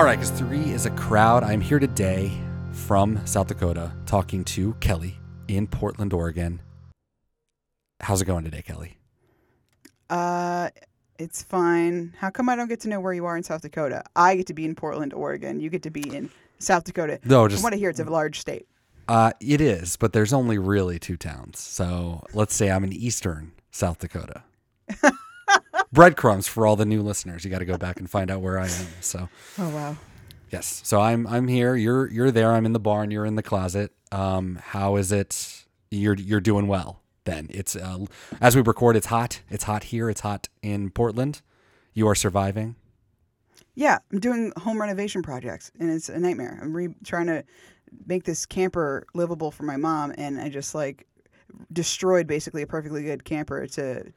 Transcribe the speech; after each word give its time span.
All 0.00 0.06
right, 0.06 0.18
because 0.18 0.30
three 0.30 0.70
is 0.70 0.86
a 0.86 0.90
crowd. 0.92 1.44
I'm 1.44 1.60
here 1.60 1.78
today 1.78 2.32
from 2.72 3.20
South 3.26 3.48
Dakota 3.48 3.92
talking 4.06 4.44
to 4.44 4.72
Kelly 4.80 5.18
in 5.46 5.66
Portland, 5.66 6.14
Oregon. 6.14 6.62
How's 8.00 8.22
it 8.22 8.24
going 8.24 8.44
today, 8.44 8.62
Kelly? 8.62 8.96
Uh, 10.08 10.70
it's 11.18 11.42
fine. 11.42 12.14
How 12.16 12.30
come 12.30 12.48
I 12.48 12.56
don't 12.56 12.68
get 12.68 12.80
to 12.80 12.88
know 12.88 12.98
where 12.98 13.12
you 13.12 13.26
are 13.26 13.36
in 13.36 13.42
South 13.42 13.60
Dakota? 13.60 14.02
I 14.16 14.36
get 14.36 14.46
to 14.46 14.54
be 14.54 14.64
in 14.64 14.74
Portland, 14.74 15.12
Oregon. 15.12 15.60
You 15.60 15.68
get 15.68 15.82
to 15.82 15.90
be 15.90 16.16
in 16.16 16.30
South 16.58 16.84
Dakota. 16.84 17.20
No, 17.22 17.46
just 17.46 17.62
what 17.62 17.74
I 17.74 17.76
hear, 17.76 17.90
it's 17.90 18.00
a 18.00 18.04
large 18.04 18.40
state. 18.40 18.66
uh, 19.06 19.32
it 19.38 19.60
is, 19.60 19.98
but 19.98 20.14
there's 20.14 20.32
only 20.32 20.56
really 20.56 20.98
two 20.98 21.18
towns. 21.18 21.58
So 21.58 22.24
let's 22.32 22.54
say 22.54 22.70
I'm 22.70 22.84
in 22.84 22.92
eastern 22.94 23.52
South 23.70 23.98
Dakota. 23.98 24.44
Breadcrumbs 25.92 26.46
for 26.46 26.66
all 26.66 26.76
the 26.76 26.84
new 26.86 27.02
listeners. 27.02 27.44
You 27.44 27.50
got 27.50 27.58
to 27.58 27.64
go 27.64 27.76
back 27.76 27.98
and 27.98 28.08
find 28.08 28.30
out 28.30 28.40
where 28.40 28.58
I 28.58 28.66
am. 28.66 28.86
So 29.00 29.28
Oh 29.58 29.68
wow. 29.70 29.96
yes, 30.50 30.80
so 30.84 31.00
I'm 31.00 31.26
I'm 31.26 31.48
here. 31.48 31.74
You're 31.74 32.08
you're 32.10 32.30
there. 32.30 32.52
I'm 32.52 32.64
in 32.66 32.72
the 32.72 32.80
barn. 32.80 33.10
You're 33.10 33.26
in 33.26 33.34
the 33.34 33.42
closet. 33.42 33.92
Um, 34.12 34.60
how 34.62 34.96
is 34.96 35.10
it? 35.12 35.64
You're 35.90 36.14
you're 36.14 36.40
doing 36.40 36.68
well. 36.68 37.00
Then 37.24 37.48
it's 37.50 37.74
uh, 37.74 38.06
as 38.40 38.54
we 38.54 38.62
record. 38.62 38.96
It's 38.96 39.06
hot. 39.06 39.40
It's 39.50 39.64
hot 39.64 39.84
here. 39.84 40.08
It's 40.08 40.20
hot 40.20 40.48
in 40.62 40.90
Portland. 40.90 41.42
You 41.92 42.06
are 42.08 42.14
surviving. 42.14 42.76
Yeah, 43.74 43.98
I'm 44.12 44.20
doing 44.20 44.52
home 44.58 44.80
renovation 44.80 45.22
projects, 45.22 45.70
and 45.80 45.90
it's 45.90 46.08
a 46.08 46.18
nightmare. 46.18 46.58
I'm 46.62 46.74
re- 46.74 46.94
trying 47.04 47.26
to 47.26 47.44
make 48.06 48.24
this 48.24 48.46
camper 48.46 49.06
livable 49.14 49.50
for 49.50 49.64
my 49.64 49.76
mom, 49.76 50.14
and 50.16 50.40
I 50.40 50.48
just 50.48 50.74
like 50.74 51.06
destroyed 51.72 52.26
basically 52.26 52.62
a 52.62 52.66
perfectly 52.66 53.02
good 53.02 53.24
camper 53.24 53.66
to 53.66 54.12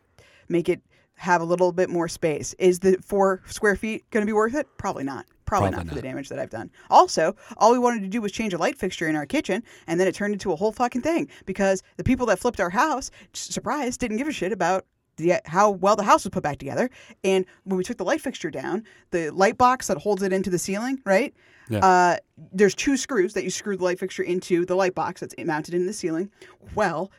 make 0.50 0.70
it 0.70 0.82
have 1.24 1.42
a 1.42 1.46
little 1.46 1.72
bit 1.72 1.90
more 1.90 2.08
space. 2.08 2.54
Is 2.60 2.80
the 2.80 2.98
four 3.02 3.42
square 3.48 3.76
feet 3.76 4.04
going 4.12 4.22
to 4.22 4.30
be 4.30 4.34
worth 4.34 4.56
it? 4.56 4.68
Probably 4.78 5.06
not. 5.06 5.26
Probably, 5.46 5.70
Probably 5.70 5.86
not 5.86 5.90
for 5.90 5.96
the 5.96 6.02
damage 6.02 6.30
that 6.30 6.40
I've 6.40 6.50
done. 6.50 6.70
Also, 6.90 7.36
all 7.58 7.72
we 7.72 7.80
wanted 7.80 8.02
to 8.02 8.08
do 8.08 8.22
was 8.22 8.32
change 8.32 8.54
a 8.54 8.58
light 8.58 8.78
fixture 8.78 9.08
in 9.08 9.16
our 9.16 9.26
kitchen, 9.26 9.64
and 9.88 10.00
then 10.00 10.08
it 10.08 10.16
turned 10.16 10.34
into 10.34 10.52
a 10.52 10.56
whole 10.56 10.72
fucking 10.72 11.02
thing 11.02 11.30
because 11.46 11.82
the 11.98 12.04
people 12.04 12.26
that 12.26 12.40
flipped 12.40 12.60
our 12.60 12.70
house, 12.70 13.12
surprise, 13.34 13.98
didn't 13.98 14.18
give 14.18 14.28
a 14.28 14.32
shit 14.32 14.52
about 14.52 14.86
the, 15.18 15.40
how 15.46 15.70
well 15.72 15.96
the 15.96 16.04
house 16.04 16.24
was 16.24 16.32
put 16.32 16.44
back 16.44 16.58
together. 16.58 16.90
And 17.24 17.46
when 17.64 17.78
we 17.78 17.84
took 17.84 17.98
the 17.98 18.06
light 18.06 18.22
fixture 18.22 18.52
down, 18.52 18.84
the 19.12 19.30
light 19.30 19.58
box 19.58 19.88
that 19.88 19.98
holds 19.98 20.24
it 20.24 20.34
into 20.34 20.50
the 20.50 20.60
ceiling, 20.60 21.00
right? 21.06 21.34
Yeah. 21.70 21.86
Uh, 21.86 22.18
there's 22.52 22.76
two 22.76 22.98
screws 22.98 23.34
that 23.34 23.44
you 23.44 23.50
screw 23.50 23.78
the 23.78 23.84
light 23.84 24.00
fixture 24.00 24.24
into 24.24 24.66
the 24.66 24.76
light 24.76 24.96
box 24.96 25.22
that's 25.22 25.36
mounted 25.38 25.74
in 25.74 25.86
the 25.86 25.94
ceiling. 25.94 26.32
Well, 26.76 27.12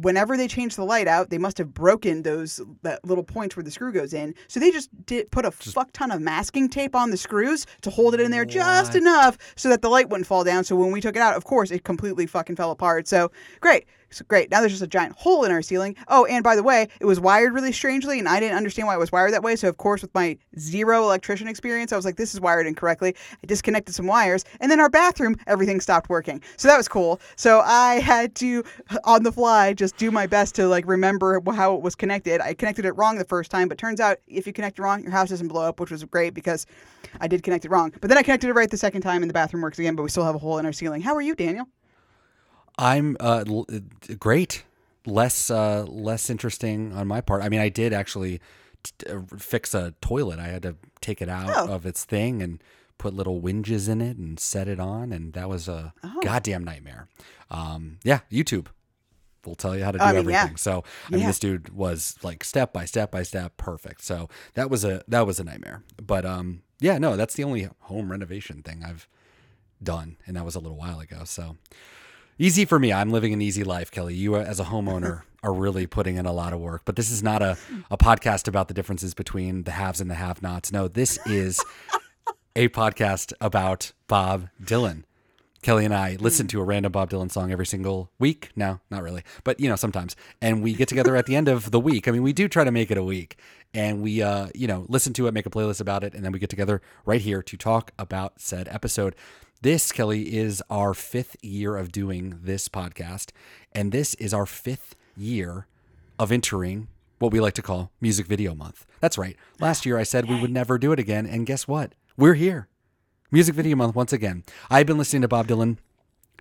whenever 0.00 0.36
they 0.36 0.48
changed 0.48 0.76
the 0.76 0.84
light 0.84 1.08
out, 1.08 1.30
they 1.30 1.38
must 1.38 1.58
have 1.58 1.74
broken 1.74 2.22
those 2.22 2.60
that 2.82 3.04
little 3.04 3.24
points 3.24 3.56
where 3.56 3.64
the 3.64 3.70
screw 3.70 3.92
goes 3.92 4.12
in. 4.12 4.34
So 4.46 4.60
they 4.60 4.70
just 4.70 4.90
did 5.06 5.30
put 5.30 5.44
a 5.44 5.50
fuck 5.50 5.92
ton 5.92 6.10
of 6.10 6.20
masking 6.20 6.68
tape 6.68 6.94
on 6.94 7.10
the 7.10 7.16
screws 7.16 7.66
to 7.82 7.90
hold 7.90 8.14
it 8.14 8.20
in 8.20 8.30
there 8.30 8.44
just 8.44 8.94
enough 8.94 9.38
so 9.56 9.68
that 9.68 9.82
the 9.82 9.88
light 9.88 10.08
wouldn't 10.08 10.26
fall 10.26 10.44
down. 10.44 10.64
So 10.64 10.76
when 10.76 10.92
we 10.92 11.00
took 11.00 11.16
it 11.16 11.22
out, 11.22 11.36
of 11.36 11.44
course, 11.44 11.70
it 11.70 11.84
completely 11.84 12.26
fucking 12.26 12.56
fell 12.56 12.70
apart. 12.70 13.08
So 13.08 13.30
great. 13.60 13.86
So 14.10 14.24
great. 14.26 14.50
Now 14.50 14.60
there's 14.60 14.72
just 14.72 14.82
a 14.82 14.86
giant 14.86 15.14
hole 15.16 15.44
in 15.44 15.50
our 15.50 15.60
ceiling. 15.60 15.94
Oh, 16.08 16.24
and 16.24 16.42
by 16.42 16.56
the 16.56 16.62
way, 16.62 16.88
it 17.00 17.04
was 17.04 17.20
wired 17.20 17.52
really 17.52 17.72
strangely, 17.72 18.18
and 18.18 18.28
I 18.28 18.40
didn't 18.40 18.56
understand 18.56 18.88
why 18.88 18.94
it 18.94 18.98
was 18.98 19.12
wired 19.12 19.32
that 19.34 19.42
way. 19.42 19.54
So 19.54 19.68
of 19.68 19.76
course, 19.76 20.00
with 20.02 20.14
my 20.14 20.38
zero 20.58 21.02
electrician 21.02 21.46
experience, 21.46 21.92
I 21.92 21.96
was 21.96 22.04
like, 22.04 22.16
"This 22.16 22.32
is 22.32 22.40
wired 22.40 22.66
incorrectly." 22.66 23.14
I 23.42 23.46
disconnected 23.46 23.94
some 23.94 24.06
wires, 24.06 24.44
and 24.60 24.70
then 24.70 24.80
our 24.80 24.88
bathroom, 24.88 25.36
everything 25.46 25.80
stopped 25.80 26.08
working. 26.08 26.42
So 26.56 26.68
that 26.68 26.76
was 26.76 26.88
cool. 26.88 27.20
So 27.36 27.60
I 27.60 28.00
had 28.00 28.34
to, 28.36 28.64
on 29.04 29.24
the 29.24 29.32
fly, 29.32 29.74
just 29.74 29.96
do 29.98 30.10
my 30.10 30.26
best 30.26 30.54
to 30.54 30.66
like 30.68 30.86
remember 30.86 31.42
how 31.52 31.74
it 31.74 31.82
was 31.82 31.94
connected. 31.94 32.40
I 32.40 32.54
connected 32.54 32.86
it 32.86 32.92
wrong 32.92 33.18
the 33.18 33.24
first 33.24 33.50
time, 33.50 33.68
but 33.68 33.76
turns 33.78 34.00
out 34.00 34.18
if 34.26 34.46
you 34.46 34.52
connect 34.52 34.78
it 34.78 34.82
wrong, 34.82 35.02
your 35.02 35.12
house 35.12 35.28
doesn't 35.28 35.48
blow 35.48 35.62
up, 35.62 35.80
which 35.80 35.90
was 35.90 36.02
great 36.04 36.32
because 36.32 36.66
I 37.20 37.28
did 37.28 37.42
connect 37.42 37.64
it 37.66 37.70
wrong. 37.70 37.92
But 38.00 38.08
then 38.08 38.18
I 38.18 38.22
connected 38.22 38.48
it 38.48 38.54
right 38.54 38.70
the 38.70 38.78
second 38.78 39.02
time, 39.02 39.22
and 39.22 39.28
the 39.28 39.34
bathroom 39.34 39.62
works 39.62 39.78
again. 39.78 39.96
But 39.96 40.02
we 40.02 40.08
still 40.08 40.24
have 40.24 40.34
a 40.34 40.38
hole 40.38 40.58
in 40.58 40.66
our 40.66 40.72
ceiling. 40.72 41.02
How 41.02 41.14
are 41.14 41.22
you, 41.22 41.34
Daniel? 41.34 41.66
I'm 42.78 43.16
uh, 43.20 43.44
l- 43.46 43.66
great. 44.18 44.64
Less 45.06 45.50
uh, 45.50 45.84
less 45.88 46.30
interesting 46.30 46.92
on 46.92 47.06
my 47.08 47.20
part. 47.20 47.42
I 47.42 47.48
mean, 47.48 47.60
I 47.60 47.68
did 47.70 47.92
actually 47.92 48.40
t- 48.82 49.06
uh, 49.10 49.20
fix 49.38 49.74
a 49.74 49.94
toilet. 50.00 50.38
I 50.38 50.48
had 50.48 50.62
to 50.62 50.76
take 51.00 51.20
it 51.22 51.28
out 51.28 51.50
Oh. 51.54 51.72
of 51.72 51.86
its 51.86 52.04
thing 52.04 52.42
and 52.42 52.62
put 52.98 53.14
little 53.14 53.40
winges 53.40 53.88
in 53.88 54.00
it 54.00 54.16
and 54.16 54.38
set 54.38 54.68
it 54.68 54.78
on, 54.80 55.12
and 55.12 55.32
that 55.32 55.48
was 55.48 55.66
a 55.68 55.92
Oh. 56.04 56.20
goddamn 56.22 56.62
nightmare. 56.64 57.08
Um, 57.50 57.98
yeah, 58.04 58.20
YouTube 58.30 58.66
will 59.46 59.54
tell 59.54 59.74
you 59.76 59.82
how 59.84 59.92
to 59.92 59.98
do 59.98 60.04
I 60.04 60.12
mean, 60.12 60.28
yeah. 60.28 60.40
everything. 60.40 60.56
So 60.58 60.84
I 61.10 61.16
mean, 61.16 61.24
this 61.26 61.38
dude 61.38 61.70
was 61.70 62.16
like 62.22 62.44
step 62.44 62.72
by 62.72 62.84
step 62.84 63.10
by 63.10 63.22
step, 63.22 63.56
perfect. 63.56 64.02
So 64.04 64.28
that 64.54 64.68
was 64.68 64.84
a 64.84 65.02
that 65.08 65.26
was 65.26 65.40
a 65.40 65.44
nightmare. 65.44 65.84
But 66.04 66.26
um, 66.26 66.62
yeah, 66.80 66.98
no, 66.98 67.16
that's 67.16 67.34
the 67.34 67.44
only 67.44 67.68
home 67.82 68.10
renovation 68.10 68.62
thing 68.62 68.84
I've 68.84 69.08
done, 69.82 70.16
and 70.26 70.36
that 70.36 70.44
was 70.44 70.54
a 70.54 70.60
little 70.60 70.76
while 70.76 71.00
ago. 71.00 71.22
So 71.24 71.56
easy 72.38 72.64
for 72.64 72.78
me. 72.78 72.92
I'm 72.92 73.10
living 73.10 73.32
an 73.32 73.42
easy 73.42 73.64
life, 73.64 73.90
Kelly. 73.90 74.14
You, 74.14 74.36
uh, 74.36 74.40
as 74.40 74.60
a 74.60 74.64
homeowner, 74.64 75.22
are 75.42 75.52
really 75.52 75.86
putting 75.86 76.16
in 76.16 76.26
a 76.26 76.32
lot 76.32 76.52
of 76.52 76.60
work. 76.60 76.82
But 76.84 76.96
this 76.96 77.10
is 77.10 77.22
not 77.22 77.42
a, 77.42 77.56
a 77.90 77.96
podcast 77.96 78.48
about 78.48 78.68
the 78.68 78.74
differences 78.74 79.14
between 79.14 79.64
the 79.64 79.72
haves 79.72 80.00
and 80.00 80.10
the 80.10 80.16
have 80.16 80.42
nots. 80.42 80.72
No, 80.72 80.88
this 80.88 81.18
is 81.26 81.62
a 82.56 82.68
podcast 82.68 83.32
about 83.40 83.92
Bob 84.08 84.48
Dylan. 84.62 85.04
Kelly 85.62 85.84
and 85.84 85.94
I 85.94 86.16
listen 86.20 86.46
to 86.48 86.60
a 86.60 86.64
random 86.64 86.92
Bob 86.92 87.10
Dylan 87.10 87.30
song 87.32 87.50
every 87.50 87.66
single 87.66 88.10
week. 88.18 88.50
No, 88.54 88.80
not 88.90 89.02
really, 89.02 89.24
but 89.42 89.58
you 89.58 89.68
know, 89.68 89.74
sometimes. 89.74 90.14
And 90.40 90.62
we 90.62 90.72
get 90.72 90.88
together 90.88 91.16
at 91.16 91.26
the 91.26 91.34
end 91.34 91.48
of 91.48 91.72
the 91.72 91.80
week. 91.80 92.06
I 92.06 92.12
mean, 92.12 92.22
we 92.22 92.32
do 92.32 92.48
try 92.48 92.62
to 92.62 92.70
make 92.70 92.92
it 92.92 92.98
a 92.98 93.02
week 93.02 93.36
and 93.74 94.00
we, 94.00 94.22
uh, 94.22 94.48
you 94.54 94.66
know, 94.66 94.86
listen 94.88 95.12
to 95.14 95.26
it, 95.26 95.34
make 95.34 95.46
a 95.46 95.50
playlist 95.50 95.80
about 95.80 96.04
it. 96.04 96.14
And 96.14 96.24
then 96.24 96.32
we 96.32 96.38
get 96.38 96.48
together 96.48 96.80
right 97.04 97.20
here 97.20 97.42
to 97.42 97.56
talk 97.56 97.92
about 97.98 98.40
said 98.40 98.68
episode. 98.70 99.16
This, 99.60 99.90
Kelly, 99.90 100.36
is 100.36 100.62
our 100.70 100.94
fifth 100.94 101.36
year 101.42 101.76
of 101.76 101.90
doing 101.90 102.38
this 102.44 102.68
podcast. 102.68 103.30
And 103.72 103.90
this 103.90 104.14
is 104.14 104.32
our 104.32 104.46
fifth 104.46 104.94
year 105.16 105.66
of 106.16 106.30
entering 106.30 106.86
what 107.18 107.32
we 107.32 107.40
like 107.40 107.54
to 107.54 107.62
call 107.62 107.90
Music 108.00 108.26
Video 108.26 108.54
Month. 108.54 108.86
That's 109.00 109.18
right. 109.18 109.36
Last 109.58 109.84
year 109.84 109.98
I 109.98 110.04
said 110.04 110.28
we 110.28 110.40
would 110.40 110.52
never 110.52 110.78
do 110.78 110.92
it 110.92 111.00
again. 111.00 111.26
And 111.26 111.44
guess 111.44 111.66
what? 111.66 111.96
We're 112.16 112.34
here. 112.34 112.68
Music 113.32 113.56
Video 113.56 113.74
Month 113.74 113.96
once 113.96 114.12
again. 114.12 114.44
I've 114.70 114.86
been 114.86 114.96
listening 114.96 115.22
to 115.22 115.28
Bob 115.28 115.48
Dylan 115.48 115.78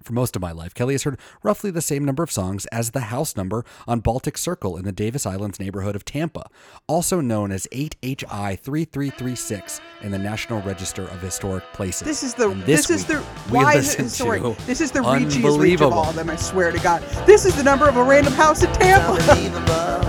for 0.03 0.13
most 0.13 0.35
of 0.35 0.41
my 0.41 0.51
life. 0.51 0.73
Kelly 0.73 0.93
has 0.93 1.03
heard 1.03 1.17
roughly 1.43 1.71
the 1.71 1.81
same 1.81 2.05
number 2.05 2.23
of 2.23 2.31
songs 2.31 2.65
as 2.67 2.91
the 2.91 2.99
house 3.01 3.35
number 3.35 3.65
on 3.87 3.99
Baltic 3.99 4.37
Circle 4.37 4.77
in 4.77 4.85
the 4.85 4.91
Davis 4.91 5.25
Islands 5.25 5.59
neighborhood 5.59 5.95
of 5.95 6.05
Tampa, 6.05 6.47
also 6.87 7.19
known 7.21 7.51
as 7.51 7.67
8HI 7.71 8.59
3336 8.59 9.81
in 10.01 10.11
the 10.11 10.17
National 10.19 10.61
Register 10.61 11.03
of 11.03 11.21
Historic 11.21 11.63
Places. 11.73 12.05
This 12.07 12.23
is 12.23 12.33
the 12.33 12.49
And 12.49 12.63
this, 12.63 12.89
is 12.89 13.05
the 13.05 13.17
why 13.49 13.75
is 13.75 13.93
it 13.95 14.01
historic? 14.01 14.43
This 14.65 14.81
is 14.81 14.91
the 14.91 14.99
reachiest 14.99 15.25
reach 15.25 15.35
of 15.37 15.45
Unbelievable. 15.45 15.93
all 15.93 16.09
of 16.09 16.15
them. 16.15 16.29
I 16.29 16.35
swear 16.35 16.71
to 16.71 16.79
God, 16.79 17.01
this 17.25 17.45
is 17.45 17.55
the 17.55 17.63
number 17.63 17.87
of 17.87 17.97
a 17.97 18.03
random 18.03 18.33
house 18.33 18.63
in 18.63 18.71
Tampa. 18.73 19.13
unbelievable. 19.13 20.01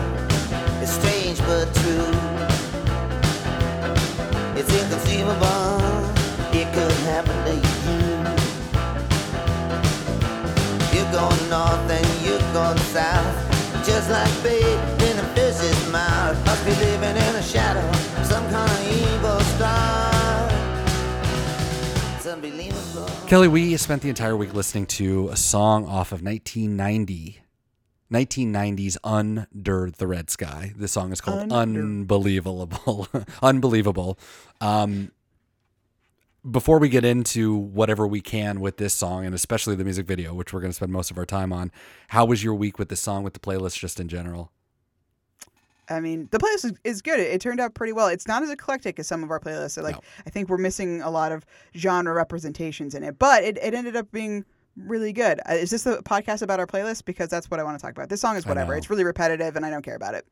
It's 0.82 0.92
strange 0.92 1.38
but 1.40 1.72
true. 1.74 2.14
It's 4.58 4.70
inconceivable. 4.82 5.78
It 6.52 6.72
could 6.74 6.92
happen 7.06 7.44
to 7.44 7.54
you. 7.54 7.67
You're 11.18 11.48
north 11.50 11.90
and 11.90 12.24
you're 12.24 12.38
going 12.52 12.78
south. 12.78 13.84
Just 13.84 14.08
like 14.08 14.30
bait 14.44 14.62
in 15.10 15.18
a 15.18 15.24
fish's 15.34 15.90
mouth. 15.90 16.36
Must 16.46 16.64
be 16.64 16.70
living 16.70 17.16
in 17.16 17.34
a 17.34 17.42
shadow. 17.42 17.82
Some 18.22 18.48
kind 18.50 18.70
of 18.70 18.86
evil 18.86 19.40
star. 19.40 20.48
It's 22.16 22.26
unbelievable. 22.26 23.06
Kelly, 23.26 23.48
we 23.48 23.76
spent 23.78 24.02
the 24.02 24.08
entire 24.10 24.36
week 24.36 24.54
listening 24.54 24.86
to 24.86 25.28
a 25.30 25.36
song 25.36 25.86
off 25.86 26.12
of 26.12 26.22
1990. 26.22 27.40
1990's 28.12 28.96
Under 29.02 29.90
the 29.90 30.06
Red 30.06 30.30
Sky. 30.30 30.72
The 30.76 30.86
song 30.86 31.10
is 31.10 31.20
called 31.20 31.52
Under- 31.52 31.80
Unbelievable. 31.80 33.08
Unbelievable. 33.42 34.20
Um, 34.60 35.10
before 36.48 36.78
we 36.78 36.88
get 36.88 37.04
into 37.04 37.54
whatever 37.54 38.06
we 38.06 38.20
can 38.20 38.60
with 38.60 38.76
this 38.76 38.94
song 38.94 39.26
and 39.26 39.34
especially 39.34 39.74
the 39.74 39.84
music 39.84 40.06
video, 40.06 40.34
which 40.34 40.52
we're 40.52 40.60
going 40.60 40.70
to 40.70 40.76
spend 40.76 40.92
most 40.92 41.10
of 41.10 41.18
our 41.18 41.26
time 41.26 41.52
on, 41.52 41.72
how 42.08 42.24
was 42.24 42.44
your 42.44 42.54
week 42.54 42.78
with 42.78 42.88
the 42.88 42.96
song, 42.96 43.22
with 43.22 43.34
the 43.34 43.40
playlist, 43.40 43.78
just 43.78 43.98
in 43.98 44.08
general? 44.08 44.52
I 45.90 46.00
mean, 46.00 46.28
the 46.30 46.38
playlist 46.38 46.76
is, 46.84 47.02
good. 47.02 47.18
It, 47.18 47.32
it 47.32 47.40
turned 47.40 47.60
out 47.60 47.74
pretty 47.74 47.92
well. 47.92 48.08
It's 48.08 48.28
not 48.28 48.42
as 48.42 48.50
eclectic 48.50 48.98
as 48.98 49.06
some 49.06 49.24
of 49.24 49.30
our 49.30 49.40
playlists. 49.40 49.72
So, 49.72 49.82
like, 49.82 49.96
No. 49.96 50.00
I 50.26 50.30
think 50.30 50.48
we're 50.48 50.58
missing 50.58 51.00
a 51.00 51.10
lot 51.10 51.32
of 51.32 51.46
genre 51.74 52.12
representations 52.14 52.94
in 52.94 53.02
it, 53.02 53.18
but 53.18 53.42
it, 53.42 53.58
it 53.62 53.74
ended 53.74 53.96
up 53.96 54.10
being 54.12 54.44
really 54.76 55.12
good. 55.12 55.40
Uh, 55.48 55.54
is 55.54 55.70
this 55.70 55.84
the 55.84 56.02
podcast 56.02 56.42
about 56.42 56.60
our 56.60 56.66
playlist? 56.66 57.04
Because 57.04 57.30
that's 57.30 57.50
what 57.50 57.58
I 57.58 57.62
want 57.62 57.78
to 57.78 57.82
talk 57.82 57.92
about. 57.92 58.10
This 58.10 58.20
song 58.20 58.36
is 58.36 58.46
whatever. 58.46 58.76
It's 58.76 58.90
really 58.90 59.04
repetitive, 59.04 59.56
and 59.56 59.64
I 59.64 59.70
don't 59.70 59.82
care 59.82 59.96
about 59.96 60.14
it. 60.14 60.26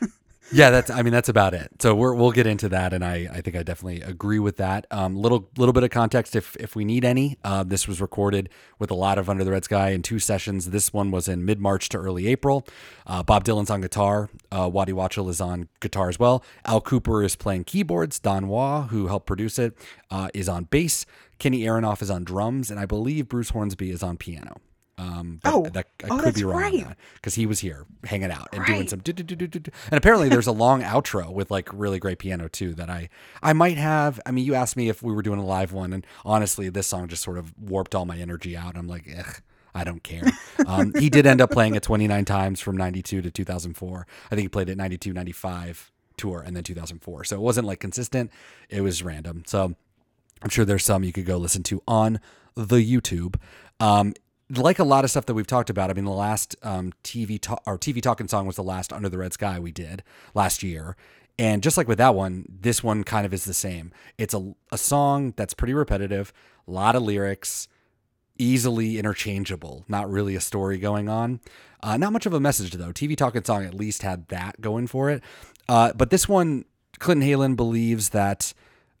yeah, 0.52 0.70
that's. 0.70 0.90
I 0.90 1.02
mean, 1.02 1.12
that's 1.12 1.28
about 1.28 1.54
it. 1.54 1.70
So 1.80 1.94
we're, 1.94 2.14
we'll 2.14 2.32
get 2.32 2.46
into 2.46 2.68
that, 2.70 2.92
and 2.92 3.04
I, 3.04 3.28
I 3.32 3.40
think 3.40 3.56
I 3.56 3.62
definitely 3.62 4.02
agree 4.02 4.38
with 4.38 4.56
that. 4.58 4.86
Um, 4.90 5.16
little 5.16 5.48
little 5.56 5.72
bit 5.72 5.82
of 5.82 5.90
context, 5.90 6.36
if 6.36 6.56
if 6.56 6.76
we 6.76 6.84
need 6.84 7.04
any. 7.04 7.38
Uh, 7.44 7.64
this 7.64 7.88
was 7.88 8.00
recorded 8.00 8.48
with 8.78 8.90
a 8.90 8.94
lot 8.94 9.18
of 9.18 9.28
Under 9.28 9.44
the 9.44 9.50
Red 9.50 9.64
Sky 9.64 9.90
in 9.90 10.02
two 10.02 10.18
sessions. 10.18 10.70
This 10.70 10.92
one 10.92 11.10
was 11.10 11.28
in 11.28 11.44
mid 11.44 11.60
March 11.60 11.88
to 11.90 11.98
early 11.98 12.26
April. 12.28 12.66
Uh, 13.06 13.22
Bob 13.22 13.44
Dylan's 13.44 13.70
on 13.70 13.80
guitar. 13.80 14.28
Uh, 14.50 14.68
Waddy 14.72 14.92
Wachtel 14.92 15.28
is 15.28 15.40
on 15.40 15.68
guitar 15.80 16.08
as 16.08 16.18
well. 16.18 16.44
Al 16.64 16.80
Kooper 16.80 17.24
is 17.24 17.36
playing 17.36 17.64
keyboards. 17.64 18.18
Don 18.18 18.48
Was, 18.48 18.90
who 18.90 19.06
helped 19.06 19.26
produce 19.26 19.58
it, 19.58 19.76
uh, 20.10 20.28
is 20.34 20.48
on 20.48 20.64
bass. 20.64 21.06
Kenny 21.38 21.60
Aronoff 21.60 22.02
is 22.02 22.10
on 22.10 22.24
drums, 22.24 22.70
and 22.70 22.78
I 22.78 22.86
believe 22.86 23.28
Bruce 23.28 23.50
Hornsby 23.50 23.90
is 23.90 24.02
on 24.02 24.16
piano. 24.16 24.60
Um, 25.02 25.40
but 25.42 25.52
Oh. 25.54 25.62
that, 25.72 25.86
I 26.04 26.06
Oh, 26.10 26.16
could 26.16 26.24
that's 26.26 26.38
be 26.38 26.44
wrong 26.44 26.60
right. 26.84 26.96
because 27.14 27.34
he 27.34 27.46
was 27.46 27.58
here 27.60 27.86
hanging 28.04 28.30
out 28.30 28.48
and 28.52 28.64
doing 28.64 28.88
some. 28.88 29.00
And 29.06 29.70
apparently, 29.92 30.28
there's 30.28 30.46
a 30.46 30.52
long 30.64 30.82
outro 30.82 31.32
with 31.32 31.50
like 31.50 31.68
really 31.72 31.98
great 31.98 32.18
piano 32.18 32.48
too 32.48 32.74
that 32.74 32.88
I 32.88 33.08
I 33.42 33.52
might 33.52 33.78
have. 33.78 34.20
I 34.26 34.30
mean, 34.30 34.44
you 34.44 34.54
asked 34.54 34.76
me 34.76 34.88
if 34.88 35.02
we 35.02 35.12
were 35.12 35.22
doing 35.22 35.38
a 35.40 35.44
live 35.44 35.72
one, 35.72 35.92
and 35.92 36.06
honestly, 36.24 36.68
this 36.68 36.86
song 36.86 37.08
just 37.08 37.22
sort 37.22 37.38
of 37.38 37.52
warped 37.58 37.94
all 37.94 38.06
my 38.06 38.16
energy 38.18 38.56
out. 38.56 38.76
I'm 38.76 38.88
like. 38.88 39.06
I 39.74 39.84
don't 39.84 40.02
care. 40.02 40.24
Um, 40.66 40.92
he 40.98 41.08
did 41.08 41.24
end 41.24 41.40
up 41.40 41.50
playing 41.50 41.76
it 41.76 41.82
29 41.82 42.26
times 42.26 42.60
from 42.60 42.76
92 42.76 43.22
to 43.22 43.30
2004. 43.30 44.06
I 44.26 44.28
think 44.34 44.42
he 44.42 44.48
played 44.48 44.68
it 44.68 44.76
92, 44.76 45.14
95 45.14 45.90
tour 46.18 46.42
and 46.44 46.54
then 46.54 46.62
2004. 46.62 47.24
So 47.24 47.36
it 47.36 47.40
wasn't 47.40 47.66
like 47.66 47.80
consistent. 47.80 48.30
It 48.68 48.82
was 48.82 49.02
random. 49.02 49.44
So 49.46 49.74
I'm 50.42 50.50
sure 50.50 50.66
there's 50.66 50.84
some 50.84 51.04
you 51.04 51.12
could 51.14 51.24
go 51.24 51.38
listen 51.38 51.62
to 51.62 51.82
on 51.88 52.20
the 52.54 52.76
YouTube. 52.86 53.36
Um, 53.80 54.12
like 54.56 54.78
a 54.78 54.84
lot 54.84 55.04
of 55.04 55.10
stuff 55.10 55.26
that 55.26 55.34
we've 55.34 55.46
talked 55.46 55.70
about, 55.70 55.90
I 55.90 55.94
mean, 55.94 56.04
the 56.04 56.10
last 56.10 56.56
um, 56.62 56.92
TV 57.04 57.40
talk, 57.40 57.62
our 57.66 57.78
TV 57.78 58.02
talking 58.02 58.28
song 58.28 58.46
was 58.46 58.56
the 58.56 58.62
last 58.62 58.92
Under 58.92 59.08
the 59.08 59.18
Red 59.18 59.32
Sky 59.32 59.58
we 59.58 59.72
did 59.72 60.02
last 60.34 60.62
year, 60.62 60.96
and 61.38 61.62
just 61.62 61.76
like 61.76 61.88
with 61.88 61.98
that 61.98 62.14
one, 62.14 62.44
this 62.48 62.82
one 62.82 63.04
kind 63.04 63.24
of 63.24 63.32
is 63.32 63.44
the 63.44 63.54
same. 63.54 63.92
It's 64.18 64.34
a 64.34 64.54
a 64.70 64.78
song 64.78 65.34
that's 65.36 65.54
pretty 65.54 65.74
repetitive, 65.74 66.32
a 66.68 66.70
lot 66.70 66.94
of 66.94 67.02
lyrics, 67.02 67.68
easily 68.38 68.98
interchangeable. 68.98 69.84
Not 69.88 70.10
really 70.10 70.34
a 70.34 70.40
story 70.40 70.78
going 70.78 71.08
on. 71.08 71.40
Uh, 71.82 71.96
not 71.96 72.12
much 72.12 72.26
of 72.26 72.32
a 72.32 72.40
message 72.40 72.72
though. 72.72 72.92
TV 72.92 73.16
Talking 73.16 73.44
Song 73.44 73.64
at 73.64 73.74
least 73.74 74.02
had 74.02 74.28
that 74.28 74.60
going 74.60 74.86
for 74.86 75.10
it. 75.10 75.22
Uh, 75.68 75.92
but 75.94 76.10
this 76.10 76.28
one, 76.28 76.64
Clinton 76.98 77.28
Heylin 77.28 77.56
believes 77.56 78.10
that 78.10 78.52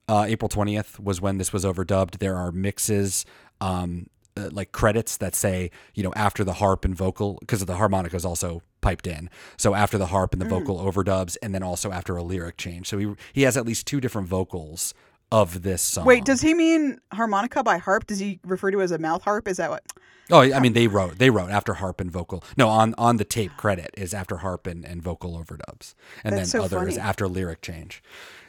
uh, 0.08 0.24
April 0.26 0.48
20th 0.48 0.98
was 0.98 1.20
when 1.20 1.38
this 1.38 1.52
was 1.52 1.64
overdubbed. 1.64 2.18
There 2.18 2.36
are 2.36 2.50
mixes, 2.50 3.24
um, 3.60 4.08
uh, 4.36 4.48
like 4.52 4.72
credits 4.72 5.16
that 5.18 5.34
say, 5.34 5.70
you 5.94 6.02
know, 6.02 6.12
after 6.16 6.44
the 6.44 6.54
harp 6.54 6.84
and 6.84 6.94
vocal, 6.94 7.38
because 7.40 7.64
the 7.64 7.76
harmonica 7.76 8.16
is 8.16 8.24
also 8.24 8.62
piped 8.80 9.06
in. 9.06 9.30
So 9.56 9.74
after 9.74 9.98
the 9.98 10.06
harp 10.06 10.32
and 10.32 10.42
the 10.42 10.48
vocal 10.48 10.78
overdubs, 10.78 11.36
and 11.42 11.54
then 11.54 11.62
also 11.62 11.92
after 11.92 12.16
a 12.16 12.22
lyric 12.22 12.56
change. 12.56 12.88
So 12.88 12.98
he 12.98 13.14
he 13.32 13.42
has 13.42 13.56
at 13.56 13.66
least 13.66 13.86
two 13.86 14.00
different 14.00 14.28
vocals 14.28 14.94
of 15.30 15.62
this 15.62 15.80
song. 15.80 16.04
Wait, 16.04 16.24
does 16.24 16.42
he 16.42 16.52
mean 16.52 17.00
harmonica 17.12 17.62
by 17.62 17.78
harp? 17.78 18.06
Does 18.06 18.18
he 18.18 18.38
refer 18.44 18.70
to 18.70 18.80
it 18.80 18.84
as 18.84 18.90
a 18.92 18.98
mouth 18.98 19.22
harp? 19.22 19.48
Is 19.48 19.56
that 19.56 19.70
what? 19.70 19.82
Oh, 20.30 20.40
I 20.40 20.60
mean, 20.60 20.74
they 20.74 20.86
wrote 20.86 21.18
they 21.18 21.30
wrote 21.30 21.50
after 21.50 21.74
harp 21.74 22.00
and 22.00 22.10
vocal. 22.10 22.44
No, 22.56 22.68
on 22.68 22.94
on 22.96 23.16
the 23.16 23.24
tape 23.24 23.52
credit 23.56 23.90
is 23.96 24.14
after 24.14 24.38
harp 24.38 24.66
and, 24.66 24.84
and 24.84 25.02
vocal 25.02 25.32
overdubs, 25.32 25.94
and 26.22 26.36
That's 26.36 26.52
then 26.52 26.60
so 26.60 26.64
other 26.64 26.86
is 26.86 26.98
after 26.98 27.26
lyric 27.26 27.62
change. 27.62 28.02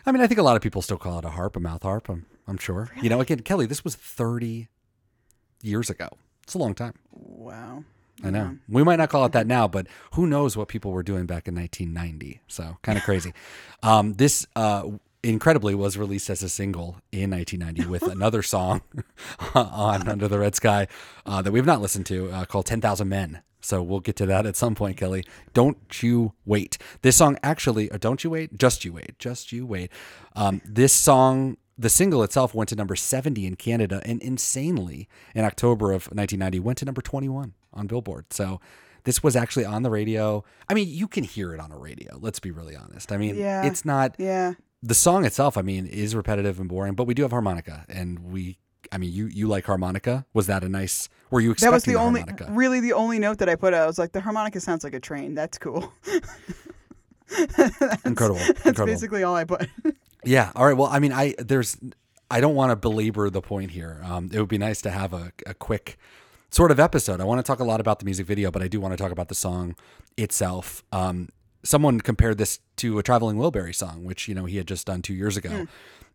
I 0.06 0.12
mean, 0.12 0.22
I 0.22 0.28
think 0.28 0.40
a 0.40 0.44
lot 0.44 0.56
of 0.56 0.62
people 0.62 0.82
still 0.82 0.98
call 0.98 1.20
it 1.20 1.26
a 1.26 1.30
harp, 1.30 1.56
a 1.56 1.60
mouth 1.60 1.84
harp. 1.84 2.10
I'm 2.10 2.26
I'm 2.48 2.58
sure. 2.58 2.90
You 3.02 3.10
know, 3.10 3.22
again, 3.22 3.40
Kelly, 3.40 3.66
this 3.66 3.84
was 3.84 3.96
30 3.96 4.68
years 5.64 5.90
ago. 5.90 6.10
It's 6.44 6.54
a 6.54 6.60
long 6.60 6.76
time. 6.76 6.94
Wow. 7.12 7.84
I 8.24 8.30
know. 8.30 8.58
We 8.70 8.84
might 8.84 8.98
not 8.98 9.10
call 9.10 9.26
it 9.26 9.32
that 9.32 9.48
now, 9.48 9.68
but 9.68 9.88
who 10.14 10.28
knows 10.28 10.56
what 10.56 10.68
people 10.68 10.92
were 10.92 11.04
doing 11.04 11.26
back 11.26 11.48
in 11.48 11.56
1990? 11.56 12.42
So 12.48 12.78
kind 12.84 12.98
of 12.98 13.04
crazy. 13.04 13.34
um, 13.82 14.14
this 14.14 14.46
uh, 14.56 14.84
incredibly 15.24 15.74
was 15.74 15.98
released 15.98 16.30
as 16.30 16.44
a 16.44 16.50
single 16.50 16.98
in 17.12 17.32
1990 17.32 17.90
with 17.90 18.04
another 18.12 18.44
song 18.44 18.82
on 19.56 20.08
Under 20.08 20.28
the 20.28 20.40
Red 20.40 20.56
Sky 20.56 20.88
uh, 21.26 21.42
that 21.42 21.52
we've 21.52 21.66
not 21.66 21.82
listened 21.82 22.06
to 22.08 22.30
uh, 22.32 22.46
called 22.46 22.66
10,000 22.66 23.08
Men. 23.08 23.42
So 23.62 23.82
we'll 23.82 24.02
get 24.02 24.18
to 24.18 24.26
that 24.26 24.46
at 24.46 24.58
some 24.58 24.76
point, 24.76 24.98
Kelly. 24.98 25.24
Don't 25.54 26.04
you 26.04 26.34
wait. 26.46 26.78
This 27.02 27.16
song 27.16 27.38
actually, 27.42 27.90
or 27.92 27.98
don't 27.98 28.22
you 28.24 28.30
wait, 28.30 28.58
just 28.58 28.84
you 28.84 28.92
wait, 28.92 29.18
just 29.20 29.54
you 29.54 29.66
wait. 29.66 29.90
Um, 30.36 30.62
this 30.66 30.92
song, 30.92 31.56
the 31.78 31.90
single 31.90 32.22
itself 32.24 32.54
went 32.54 32.70
to 32.70 32.76
number 32.76 32.96
70 32.96 33.46
in 33.46 33.56
Canada 33.56 34.02
and 34.06 34.22
insanely 34.22 35.08
in 35.34 35.44
October 35.46 35.88
of 35.92 36.04
1990 36.08 36.60
went 36.60 36.78
to 36.80 36.86
number 36.86 37.02
21 37.02 37.54
on 37.74 37.88
Billboard. 37.88 38.26
So 38.32 38.60
this 39.06 39.24
was 39.24 39.36
actually 39.36 39.66
on 39.66 39.84
the 39.84 39.90
radio. 39.90 40.44
I 40.70 40.74
mean, 40.76 40.88
you 40.88 41.08
can 41.08 41.24
hear 41.24 41.54
it 41.54 41.60
on 41.60 41.72
a 41.72 41.78
radio. 41.78 42.18
Let's 42.22 42.40
be 42.40 42.52
really 42.52 42.76
honest. 42.76 43.12
I 43.12 43.18
mean, 43.18 43.36
Yeah. 43.36 43.66
it's 43.66 43.84
not 43.86 44.16
Yeah. 44.20 44.54
the 44.82 44.94
song 44.94 45.26
itself, 45.26 45.58
I 45.58 45.62
mean, 45.62 45.88
is 45.88 46.16
repetitive 46.16 46.60
and 46.60 46.70
boring, 46.70 46.94
but 46.94 47.06
we 47.06 47.14
do 47.14 47.24
have 47.24 47.32
harmonica, 47.32 47.86
and 47.90 48.20
we. 48.20 48.60
I 48.92 48.98
mean, 49.00 49.12
you 49.14 49.26
you 49.28 49.48
like 49.48 49.66
harmonica? 49.66 50.26
Was 50.34 50.46
that 50.48 50.64
a 50.64 50.70
nice? 50.70 51.10
Were 51.32 51.40
you 51.40 51.52
expecting 51.52 51.72
That 51.72 51.76
was 51.76 51.84
the 51.86 51.96
only, 51.96 52.20
harmonica? 52.20 52.52
really 52.52 52.80
the 52.82 52.94
only 52.94 53.18
note 53.18 53.40
that 53.40 53.50
I 53.50 53.56
put. 53.56 53.74
Out? 53.74 53.82
I 53.84 53.88
was 53.88 53.98
like, 53.98 54.12
the 54.12 54.22
harmonica 54.22 54.60
sounds 54.60 54.84
like 54.84 54.94
a 54.94 55.00
train. 55.00 55.34
That's 55.34 55.58
cool. 55.58 55.92
incredible, 58.06 58.36
That's 58.40 58.50
incredible. 58.60 58.86
basically 58.86 59.24
all 59.24 59.36
I 59.36 59.46
put. 59.46 59.68
Yeah. 60.26 60.52
All 60.56 60.66
right. 60.66 60.78
Well, 60.78 60.90
I 60.90 61.00
mean, 61.00 61.12
I 61.12 61.36
there's 61.38 61.78
I 62.32 62.42
don't 62.42 62.56
want 62.56 62.72
to 62.72 62.76
belabor 62.76 63.30
the 63.30 63.42
point 63.42 63.72
here. 63.72 64.02
Um, 64.04 64.30
it 64.34 64.40
would 64.40 64.50
be 64.50 64.58
nice 64.58 64.82
to 64.84 64.90
have 64.92 65.14
a, 65.14 65.32
a 65.46 65.54
quick 65.54 65.98
sort 66.50 66.72
of 66.72 66.80
episode. 66.80 67.22
I 67.22 67.26
want 67.26 67.40
to 67.40 67.44
talk 67.44 67.60
a 67.60 67.64
lot 67.64 67.80
about 67.80 68.00
the 68.00 68.06
music 68.06 68.26
video, 68.26 68.52
but 68.52 68.62
I 68.62 68.68
do 68.68 68.80
want 68.80 68.92
to 68.94 68.98
talk 68.98 69.12
about 69.12 69.28
the 69.28 69.36
song 69.36 69.76
itself. 70.18 70.84
Um, 70.92 71.30
someone 71.64 72.00
compared 72.02 72.38
this 72.38 72.60
to 72.78 73.00
a 73.00 73.04
Traveling 73.04 73.38
Wilbury 73.38 73.74
song, 73.76 74.04
which 74.04 74.28
you 74.28 74.36
know 74.36 74.46
he 74.46 74.58
had 74.58 74.68
just 74.68 74.88
done 74.88 75.02
two 75.02 75.14
years 75.14 75.38
ago, 75.38 75.68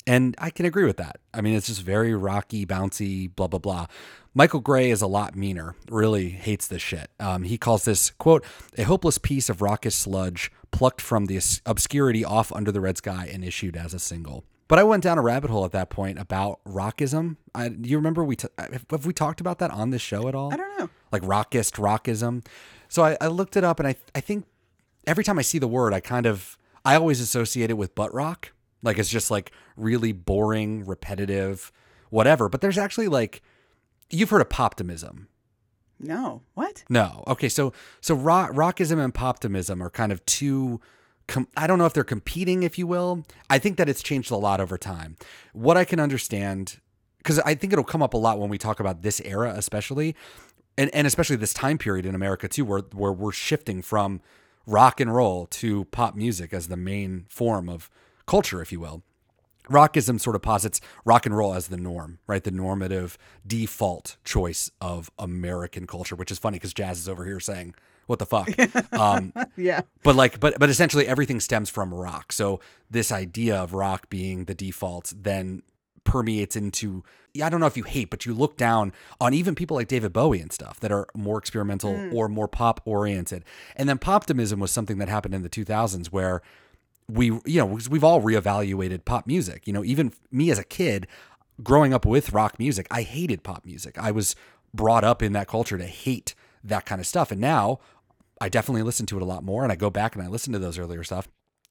and 0.06 0.34
I 0.38 0.50
can 0.50 0.66
agree 0.66 0.84
with 0.84 0.96
that. 0.98 1.18
I 1.32 1.40
mean, 1.40 1.54
it's 1.54 1.66
just 1.66 1.82
very 1.82 2.14
rocky, 2.14 2.66
bouncy, 2.66 3.34
blah 3.34 3.46
blah 3.48 3.58
blah. 3.60 3.86
Michael 4.34 4.60
Gray 4.60 4.90
is 4.90 5.02
a 5.02 5.06
lot 5.06 5.34
meaner. 5.34 5.74
Really 5.90 6.28
hates 6.30 6.66
this 6.68 6.82
shit. 6.82 7.10
Um, 7.18 7.42
he 7.42 7.58
calls 7.58 7.84
this 7.84 8.10
quote 8.12 8.44
a 8.76 8.82
hopeless 8.82 9.18
piece 9.18 9.48
of 9.48 9.62
raucous 9.62 9.96
sludge 9.96 10.52
plucked 10.70 11.00
from 11.00 11.26
the 11.26 11.40
obscurity 11.66 12.24
off 12.24 12.52
under 12.52 12.70
the 12.72 12.80
red 12.80 12.98
sky 12.98 13.28
and 13.32 13.44
issued 13.44 13.76
as 13.76 13.94
a 13.94 13.98
single. 13.98 14.44
But 14.68 14.78
I 14.78 14.84
went 14.84 15.02
down 15.02 15.16
a 15.16 15.22
rabbit 15.22 15.50
hole 15.50 15.64
at 15.64 15.72
that 15.72 15.88
point 15.88 16.18
about 16.18 16.60
rockism. 16.64 17.36
I, 17.54 17.68
do 17.70 17.88
you 17.88 17.96
remember 17.96 18.22
we 18.22 18.36
t- 18.36 18.48
have 18.58 18.84
have 18.90 19.06
we 19.06 19.14
talked 19.14 19.40
about 19.40 19.58
that 19.60 19.70
on 19.70 19.90
this 19.90 20.02
show 20.02 20.28
at 20.28 20.34
all? 20.34 20.52
I 20.52 20.56
don't 20.58 20.78
know. 20.78 20.90
like 21.10 21.22
rockist 21.22 21.76
rockism. 21.76 22.44
So 22.88 23.02
I, 23.02 23.16
I 23.20 23.28
looked 23.28 23.56
it 23.56 23.64
up, 23.64 23.80
and 23.80 23.88
I 23.88 23.96
I 24.14 24.20
think 24.20 24.44
every 25.06 25.24
time 25.24 25.38
I 25.38 25.42
see 25.42 25.58
the 25.58 25.68
word, 25.68 25.94
I 25.94 26.00
kind 26.00 26.26
of 26.26 26.58
I 26.84 26.96
always 26.96 27.20
associate 27.20 27.70
it 27.70 27.78
with 27.78 27.94
butt 27.94 28.12
rock. 28.12 28.52
Like 28.82 28.98
it's 28.98 29.08
just 29.08 29.30
like 29.30 29.52
really 29.76 30.12
boring, 30.12 30.84
repetitive, 30.84 31.72
whatever. 32.10 32.48
But 32.50 32.60
there's 32.60 32.78
actually 32.78 33.08
like 33.08 33.42
you've 34.10 34.30
heard 34.30 34.42
of 34.42 34.50
poptimism. 34.50 35.28
No. 36.00 36.42
What? 36.54 36.84
No. 36.88 37.24
Okay. 37.26 37.48
So 37.48 37.72
so 38.00 38.14
rock, 38.14 38.52
rockism 38.52 39.02
and 39.02 39.12
poptimism 39.12 39.80
are 39.80 39.90
kind 39.90 40.12
of 40.12 40.24
two. 40.26 40.80
Com- 41.26 41.48
I 41.56 41.66
don't 41.66 41.78
know 41.78 41.86
if 41.86 41.92
they're 41.92 42.04
competing, 42.04 42.62
if 42.62 42.78
you 42.78 42.86
will. 42.86 43.24
I 43.50 43.58
think 43.58 43.76
that 43.76 43.88
it's 43.88 44.02
changed 44.02 44.30
a 44.30 44.36
lot 44.36 44.60
over 44.60 44.78
time. 44.78 45.16
What 45.52 45.76
I 45.76 45.84
can 45.84 46.00
understand, 46.00 46.80
because 47.18 47.38
I 47.40 47.54
think 47.54 47.72
it'll 47.72 47.84
come 47.84 48.02
up 48.02 48.14
a 48.14 48.16
lot 48.16 48.38
when 48.38 48.48
we 48.48 48.56
talk 48.56 48.80
about 48.80 49.02
this 49.02 49.20
era, 49.20 49.52
especially, 49.54 50.16
and, 50.78 50.88
and 50.94 51.06
especially 51.06 51.36
this 51.36 51.52
time 51.52 51.76
period 51.76 52.06
in 52.06 52.14
America 52.14 52.48
too, 52.48 52.64
where 52.64 52.80
where 52.92 53.12
we're 53.12 53.32
shifting 53.32 53.82
from 53.82 54.22
rock 54.66 55.00
and 55.00 55.14
roll 55.14 55.46
to 55.46 55.84
pop 55.86 56.14
music 56.14 56.54
as 56.54 56.68
the 56.68 56.76
main 56.76 57.26
form 57.28 57.68
of 57.68 57.90
culture, 58.26 58.62
if 58.62 58.72
you 58.72 58.80
will 58.80 59.02
rockism 59.68 60.20
sort 60.20 60.36
of 60.36 60.42
posits 60.42 60.80
rock 61.04 61.26
and 61.26 61.36
roll 61.36 61.54
as 61.54 61.68
the 61.68 61.76
norm, 61.76 62.18
right? 62.26 62.42
The 62.42 62.50
normative 62.50 63.16
default 63.46 64.16
choice 64.24 64.70
of 64.80 65.10
American 65.18 65.86
culture, 65.86 66.14
which 66.16 66.30
is 66.30 66.38
funny 66.38 66.56
because 66.56 66.74
Jazz 66.74 66.98
is 66.98 67.08
over 67.08 67.24
here 67.24 67.40
saying, 67.40 67.74
"What 68.06 68.18
the 68.18 68.26
fuck?" 68.26 68.48
um, 68.92 69.32
Yeah. 69.56 69.82
but 70.02 70.16
like, 70.16 70.40
but 70.40 70.58
but 70.58 70.70
essentially 70.70 71.06
everything 71.06 71.40
stems 71.40 71.70
from 71.70 71.92
rock. 71.94 72.32
So 72.32 72.60
this 72.90 73.10
idea 73.12 73.56
of 73.56 73.72
rock 73.74 74.08
being 74.08 74.44
the 74.44 74.54
default 74.54 75.12
then 75.16 75.62
permeates 76.04 76.56
into 76.56 77.04
I 77.42 77.50
don't 77.50 77.60
know 77.60 77.66
if 77.66 77.76
you 77.76 77.84
hate, 77.84 78.10
but 78.10 78.26
you 78.26 78.34
look 78.34 78.56
down 78.56 78.92
on 79.20 79.32
even 79.34 79.54
people 79.54 79.76
like 79.76 79.86
David 79.86 80.12
Bowie 80.12 80.40
and 80.40 80.50
stuff 80.50 80.80
that 80.80 80.90
are 80.90 81.06
more 81.14 81.38
experimental 81.38 82.10
or 82.12 82.28
more 82.28 82.48
pop 82.48 82.80
oriented. 82.84 83.44
And 83.76 83.88
then 83.88 83.98
poptimism 83.98 84.58
was 84.58 84.72
something 84.72 84.98
that 84.98 85.08
happened 85.08 85.34
in 85.34 85.42
the 85.42 85.50
2000s 85.50 86.06
where 86.08 86.42
we 87.08 87.26
you 87.26 87.58
know 87.58 87.66
we've 87.90 88.04
all 88.04 88.20
reevaluated 88.20 89.04
pop 89.04 89.26
music 89.26 89.66
you 89.66 89.72
know 89.72 89.82
even 89.84 90.12
me 90.30 90.50
as 90.50 90.58
a 90.58 90.64
kid 90.64 91.06
growing 91.62 91.94
up 91.94 92.04
with 92.04 92.32
rock 92.32 92.58
music 92.58 92.86
i 92.90 93.02
hated 93.02 93.42
pop 93.42 93.64
music. 93.64 93.98
I 93.98 94.10
was 94.10 94.36
brought 94.74 95.04
up 95.04 95.22
in 95.22 95.32
that 95.32 95.48
culture 95.48 95.78
to 95.78 95.86
hate 95.86 96.34
that 96.62 96.84
kind 96.84 97.00
of 97.00 97.06
stuff 97.06 97.32
and 97.32 97.40
now 97.40 97.78
i 98.40 98.48
definitely 98.48 98.82
listen 98.82 99.06
to 99.06 99.16
it 99.16 99.22
a 99.22 99.26
lot 99.26 99.42
more 99.42 99.62
and 99.62 99.72
i 99.72 99.76
go 99.76 99.90
back 99.90 100.14
and 100.14 100.22
i 100.22 100.28
listen 100.28 100.52
to 100.52 100.58
those 100.58 100.78
earlier 100.78 101.02
stuff. 101.02 101.28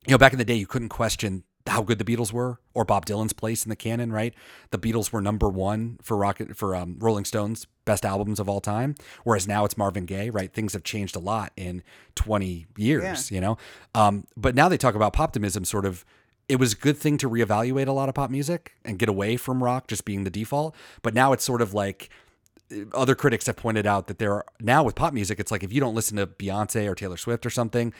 You 0.07 0.11
know 0.11 0.17
back 0.17 0.33
in 0.33 0.39
the 0.39 0.45
day 0.45 0.55
you 0.55 0.67
couldn't 0.67 0.89
question 0.89 1.43
how 1.67 1.81
good 1.81 1.99
the 1.99 2.05
Beatles 2.05 2.31
were 2.31 2.59
or 2.73 2.85
Bob 2.85 3.05
Dylan's 3.05 3.33
place 3.33 3.65
in 3.65 3.69
the 3.69 3.75
canon, 3.75 4.11
right? 4.11 4.33
The 4.71 4.77
Beatles 4.77 5.11
were 5.11 5.21
number 5.21 5.49
one 5.49 5.97
for 6.01 6.17
rocket 6.17 6.55
for 6.55 6.75
um, 6.75 6.97
Rolling 6.99 7.25
Stones 7.25 7.67
best 7.85 8.05
albums 8.05 8.39
of 8.39 8.49
all 8.49 8.59
time, 8.59 8.95
whereas 9.23 9.47
now 9.47 9.63
it's 9.63 9.77
Marvin 9.77 10.05
Gaye, 10.05 10.29
right? 10.29 10.53
Things 10.53 10.73
have 10.73 10.83
changed 10.83 11.15
a 11.15 11.19
lot 11.19 11.53
in 11.55 11.83
20 12.15 12.65
years, 12.77 13.31
you 13.31 13.39
know. 13.41 13.57
Um, 13.95 14.25
but 14.35 14.55
now 14.55 14.67
they 14.69 14.77
talk 14.77 14.95
about 14.95 15.13
poptimism, 15.13 15.65
sort 15.65 15.85
of. 15.85 16.05
It 16.49 16.59
was 16.59 16.73
a 16.73 16.75
good 16.77 16.97
thing 16.97 17.17
to 17.17 17.29
reevaluate 17.29 17.87
a 17.87 17.91
lot 17.91 18.07
of 18.07 18.15
pop 18.15 18.29
music 18.29 18.73
and 18.85 18.97
get 18.97 19.09
away 19.09 19.35
from 19.35 19.61
rock 19.61 19.87
just 19.87 20.05
being 20.05 20.23
the 20.23 20.29
default. 20.29 20.75
But 21.01 21.13
now 21.13 21.33
it's 21.33 21.43
sort 21.43 21.61
of 21.61 21.73
like 21.73 22.09
other 22.93 23.15
critics 23.15 23.47
have 23.47 23.57
pointed 23.57 23.85
out 23.85 24.07
that 24.07 24.19
there 24.19 24.33
are 24.33 24.45
now 24.59 24.83
with 24.83 24.95
pop 24.95 25.13
music, 25.13 25.39
it's 25.39 25.51
like 25.51 25.63
if 25.63 25.71
you 25.71 25.79
don't 25.79 25.95
listen 25.95 26.17
to 26.17 26.27
Beyonce 26.27 26.89
or 26.89 26.95
Taylor 26.95 27.17
Swift 27.17 27.45
or 27.45 27.49
something, 27.49 27.93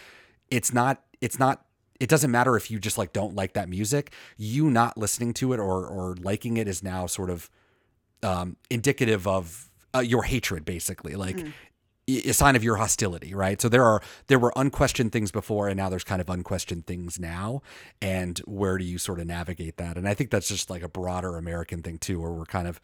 it's 0.50 0.74
not 0.74 1.04
it's 1.22 1.40
not 1.40 1.66
it 2.00 2.10
doesn't 2.10 2.32
matter 2.32 2.56
if 2.56 2.70
you 2.72 2.80
just 2.80 2.98
like 2.98 3.13
don't 3.13 3.36
like 3.36 3.54
that 3.54 3.70
music. 3.70 4.13
You 4.38 4.70
not 4.70 4.98
listening 4.98 5.34
to 5.36 5.54
it 5.54 5.60
or 5.60 5.86
or 5.86 6.16
liking 6.16 6.58
it 6.58 6.68
is 6.68 6.84
now 6.84 7.08
sort 7.08 7.30
of 7.30 7.50
um, 8.24 8.58
indicative 8.70 9.27
of 9.27 9.70
uh, 9.96 10.00
your 10.00 10.24
hatred, 10.24 10.66
basically, 10.66 11.16
like 11.16 11.46
a 12.08 12.32
sign 12.32 12.56
of 12.56 12.63
your 12.63 12.77
hostility, 12.77 13.34
right? 13.34 13.62
So 13.62 13.68
there 13.68 13.84
are 13.84 14.01
there 14.27 14.39
were 14.39 14.54
unquestioned 14.56 15.12
things 15.12 15.32
before, 15.32 15.68
and 15.68 15.77
now 15.77 15.89
there's 15.89 16.04
kind 16.04 16.22
of 16.22 16.30
unquestioned 16.30 16.86
things 16.86 17.20
now. 17.20 17.62
And 18.01 18.39
where 18.46 18.77
do 18.77 18.86
you 18.86 18.98
sort 18.98 19.20
of 19.20 19.27
navigate 19.27 19.77
that? 19.77 19.98
And 19.98 20.08
I 20.08 20.13
think 20.13 20.30
that's 20.30 20.48
just 20.48 20.70
like 20.70 20.84
a 20.84 20.89
broader 20.89 21.38
American 21.38 21.82
thing 21.82 21.98
too, 21.98 22.22
where 22.22 22.32
we're 22.32 22.46
kind 22.46 22.68
of 22.68 22.80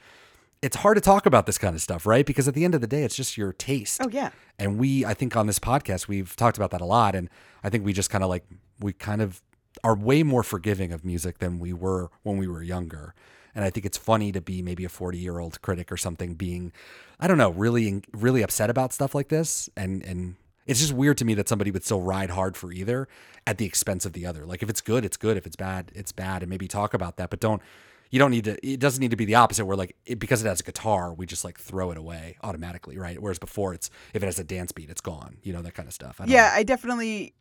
it's 0.63 0.77
hard 0.77 0.95
to 0.95 1.01
talk 1.01 1.25
about 1.25 1.45
this 1.45 1.57
kind 1.57 1.75
of 1.75 1.81
stuff, 1.81 2.05
right? 2.05 2.25
Because 2.25 2.47
at 2.47 2.53
the 2.53 2.63
end 2.63 2.73
of 2.73 2.79
the 2.79 2.87
day, 2.87 3.03
it's 3.03 3.17
just 3.17 3.37
your 3.37 3.51
taste. 3.51 3.99
Oh 4.01 4.07
yeah. 4.09 4.29
And 4.57 4.79
we, 4.79 5.03
I 5.03 5.13
think 5.13 5.35
on 5.35 5.45
this 5.45 5.59
podcast, 5.59 6.07
we've 6.07 6.37
talked 6.37 6.55
about 6.55 6.71
that 6.71 6.79
a 6.79 6.85
lot. 6.85 7.15
And 7.15 7.29
I 7.65 7.69
think 7.69 7.83
we 7.83 7.91
just 7.91 8.09
kind 8.09 8.23
of 8.23 8.29
like, 8.29 8.45
we 8.83 8.93
kind 8.93 9.21
of 9.21 9.41
are 9.83 9.95
way 9.95 10.23
more 10.23 10.43
forgiving 10.43 10.91
of 10.91 11.03
music 11.03 11.39
than 11.39 11.59
we 11.59 11.73
were 11.73 12.11
when 12.21 12.37
we 12.37 12.47
were 12.47 12.61
younger. 12.61 13.15
And 13.55 13.63
I 13.63 13.69
think 13.69 13.85
it's 13.85 13.97
funny 13.97 14.31
to 14.31 14.41
be 14.41 14.61
maybe 14.61 14.83
a 14.83 14.89
40 14.89 15.17
year 15.17 15.39
old 15.39 15.61
critic 15.61 15.91
or 15.91 15.97
something 15.97 16.35
being, 16.35 16.71
I 17.19 17.27
don't 17.27 17.37
know, 17.37 17.51
really, 17.51 18.03
really 18.11 18.41
upset 18.41 18.69
about 18.69 18.93
stuff 18.93 19.15
like 19.15 19.29
this. 19.29 19.69
And, 19.77 20.03
and 20.03 20.35
it's 20.65 20.79
just 20.79 20.93
weird 20.93 21.17
to 21.19 21.25
me 21.25 21.33
that 21.35 21.49
somebody 21.49 21.71
would 21.71 21.83
still 21.83 22.01
ride 22.01 22.31
hard 22.31 22.57
for 22.57 22.71
either 22.71 23.07
at 23.45 23.57
the 23.57 23.65
expense 23.65 24.05
of 24.05 24.13
the 24.13 24.25
other. 24.25 24.45
Like 24.45 24.63
if 24.63 24.69
it's 24.69 24.81
good, 24.81 25.05
it's 25.05 25.17
good. 25.17 25.37
If 25.37 25.45
it's 25.45 25.55
bad, 25.55 25.91
it's 25.93 26.11
bad. 26.11 26.41
And 26.41 26.49
maybe 26.49 26.67
talk 26.67 26.93
about 26.93 27.17
that, 27.17 27.29
but 27.29 27.39
don't, 27.39 27.61
you 28.09 28.19
don't 28.19 28.31
need 28.31 28.43
to, 28.45 28.67
it 28.67 28.79
doesn't 28.79 29.01
need 29.01 29.11
to 29.11 29.17
be 29.17 29.25
the 29.25 29.35
opposite 29.35 29.65
where 29.65 29.77
like, 29.77 29.95
it, 30.05 30.19
because 30.19 30.43
it 30.43 30.47
has 30.47 30.59
a 30.59 30.63
guitar, 30.63 31.13
we 31.13 31.25
just 31.25 31.43
like 31.43 31.59
throw 31.59 31.91
it 31.91 31.97
away 31.97 32.37
automatically, 32.43 32.97
right? 32.97 33.19
Whereas 33.19 33.39
before 33.39 33.73
it's, 33.73 33.89
if 34.13 34.21
it 34.23 34.25
has 34.25 34.39
a 34.39 34.43
dance 34.43 34.71
beat, 34.71 34.89
it's 34.89 35.01
gone, 35.01 35.37
you 35.43 35.53
know, 35.53 35.61
that 35.61 35.73
kind 35.73 35.87
of 35.87 35.93
stuff. 35.93 36.17
I 36.19 36.25
don't 36.25 36.33
Yeah, 36.33 36.51
I 36.53 36.63
definitely. 36.63 37.33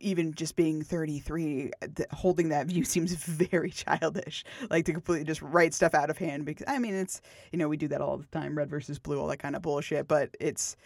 Even 0.00 0.34
just 0.34 0.56
being 0.56 0.82
33, 0.82 1.70
th- 1.94 2.08
holding 2.12 2.50
that 2.50 2.66
view 2.66 2.84
seems 2.84 3.14
very 3.14 3.70
childish. 3.70 4.44
Like 4.70 4.84
to 4.86 4.92
completely 4.92 5.24
just 5.24 5.42
write 5.42 5.74
stuff 5.74 5.94
out 5.94 6.10
of 6.10 6.18
hand. 6.18 6.44
Because 6.44 6.66
I 6.68 6.78
mean, 6.78 6.94
it's 6.94 7.20
you 7.52 7.58
know 7.58 7.68
we 7.68 7.76
do 7.76 7.88
that 7.88 8.00
all 8.00 8.18
the 8.18 8.26
time, 8.26 8.56
red 8.56 8.70
versus 8.70 8.98
blue, 8.98 9.20
all 9.20 9.26
that 9.28 9.38
kind 9.38 9.56
of 9.56 9.62
bullshit. 9.62 10.08
But 10.08 10.36
it's 10.40 10.76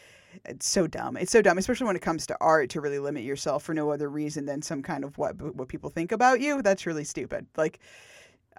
it's 0.45 0.69
so 0.69 0.87
dumb. 0.87 1.17
It's 1.17 1.33
so 1.33 1.43
dumb, 1.43 1.59
especially 1.59 1.87
when 1.87 1.97
it 1.97 2.03
comes 2.03 2.27
to 2.29 2.37
art, 2.41 2.71
to 2.71 2.81
really 2.81 2.99
limit 2.99 3.25
yourself 3.25 3.63
for 3.63 3.75
no 3.75 3.91
other 3.91 4.09
reason 4.09 4.47
than 4.47 4.63
some 4.63 4.83
kind 4.83 5.05
of 5.05 5.19
what 5.19 5.41
what 5.57 5.69
people 5.69 5.91
think 5.91 6.13
about 6.13 6.41
you. 6.41 6.63
That's 6.63 6.87
really 6.87 7.05
stupid. 7.05 7.47
Like 7.57 7.81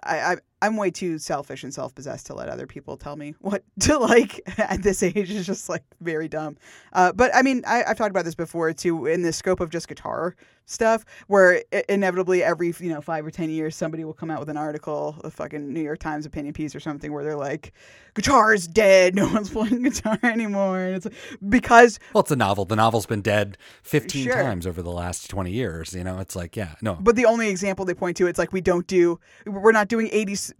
I, 0.02 0.18
I 0.18 0.36
I'm 0.62 0.76
way 0.76 0.90
too 0.90 1.18
selfish 1.18 1.62
and 1.64 1.74
self 1.74 1.94
possessed 1.94 2.26
to 2.28 2.34
let 2.34 2.48
other 2.48 2.66
people 2.66 2.96
tell 2.96 3.16
me 3.16 3.34
what 3.40 3.62
to 3.80 3.98
like 3.98 4.40
at 4.58 4.82
this 4.82 5.02
age. 5.02 5.30
Is 5.30 5.46
just 5.46 5.68
like 5.68 5.82
very 6.00 6.28
dumb. 6.28 6.56
Uh, 6.92 7.12
but 7.12 7.30
I 7.34 7.42
mean, 7.42 7.62
I, 7.66 7.84
I've 7.86 7.98
talked 7.98 8.10
about 8.10 8.24
this 8.24 8.34
before 8.34 8.72
too 8.72 9.06
in 9.06 9.22
the 9.22 9.32
scope 9.32 9.60
of 9.60 9.68
just 9.70 9.88
guitar 9.88 10.34
stuff, 10.64 11.04
where 11.26 11.62
i- 11.72 11.84
inevitably 11.88 12.42
every 12.42 12.72
you 12.78 12.88
know 12.88 13.00
five 13.00 13.26
or 13.26 13.30
ten 13.30 13.50
years 13.50 13.74
somebody 13.76 14.04
will 14.04 14.14
come 14.14 14.30
out 14.30 14.38
with 14.40 14.48
an 14.48 14.56
article, 14.56 15.16
a 15.24 15.30
fucking 15.30 15.72
New 15.72 15.82
York 15.82 15.98
Times 15.98 16.24
opinion 16.24 16.54
piece 16.54 16.74
or 16.74 16.80
something, 16.80 17.12
where 17.12 17.24
they're 17.24 17.36
like, 17.36 17.72
"Guitar 18.14 18.54
is 18.54 18.66
dead. 18.68 19.14
No 19.22 19.26
one's 19.32 19.50
playing 19.50 19.82
guitar 19.82 20.18
anymore." 20.22 20.78
And 20.78 20.96
it's 20.96 21.04
like, 21.06 21.14
because 21.48 21.98
Well, 22.14 22.22
it's 22.22 22.30
a 22.30 22.36
novel. 22.36 22.64
The 22.64 22.76
novel's 22.76 23.06
been 23.06 23.22
dead 23.22 23.58
15 23.82 24.24
Sure. 24.24 24.34
times 24.34 24.66
over 24.66 24.82
the 24.82 24.90
last 24.90 25.28
20 25.28 25.50
years. 25.50 25.92
You 25.94 26.04
know, 26.04 26.18
it's 26.18 26.36
like, 26.36 26.56
yeah, 26.56 26.74
no. 26.80 26.94
But 27.00 27.16
the 27.16 27.24
only 27.26 27.48
example 27.48 27.84
they 27.84 27.94
point 27.94 28.16
to, 28.18 28.26
it's 28.28 28.38
like 28.38 28.52
we 28.52 28.60
don't 28.60 28.86
do, 28.86 29.18
we're 29.46 29.72
not 29.72 29.88
doing 29.88 30.08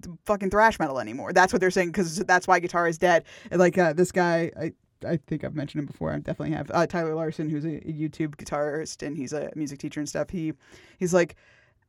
80s 0.00 0.18
fucking 0.24 0.50
thrash 0.50 0.78
metal 0.78 1.00
anymore. 1.00 1.32
That's 1.32 1.52
what 1.52 1.60
they're 1.60 1.70
saying 1.70 1.88
because 1.88 2.16
that's 2.18 2.46
why 2.46 2.60
guitar 2.60 2.88
is 2.88 2.98
dead. 2.98 3.24
Like 3.50 3.78
uh, 3.78 3.92
this 3.92 4.12
guy, 4.12 4.50
I, 4.58 4.72
I 5.06 5.16
think 5.16 5.44
I've 5.44 5.54
mentioned 5.54 5.80
him 5.80 5.86
before. 5.86 6.12
I 6.12 6.18
definitely 6.18 6.54
have. 6.54 6.70
Uh, 6.70 6.86
Tyler 6.86 7.14
Larson, 7.14 7.48
who's 7.48 7.64
a, 7.64 7.76
a 7.88 7.92
YouTube 7.92 8.36
guitarist 8.36 9.06
and 9.06 9.16
he's 9.16 9.32
a 9.32 9.50
music 9.54 9.78
teacher 9.78 10.00
and 10.00 10.08
stuff. 10.08 10.30
He, 10.30 10.52
he's 10.98 11.12
like, 11.12 11.36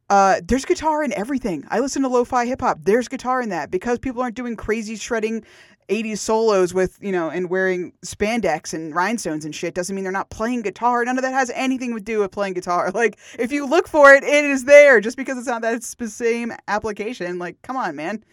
uh, 0.09 0.41
there's 0.45 0.65
guitar 0.65 1.03
in 1.03 1.13
everything. 1.13 1.63
I 1.69 1.79
listen 1.79 2.01
to 2.01 2.07
lo-fi 2.07 2.45
hip 2.45 2.61
hop. 2.61 2.79
There's 2.83 3.07
guitar 3.07 3.41
in 3.41 3.49
that 3.49 3.71
because 3.71 3.99
people 3.99 4.21
aren't 4.21 4.35
doing 4.35 4.55
crazy 4.55 4.95
shredding 4.95 5.43
80s 5.87 6.19
solos 6.19 6.73
with, 6.73 6.97
you 7.01 7.11
know, 7.11 7.29
and 7.29 7.49
wearing 7.49 7.93
spandex 8.05 8.73
and 8.73 8.95
rhinestones 8.95 9.45
and 9.45 9.53
shit 9.53 9.73
doesn't 9.73 9.95
mean 9.95 10.03
they're 10.03 10.11
not 10.11 10.29
playing 10.29 10.61
guitar. 10.61 11.03
None 11.05 11.17
of 11.17 11.23
that 11.23 11.33
has 11.33 11.51
anything 11.53 11.95
to 11.95 12.01
do 12.01 12.19
with 12.19 12.31
playing 12.31 12.53
guitar. 12.53 12.91
Like, 13.03 13.17
if 13.39 13.51
you 13.51 13.65
look 13.65 13.87
for 13.87 14.13
it, 14.13 14.23
it 14.23 14.45
is 14.45 14.65
there. 14.65 15.01
Just 15.01 15.17
because 15.17 15.37
it's 15.37 15.47
not 15.47 15.63
that 15.63 15.83
same 15.83 16.53
application, 16.67 17.39
like, 17.39 17.61
come 17.63 17.75
on, 17.75 17.95
man. 17.95 18.23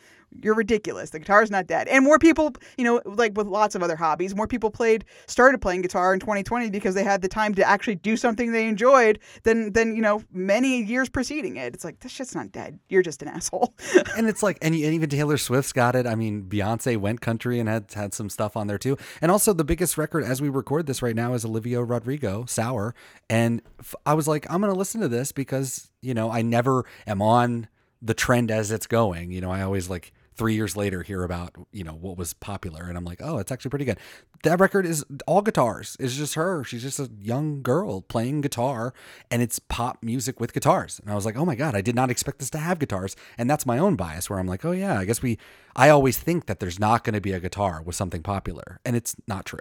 You're 0.42 0.54
ridiculous. 0.54 1.10
The 1.10 1.18
guitar's 1.18 1.50
not 1.50 1.66
dead. 1.66 1.88
And 1.88 2.04
more 2.04 2.18
people, 2.18 2.54
you 2.78 2.84
know, 2.84 3.00
like 3.04 3.36
with 3.36 3.46
lots 3.46 3.74
of 3.74 3.82
other 3.82 3.96
hobbies, 3.96 4.34
more 4.34 4.46
people 4.46 4.70
played, 4.70 5.04
started 5.26 5.60
playing 5.60 5.82
guitar 5.82 6.14
in 6.14 6.20
2020 6.20 6.70
because 6.70 6.94
they 6.94 7.04
had 7.04 7.22
the 7.22 7.28
time 7.28 7.54
to 7.54 7.64
actually 7.64 7.96
do 7.96 8.16
something 8.16 8.52
they 8.52 8.68
enjoyed 8.68 9.18
than, 9.42 9.72
than 9.72 9.96
you 9.96 10.02
know, 10.02 10.22
many 10.32 10.82
years 10.82 11.08
preceding 11.08 11.56
it. 11.56 11.74
It's 11.74 11.84
like, 11.84 12.00
this 12.00 12.12
shit's 12.12 12.34
not 12.34 12.52
dead. 12.52 12.78
You're 12.88 13.02
just 13.02 13.22
an 13.22 13.28
asshole. 13.28 13.74
and 14.16 14.28
it's 14.28 14.42
like, 14.42 14.58
and, 14.62 14.74
and 14.74 14.94
even 14.94 15.10
Taylor 15.10 15.36
Swift's 15.36 15.72
got 15.72 15.94
it. 15.96 16.06
I 16.06 16.14
mean, 16.14 16.44
Beyonce 16.44 16.96
went 16.96 17.20
country 17.20 17.58
and 17.58 17.68
had 17.68 17.92
had 17.92 18.14
some 18.14 18.28
stuff 18.28 18.56
on 18.56 18.66
there 18.66 18.78
too. 18.78 18.96
And 19.20 19.30
also, 19.30 19.52
the 19.52 19.64
biggest 19.64 19.98
record 19.98 20.24
as 20.24 20.40
we 20.40 20.48
record 20.48 20.86
this 20.86 21.02
right 21.02 21.14
now 21.14 21.34
is 21.34 21.44
Olivia 21.44 21.82
Rodrigo, 21.82 22.44
Sour. 22.46 22.94
And 23.28 23.62
I 24.04 24.14
was 24.14 24.26
like, 24.26 24.50
I'm 24.50 24.60
going 24.60 24.72
to 24.72 24.78
listen 24.78 25.00
to 25.00 25.08
this 25.08 25.32
because, 25.32 25.90
you 26.00 26.14
know, 26.14 26.30
I 26.30 26.42
never 26.42 26.84
am 27.06 27.22
on 27.22 27.68
the 28.02 28.14
trend 28.14 28.50
as 28.50 28.70
it's 28.70 28.86
going. 28.86 29.30
You 29.30 29.40
know, 29.40 29.50
I 29.50 29.62
always 29.62 29.90
like, 29.90 30.12
Three 30.40 30.54
years 30.54 30.74
later, 30.74 31.02
hear 31.02 31.22
about 31.22 31.54
you 31.70 31.84
know 31.84 31.92
what 31.92 32.16
was 32.16 32.32
popular, 32.32 32.84
and 32.84 32.96
I'm 32.96 33.04
like, 33.04 33.20
oh, 33.22 33.36
it's 33.36 33.52
actually 33.52 33.68
pretty 33.68 33.84
good. 33.84 33.98
That 34.42 34.58
record 34.58 34.86
is 34.86 35.04
all 35.26 35.42
guitars. 35.42 35.98
It's 36.00 36.16
just 36.16 36.32
her. 36.32 36.64
She's 36.64 36.80
just 36.80 36.98
a 36.98 37.10
young 37.20 37.60
girl 37.60 38.00
playing 38.00 38.40
guitar, 38.40 38.94
and 39.30 39.42
it's 39.42 39.58
pop 39.58 40.02
music 40.02 40.40
with 40.40 40.54
guitars. 40.54 40.98
And 40.98 41.12
I 41.12 41.14
was 41.14 41.26
like, 41.26 41.36
oh 41.36 41.44
my 41.44 41.56
god, 41.56 41.74
I 41.74 41.82
did 41.82 41.94
not 41.94 42.08
expect 42.10 42.38
this 42.38 42.48
to 42.50 42.58
have 42.58 42.78
guitars. 42.78 43.16
And 43.36 43.50
that's 43.50 43.66
my 43.66 43.76
own 43.76 43.96
bias, 43.96 44.30
where 44.30 44.38
I'm 44.38 44.46
like, 44.46 44.64
oh 44.64 44.72
yeah, 44.72 44.98
I 44.98 45.04
guess 45.04 45.20
we. 45.20 45.36
I 45.76 45.90
always 45.90 46.18
think 46.18 46.46
that 46.46 46.58
there's 46.58 46.78
not 46.78 47.04
going 47.04 47.12
to 47.12 47.20
be 47.20 47.32
a 47.32 47.40
guitar 47.40 47.82
with 47.82 47.94
something 47.94 48.22
popular, 48.22 48.80
and 48.82 48.96
it's 48.96 49.14
not 49.26 49.44
true. 49.44 49.58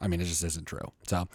I 0.00 0.08
mean, 0.08 0.22
it 0.22 0.24
just 0.24 0.44
isn't 0.44 0.64
true. 0.66 0.92
So, 1.06 1.28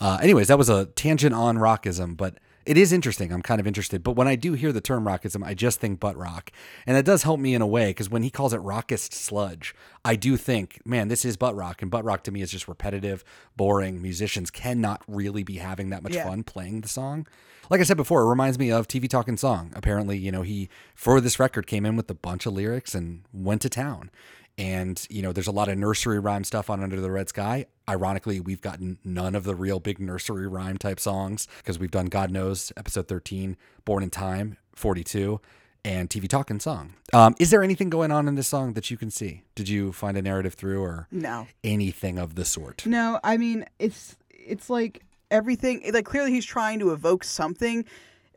uh, 0.00 0.18
anyways, 0.22 0.46
that 0.46 0.56
was 0.56 0.68
a 0.68 0.86
tangent 0.86 1.34
on 1.34 1.56
rockism, 1.56 2.16
but 2.16 2.38
it 2.66 2.76
is 2.76 2.92
interesting. 2.92 3.32
I'm 3.32 3.42
kind 3.42 3.60
of 3.60 3.66
interested. 3.66 4.02
But 4.02 4.12
when 4.12 4.26
I 4.28 4.36
do 4.36 4.52
hear 4.54 4.72
the 4.72 4.80
term 4.80 5.04
rockism, 5.04 5.44
I 5.44 5.54
just 5.54 5.80
think 5.80 6.00
butt 6.00 6.16
rock. 6.16 6.50
And 6.86 6.96
that 6.96 7.04
does 7.04 7.22
help 7.22 7.38
me 7.40 7.54
in 7.54 7.62
a 7.62 7.66
way 7.66 7.90
because 7.90 8.10
when 8.10 8.22
he 8.22 8.30
calls 8.30 8.52
it 8.52 8.60
rockist 8.60 9.12
sludge, 9.12 9.74
I 10.04 10.16
do 10.16 10.36
think, 10.36 10.80
man, 10.84 11.08
this 11.08 11.24
is 11.24 11.36
butt 11.36 11.54
rock. 11.54 11.80
And 11.80 11.90
butt 11.90 12.04
rock 12.04 12.22
to 12.24 12.30
me 12.30 12.42
is 12.42 12.50
just 12.50 12.68
repetitive, 12.68 13.24
boring. 13.56 14.02
Musicians 14.02 14.50
cannot 14.50 15.02
really 15.06 15.42
be 15.44 15.58
having 15.58 15.90
that 15.90 16.02
much 16.02 16.14
Yeah. 16.14 16.24
fun 16.24 16.42
playing 16.42 16.80
the 16.82 16.88
song. 16.88 17.26
Like 17.70 17.80
I 17.80 17.84
said 17.84 17.96
before, 17.96 18.22
it 18.22 18.28
reminds 18.28 18.58
me 18.58 18.70
of 18.70 18.86
TV 18.86 19.08
Talking 19.08 19.36
Song. 19.36 19.72
Apparently, 19.74 20.16
you 20.16 20.30
know, 20.30 20.42
he, 20.42 20.68
for 20.94 21.20
this 21.20 21.40
record, 21.40 21.66
came 21.66 21.84
in 21.84 21.96
with 21.96 22.08
a 22.10 22.14
bunch 22.14 22.46
of 22.46 22.52
lyrics 22.52 22.94
and 22.94 23.22
went 23.32 23.60
to 23.62 23.68
town. 23.68 24.10
And, 24.58 25.06
you 25.10 25.20
know, 25.20 25.32
there's 25.32 25.46
a 25.46 25.52
lot 25.52 25.68
of 25.68 25.76
nursery 25.76 26.18
rhyme 26.18 26.44
stuff 26.44 26.70
on 26.70 26.82
Under 26.82 27.00
the 27.00 27.10
Red 27.10 27.28
Sky. 27.28 27.66
Ironically, 27.88 28.40
we've 28.40 28.62
gotten 28.62 28.98
none 29.04 29.34
of 29.34 29.44
the 29.44 29.54
real 29.54 29.80
big 29.80 29.98
nursery 29.98 30.46
rhyme 30.46 30.78
type 30.78 30.98
songs 30.98 31.46
because 31.58 31.78
we've 31.78 31.90
done 31.90 32.06
God 32.06 32.30
Knows, 32.30 32.72
episode 32.76 33.06
13, 33.06 33.56
Born 33.84 34.02
in 34.02 34.10
Time, 34.10 34.56
42, 34.74 35.40
and 35.84 36.10
TV 36.10 36.28
Talking 36.28 36.58
Song. 36.58 36.94
Um, 37.12 37.34
is 37.38 37.50
there 37.50 37.62
anything 37.62 37.90
going 37.90 38.10
on 38.10 38.26
in 38.28 38.34
this 38.34 38.48
song 38.48 38.72
that 38.72 38.90
you 38.90 38.96
can 38.96 39.10
see? 39.10 39.42
Did 39.54 39.68
you 39.68 39.92
find 39.92 40.16
a 40.16 40.22
narrative 40.22 40.54
through 40.54 40.82
or 40.82 41.06
no. 41.10 41.46
anything 41.62 42.18
of 42.18 42.34
the 42.34 42.44
sort? 42.44 42.84
No, 42.86 43.20
I 43.22 43.36
mean 43.36 43.64
it's 43.78 44.16
it's 44.30 44.68
like 44.68 45.04
everything 45.30 45.82
like 45.92 46.04
clearly 46.04 46.32
he's 46.32 46.44
trying 46.44 46.80
to 46.80 46.92
evoke 46.92 47.22
something, 47.22 47.84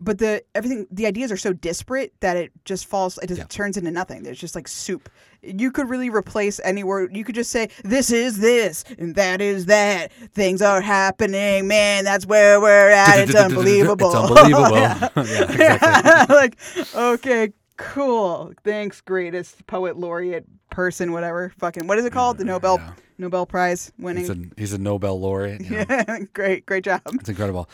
but 0.01 0.17
the 0.17 0.43
everything 0.55 0.87
the 0.91 1.05
ideas 1.05 1.31
are 1.31 1.37
so 1.37 1.53
disparate 1.53 2.13
that 2.21 2.37
it 2.37 2.51
just 2.65 2.85
falls 2.85 3.17
it 3.19 3.27
just 3.27 3.39
Yeah. 3.39 3.45
turns 3.49 3.77
into 3.77 3.91
nothing. 3.91 4.23
There's 4.23 4.39
just 4.39 4.55
like 4.55 4.67
soup. 4.67 5.09
You 5.41 5.71
could 5.71 5.89
really 5.89 6.09
replace 6.09 6.59
any 6.63 6.83
word. 6.83 7.15
You 7.15 7.23
could 7.23 7.35
just 7.35 7.49
say 7.51 7.69
this 7.83 8.11
is 8.11 8.39
this 8.39 8.83
and 8.97 9.15
that 9.15 9.41
is 9.41 9.65
that. 9.67 10.11
Things 10.33 10.61
are 10.61 10.81
happening, 10.81 11.67
man. 11.67 12.03
That's 12.03 12.25
where 12.25 12.59
we're 12.59 12.89
at. 12.89 13.19
It's 13.19 13.35
unbelievable. 13.47 14.07
It's 14.07 14.15
unbelievable. 14.29 14.75
Yeah. 14.75 15.09
yeah, 15.15 15.73
exactly. 15.75 16.35
like, 16.35 16.57
okay, 16.95 17.53
cool. 17.77 18.53
Thanks, 18.63 19.01
greatest 19.01 19.65
poet 19.67 19.97
laureate 19.97 20.45
person, 20.69 21.11
whatever. 21.13 21.53
Fucking, 21.57 21.87
what 21.87 21.97
is 21.97 22.05
it 22.05 22.13
called? 22.13 22.37
The 22.37 22.43
Nobel 22.45 22.77
yeah. 22.77 22.93
Nobel 23.17 23.45
Prize 23.45 23.91
winning. 23.97 24.21
He's 24.23 24.29
a, 24.29 24.37
he's 24.57 24.73
a 24.73 24.77
Nobel 24.77 25.19
laureate. 25.19 25.61
you 25.61 25.85
know. 25.85 26.27
great, 26.33 26.65
great 26.65 26.83
job. 26.83 27.01
It's 27.13 27.29
incredible. 27.29 27.69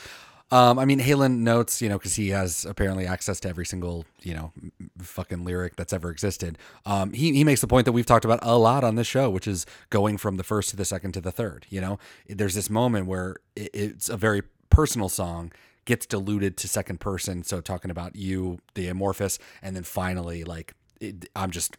Um, 0.52 0.78
I 0.78 0.86
mean, 0.86 1.00
Heylin 1.00 1.40
notes, 1.40 1.82
you 1.82 1.90
know, 1.90 1.98
because 1.98 2.16
he 2.16 2.30
has 2.30 2.66
apparently 2.66 3.08
access 3.08 3.40
to 3.42 3.50
every 3.50 3.66
single, 3.66 4.06
you 4.22 4.34
know, 4.34 4.54
fucking 5.00 5.44
lyric 5.44 5.75
that's 5.75 5.92
ever 5.92 6.12
existed. 6.12 6.58
Um, 6.86 7.14
he, 7.14 7.34
he 7.34 7.44
makes 7.44 7.62
the 7.62 7.68
point 7.68 7.86
that 7.86 7.94
we've 7.94 8.06
talked 8.06 8.25
about 8.25 8.40
a 8.44 8.58
lot 8.58 8.84
on 8.84 8.96
this 8.96 9.08
show, 9.08 9.30
which 9.30 9.48
is 9.48 9.66
going 9.90 10.18
from 10.18 10.38
the 10.38 10.44
first 10.44 10.70
to 10.70 10.75
the 10.75 10.86
second 10.86 11.14
to 11.14 11.22
the 11.22 11.32
third. 11.32 11.66
You 11.70 11.82
know, 11.82 12.00
there's 12.30 12.54
this 12.54 12.70
moment 12.70 13.08
where 13.08 13.38
it, 13.56 13.72
it's 13.74 14.08
a 14.08 14.18
very 14.18 14.44
personal 14.70 15.10
song 15.10 15.52
gets 15.86 16.06
diluted 16.06 16.58
to 16.58 16.68
second 16.68 17.00
person. 17.00 17.44
So 17.44 17.60
talking 17.62 17.92
about 17.92 18.16
you, 18.16 18.60
the 18.75 18.88
amorphous, 18.88 19.40
and 19.62 19.75
then 19.75 19.84
finally, 19.84 20.44
like, 20.44 20.74
it, 21.02 21.28
I'm 21.36 21.52
just 21.52 21.75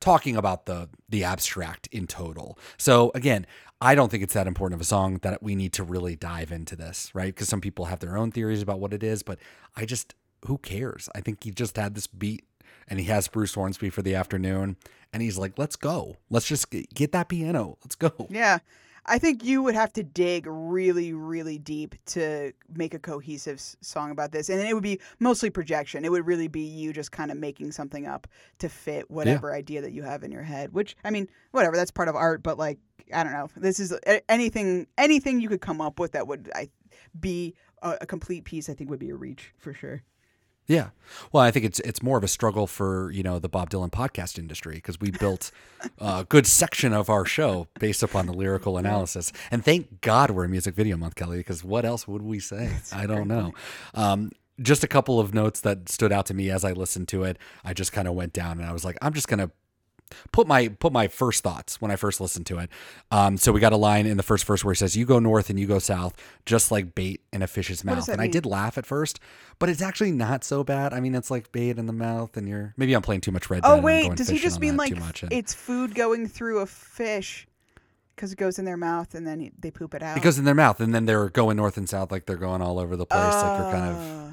talking 0.00 0.36
about 0.36 0.66
the 0.66 0.88
the 1.08 1.22
abstract 1.24 1.86
in 1.88 2.06
total. 2.06 2.58
So 2.78 3.12
again, 3.14 3.46
I 3.80 3.94
don't 3.94 4.10
think 4.10 4.22
it's 4.22 4.34
that 4.34 4.46
important 4.46 4.76
of 4.76 4.80
a 4.80 4.84
song 4.88 5.18
that 5.22 5.42
we 5.42 5.54
need 5.54 5.72
to 5.74 5.84
really 5.84 6.16
dive 6.16 6.50
into 6.50 6.74
this, 6.74 7.10
right? 7.14 7.34
Because 7.34 7.48
some 7.48 7.60
people 7.60 7.84
have 7.86 8.00
their 8.00 8.16
own 8.16 8.32
theories 8.32 8.62
about 8.62 8.80
what 8.80 8.92
it 8.92 9.02
is, 9.02 9.22
but 9.22 9.38
I 9.76 9.84
just 9.84 10.14
who 10.46 10.58
cares? 10.58 11.08
I 11.14 11.20
think 11.20 11.44
he 11.44 11.50
just 11.50 11.76
had 11.76 11.94
this 11.94 12.06
beat 12.06 12.44
and 12.88 12.98
he 12.98 13.06
has 13.06 13.28
Bruce 13.28 13.54
Hornsby 13.54 13.90
for 13.90 14.02
the 14.02 14.14
afternoon 14.14 14.76
and 15.12 15.22
he's 15.22 15.38
like, 15.38 15.58
"Let's 15.58 15.76
go. 15.76 16.16
Let's 16.30 16.46
just 16.46 16.70
get 16.70 17.12
that 17.12 17.28
piano. 17.28 17.78
Let's 17.82 17.94
go." 17.94 18.26
Yeah. 18.30 18.58
I 19.06 19.18
think 19.18 19.44
you 19.44 19.62
would 19.62 19.74
have 19.74 19.92
to 19.94 20.02
dig 20.02 20.46
really, 20.46 21.12
really 21.12 21.58
deep 21.58 21.94
to 22.06 22.52
make 22.74 22.94
a 22.94 22.98
cohesive 22.98 23.60
song 23.80 24.10
about 24.10 24.32
this. 24.32 24.48
And 24.48 24.60
it 24.60 24.74
would 24.74 24.82
be 24.82 25.00
mostly 25.18 25.50
projection. 25.50 26.04
It 26.04 26.10
would 26.10 26.26
really 26.26 26.48
be 26.48 26.60
you 26.60 26.92
just 26.92 27.12
kind 27.12 27.30
of 27.30 27.36
making 27.36 27.72
something 27.72 28.06
up 28.06 28.26
to 28.58 28.68
fit 28.68 29.10
whatever 29.10 29.54
idea 29.54 29.80
that 29.82 29.92
you 29.92 30.02
have 30.02 30.22
in 30.22 30.30
your 30.32 30.42
head, 30.42 30.72
which, 30.72 30.96
I 31.04 31.10
mean, 31.10 31.28
whatever, 31.52 31.76
that's 31.76 31.90
part 31.90 32.08
of 32.08 32.16
art, 32.16 32.42
but 32.42 32.58
like, 32.58 32.78
I 33.14 33.24
don't 33.24 33.32
know. 33.32 33.48
This 33.56 33.80
is 33.80 33.94
anything, 34.28 34.86
anything 34.98 35.40
you 35.40 35.48
could 35.48 35.62
come 35.62 35.80
up 35.80 35.98
with 35.98 36.12
that 36.12 36.26
would 36.26 36.50
I, 36.54 36.68
be 37.18 37.54
a, 37.82 37.98
a 38.02 38.06
complete 38.06 38.44
piece, 38.44 38.68
I 38.68 38.74
think 38.74 38.90
would 38.90 38.98
be 38.98 39.10
a 39.10 39.16
reach 39.16 39.54
for 39.58 39.72
sure. 39.72 40.02
Yeah. 40.68 40.90
Well, 41.32 41.42
I 41.42 41.50
think 41.50 41.64
it's 41.64 41.80
it's 41.80 42.02
more 42.02 42.18
of 42.18 42.24
a 42.24 42.28
struggle 42.28 42.66
for, 42.66 43.10
you 43.10 43.22
know, 43.22 43.38
the 43.38 43.48
Bob 43.48 43.70
Dylan 43.70 43.90
podcast 43.90 44.38
industry 44.38 44.74
because 44.74 45.00
we 45.00 45.10
built 45.10 45.50
a 45.98 46.26
good 46.28 46.46
section 46.46 46.92
of 46.92 47.08
our 47.08 47.24
show 47.24 47.68
based 47.80 48.02
upon 48.02 48.26
the 48.26 48.34
lyrical 48.34 48.76
analysis. 48.76 49.32
And 49.50 49.64
thank 49.64 50.02
God 50.02 50.30
we're 50.30 50.44
in 50.44 50.50
music 50.50 50.74
video 50.74 50.98
month, 50.98 51.14
Kelly, 51.14 51.38
because 51.38 51.64
what 51.64 51.86
else 51.86 52.06
would 52.06 52.22
we 52.22 52.38
say? 52.38 52.76
I 52.92 53.06
don't 53.06 53.28
know. 53.28 53.54
Um, 53.94 54.30
just 54.60 54.84
a 54.84 54.88
couple 54.88 55.18
of 55.18 55.32
notes 55.32 55.60
that 55.60 55.88
stood 55.88 56.12
out 56.12 56.26
to 56.26 56.34
me 56.34 56.50
as 56.50 56.64
I 56.64 56.72
listened 56.72 57.08
to 57.08 57.24
it. 57.24 57.38
I 57.64 57.72
just 57.72 57.92
kind 57.92 58.06
of 58.06 58.14
went 58.14 58.34
down 58.34 58.58
and 58.58 58.68
I 58.68 58.72
was 58.72 58.84
like, 58.84 58.98
I'm 59.00 59.14
just 59.14 59.28
going 59.28 59.38
to 59.38 59.50
put 60.32 60.46
my 60.46 60.68
put 60.68 60.92
my 60.92 61.08
first 61.08 61.42
thoughts 61.42 61.80
when 61.80 61.90
I 61.90 61.96
first 61.96 62.20
listened 62.20 62.46
to 62.46 62.58
it. 62.58 62.70
Um, 63.10 63.36
so 63.36 63.52
we 63.52 63.60
got 63.60 63.72
a 63.72 63.76
line 63.76 64.06
in 64.06 64.16
the 64.16 64.22
first 64.22 64.44
verse 64.44 64.64
where 64.64 64.72
he 64.72 64.76
says, 64.78 64.96
"You 64.96 65.04
go 65.06 65.18
north 65.18 65.50
and 65.50 65.58
you 65.58 65.66
go 65.66 65.78
south, 65.78 66.14
just 66.46 66.70
like 66.70 66.94
bait 66.94 67.20
in 67.32 67.42
a 67.42 67.46
fish's 67.46 67.84
mouth." 67.84 68.08
And 68.08 68.20
I 68.20 68.26
did 68.26 68.46
laugh 68.46 68.78
at 68.78 68.86
first, 68.86 69.20
but 69.58 69.68
it's 69.68 69.82
actually 69.82 70.12
not 70.12 70.44
so 70.44 70.64
bad. 70.64 70.92
I 70.92 71.00
mean, 71.00 71.14
it's 71.14 71.30
like 71.30 71.52
bait 71.52 71.78
in 71.78 71.86
the 71.86 71.92
mouth, 71.92 72.36
and 72.36 72.48
you're 72.48 72.74
maybe 72.76 72.94
I'm 72.94 73.02
playing 73.02 73.20
too 73.22 73.32
much 73.32 73.50
Red 73.50 73.62
Oh 73.64 73.78
wait, 73.80 74.14
does 74.16 74.28
he 74.28 74.38
just 74.38 74.60
mean 74.60 74.76
like 74.76 74.92
and- 74.92 75.32
it's 75.32 75.54
food 75.54 75.94
going 75.94 76.26
through 76.28 76.58
a 76.60 76.66
fish 76.66 77.46
because 78.14 78.32
it 78.32 78.36
goes 78.36 78.58
in 78.58 78.64
their 78.64 78.76
mouth 78.76 79.14
and 79.14 79.24
then 79.26 79.50
they 79.60 79.70
poop 79.70 79.94
it 79.94 80.02
out? 80.02 80.16
it 80.16 80.22
goes 80.22 80.38
in 80.38 80.44
their 80.44 80.54
mouth, 80.54 80.80
and 80.80 80.94
then 80.94 81.06
they're 81.06 81.28
going 81.28 81.56
north 81.56 81.76
and 81.76 81.88
south, 81.88 82.10
like 82.10 82.26
they're 82.26 82.36
going 82.36 82.60
all 82.62 82.78
over 82.78 82.96
the 82.96 83.06
place, 83.06 83.34
like 83.34 83.58
you're 83.60 83.70
kind 83.72 83.90
of 83.90 83.96
Uh, 83.96 84.27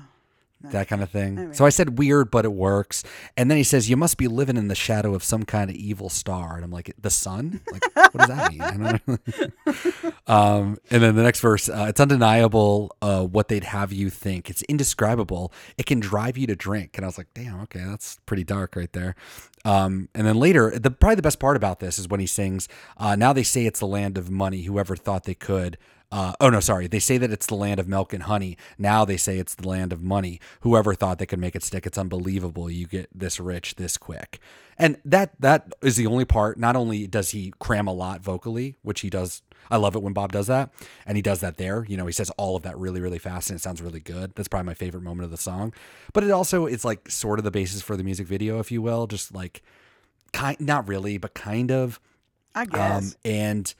that 0.72 0.88
kind 0.88 1.01
of 1.01 1.10
thing. 1.10 1.38
Anyway. 1.38 1.53
So 1.53 1.65
I 1.65 1.69
said 1.69 1.98
weird, 1.98 2.31
but 2.31 2.45
it 2.45 2.53
works. 2.53 3.03
And 3.38 3.50
then 3.50 3.57
he 3.57 3.63
says, 3.63 3.89
"You 3.89 3.98
must 3.98 4.17
be 4.17 4.27
living 4.27 4.57
in 4.57 4.67
the 4.67 4.75
shadow 4.75 5.15
of 5.15 5.24
some 5.24 5.43
kind 5.43 5.69
of 5.69 5.75
evil 5.75 6.10
star." 6.10 6.55
And 6.55 6.63
I'm 6.63 6.72
like, 6.72 6.93
"The 7.00 7.10
sun? 7.10 7.62
Like, 7.72 7.84
what 7.95 8.13
does 8.13 8.27
that 8.27 8.51
mean?" 8.51 8.62
I 8.62 8.77
don't 8.77 9.07
know. 9.07 10.12
um, 10.27 10.77
and 10.89 11.03
then 11.03 11.15
the 11.15 11.24
next 11.24 11.39
verse, 11.39 11.69
uh, 11.69 11.86
it's 11.89 12.00
undeniable 12.00 12.95
uh, 13.01 13.24
what 13.24 13.48
they'd 13.48 13.63
have 13.63 13.91
you 13.91 14.10
think. 14.10 14.50
It's 14.50 14.62
indescribable. 14.63 15.51
It 15.77 15.86
can 15.86 16.00
drive 16.00 16.38
you 16.38 16.48
to 16.48 16.55
drink. 16.55 16.98
And 16.98 17.05
I 17.05 17.07
was 17.07 17.17
like, 17.17 17.34
"Damn, 17.34 17.62
okay, 17.62 17.84
that's 17.84 18.19
pretty 18.25 18.43
dark 18.43 18.75
right 18.75 18.91
there." 18.93 19.15
Um, 19.63 20.10
and 20.13 20.27
then 20.27 20.38
later, 20.38 20.77
the 20.77 20.91
probably 20.91 21.15
the 21.15 21.22
best 21.22 21.39
part 21.39 21.57
about 21.57 21.79
this 21.79 21.98
is 21.98 22.07
when 22.07 22.19
he 22.19 22.27
sings, 22.27 22.67
uh, 22.98 23.15
"Now 23.15 23.34
they 23.34 23.43
say 23.43 23.65
it's 23.65 23.79
the 23.79 23.88
land 23.88 24.17
of 24.17 24.29
money. 24.29 24.63
Whoever 24.63 24.95
thought 24.95 25.24
they 25.24 25.36
could." 25.36 25.77
Uh, 26.12 26.33
oh 26.39 26.50
no, 26.50 26.59
sorry. 26.59 26.88
They 26.88 27.00
say 27.00 27.18
that 27.18 27.31
it's 27.31 27.48
the 27.48 27.55
land 27.55 27.79
of 27.79 27.87
milk 27.87 28.13
and 28.13 28.24
honey. 28.24 28.57
Now 28.77 29.05
they 29.05 29.18
say 29.18 29.37
it's 29.37 29.55
the 29.55 29.68
land 29.68 29.91
of 29.91 30.01
money. 30.01 30.39
Whoever 30.61 30.94
thought 30.94 31.20
they 31.20 31.25
could 31.25 31.39
make 31.39 31.55
it 31.55 31.63
stick? 31.63 31.85
It's 31.85 31.98
unbelievable. 31.98 32.70
You 32.70 32.87
get 32.87 33.09
this 33.13 33.39
rich 33.39 33.75
this 33.75 33.98
quick, 33.98 34.39
and 34.77 34.98
that 35.03 35.33
that 35.39 35.74
is 35.81 35.96
the 35.96 36.07
only 36.07 36.25
part. 36.25 36.57
Not 36.57 36.75
only 36.75 37.07
does 37.07 37.31
he 37.31 37.53
cram 37.59 37.87
a 37.87 37.94
lot 37.94 38.22
vocally, 38.22 38.75
which 38.81 39.01
he 39.01 39.09
does. 39.09 39.41
I 39.70 39.77
love 39.77 39.96
it 39.96 40.03
when 40.03 40.13
Bob 40.13 40.31
does 40.31 40.48
that, 40.48 40.70
and 41.07 41.18
he 41.18 41.24
does 41.24 41.39
that 41.41 41.57
there. 41.57 41.85
You 41.85 41.98
know, 41.98 42.05
he 42.05 42.11
says 42.11 42.29
all 42.31 42.55
of 42.55 42.63
that 42.63 42.77
really, 42.77 43.01
really 43.01 43.20
fast, 43.20 43.50
and 43.50 43.57
it 43.57 43.63
sounds 43.63 43.81
really 43.81 44.00
good. 44.00 44.33
That's 44.35 44.48
probably 44.48 44.68
my 44.68 44.75
favorite 44.75 45.01
moment 45.01 45.25
of 45.25 45.31
the 45.31 45.37
song. 45.37 45.74
But 46.13 46.24
it 46.24 46.31
also 46.31 46.65
it's 46.68 46.85
like 46.85 47.09
sort 47.09 47.39
of 47.39 47.46
the 47.46 47.51
basis 47.51 47.81
for 47.81 47.98
the 47.98 48.03
music 48.03 48.27
video, 48.27 48.59
if 48.59 48.72
you 48.72 48.81
will. 48.81 49.07
Just 49.07 49.33
like 49.33 49.63
kind, 50.33 50.59
not 50.61 50.87
really, 50.87 51.18
but 51.18 51.33
kind 51.33 51.72
of. 51.72 52.00
I 52.57 52.65
guess. 52.65 53.03
Um, 53.03 53.20
and 53.25 53.75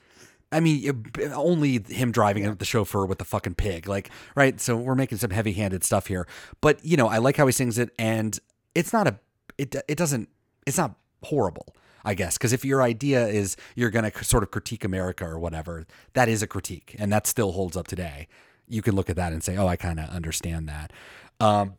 I 0.52 0.60
mean, 0.60 1.04
only 1.34 1.82
him 1.88 2.12
driving 2.12 2.54
the 2.54 2.64
chauffeur 2.64 3.04
with 3.04 3.18
the 3.18 3.24
fucking 3.24 3.56
pig, 3.56 3.88
like, 3.88 4.10
right? 4.34 4.60
So 4.60 4.76
we're 4.76 4.94
making 4.94 5.18
some 5.18 5.30
heavy 5.30 5.52
handed 5.52 5.82
stuff 5.82 6.06
here. 6.06 6.26
But, 6.60 6.84
you 6.84 6.96
know, 6.96 7.08
I 7.08 7.18
like 7.18 7.36
how 7.36 7.46
he 7.46 7.52
sings 7.52 7.78
it, 7.78 7.90
and 7.98 8.38
it's 8.74 8.92
not 8.92 9.08
a, 9.08 9.18
it, 9.58 9.74
it 9.88 9.98
doesn't, 9.98 10.28
it's 10.66 10.78
not 10.78 10.94
horrible. 11.22 11.74
I 12.04 12.14
guess 12.14 12.38
because 12.38 12.52
if 12.52 12.64
your 12.64 12.82
idea 12.82 13.26
is 13.26 13.56
you're 13.74 13.90
going 13.90 14.08
to 14.08 14.24
sort 14.24 14.44
of 14.44 14.52
critique 14.52 14.84
America 14.84 15.24
or 15.26 15.40
whatever, 15.40 15.86
that 16.12 16.28
is 16.28 16.40
a 16.40 16.46
critique, 16.46 16.94
and 17.00 17.12
that 17.12 17.26
still 17.26 17.50
holds 17.50 17.76
up 17.76 17.88
today. 17.88 18.28
You 18.68 18.80
can 18.80 18.94
look 18.94 19.10
at 19.10 19.16
that 19.16 19.32
and 19.32 19.42
say, 19.42 19.56
"Oh, 19.56 19.66
I 19.66 19.74
kind 19.74 19.98
of 19.98 20.08
understand 20.10 20.68
that." 20.68 20.92
Um, 21.40 21.74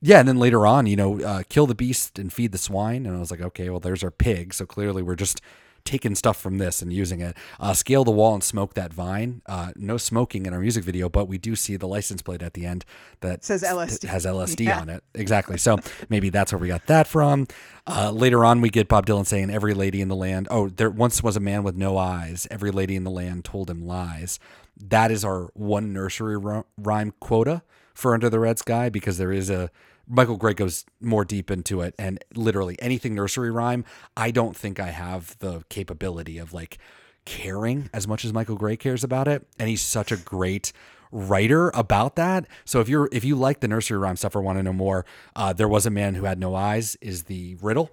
yeah, 0.00 0.20
and 0.20 0.28
then 0.28 0.38
later 0.38 0.66
on, 0.66 0.86
you 0.86 0.96
know, 0.96 1.20
uh, 1.20 1.42
kill 1.48 1.66
the 1.66 1.74
beast 1.74 2.18
and 2.18 2.32
feed 2.32 2.52
the 2.52 2.58
swine. 2.58 3.06
And 3.06 3.16
I 3.16 3.20
was 3.20 3.30
like, 3.30 3.40
okay, 3.40 3.68
well, 3.70 3.80
there's 3.80 4.04
our 4.04 4.10
pig. 4.10 4.54
So 4.54 4.64
clearly 4.64 5.02
we're 5.02 5.16
just 5.16 5.40
taking 5.88 6.14
stuff 6.14 6.38
from 6.40 6.58
this 6.58 6.82
and 6.82 6.92
using 6.92 7.20
it. 7.20 7.34
Uh, 7.58 7.72
scale 7.72 8.04
the 8.04 8.10
wall 8.10 8.34
and 8.34 8.44
smoke 8.44 8.74
that 8.74 8.92
vine. 8.92 9.40
Uh, 9.46 9.72
no 9.74 9.96
smoking 9.96 10.44
in 10.44 10.52
our 10.52 10.60
music 10.60 10.84
video, 10.84 11.08
but 11.08 11.26
we 11.26 11.38
do 11.38 11.56
see 11.56 11.76
the 11.76 11.88
license 11.88 12.20
plate 12.20 12.42
at 12.42 12.52
the 12.52 12.66
end 12.66 12.84
that 13.20 13.42
Says 13.42 13.62
LSD. 13.62 14.04
has 14.08 14.26
LSD 14.26 14.60
Yeah. 14.66 14.80
on 14.80 14.90
it. 14.90 15.02
Exactly. 15.14 15.56
So 15.56 15.78
maybe 16.10 16.28
that's 16.28 16.52
where 16.52 16.58
we 16.58 16.68
got 16.68 16.86
that 16.86 17.06
from. 17.06 17.46
Uh, 17.86 18.10
later 18.10 18.44
on, 18.44 18.60
we 18.60 18.68
get 18.68 18.86
Bob 18.86 19.06
Dylan 19.06 19.26
saying, 19.26 19.48
"Every 19.50 19.72
lady 19.72 20.02
in 20.02 20.08
the 20.08 20.16
land." 20.16 20.46
Oh, 20.50 20.68
there 20.68 20.90
once 20.90 21.22
was 21.22 21.36
a 21.36 21.40
man 21.40 21.62
with 21.62 21.74
no 21.74 21.96
eyes. 21.96 22.46
Every 22.50 22.70
lady 22.70 22.94
in 22.96 23.04
the 23.04 23.10
land 23.10 23.46
told 23.46 23.70
him 23.70 23.86
lies. 23.86 24.38
That 24.76 25.10
is 25.10 25.24
our 25.24 25.50
one 25.54 25.92
nursery 25.94 26.36
rhyme 26.76 27.14
quota 27.18 27.62
for 27.94 28.12
Under 28.14 28.28
the 28.28 28.38
Red 28.38 28.58
Sky 28.58 28.90
because 28.90 29.16
there 29.16 29.32
is 29.32 29.48
a 29.50 29.70
Michael 30.08 30.36
Gray 30.36 30.54
goes 30.54 30.84
more 31.00 31.24
deep 31.24 31.50
into 31.50 31.80
it 31.82 31.94
and 31.98 32.22
literally 32.34 32.76
anything 32.80 33.14
nursery 33.14 33.50
rhyme. 33.50 33.84
I 34.16 34.30
don't 34.30 34.56
think 34.56 34.80
I 34.80 34.88
have 34.88 35.38
the 35.38 35.62
capability 35.68 36.38
of 36.38 36.52
like 36.52 36.78
caring 37.24 37.90
as 37.92 38.08
much 38.08 38.24
as 38.24 38.32
Michael 38.32 38.56
Gray 38.56 38.76
cares 38.76 39.04
about 39.04 39.28
it, 39.28 39.46
and 39.58 39.68
he's 39.68 39.82
such 39.82 40.10
a 40.10 40.16
great 40.16 40.72
writer 41.12 41.70
about 41.74 42.16
that. 42.16 42.46
So 42.64 42.80
if 42.80 42.88
you're 42.88 43.08
if 43.12 43.24
you 43.24 43.36
like 43.36 43.60
the 43.60 43.68
nursery 43.68 43.98
rhyme 43.98 44.16
stuff 44.16 44.34
or 44.34 44.42
want 44.42 44.58
to 44.58 44.62
know 44.62 44.72
more, 44.72 45.04
uh, 45.36 45.52
there 45.52 45.68
was 45.68 45.86
a 45.86 45.90
man 45.90 46.14
who 46.14 46.24
had 46.24 46.38
no 46.38 46.54
eyes 46.54 46.96
is 47.00 47.24
the 47.24 47.56
riddle 47.60 47.90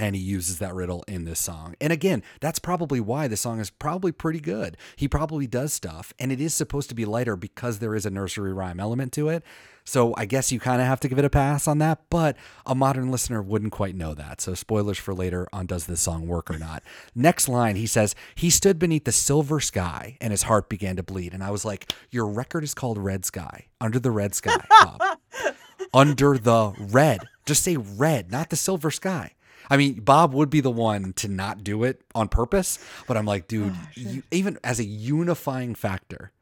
and 0.00 0.16
he 0.16 0.22
uses 0.22 0.58
that 0.58 0.74
riddle 0.74 1.04
in 1.06 1.24
this 1.24 1.38
song. 1.38 1.74
And 1.78 1.92
again, 1.92 2.22
that's 2.40 2.58
probably 2.58 3.00
why 3.00 3.28
the 3.28 3.36
song 3.36 3.60
is 3.60 3.68
probably 3.68 4.12
pretty 4.12 4.40
good. 4.40 4.78
He 4.96 5.06
probably 5.06 5.46
does 5.46 5.74
stuff, 5.74 6.14
and 6.18 6.32
it 6.32 6.40
is 6.40 6.54
supposed 6.54 6.88
to 6.88 6.94
be 6.94 7.04
lighter 7.04 7.36
because 7.36 7.80
there 7.80 7.94
is 7.94 8.06
a 8.06 8.10
nursery 8.10 8.54
rhyme 8.54 8.80
element 8.80 9.12
to 9.12 9.28
it. 9.28 9.44
So 9.84 10.14
I 10.16 10.24
guess 10.24 10.50
you 10.50 10.58
kind 10.58 10.80
of 10.80 10.86
have 10.86 11.00
to 11.00 11.08
give 11.08 11.18
it 11.18 11.24
a 11.26 11.30
pass 11.30 11.68
on 11.68 11.78
that, 11.78 12.00
but 12.08 12.34
a 12.64 12.74
modern 12.74 13.10
listener 13.10 13.42
wouldn't 13.42 13.72
quite 13.72 13.94
know 13.94 14.14
that. 14.14 14.40
So 14.40 14.54
spoilers 14.54 14.96
for 14.96 15.12
later 15.12 15.48
on 15.52 15.66
does 15.66 15.84
this 15.84 16.00
song 16.00 16.26
work 16.26 16.50
or 16.50 16.58
not. 16.58 16.82
Next 17.14 17.46
line, 17.46 17.76
he 17.76 17.86
says, 17.86 18.14
He 18.34 18.48
stood 18.48 18.78
beneath 18.78 19.04
the 19.04 19.12
silver 19.12 19.60
sky 19.60 20.16
and 20.20 20.30
his 20.30 20.44
heart 20.44 20.70
began 20.70 20.96
to 20.96 21.02
bleed. 21.02 21.34
And 21.34 21.44
I 21.44 21.50
was 21.50 21.66
like, 21.66 21.92
Your 22.10 22.26
record 22.26 22.64
is 22.64 22.72
called 22.72 22.96
Red 22.96 23.26
Sky, 23.26 23.66
Under 23.82 23.98
the 23.98 24.10
Red 24.10 24.34
Sky, 24.34 24.64
Bob. 24.80 25.18
under 25.92 26.38
the 26.38 26.72
red. 26.78 27.20
Just 27.44 27.64
say 27.64 27.76
red, 27.76 28.30
not 28.30 28.48
the 28.48 28.56
silver 28.56 28.90
sky. 28.90 29.32
I 29.70 29.76
mean, 29.76 30.00
Bob 30.00 30.34
would 30.34 30.50
be 30.50 30.60
the 30.60 30.70
one 30.70 31.12
to 31.14 31.28
not 31.28 31.62
do 31.64 31.84
it 31.84 32.02
on 32.14 32.28
purpose, 32.28 32.78
but 33.06 33.16
I'm 33.16 33.24
like, 33.26 33.46
dude, 33.48 33.72
oh, 33.74 33.88
you, 33.94 34.22
even 34.32 34.58
as 34.64 34.80
a 34.80 34.84
unifying 34.84 35.74
factor, 35.74 36.32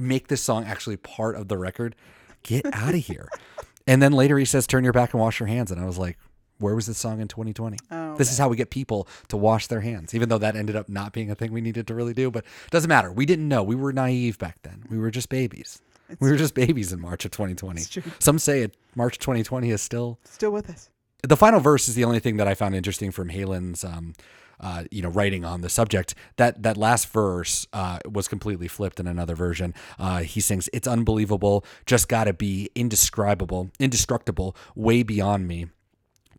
make 0.00 0.28
this 0.28 0.40
song 0.42 0.64
actually 0.64 0.96
part 0.96 1.34
of 1.36 1.48
the 1.48 1.58
record. 1.58 1.96
Get 2.42 2.64
out 2.72 2.94
of 2.94 3.00
here. 3.06 3.28
and 3.86 4.00
then 4.00 4.12
later 4.12 4.38
he 4.38 4.44
says, 4.44 4.66
"Turn 4.66 4.84
your 4.84 4.92
back 4.92 5.12
and 5.12 5.20
wash 5.20 5.40
your 5.40 5.48
hands," 5.48 5.70
and 5.72 5.80
I 5.80 5.84
was 5.86 5.98
like, 5.98 6.16
where 6.58 6.74
was 6.74 6.86
this 6.86 6.96
song 6.96 7.20
in 7.20 7.28
2020? 7.28 7.76
Oh, 7.90 8.16
this 8.16 8.32
is 8.32 8.38
how 8.38 8.48
we 8.48 8.56
get 8.56 8.70
people 8.70 9.06
to 9.28 9.36
wash 9.36 9.66
their 9.66 9.80
hands, 9.82 10.14
even 10.14 10.28
though 10.30 10.38
that 10.38 10.56
ended 10.56 10.74
up 10.74 10.88
not 10.88 11.12
being 11.12 11.30
a 11.30 11.34
thing 11.34 11.52
we 11.52 11.60
needed 11.60 11.86
to 11.88 11.94
really 11.94 12.14
do. 12.14 12.30
But 12.30 12.44
it 12.64 12.70
doesn't 12.70 12.88
matter. 12.88 13.12
We 13.12 13.26
didn't 13.26 13.46
know. 13.48 13.62
We 13.62 13.74
were 13.74 13.92
naive 13.92 14.38
back 14.38 14.62
then. 14.62 14.84
We 14.88 14.96
were 14.98 15.10
just 15.10 15.28
babies. 15.28 15.82
we 16.20 16.30
were 16.30 16.36
just 16.36 16.54
babies 16.54 16.92
in 16.94 17.00
March 17.00 17.24
of 17.26 17.30
2020. 17.32 17.84
true. 17.84 18.02
Some 18.20 18.38
say 18.38 18.62
it, 18.62 18.74
March 18.94 19.18
2020 19.18 19.70
is 19.70 19.82
still 19.82 20.18
Still 20.24 20.50
with 20.52 20.70
us. 20.70 20.88
The 21.22 21.36
final 21.36 21.60
verse 21.60 21.88
is 21.88 21.94
the 21.94 22.04
only 22.04 22.20
thing 22.20 22.36
that 22.36 22.46
I 22.46 22.54
found 22.54 22.74
interesting 22.74 23.10
from 23.10 23.30
Heylin's 23.30 23.84
um, 23.84 24.14
uh, 24.60 24.84
you 24.90 25.02
know, 25.02 25.08
writing 25.08 25.44
on 25.44 25.60
the 25.60 25.68
subject. 25.68 26.14
That 26.36 26.62
that 26.62 26.76
last 26.76 27.08
verse 27.08 27.66
uh, 27.72 27.98
was 28.10 28.28
completely 28.28 28.68
flipped 28.68 29.00
in 29.00 29.06
another 29.06 29.34
version. 29.34 29.74
Uh, 29.98 30.20
he 30.20 30.40
sings, 30.40 30.68
"It's 30.72 30.88
unbelievable, 30.88 31.64
just 31.84 32.08
gotta 32.08 32.32
be 32.32 32.70
indescribable, 32.74 33.70
indestructible, 33.78 34.56
way 34.74 35.02
beyond 35.02 35.46
me." 35.46 35.66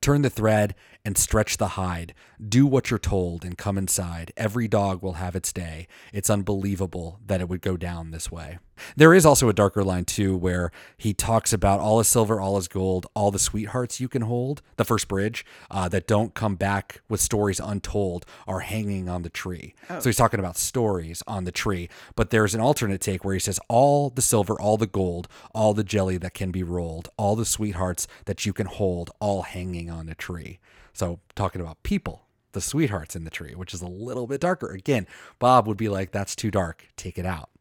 Turn 0.02 0.22
the 0.22 0.30
thread 0.30 0.76
and 1.08 1.18
stretch 1.18 1.56
the 1.56 1.70
hide. 1.70 2.14
Do 2.50 2.68
what 2.68 2.90
you're 2.90 3.00
told 3.00 3.46
and 3.46 3.58
come 3.58 3.78
inside. 3.78 4.34
Every 4.36 4.68
dog 4.68 5.02
will 5.02 5.14
have 5.14 5.38
its 5.38 5.54
day. 5.54 5.88
It's 6.12 6.30
unbelievable 6.30 7.22
that 7.26 7.40
it 7.40 7.48
would 7.48 7.62
go 7.62 7.78
down 7.78 8.12
this 8.12 8.30
way. 8.30 8.60
There 8.98 9.14
is 9.14 9.26
also 9.26 9.48
a 9.48 9.54
darker 9.54 9.86
line 9.86 10.04
too 10.04 10.36
where 10.36 10.70
he 10.98 11.14
talks 11.14 11.54
about 11.54 11.80
all 11.80 12.02
is 12.02 12.10
silver, 12.10 12.42
all 12.42 12.58
is 12.58 12.68
gold, 12.68 13.08
all 13.16 13.32
the 13.32 13.40
sweethearts 13.40 14.02
you 14.02 14.10
can 14.10 14.24
hold. 14.24 14.62
The 14.76 14.84
first 14.84 15.08
bridge 15.08 15.46
uh, 15.72 15.88
that 15.88 16.08
don't 16.08 16.34
come 16.34 16.56
back 16.56 17.00
with 17.08 17.22
stories 17.22 17.62
untold 17.62 18.26
are 18.46 18.60
hanging 18.60 19.08
on 19.08 19.22
the 19.22 19.30
tree. 19.30 19.76
So 20.02 20.10
he's 20.10 20.18
talking 20.18 20.42
about 20.42 20.58
stories 20.58 21.24
on 21.26 21.46
the 21.46 21.54
tree. 21.54 21.88
But 22.18 22.32
there's 22.32 22.54
an 22.54 22.60
alternate 22.60 23.00
take 23.00 23.24
where 23.24 23.34
he 23.34 23.40
says 23.40 23.62
all 23.70 24.10
the 24.10 24.22
silver, 24.22 24.60
all 24.60 24.76
the 24.76 24.86
gold, 24.88 25.30
all 25.56 25.74
the 25.74 25.86
jelly 25.86 26.18
that 26.18 26.34
can 26.34 26.52
be 26.52 26.64
rolled, 26.64 27.08
all 27.16 27.38
the 27.38 27.46
sweethearts 27.46 28.08
that 28.26 28.46
you 28.46 28.52
can 28.52 28.68
hold, 28.68 29.10
all 29.22 29.44
hanging 29.44 29.90
on 29.90 30.10
a 30.10 30.16
tree. 30.16 30.60
So 30.98 31.20
talking 31.36 31.62
about 31.62 31.84
people, 31.84 32.24
the 32.54 32.62
sweethearts 32.62 33.16
in 33.16 33.24
the 33.24 33.30
tree, 33.30 33.54
which 33.54 33.72
is 33.72 33.84
a 33.84 33.88
little 33.88 34.26
bit 34.26 34.42
darker. 34.42 34.72
Again, 34.72 35.06
Bob 35.38 35.68
would 35.68 35.78
be 35.78 35.90
like, 35.90 36.10
"That's 36.12 36.36
too 36.36 36.50
dark. 36.50 36.88
Take 36.98 37.20
it 37.20 37.26
out." 37.26 37.52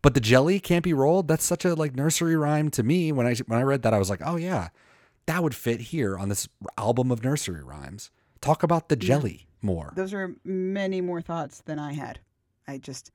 But 0.00 0.14
the 0.14 0.20
jelly 0.20 0.60
can't 0.60 0.82
be 0.82 0.94
rolled. 0.94 1.28
That's 1.28 1.44
such 1.44 1.66
a 1.66 1.74
like 1.74 1.94
nursery 1.94 2.36
rhyme 2.36 2.70
to 2.70 2.82
me. 2.82 3.12
When 3.12 3.26
I 3.26 3.34
when 3.46 3.58
I 3.58 3.64
read 3.64 3.82
that, 3.82 3.92
I 3.92 3.98
was 3.98 4.08
like, 4.08 4.22
"Oh 4.24 4.36
yeah, 4.36 4.68
that 5.26 5.42
would 5.42 5.54
fit 5.54 5.80
here 5.80 6.16
on 6.16 6.30
this 6.30 6.48
album 6.78 7.10
of 7.10 7.22
nursery 7.22 7.62
rhymes." 7.62 8.10
Talk 8.40 8.62
about 8.62 8.88
the 8.88 8.96
jelly 8.96 9.46
more. 9.60 9.92
Those 9.94 10.14
are 10.14 10.34
many 10.42 11.02
more 11.02 11.20
thoughts 11.20 11.60
than 11.66 11.78
I 11.78 11.92
had. 11.92 12.20
I 12.66 12.78
just, 12.78 13.10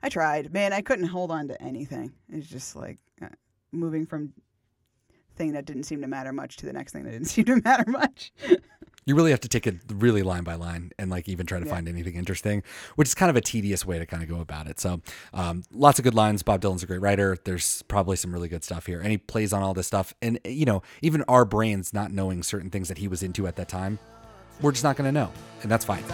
I 0.00 0.10
tried. 0.10 0.52
Man, 0.52 0.72
I 0.72 0.80
couldn't 0.80 1.06
hold 1.06 1.32
on 1.32 1.48
to 1.48 1.60
anything. 1.60 2.12
It's 2.28 2.46
just 2.46 2.76
like 2.76 2.98
uh, 3.20 3.30
moving 3.72 4.06
from 4.06 4.32
thing 5.36 5.52
that 5.52 5.64
didn't 5.64 5.84
seem 5.84 6.00
to 6.00 6.06
matter 6.06 6.32
much 6.32 6.56
to 6.58 6.66
the 6.66 6.72
next 6.72 6.92
thing 6.92 7.04
that 7.04 7.10
didn't 7.10 7.26
seem 7.28 7.44
to 7.46 7.60
matter 7.62 7.90
much. 7.90 8.32
You 9.06 9.14
really 9.14 9.30
have 9.32 9.40
to 9.40 9.48
take 9.48 9.66
it 9.66 9.76
really 9.92 10.22
line 10.22 10.44
by 10.44 10.54
line 10.54 10.92
and 10.98 11.10
like 11.10 11.28
even 11.28 11.46
try 11.46 11.58
to 11.58 11.66
Yeah. 11.66 11.72
find 11.72 11.88
anything 11.88 12.14
interesting, 12.14 12.62
which 12.96 13.08
is 13.08 13.14
kind 13.14 13.30
of 13.30 13.36
a 13.36 13.40
tedious 13.40 13.84
way 13.84 13.98
to 13.98 14.06
kind 14.06 14.22
of 14.22 14.28
go 14.28 14.40
about 14.40 14.66
it. 14.66 14.80
So, 14.80 15.00
um, 15.32 15.62
lots 15.72 15.98
of 15.98 16.04
good 16.04 16.14
lines. 16.14 16.42
Bob 16.42 16.60
Dylan's 16.60 16.82
a 16.82 16.86
great 16.86 17.00
writer. 17.00 17.36
There's 17.44 17.82
probably 17.82 18.16
some 18.16 18.32
really 18.32 18.48
good 18.48 18.64
stuff 18.64 18.86
here, 18.86 19.00
and 19.00 19.10
he 19.10 19.18
plays 19.18 19.52
on 19.52 19.62
all 19.62 19.74
this 19.74 19.86
stuff. 19.86 20.14
And 20.22 20.38
you 20.44 20.64
know, 20.64 20.82
even 21.02 21.22
our 21.28 21.44
brains 21.44 21.92
not 21.92 22.12
knowing 22.12 22.42
certain 22.42 22.70
things 22.70 22.88
that 22.88 22.98
he 22.98 23.08
was 23.08 23.22
into 23.22 23.46
at 23.46 23.56
that 23.56 23.68
time, 23.68 23.98
we're 24.60 24.72
just 24.72 24.84
not 24.84 24.96
going 24.96 25.08
to 25.08 25.12
know, 25.12 25.30
and 25.62 25.70
that's 25.70 25.84
fine. 25.84 26.04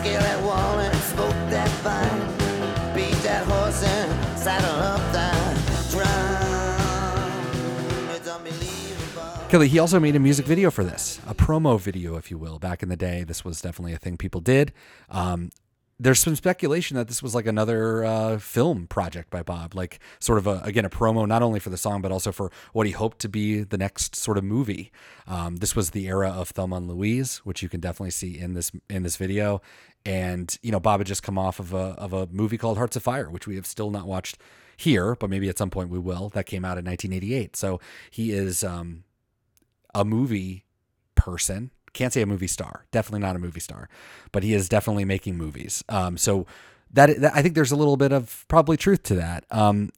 Scale 0.00 0.20
that 0.20 0.42
wall 0.42 0.78
and 0.78 0.96
smoke 1.12 1.28
that 1.50 1.68
beat 2.94 3.12
that 3.22 3.44
horse 3.46 3.82
and 3.84 4.38
saddle 4.38 4.80
up 4.80 5.12
that 5.12 5.90
drum. 5.90 6.40
Kelly, 9.50 9.68
he 9.68 9.78
also 9.78 10.00
made 10.00 10.16
a 10.16 10.18
music 10.18 10.46
video 10.46 10.70
for 10.70 10.84
this, 10.84 11.20
a 11.26 11.34
promo 11.34 11.78
video, 11.78 12.16
if 12.16 12.30
you 12.30 12.38
will. 12.38 12.58
Back 12.58 12.82
in 12.82 12.88
the 12.88 12.96
day, 12.96 13.24
this 13.24 13.44
was 13.44 13.60
definitely 13.60 13.92
a 13.92 13.98
thing 13.98 14.16
people 14.16 14.40
did. 14.40 14.72
Um, 15.10 15.50
there's 16.00 16.18
some 16.18 16.34
speculation 16.34 16.96
that 16.96 17.08
this 17.08 17.22
was 17.22 17.34
like 17.34 17.46
another 17.46 18.02
uh, 18.04 18.38
film 18.38 18.86
project 18.86 19.28
by 19.28 19.42
Bob, 19.42 19.74
like 19.74 20.00
sort 20.18 20.38
of 20.38 20.46
a 20.46 20.60
again 20.64 20.86
a 20.86 20.90
promo 20.90 21.28
not 21.28 21.42
only 21.42 21.60
for 21.60 21.68
the 21.68 21.76
song 21.76 22.00
but 22.00 22.10
also 22.10 22.32
for 22.32 22.50
what 22.72 22.86
he 22.86 22.92
hoped 22.92 23.18
to 23.18 23.28
be 23.28 23.62
the 23.62 23.76
next 23.76 24.16
sort 24.16 24.38
of 24.38 24.44
movie. 24.44 24.90
Um, 25.26 25.56
this 25.56 25.76
was 25.76 25.90
the 25.90 26.06
era 26.06 26.30
of 26.30 26.48
Thelma 26.48 26.76
and 26.76 26.88
Louise, 26.88 27.38
which 27.38 27.62
you 27.62 27.68
can 27.68 27.80
definitely 27.80 28.12
see 28.12 28.38
in 28.38 28.54
this 28.54 28.72
in 28.88 29.02
this 29.02 29.16
video. 29.16 29.60
And 30.06 30.56
you 30.62 30.72
know, 30.72 30.80
Bob 30.80 31.00
had 31.00 31.06
just 31.06 31.22
come 31.22 31.36
off 31.36 31.60
of 31.60 31.74
a 31.74 31.94
of 31.98 32.14
a 32.14 32.26
movie 32.28 32.56
called 32.56 32.78
Hearts 32.78 32.96
of 32.96 33.02
Fire, 33.02 33.28
which 33.28 33.46
we 33.46 33.56
have 33.56 33.66
still 33.66 33.90
not 33.90 34.06
watched 34.06 34.38
here, 34.78 35.14
but 35.14 35.28
maybe 35.28 35.50
at 35.50 35.58
some 35.58 35.68
point 35.68 35.90
we 35.90 35.98
will. 35.98 36.30
That 36.30 36.46
came 36.46 36.64
out 36.64 36.78
in 36.78 36.86
1988, 36.86 37.56
so 37.56 37.78
he 38.10 38.32
is 38.32 38.64
um, 38.64 39.04
a 39.94 40.04
movie 40.04 40.64
person. 41.14 41.70
Can't 41.92 42.12
say 42.12 42.22
a 42.22 42.26
movie 42.26 42.46
star. 42.46 42.86
Definitely 42.90 43.20
not 43.20 43.36
a 43.36 43.38
movie 43.38 43.60
star, 43.60 43.88
but 44.32 44.42
he 44.42 44.54
is 44.54 44.68
definitely 44.68 45.04
making 45.04 45.36
movies. 45.36 45.82
Um, 45.88 46.16
so 46.16 46.46
that, 46.92 47.20
that 47.20 47.32
I 47.34 47.42
think 47.42 47.54
there's 47.54 47.72
a 47.72 47.76
little 47.76 47.96
bit 47.96 48.12
of 48.12 48.44
probably 48.48 48.76
truth 48.76 49.02
to 49.04 49.14
that. 49.16 49.44
Um, 49.50 49.90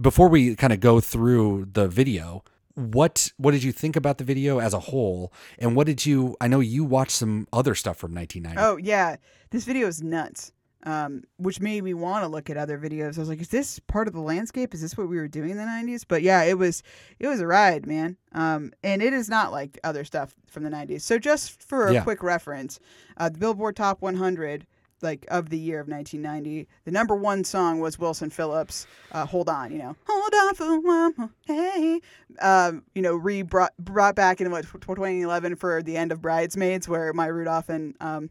before 0.00 0.28
we 0.28 0.54
kind 0.56 0.72
of 0.72 0.80
go 0.80 1.00
through 1.00 1.68
the 1.72 1.88
video, 1.88 2.44
what 2.74 3.32
what 3.38 3.52
did 3.52 3.62
you 3.62 3.72
think 3.72 3.96
about 3.96 4.18
the 4.18 4.24
video 4.24 4.58
as 4.58 4.74
a 4.74 4.78
whole, 4.78 5.32
and 5.58 5.74
what 5.74 5.86
did 5.86 6.04
you? 6.04 6.36
I 6.40 6.48
know 6.48 6.60
you 6.60 6.84
watched 6.84 7.12
some 7.12 7.48
other 7.52 7.74
stuff 7.74 7.96
from 7.96 8.14
1990. 8.14 8.62
Oh 8.62 8.76
yeah, 8.76 9.16
this 9.50 9.64
video 9.64 9.86
is 9.88 10.02
nuts. 10.02 10.52
Um, 10.86 11.24
which 11.36 11.60
made 11.60 11.82
me 11.82 11.94
want 11.94 12.22
to 12.22 12.28
look 12.28 12.48
at 12.48 12.56
other 12.56 12.78
videos. 12.78 13.16
I 13.18 13.20
was 13.20 13.28
like, 13.28 13.40
is 13.40 13.48
this 13.48 13.80
part 13.80 14.06
of 14.06 14.14
the 14.14 14.20
landscape? 14.20 14.72
Is 14.72 14.80
this 14.80 14.96
what 14.96 15.08
we 15.08 15.16
were 15.16 15.26
doing 15.26 15.50
in 15.50 15.56
the 15.56 15.64
'90s? 15.64 16.04
But 16.06 16.22
yeah, 16.22 16.44
it 16.44 16.56
was 16.56 16.82
it 17.18 17.26
was 17.26 17.40
a 17.40 17.46
ride, 17.46 17.86
man. 17.86 18.16
Um, 18.32 18.72
and 18.84 19.02
it 19.02 19.12
is 19.12 19.28
not 19.28 19.50
like 19.50 19.80
other 19.82 20.04
stuff 20.04 20.34
from 20.48 20.62
the 20.62 20.70
'90s. 20.70 21.00
So 21.02 21.18
just 21.18 21.60
for 21.60 21.88
a 21.88 21.94
Yeah. 21.94 22.02
quick 22.04 22.22
reference, 22.22 22.78
uh, 23.16 23.28
the 23.28 23.38
Billboard 23.38 23.74
Top 23.74 24.00
100 24.00 24.66
like 25.02 25.26
of 25.28 25.50
the 25.50 25.58
year 25.58 25.78
of 25.78 25.88
1990 25.88 26.66
the 26.86 26.90
number 26.90 27.14
one 27.14 27.44
song 27.44 27.80
was 27.80 27.98
wilson 27.98 28.30
phillips 28.30 28.86
uh, 29.12 29.26
hold 29.26 29.46
on 29.46 29.70
you 29.70 29.76
know 29.76 29.94
hold 30.08 30.32
on 30.34 30.54
for 30.54 30.80
one 30.80 31.12
more 31.18 31.30
hey 31.46 32.00
um, 32.40 32.82
you 32.94 33.02
know 33.02 33.14
re 33.14 33.42
brought, 33.42 33.76
brought 33.78 34.14
back 34.14 34.40
in 34.40 34.50
what 34.50 34.64
2011 34.64 35.54
for 35.56 35.82
the 35.82 35.98
end 35.98 36.12
of 36.12 36.22
bridesmaids 36.22 36.88
where 36.88 37.12
maya 37.12 37.30
rudolph 37.30 37.68
and 37.68 37.94
um, 38.00 38.30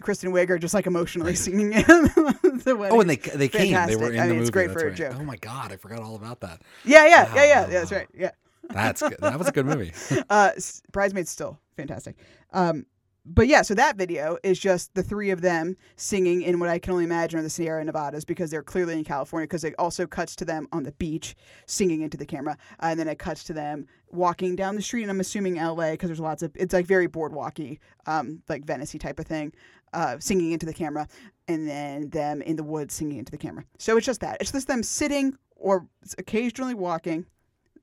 kristen 0.00 0.32
wiig 0.32 0.50
are 0.50 0.58
just 0.58 0.74
like 0.74 0.86
emotionally 0.86 1.34
singing 1.46 1.70
the 1.70 2.88
Oh, 2.90 3.00
and 3.00 3.10
they 3.10 3.16
they 3.16 3.48
came. 3.48 3.72
They 3.86 3.96
were 3.96 4.12
in 4.12 4.20
I 4.20 4.26
the 4.26 4.34
movie. 4.34 4.40
it's 4.42 4.50
great 4.50 4.68
that's 4.68 4.80
for 4.80 4.88
a 4.88 4.94
joke. 4.94 5.14
Oh 5.18 5.24
my 5.24 5.36
god, 5.36 5.72
I 5.72 5.76
forgot 5.76 6.00
all 6.00 6.16
about 6.16 6.40
that. 6.40 6.62
yeah 6.84 7.06
yeah 7.06 7.34
yeah 7.34 7.44
yeah 7.44 7.60
Wow. 7.62 7.70
that's 7.70 7.92
right 7.92 8.08
yeah 8.14 8.30
That's 8.70 9.02
good. 9.02 9.16
that 9.20 9.38
was 9.38 9.48
a 9.48 9.52
good 9.52 9.66
movie. 9.66 9.92
uh, 10.30 10.50
Bridesmaids 10.92 11.30
still 11.30 11.58
fantastic. 11.76 12.16
Um, 12.52 12.86
but 13.26 13.46
yeah, 13.46 13.62
so 13.62 13.72
that 13.74 13.96
video 13.96 14.36
is 14.42 14.58
just 14.58 14.92
the 14.94 15.02
three 15.02 15.30
of 15.30 15.40
them 15.40 15.76
singing 15.96 16.42
in 16.42 16.60
what 16.60 16.68
I 16.68 16.78
can 16.78 16.92
only 16.92 17.04
imagine 17.04 17.38
are 17.38 17.42
the 17.42 17.48
Sierra 17.48 17.82
Nevadas 17.82 18.24
because 18.26 18.50
they're 18.50 18.62
clearly 18.62 18.92
in 18.98 19.02
California. 19.04 19.46
Because 19.46 19.64
it 19.64 19.74
also 19.78 20.06
cuts 20.06 20.36
to 20.36 20.44
them 20.44 20.68
on 20.72 20.82
the 20.82 20.92
beach 20.92 21.34
singing 21.66 22.02
into 22.02 22.18
the 22.18 22.26
camera, 22.26 22.58
uh, 22.80 22.86
and 22.88 23.00
then 23.00 23.08
it 23.08 23.18
cuts 23.18 23.42
to 23.44 23.54
them 23.54 23.86
walking 24.10 24.56
down 24.56 24.76
the 24.76 24.82
street. 24.82 25.02
And 25.02 25.10
I'm 25.10 25.20
assuming 25.20 25.58
L.A. 25.58 25.92
because 25.92 26.08
there's 26.08 26.20
lots 26.20 26.42
of 26.42 26.52
it's 26.54 26.74
like 26.74 26.84
very 26.86 27.08
boardwalky, 27.08 27.78
um, 28.06 28.42
like 28.48 28.64
Venice 28.66 28.92
type 28.98 29.18
of 29.18 29.26
thing, 29.26 29.54
uh, 29.94 30.18
singing 30.18 30.52
into 30.52 30.66
the 30.66 30.74
camera, 30.74 31.08
and 31.48 31.66
then 31.68 32.10
them 32.10 32.42
in 32.42 32.56
the 32.56 32.64
woods 32.64 32.94
singing 32.94 33.18
into 33.18 33.30
the 33.30 33.38
camera. 33.38 33.64
So 33.78 33.96
it's 33.96 34.06
just 34.06 34.20
that. 34.20 34.38
It's 34.40 34.52
just 34.52 34.68
them 34.68 34.82
sitting 34.82 35.36
or 35.56 35.86
occasionally 36.18 36.74
walking 36.74 37.24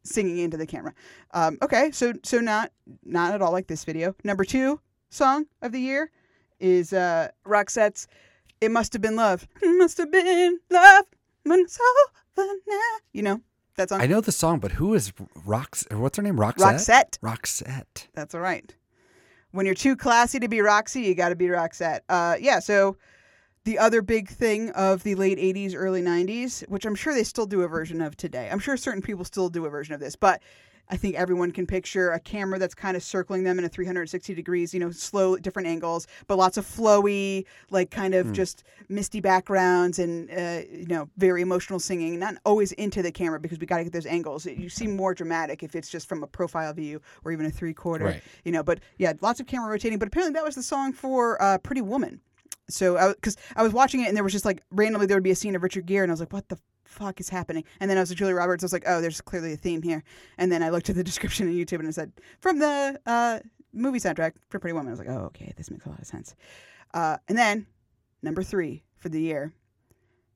singing 0.03 0.39
into 0.39 0.57
the 0.57 0.65
camera. 0.65 0.93
Um, 1.33 1.57
okay, 1.61 1.91
so 1.91 2.13
so 2.23 2.39
not 2.39 2.71
not 3.03 3.33
at 3.33 3.41
all 3.41 3.51
like 3.51 3.67
this 3.67 3.83
video. 3.83 4.15
Number 4.23 4.43
two 4.43 4.79
song 5.09 5.45
of 5.61 5.71
the 5.71 5.79
year 5.79 6.11
is 6.59 6.93
uh, 6.93 7.29
Roxette's 7.45 8.07
"It 8.59 8.71
Must 8.71 8.93
Have 8.93 9.01
Been 9.01 9.15
Love." 9.15 9.47
It 9.61 9.77
must 9.77 9.97
have 9.97 10.11
been 10.11 10.59
love 10.69 11.05
when 11.43 11.59
it's 11.59 11.79
over 12.37 12.53
now. 12.67 12.97
You 13.13 13.23
know 13.23 13.41
that 13.77 13.89
song. 13.89 14.01
I 14.01 14.07
know 14.07 14.21
the 14.21 14.31
song, 14.31 14.59
but 14.59 14.73
who 14.73 14.93
is 14.93 15.11
Rox? 15.47 15.91
Or 15.91 15.97
what's 15.99 16.17
her 16.17 16.23
name? 16.23 16.37
Roxette. 16.37 17.19
Roxette. 17.19 17.19
Roxette. 17.19 18.07
That's 18.13 18.35
all 18.35 18.41
right. 18.41 18.75
When 19.51 19.65
you're 19.65 19.75
too 19.75 19.95
classy 19.95 20.39
to 20.39 20.47
be 20.47 20.61
Roxy, 20.61 21.01
you 21.01 21.15
got 21.15 21.29
to 21.29 21.35
be 21.35 21.47
Roxette. 21.47 22.01
Uh, 22.09 22.37
yeah. 22.39 22.59
So 22.59 22.97
the 23.63 23.77
other 23.77 24.01
big 24.01 24.29
thing 24.29 24.71
of 24.71 25.03
the 25.03 25.15
late 25.15 25.37
80s, 25.37 25.73
early 25.75 26.01
90s, 26.01 26.67
which 26.69 26.85
I'm 26.85 26.95
sure 26.95 27.13
they 27.13 27.23
still 27.23 27.45
do 27.45 27.61
a 27.61 27.67
version 27.67 28.01
of 28.01 28.17
today. 28.17 28.49
I'm 28.51 28.59
sure 28.59 28.77
certain 28.77 29.01
people 29.01 29.25
still 29.25 29.49
do 29.49 29.65
a 29.65 29.69
version 29.69 29.93
of 29.93 29.99
this, 29.99 30.15
but 30.15 30.41
I 30.91 30.97
think 30.97 31.15
everyone 31.15 31.51
can 31.51 31.65
picture 31.65 32.11
a 32.11 32.19
camera 32.19 32.59
that's 32.59 32.75
kind 32.75 32.97
of 32.97 33.01
circling 33.03 33.45
them 33.45 33.57
in 33.57 33.63
a 33.63 33.69
360 33.69 34.33
degrees, 34.35 34.73
you 34.73 34.79
know, 34.81 34.91
slow, 34.91 35.37
different 35.37 35.69
angles, 35.69 36.05
but 36.27 36.37
lots 36.37 36.57
of 36.57 36.65
flowy, 36.65 37.45
like 37.69 37.91
kind 37.91 38.13
of 38.13 38.33
just 38.33 38.65
misty 38.89 39.21
backgrounds 39.21 39.99
and, 39.99 40.29
uh, 40.29 40.61
you 40.69 40.87
know, 40.87 41.09
very 41.17 41.41
emotional 41.41 41.79
singing. 41.79 42.19
Not 42.19 42.35
always 42.45 42.73
into 42.73 43.01
the 43.01 43.11
camera 43.11 43.39
because 43.39 43.57
we 43.57 43.65
got 43.65 43.77
to 43.77 43.85
get 43.85 43.93
those 43.93 44.05
angles. 44.05 44.45
You 44.45 44.67
seem 44.67 44.95
more 44.97 45.13
dramatic 45.13 45.63
if 45.63 45.75
it's 45.75 45.89
just 45.89 46.09
from 46.09 46.23
a 46.23 46.27
profile 46.27 46.73
view 46.73 47.01
or 47.23 47.31
even 47.31 47.45
a 47.45 47.51
three 47.51 47.73
quarter, 47.73 48.05
Right. 48.05 48.23
you 48.43 48.51
know. 48.51 48.61
But 48.61 48.79
yeah, 48.97 49.13
lots 49.21 49.39
of 49.39 49.47
camera 49.47 49.69
rotating. 49.69 49.97
But 49.97 50.09
apparently 50.09 50.33
that 50.33 50.43
was 50.43 50.55
the 50.55 50.63
song 50.63 50.91
for 50.91 51.41
uh, 51.41 51.57
Pretty 51.59 51.81
Woman. 51.81 52.19
So, 52.69 53.13
because 53.13 53.37
I, 53.55 53.63
was 53.63 53.73
watching 53.73 54.01
it 54.01 54.07
and 54.07 54.15
there 54.15 54.23
was 54.23 54.31
just 54.33 54.45
like 54.45 54.61
randomly 54.71 55.05
there 55.05 55.17
would 55.17 55.23
be 55.23 55.31
a 55.31 55.35
scene 55.35 55.55
of 55.55 55.63
Richard 55.63 55.85
Gere 55.85 56.03
and 56.03 56.11
I 56.11 56.13
was 56.13 56.19
like, 56.21 56.31
what 56.33 56.47
the 56.49 56.57
fuck 56.91 57.19
is 57.19 57.29
happening? 57.29 57.63
And 57.79 57.89
then 57.89 57.97
I 57.97 58.01
was 58.01 58.09
with 58.09 58.19
Julia 58.19 58.35
Roberts. 58.35 58.63
I 58.63 58.65
was 58.65 58.73
like, 58.73 58.83
oh, 58.85 59.01
there's 59.01 59.21
clearly 59.21 59.53
a 59.53 59.57
theme 59.57 59.81
here. 59.81 60.03
And 60.37 60.51
then 60.51 60.61
I 60.61 60.69
looked 60.69 60.89
at 60.89 60.95
the 60.95 61.03
description 61.11 61.47
on 61.47 61.53
YouTube 61.53 61.79
and 61.79 61.87
it 61.87 61.95
said 61.95 62.11
from 62.39 62.59
the 62.59 62.99
uh, 63.05 63.39
movie 63.73 63.99
soundtrack 63.99 64.33
for 64.49 64.59
Pretty 64.59 64.73
Woman. 64.73 64.89
I 64.89 64.91
was 64.91 64.99
like, 64.99 65.09
oh, 65.09 65.25
okay, 65.25 65.53
this 65.57 65.71
makes 65.71 65.85
a 65.85 65.89
lot 65.89 65.99
of 65.99 66.05
sense. 66.05 66.35
Uh, 66.93 67.17
and 67.27 67.37
then 67.37 67.65
number 68.21 68.43
three 68.43 68.83
for 68.97 69.09
the 69.09 69.21
year, 69.21 69.53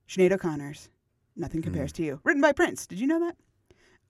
Sinead 0.07 0.31
O'Connor's 0.31 0.89
"Nothing 1.35 1.61
Compares 1.61 1.91
to 1.93 2.03
You," 2.03 2.19
written 2.23 2.41
by 2.41 2.53
Prince. 2.53 2.87
Did 2.87 2.99
you 2.99 3.07
know 3.07 3.19
that? 3.19 3.35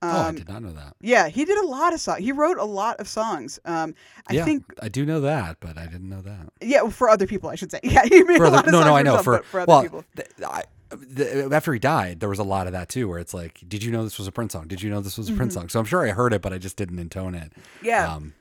Hmm. 0.02 0.08
oh, 0.08 0.20
I 0.22 0.28
Um, 0.28 0.34
did 0.36 0.48
not 0.48 0.62
know 0.62 0.72
that. 0.72 0.94
Yeah, 1.00 1.28
he 1.28 1.44
did 1.44 1.58
a 1.58 1.66
lot 1.66 1.92
of 1.94 2.00
songs. 2.00 2.20
He 2.20 2.32
wrote 2.32 2.58
a 2.58 2.64
lot 2.64 3.00
of 3.00 3.08
songs. 3.08 3.58
Um, 3.64 3.94
I 4.28 4.34
yeah, 4.34 4.44
think, 4.44 4.64
I 4.82 4.88
do 4.88 5.06
know 5.06 5.20
that, 5.22 5.56
but 5.60 5.78
I 5.78 5.86
didn't 5.86 6.08
know 6.08 6.20
that. 6.22 6.50
yeah, 6.60 6.82
well, 6.82 6.90
for 6.90 7.08
other 7.08 7.26
people, 7.26 7.48
I 7.50 7.54
should 7.54 7.70
say. 7.70 7.80
Yeah, 7.84 8.04
he 8.04 8.22
made 8.24 8.36
For 8.36 8.44
a 8.44 8.46
other- 8.48 8.56
lot 8.56 8.66
of 8.66 8.72
no, 8.72 8.78
songs 8.80 8.86
no, 8.90 8.96
I 8.96 9.02
know. 9.02 9.22
For, 9.22 9.42
for 9.44 9.60
other 9.60 9.66
well, 9.70 9.82
people. 9.82 10.04
th- 10.16 10.28
I, 10.46 10.64
the, 10.90 11.48
after 11.52 11.72
he 11.72 11.78
died, 11.78 12.20
there 12.20 12.28
was 12.28 12.38
a 12.38 12.44
lot 12.44 12.66
of 12.66 12.72
that 12.74 12.88
too, 12.88 13.08
where 13.08 13.18
it's 13.18 13.34
like, 13.34 13.60
did 13.66 13.82
you 13.82 13.90
know 13.90 14.04
this 14.04 14.18
was 14.18 14.26
a 14.28 14.32
Prince 14.32 14.52
song? 14.52 14.68
Did 14.68 14.82
you 14.82 14.90
know 14.90 15.00
this 15.00 15.16
was 15.18 15.28
a 15.28 15.32
Prince 15.32 15.54
song? 15.54 15.68
So 15.68 15.80
I'm 15.80 15.84
sure 15.86 16.06
I 16.06 16.10
heard 16.12 16.32
it, 16.32 16.42
but 16.42 16.52
I 16.52 16.58
just 16.58 16.76
didn't 16.76 16.98
intone 16.98 17.34
it. 17.34 17.50
Mm-hmm. 17.52 17.86
Yeah. 17.86 18.14
Um, 18.14 18.34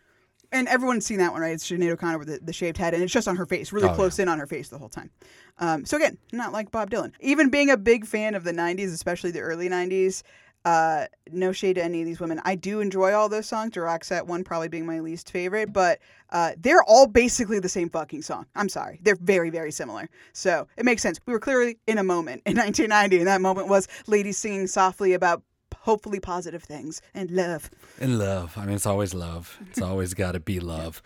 and 0.51 0.67
everyone's 0.67 1.05
seen 1.05 1.17
that 1.17 1.33
one, 1.33 1.41
right? 1.41 1.53
It's 1.53 1.69
Sinead 1.69 1.89
O'Connor 1.89 2.17
with 2.19 2.27
the, 2.27 2.39
the 2.41 2.53
shaved 2.53 2.77
head, 2.77 2.93
and 2.93 3.01
it's 3.03 3.11
just 3.11 3.27
on 3.27 3.35
her 3.35 3.45
face, 3.45 3.73
really 3.73 3.89
Oh, 3.89 3.93
close 3.95 4.19
in 4.19 4.29
on 4.29 4.39
her 4.39 4.45
face 4.47 4.69
the 4.69 4.77
whole 4.77 4.89
time. 4.89 5.09
Um, 5.57 5.85
so 5.85 5.97
again, 5.97 6.17
not 6.31 6.53
like 6.53 6.69
Bob 6.71 6.91
Dylan. 6.91 7.11
Even 7.19 7.49
being 7.49 7.69
a 7.71 7.77
big 7.77 8.05
fan 8.05 8.35
of 8.35 8.43
the 8.43 8.51
'90s, 8.53 8.93
especially 8.93 9.31
the 9.31 9.39
early 9.41 9.67
'90s. 9.69 10.21
Uh, 10.65 11.06
no 11.32 11.51
shade 11.51 11.73
to 11.75 11.84
any 11.84 12.01
of 12.01 12.08
these 12.08 12.19
women. 12.19 12.41
I 12.43 12.56
do 12.56 12.80
enjoy 12.80 13.13
all 13.13 13.30
those 13.30 13.45
songs. 13.45 13.71
The 13.73 13.82
Roxette 13.82 14.25
one 14.25 14.43
probably 14.43 14.67
being 14.67 14.86
my 14.86 14.99
least 14.99 15.30
favorite, 15.30 15.71
but 15.71 15.99
uh, 16.32 16.54
they're 16.58 16.84
all 16.84 17.06
basically 17.06 17.60
the 17.60 17.69
same 17.69 17.88
fucking 17.89 18.23
song. 18.23 18.47
I'm 18.56 18.67
sorry, 18.67 18.99
they're 19.04 19.15
very, 19.15 19.51
very 19.51 19.71
similar. 19.71 20.10
So 20.34 20.67
it 20.75 20.84
makes 20.84 21.04
sense. 21.04 21.19
We 21.28 21.34
were 21.34 21.39
clearly 21.39 21.78
in 21.86 21.99
a 21.99 22.04
moment 22.04 22.41
in 22.47 22.58
1990, 22.58 23.19
and 23.19 23.28
that 23.28 23.41
moment 23.41 23.67
was 23.67 23.88
ladies 24.08 24.39
singing 24.39 24.65
softly 24.65 25.13
about 25.13 25.43
hopefully 25.82 26.19
positive 26.19 26.63
things 26.63 26.99
and 27.13 27.30
love. 27.30 27.69
And 27.99 28.17
love. 28.17 28.58
I 28.58 28.65
mean, 28.65 28.75
it's 28.75 28.88
always 28.88 29.13
love. 29.13 29.60
It's 29.69 29.82
always 29.82 30.15
got 30.15 30.32
to 30.32 30.39
be 30.39 30.60
love. 30.60 31.04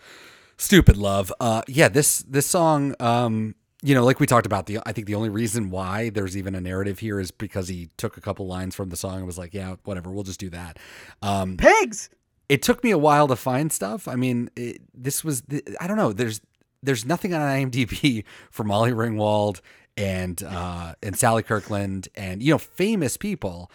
Stupid 0.56 0.96
love. 0.96 1.30
Uh, 1.38 1.62
yeah, 1.68 1.88
this 1.88 2.20
this 2.20 2.46
song. 2.46 2.94
Um, 2.98 3.54
you 3.82 3.94
know, 3.94 4.04
like 4.04 4.20
we 4.20 4.26
talked 4.26 4.46
about, 4.46 4.66
the 4.66 4.80
I 4.84 4.92
think 4.92 5.06
the 5.06 5.14
only 5.14 5.30
reason 5.30 5.70
why 5.70 6.10
there's 6.10 6.36
even 6.36 6.54
a 6.54 6.60
narrative 6.60 6.98
here 6.98 7.18
is 7.18 7.30
because 7.30 7.68
he 7.68 7.90
took 7.96 8.16
a 8.16 8.20
couple 8.20 8.46
lines 8.46 8.74
from 8.74 8.90
the 8.90 8.96
song 8.96 9.16
and 9.16 9.26
was 9.26 9.38
like, 9.38 9.54
yeah, 9.54 9.76
whatever, 9.84 10.10
we'll 10.10 10.24
just 10.24 10.40
do 10.40 10.50
that. 10.50 10.78
Um, 11.22 11.56
Pigs. 11.56 12.10
it 12.48 12.62
took 12.62 12.84
me 12.84 12.90
a 12.90 12.98
while 12.98 13.26
to 13.28 13.36
find 13.36 13.72
stuff. 13.72 14.06
I 14.06 14.16
mean, 14.16 14.50
it, 14.54 14.82
this 14.94 15.24
was 15.24 15.42
the, 15.42 15.62
I 15.80 15.86
don't 15.86 15.96
know. 15.96 16.12
There's 16.12 16.40
there's 16.82 17.04
nothing 17.04 17.34
on 17.34 17.40
IMDb 17.40 18.24
for 18.50 18.64
Molly 18.64 18.92
Ringwald 18.92 19.60
and 19.96 20.42
uh, 20.42 20.94
and 21.02 21.16
Sally 21.16 21.42
Kirkland 21.42 22.08
and 22.14 22.42
you 22.42 22.52
know 22.52 22.58
famous 22.58 23.16
people. 23.16 23.70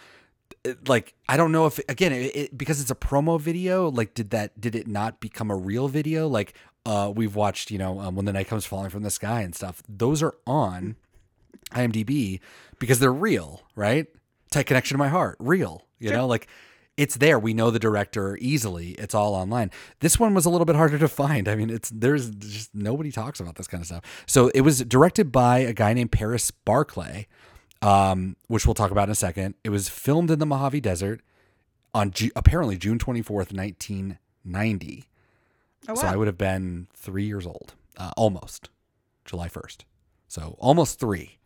Like 0.86 1.14
I 1.28 1.36
don't 1.36 1.52
know 1.52 1.66
if 1.66 1.80
again 1.88 2.12
it, 2.12 2.36
it, 2.36 2.58
because 2.58 2.80
it's 2.80 2.90
a 2.90 2.96
promo 2.96 3.40
video. 3.40 3.90
Like 3.90 4.14
did 4.14 4.30
that 4.30 4.60
did 4.60 4.74
it 4.74 4.86
not 4.86 5.20
become 5.20 5.50
a 5.50 5.56
real 5.56 5.88
video? 5.88 6.28
Like 6.28 6.54
uh, 6.86 7.10
we've 7.10 7.34
watched, 7.34 7.72
you 7.72 7.78
know, 7.78 7.98
um, 7.98 8.14
when 8.14 8.26
the 8.26 8.32
night 8.32 8.46
comes 8.46 8.64
falling 8.64 8.90
from 8.90 9.02
the 9.02 9.10
sky 9.10 9.40
and 9.40 9.56
stuff. 9.56 9.82
Those 9.88 10.22
are 10.22 10.34
on 10.46 10.94
IMDb 11.72 12.38
because 12.78 13.00
they're 13.00 13.12
real, 13.12 13.62
right? 13.74 14.06
Tight 14.52 14.66
connection 14.66 14.94
to 14.94 14.98
my 14.98 15.08
heart, 15.08 15.36
real. 15.40 15.82
You 15.98 16.08
sure. 16.08 16.18
know, 16.18 16.26
like 16.28 16.46
it's 16.96 17.16
there. 17.16 17.40
We 17.40 17.54
know 17.54 17.70
the 17.70 17.80
director 17.80 18.38
easily. 18.40 18.90
It's 18.92 19.14
all 19.14 19.34
online. 19.34 19.72
This 19.98 20.20
one 20.20 20.32
was 20.32 20.46
a 20.46 20.50
little 20.50 20.64
bit 20.64 20.76
harder 20.76 20.96
to 20.98 21.08
find. 21.08 21.48
I 21.48 21.56
mean, 21.56 21.70
it's 21.70 21.90
there's 21.90 22.30
just 22.30 22.74
nobody 22.74 23.10
talks 23.10 23.40
about 23.40 23.56
this 23.56 23.66
kind 23.66 23.80
of 23.80 23.86
stuff. 23.86 24.24
So 24.26 24.48
it 24.54 24.60
was 24.60 24.80
directed 24.84 25.32
by 25.32 25.58
a 25.58 25.72
guy 25.72 25.92
named 25.92 26.12
Paris 26.12 26.52
Barclay, 26.52 27.26
um, 27.82 28.36
which 28.46 28.64
we'll 28.64 28.74
talk 28.74 28.92
about 28.92 29.08
in 29.08 29.12
a 29.12 29.16
second. 29.16 29.56
It 29.64 29.70
was 29.70 29.88
filmed 29.88 30.30
in 30.30 30.38
the 30.38 30.46
Mojave 30.46 30.80
Desert 30.80 31.20
on 31.92 32.12
G- 32.12 32.32
apparently 32.36 32.76
June 32.76 32.98
24th, 32.98 33.52
1990. 33.52 35.04
Oh, 35.88 35.94
wow. 35.94 36.00
So 36.00 36.06
I 36.06 36.16
would 36.16 36.26
have 36.26 36.38
been 36.38 36.88
three 36.94 37.24
years 37.24 37.46
old, 37.46 37.74
uh, 37.96 38.12
almost 38.16 38.70
July 39.24 39.48
1st. 39.48 39.84
So 40.28 40.56
almost 40.58 40.98
three 40.98 41.38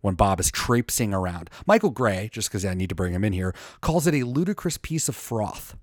when 0.00 0.14
Bob 0.14 0.40
is 0.40 0.50
traipsing 0.50 1.14
around. 1.14 1.48
Michael 1.66 1.90
Gray, 1.90 2.28
just 2.32 2.48
because 2.48 2.64
I 2.64 2.74
need 2.74 2.88
to 2.88 2.94
bring 2.94 3.12
him 3.12 3.24
in 3.24 3.32
here, 3.32 3.54
calls 3.80 4.06
it 4.06 4.14
a 4.14 4.24
ludicrous 4.24 4.78
piece 4.78 5.08
of 5.08 5.16
froth. 5.16 5.76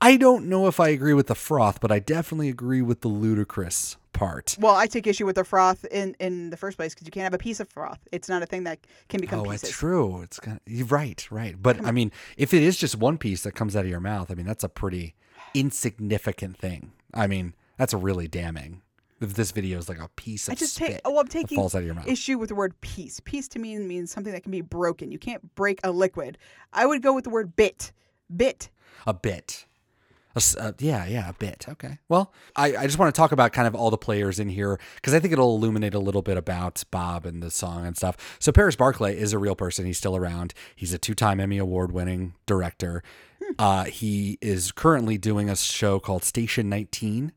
I 0.00 0.16
don't 0.16 0.46
know 0.46 0.68
if 0.68 0.78
I 0.78 0.88
agree 0.88 1.12
with 1.12 1.26
the 1.26 1.34
froth, 1.34 1.80
but 1.80 1.90
I 1.90 1.98
definitely 1.98 2.48
agree 2.48 2.82
with 2.82 3.00
the 3.00 3.08
ludicrous 3.08 3.96
part. 4.12 4.56
Well, 4.60 4.76
I 4.76 4.86
take 4.86 5.08
issue 5.08 5.26
with 5.26 5.34
the 5.34 5.44
froth 5.44 5.84
in, 5.86 6.14
in 6.20 6.50
the 6.50 6.56
first 6.56 6.76
place 6.76 6.94
because 6.94 7.06
you 7.06 7.10
can't 7.10 7.24
have 7.24 7.34
a 7.34 7.38
piece 7.38 7.58
of 7.58 7.68
froth. 7.68 7.98
It's 8.12 8.28
not 8.28 8.42
a 8.42 8.46
thing 8.46 8.64
that 8.64 8.78
can 9.08 9.20
become. 9.20 9.40
Oh, 9.40 9.44
pieces. 9.44 9.70
it's 9.70 9.78
true. 9.78 10.22
It's 10.22 10.38
kind 10.38 10.60
of, 10.64 10.92
right, 10.92 11.26
right. 11.30 11.60
But 11.60 11.84
I 11.84 11.90
mean, 11.90 12.12
if 12.36 12.54
it 12.54 12.62
is 12.62 12.76
just 12.76 12.96
one 12.96 13.18
piece 13.18 13.42
that 13.42 13.52
comes 13.52 13.74
out 13.74 13.84
of 13.84 13.90
your 13.90 14.00
mouth, 14.00 14.30
I 14.30 14.34
mean 14.34 14.46
that's 14.46 14.64
a 14.64 14.68
pretty 14.68 15.16
insignificant 15.54 16.56
thing. 16.58 16.92
I 17.14 17.26
mean, 17.26 17.54
that's 17.76 17.92
a 17.92 17.96
really 17.96 18.28
damning. 18.28 18.82
If 19.20 19.34
this 19.34 19.50
video 19.50 19.78
is 19.78 19.88
like 19.88 19.98
a 19.98 20.08
piece 20.14 20.46
of 20.46 20.52
I 20.52 20.54
just 20.54 20.76
take. 20.76 21.00
Oh, 21.04 21.18
I'm 21.18 21.26
taking 21.26 21.56
falls 21.56 21.74
out 21.74 21.78
of 21.78 21.84
your 21.86 21.94
mouth. 21.94 22.06
issue 22.06 22.38
with 22.38 22.50
the 22.50 22.54
word 22.54 22.80
piece. 22.80 23.18
Piece 23.20 23.48
to 23.48 23.58
me 23.58 23.76
means 23.78 24.12
something 24.12 24.32
that 24.32 24.44
can 24.44 24.52
be 24.52 24.60
broken. 24.60 25.10
You 25.10 25.18
can't 25.18 25.54
break 25.56 25.80
a 25.82 25.90
liquid. 25.90 26.38
I 26.72 26.86
would 26.86 27.02
go 27.02 27.12
with 27.14 27.24
the 27.24 27.30
word 27.30 27.56
bit. 27.56 27.90
Bit. 28.34 28.70
A 29.08 29.14
bit. 29.14 29.66
A 30.34 30.38
s- 30.38 30.56
uh, 30.56 30.70
yeah, 30.78 31.04
yeah, 31.06 31.30
a 31.30 31.32
bit. 31.32 31.66
Okay. 31.68 31.98
Well, 32.08 32.32
I, 32.54 32.76
I 32.76 32.86
just 32.86 32.96
want 32.98 33.12
to 33.12 33.18
talk 33.18 33.32
about 33.32 33.52
kind 33.52 33.66
of 33.66 33.74
all 33.74 33.90
the 33.90 33.98
players 33.98 34.38
in 34.38 34.50
here 34.50 34.78
because 34.96 35.14
I 35.14 35.18
think 35.18 35.32
it'll 35.32 35.56
illuminate 35.56 35.94
a 35.94 35.98
little 35.98 36.22
bit 36.22 36.36
about 36.36 36.84
Bob 36.92 37.26
and 37.26 37.42
the 37.42 37.50
song 37.50 37.86
and 37.86 37.96
stuff. 37.96 38.16
So 38.38 38.52
Paris 38.52 38.76
Barclay 38.76 39.18
is 39.18 39.32
a 39.32 39.38
real 39.38 39.56
person. 39.56 39.84
He's 39.84 39.98
still 39.98 40.14
around. 40.14 40.54
He's 40.76 40.92
a 40.92 40.98
two-time 40.98 41.40
Emmy 41.40 41.58
award-winning 41.58 42.34
director. 42.46 43.02
Uh, 43.58 43.84
he 43.84 44.38
is 44.40 44.72
currently 44.72 45.18
doing 45.18 45.48
a 45.48 45.56
show 45.56 45.98
called 46.00 46.24
Station 46.24 46.68
19, 46.68 47.32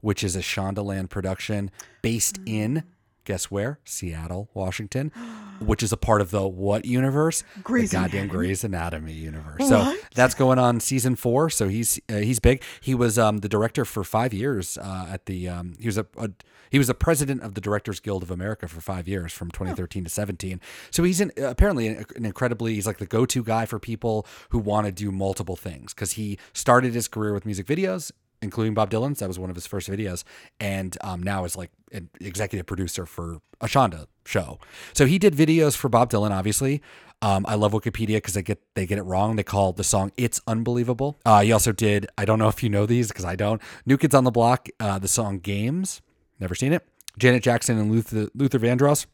which 0.00 0.22
is 0.24 0.36
a 0.36 0.40
Shondaland 0.40 1.10
production 1.10 1.70
based 2.02 2.38
in 2.46 2.84
guess 3.24 3.50
where? 3.50 3.78
Seattle, 3.84 4.50
Washington, 4.52 5.08
which 5.60 5.82
is 5.82 5.92
a 5.92 5.96
part 5.96 6.20
of 6.20 6.30
the 6.30 6.46
what 6.46 6.84
universe? 6.84 7.42
Grey's 7.62 7.90
the 7.90 7.96
goddamn 7.96 8.24
Anatomy. 8.24 8.28
Grey's 8.38 8.64
Anatomy 8.64 9.12
universe. 9.14 9.66
So 9.68 9.78
What? 9.78 10.00
that's 10.14 10.34
going 10.34 10.58
on 10.58 10.78
season 10.80 11.16
four. 11.16 11.48
So 11.50 11.68
he's 11.68 11.98
uh, 12.10 12.16
he's 12.16 12.38
big. 12.38 12.62
He 12.80 12.94
was 12.94 13.18
um, 13.18 13.38
the 13.38 13.48
director 13.48 13.84
for 13.86 14.04
five 14.04 14.34
years 14.34 14.76
uh, 14.78 15.06
at 15.10 15.24
the. 15.26 15.48
Um, 15.48 15.74
he 15.80 15.86
was 15.88 15.96
a, 15.96 16.06
a 16.18 16.30
he 16.70 16.78
was 16.78 16.88
a 16.88 16.94
president 16.94 17.42
of 17.42 17.54
the 17.54 17.60
Directors 17.60 18.00
Guild 18.00 18.22
of 18.22 18.30
America 18.30 18.68
for 18.68 18.80
five 18.80 19.08
years 19.08 19.32
from 19.32 19.50
2013 19.50 20.04
to 20.04 20.10
17. 20.10 20.60
So 20.90 21.02
he's 21.02 21.20
in, 21.20 21.32
apparently 21.36 21.88
an, 21.88 22.04
an 22.16 22.24
incredibly 22.24 22.74
he's 22.74 22.86
like 22.86 22.98
the 22.98 23.06
go 23.06 23.26
to 23.26 23.42
guy 23.42 23.66
for 23.66 23.78
people 23.78 24.26
who 24.50 24.58
want 24.58 24.86
to 24.86 24.92
do 24.92 25.10
multiple 25.10 25.56
things 25.56 25.94
because 25.94 26.12
he 26.12 26.38
started 26.52 26.94
his 26.94 27.08
career 27.08 27.34
with 27.34 27.46
music 27.46 27.66
videos. 27.66 28.12
Including 28.42 28.74
Bob 28.74 28.90
Dylan's, 28.90 29.20
that 29.20 29.28
was 29.28 29.38
one 29.38 29.48
of 29.48 29.56
his 29.56 29.66
first 29.66 29.88
videos, 29.88 30.22
and 30.60 30.98
um, 31.00 31.22
now 31.22 31.46
is 31.46 31.56
like 31.56 31.70
an 31.92 32.10
executive 32.20 32.66
producer 32.66 33.06
for 33.06 33.38
a 33.62 33.66
Shonda 33.66 34.06
show. 34.26 34.58
So 34.92 35.06
he 35.06 35.18
did 35.18 35.32
videos 35.34 35.74
for 35.74 35.88
Bob 35.88 36.10
Dylan, 36.10 36.30
obviously. 36.30 36.82
Um, 37.22 37.46
I 37.48 37.54
love 37.54 37.72
Wikipedia 37.72 38.16
because 38.16 38.34
they 38.34 38.42
get 38.42 38.60
they 38.74 38.84
get 38.84 38.98
it 38.98 39.02
wrong. 39.04 39.36
They 39.36 39.44
call 39.44 39.72
the 39.72 39.84
song 39.84 40.12
"It's 40.18 40.42
Unbelievable." 40.46 41.16
Uh, 41.24 41.40
he 41.40 41.52
also 41.52 41.72
did. 41.72 42.06
I 42.18 42.26
don't 42.26 42.38
know 42.38 42.48
if 42.48 42.62
you 42.62 42.68
know 42.68 42.84
these 42.84 43.08
because 43.08 43.24
I 43.24 43.34
don't. 43.34 43.62
New 43.86 43.96
Kids 43.96 44.14
on 44.14 44.24
the 44.24 44.30
Block. 44.30 44.68
Uh, 44.78 44.98
the 44.98 45.08
song 45.08 45.38
"Games." 45.38 46.02
Never 46.40 46.54
seen 46.54 46.72
it. 46.72 46.86
Janet 47.18 47.42
Jackson 47.42 47.78
and 47.78 47.90
Luther 47.90 48.28
Luther 48.34 48.58
Vandross. 48.58 49.06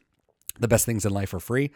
The 0.59 0.69
best 0.69 0.87
things 0.87 1.05
in 1.05 1.13
life 1.13 1.33
are 1.35 1.41
free. 1.41 1.71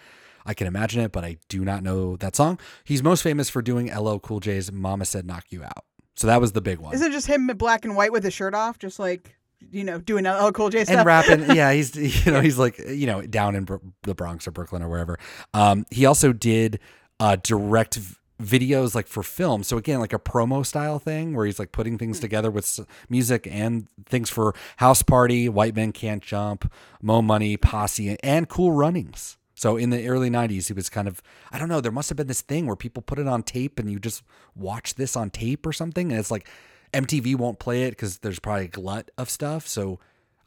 I 0.46 0.52
can 0.54 0.66
imagine 0.66 1.00
it, 1.02 1.10
but 1.12 1.24
I 1.24 1.38
do 1.48 1.64
not 1.64 1.82
know 1.82 2.16
that 2.16 2.36
song. 2.36 2.58
He's 2.84 3.02
most 3.02 3.22
famous 3.22 3.48
for 3.48 3.62
doing 3.62 3.94
LL 3.94 4.18
Cool 4.18 4.40
J's 4.40 4.70
"Mama 4.72 5.04
Said 5.06 5.26
Knock 5.26 5.44
You 5.50 5.62
Out." 5.64 5.84
So 6.16 6.26
that 6.26 6.40
was 6.40 6.52
the 6.52 6.60
big 6.60 6.78
one. 6.78 6.94
Isn't 6.94 7.08
it 7.10 7.12
just 7.12 7.26
him 7.26 7.48
in 7.48 7.56
black 7.56 7.84
and 7.84 7.96
white 7.96 8.12
with 8.12 8.24
his 8.24 8.34
shirt 8.34 8.54
off, 8.54 8.78
just 8.78 8.98
like 8.98 9.36
you 9.70 9.84
know, 9.84 9.98
doing 9.98 10.24
LL 10.26 10.50
Cool 10.52 10.68
J 10.70 10.84
stuff? 10.84 10.98
and 10.98 11.06
rapping. 11.06 11.50
Yeah, 11.56 11.72
he's 11.72 11.96
you 11.96 12.32
know 12.32 12.40
he's 12.40 12.58
like 12.58 12.78
you 12.78 13.06
know 13.06 13.22
down 13.22 13.54
in 13.54 13.64
Bro- 13.64 13.80
the 14.02 14.14
Bronx 14.14 14.46
or 14.46 14.50
Brooklyn 14.50 14.82
or 14.82 14.88
wherever. 14.88 15.18
Um, 15.54 15.86
he 15.90 16.04
also 16.06 16.32
did 16.32 16.78
uh, 17.20 17.36
direct 17.42 17.98
videos 18.42 18.94
like 18.94 19.06
for 19.06 19.22
film. 19.22 19.62
So 19.62 19.76
again, 19.76 20.00
like 20.00 20.12
a 20.12 20.18
promo 20.18 20.66
style 20.66 20.98
thing 20.98 21.34
where 21.34 21.46
he's 21.46 21.58
like 21.58 21.72
putting 21.72 21.98
things 21.98 22.16
mm-hmm. 22.16 22.22
together 22.22 22.50
with 22.50 22.80
music 23.08 23.46
and 23.50 23.88
things 24.06 24.30
for 24.30 24.54
House 24.78 25.02
Party, 25.02 25.48
White 25.48 25.76
Men 25.76 25.92
Can't 25.92 26.22
Jump, 26.22 26.70
Mo 27.00 27.22
Money, 27.22 27.56
mm-hmm. 27.56 27.68
Posse, 27.68 28.16
and 28.22 28.48
Cool 28.48 28.72
Runnings. 28.72 29.36
So 29.54 29.76
in 29.76 29.90
the 29.90 30.06
early 30.08 30.30
90s, 30.30 30.66
he 30.66 30.72
was 30.72 30.88
kind 30.88 31.06
of, 31.06 31.22
I 31.52 31.58
don't 31.58 31.68
know, 31.68 31.80
there 31.80 31.92
must 31.92 32.08
have 32.08 32.16
been 32.16 32.26
this 32.26 32.40
thing 32.40 32.66
where 32.66 32.76
people 32.76 33.02
put 33.02 33.20
it 33.20 33.28
on 33.28 33.44
tape 33.44 33.78
and 33.78 33.90
you 33.90 34.00
just 34.00 34.22
watch 34.56 34.96
this 34.96 35.16
on 35.16 35.30
tape 35.30 35.64
or 35.64 35.72
something. 35.72 36.10
And 36.10 36.18
it's 36.18 36.30
like 36.30 36.48
MTV 36.92 37.36
won't 37.36 37.60
play 37.60 37.84
it 37.84 37.90
because 37.90 38.18
there's 38.18 38.40
probably 38.40 38.64
a 38.64 38.68
glut 38.68 39.10
of 39.16 39.30
stuff. 39.30 39.68
So 39.68 40.00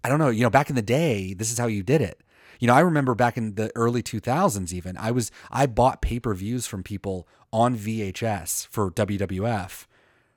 I 0.03 0.09
don't 0.09 0.19
know, 0.19 0.29
you 0.29 0.43
know, 0.43 0.49
back 0.49 0.69
in 0.69 0.75
the 0.75 0.81
day, 0.81 1.33
this 1.33 1.51
is 1.51 1.57
how 1.57 1.67
you 1.67 1.83
did 1.83 2.01
it. 2.01 2.21
You 2.59 2.67
know, 2.67 2.73
I 2.73 2.79
remember 2.81 3.13
back 3.15 3.37
in 3.37 3.55
the 3.55 3.71
early 3.75 4.01
2000s, 4.03 4.73
even 4.73 4.97
I 4.97 5.11
was, 5.11 5.31
I 5.51 5.65
bought 5.65 6.01
pay 6.01 6.19
per 6.19 6.33
views 6.33 6.65
from 6.67 6.83
people 6.83 7.27
on 7.53 7.75
VHS 7.77 8.67
for 8.67 8.91
WWF 8.91 9.85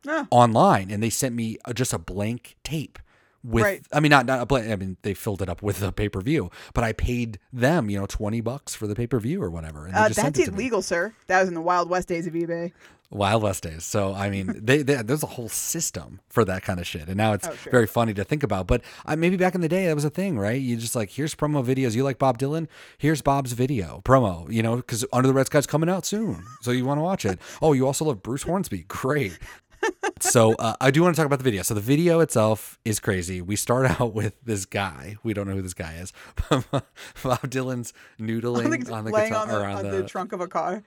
Oh. 0.08 0.26
online 0.30 0.90
and 0.90 1.02
they 1.02 1.10
sent 1.10 1.34
me 1.34 1.58
uh, 1.66 1.74
just 1.74 1.92
a 1.92 1.98
blank 1.98 2.56
tape 2.64 2.98
with 3.44 3.64
Right. 3.64 3.82
I 3.92 4.00
mean 4.00 4.08
not 4.08 4.24
not 4.24 4.40
a 4.40 4.46
blank 4.46 4.70
I 4.70 4.76
mean 4.76 4.96
they 5.02 5.12
filled 5.12 5.42
it 5.42 5.50
up 5.50 5.62
with 5.62 5.82
a 5.82 5.92
pay-per-view 5.92 6.50
but 6.72 6.84
I 6.84 6.94
paid 6.94 7.38
them 7.52 7.90
you 7.90 7.98
know 7.98 8.06
20 8.06 8.40
bucks 8.40 8.74
for 8.74 8.86
the 8.86 8.94
pay-per-view 8.94 9.42
or 9.42 9.50
whatever 9.50 9.84
and 9.84 9.94
they 9.94 9.98
Uh, 9.98 10.08
that's 10.08 10.38
it 10.38 10.44
to 10.46 10.52
me. 10.52 10.56
illegal, 10.56 10.80
sir. 10.80 11.12
That 11.26 11.40
was 11.40 11.48
in 11.48 11.54
the 11.54 11.60
Wild 11.60 11.90
West 11.90 12.08
days 12.08 12.26
of 12.26 12.32
eBay. 12.32 12.72
Wild 13.10 13.42
West 13.42 13.62
days. 13.64 13.84
So 13.84 14.14
I 14.14 14.30
mean, 14.30 14.52
they, 14.64 14.82
they 14.82 15.02
there's 15.02 15.22
a 15.22 15.26
whole 15.26 15.48
system 15.48 16.20
for 16.28 16.44
that 16.44 16.62
kind 16.62 16.78
of 16.80 16.86
shit, 16.86 17.08
and 17.08 17.16
now 17.16 17.32
it's 17.32 17.46
Oh, 17.48 17.54
sure. 17.54 17.70
very 17.72 17.86
funny 17.86 18.14
to 18.14 18.22
think 18.24 18.42
about. 18.42 18.66
But 18.66 18.82
maybe 19.16 19.36
back 19.36 19.54
in 19.54 19.60
the 19.60 19.68
day, 19.68 19.86
that 19.86 19.94
was 19.94 20.04
a 20.04 20.10
thing, 20.10 20.38
right? 20.38 20.60
You 20.60 20.76
just 20.76 20.94
like 20.94 21.10
here's 21.10 21.34
promo 21.34 21.64
videos. 21.64 21.94
You 21.96 22.04
like 22.04 22.18
Bob 22.18 22.38
Dylan? 22.38 22.68
Here's 22.98 23.20
Bob's 23.22 23.52
video 23.52 24.00
promo. 24.04 24.50
You 24.52 24.62
know, 24.62 24.76
because 24.76 25.04
Under 25.12 25.26
the 25.26 25.34
Red 25.34 25.46
Sky's 25.46 25.66
coming 25.66 25.88
out 25.90 26.06
soon, 26.06 26.44
so 26.60 26.70
you 26.70 26.84
want 26.84 26.98
to 26.98 27.02
watch 27.02 27.24
it. 27.24 27.38
Oh, 27.62 27.72
you 27.74 27.86
also 27.86 28.04
love 28.06 28.22
Bruce 28.22 28.42
Hornsby? 28.44 28.84
Great. 28.88 29.38
so 30.20 30.54
uh, 30.54 30.74
I 30.80 30.90
do 30.90 31.02
want 31.02 31.14
to 31.14 31.18
talk 31.20 31.26
about 31.26 31.38
the 31.38 31.44
video. 31.44 31.62
So 31.62 31.74
the 31.74 31.80
video 31.80 32.20
itself 32.20 32.78
is 32.84 33.00
crazy. 33.00 33.40
We 33.42 33.56
start 33.56 33.86
out 34.00 34.14
with 34.14 34.34
this 34.44 34.64
guy. 34.66 35.16
We 35.22 35.34
don't 35.34 35.46
know 35.48 35.54
who 35.54 35.62
this 35.62 35.74
guy 35.74 35.94
is. 35.94 36.12
Bob 36.48 36.60
Dylan's 37.50 37.92
noodling 38.20 38.90
on 38.92 39.04
the 39.04 39.10
guitar 39.10 39.42
on, 39.42 39.48
the, 39.48 39.54
on 39.54 39.64
on 39.76 39.82
the, 39.90 40.02
the 40.02 40.08
trunk 40.08 40.32
of 40.32 40.40
a 40.40 40.48
car. 40.48 40.82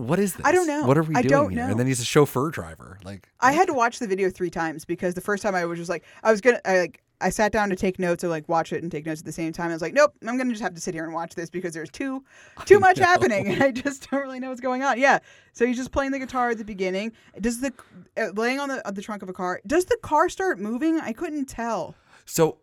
What 0.00 0.18
is 0.18 0.34
this? 0.34 0.46
I 0.46 0.52
don't 0.52 0.66
know. 0.66 0.84
What 0.84 0.98
are 0.98 1.02
we 1.02 1.14
I 1.14 1.22
doing 1.22 1.50
here? 1.50 1.64
know. 1.64 1.70
And 1.70 1.78
then 1.78 1.86
he's 1.86 2.00
a 2.00 2.04
chauffeur 2.04 2.50
driver. 2.50 2.98
Like 3.04 3.28
I 3.40 3.52
had 3.52 3.66
to 3.68 3.74
watch 3.74 3.98
the 3.98 4.06
video 4.06 4.30
three 4.30 4.50
times 4.50 4.84
because 4.84 5.14
the 5.14 5.20
first 5.20 5.42
time 5.42 5.54
I 5.54 5.64
was 5.64 5.78
just 5.78 5.90
like, 5.90 6.04
I 6.22 6.30
was 6.30 6.40
gonna, 6.40 6.60
I 6.64 6.78
like, 6.78 7.02
I 7.22 7.28
sat 7.28 7.52
down 7.52 7.68
to 7.68 7.76
take 7.76 7.98
notes 7.98 8.24
or 8.24 8.28
like 8.28 8.48
watch 8.48 8.72
it 8.72 8.82
and 8.82 8.90
take 8.90 9.04
notes 9.04 9.20
at 9.20 9.26
the 9.26 9.32
same 9.32 9.52
time. 9.52 9.70
I 9.70 9.74
was 9.74 9.82
like, 9.82 9.92
nope, 9.92 10.14
I'm 10.26 10.38
gonna 10.38 10.50
just 10.50 10.62
have 10.62 10.74
to 10.74 10.80
sit 10.80 10.94
here 10.94 11.04
and 11.04 11.12
watch 11.12 11.34
this 11.34 11.50
because 11.50 11.74
there's 11.74 11.90
too, 11.90 12.24
too 12.64 12.80
much 12.80 12.98
happening, 12.98 13.48
and 13.48 13.62
I 13.62 13.72
just 13.72 14.10
don't 14.10 14.20
really 14.22 14.40
know 14.40 14.48
what's 14.48 14.62
going 14.62 14.82
on. 14.82 14.98
Yeah, 14.98 15.18
so 15.52 15.66
he's 15.66 15.76
just 15.76 15.92
playing 15.92 16.12
the 16.12 16.18
guitar 16.18 16.50
at 16.50 16.58
the 16.58 16.64
beginning. 16.64 17.12
Does 17.38 17.60
the 17.60 17.74
uh, 18.16 18.28
laying 18.34 18.58
on 18.58 18.70
the 18.70 18.86
on 18.88 18.94
the 18.94 19.02
trunk 19.02 19.22
of 19.22 19.28
a 19.28 19.34
car? 19.34 19.60
Does 19.66 19.84
the 19.84 19.98
car 20.02 20.28
start 20.30 20.58
moving? 20.58 20.98
I 20.98 21.12
couldn't 21.12 21.44
tell. 21.44 21.94
So 22.24 22.58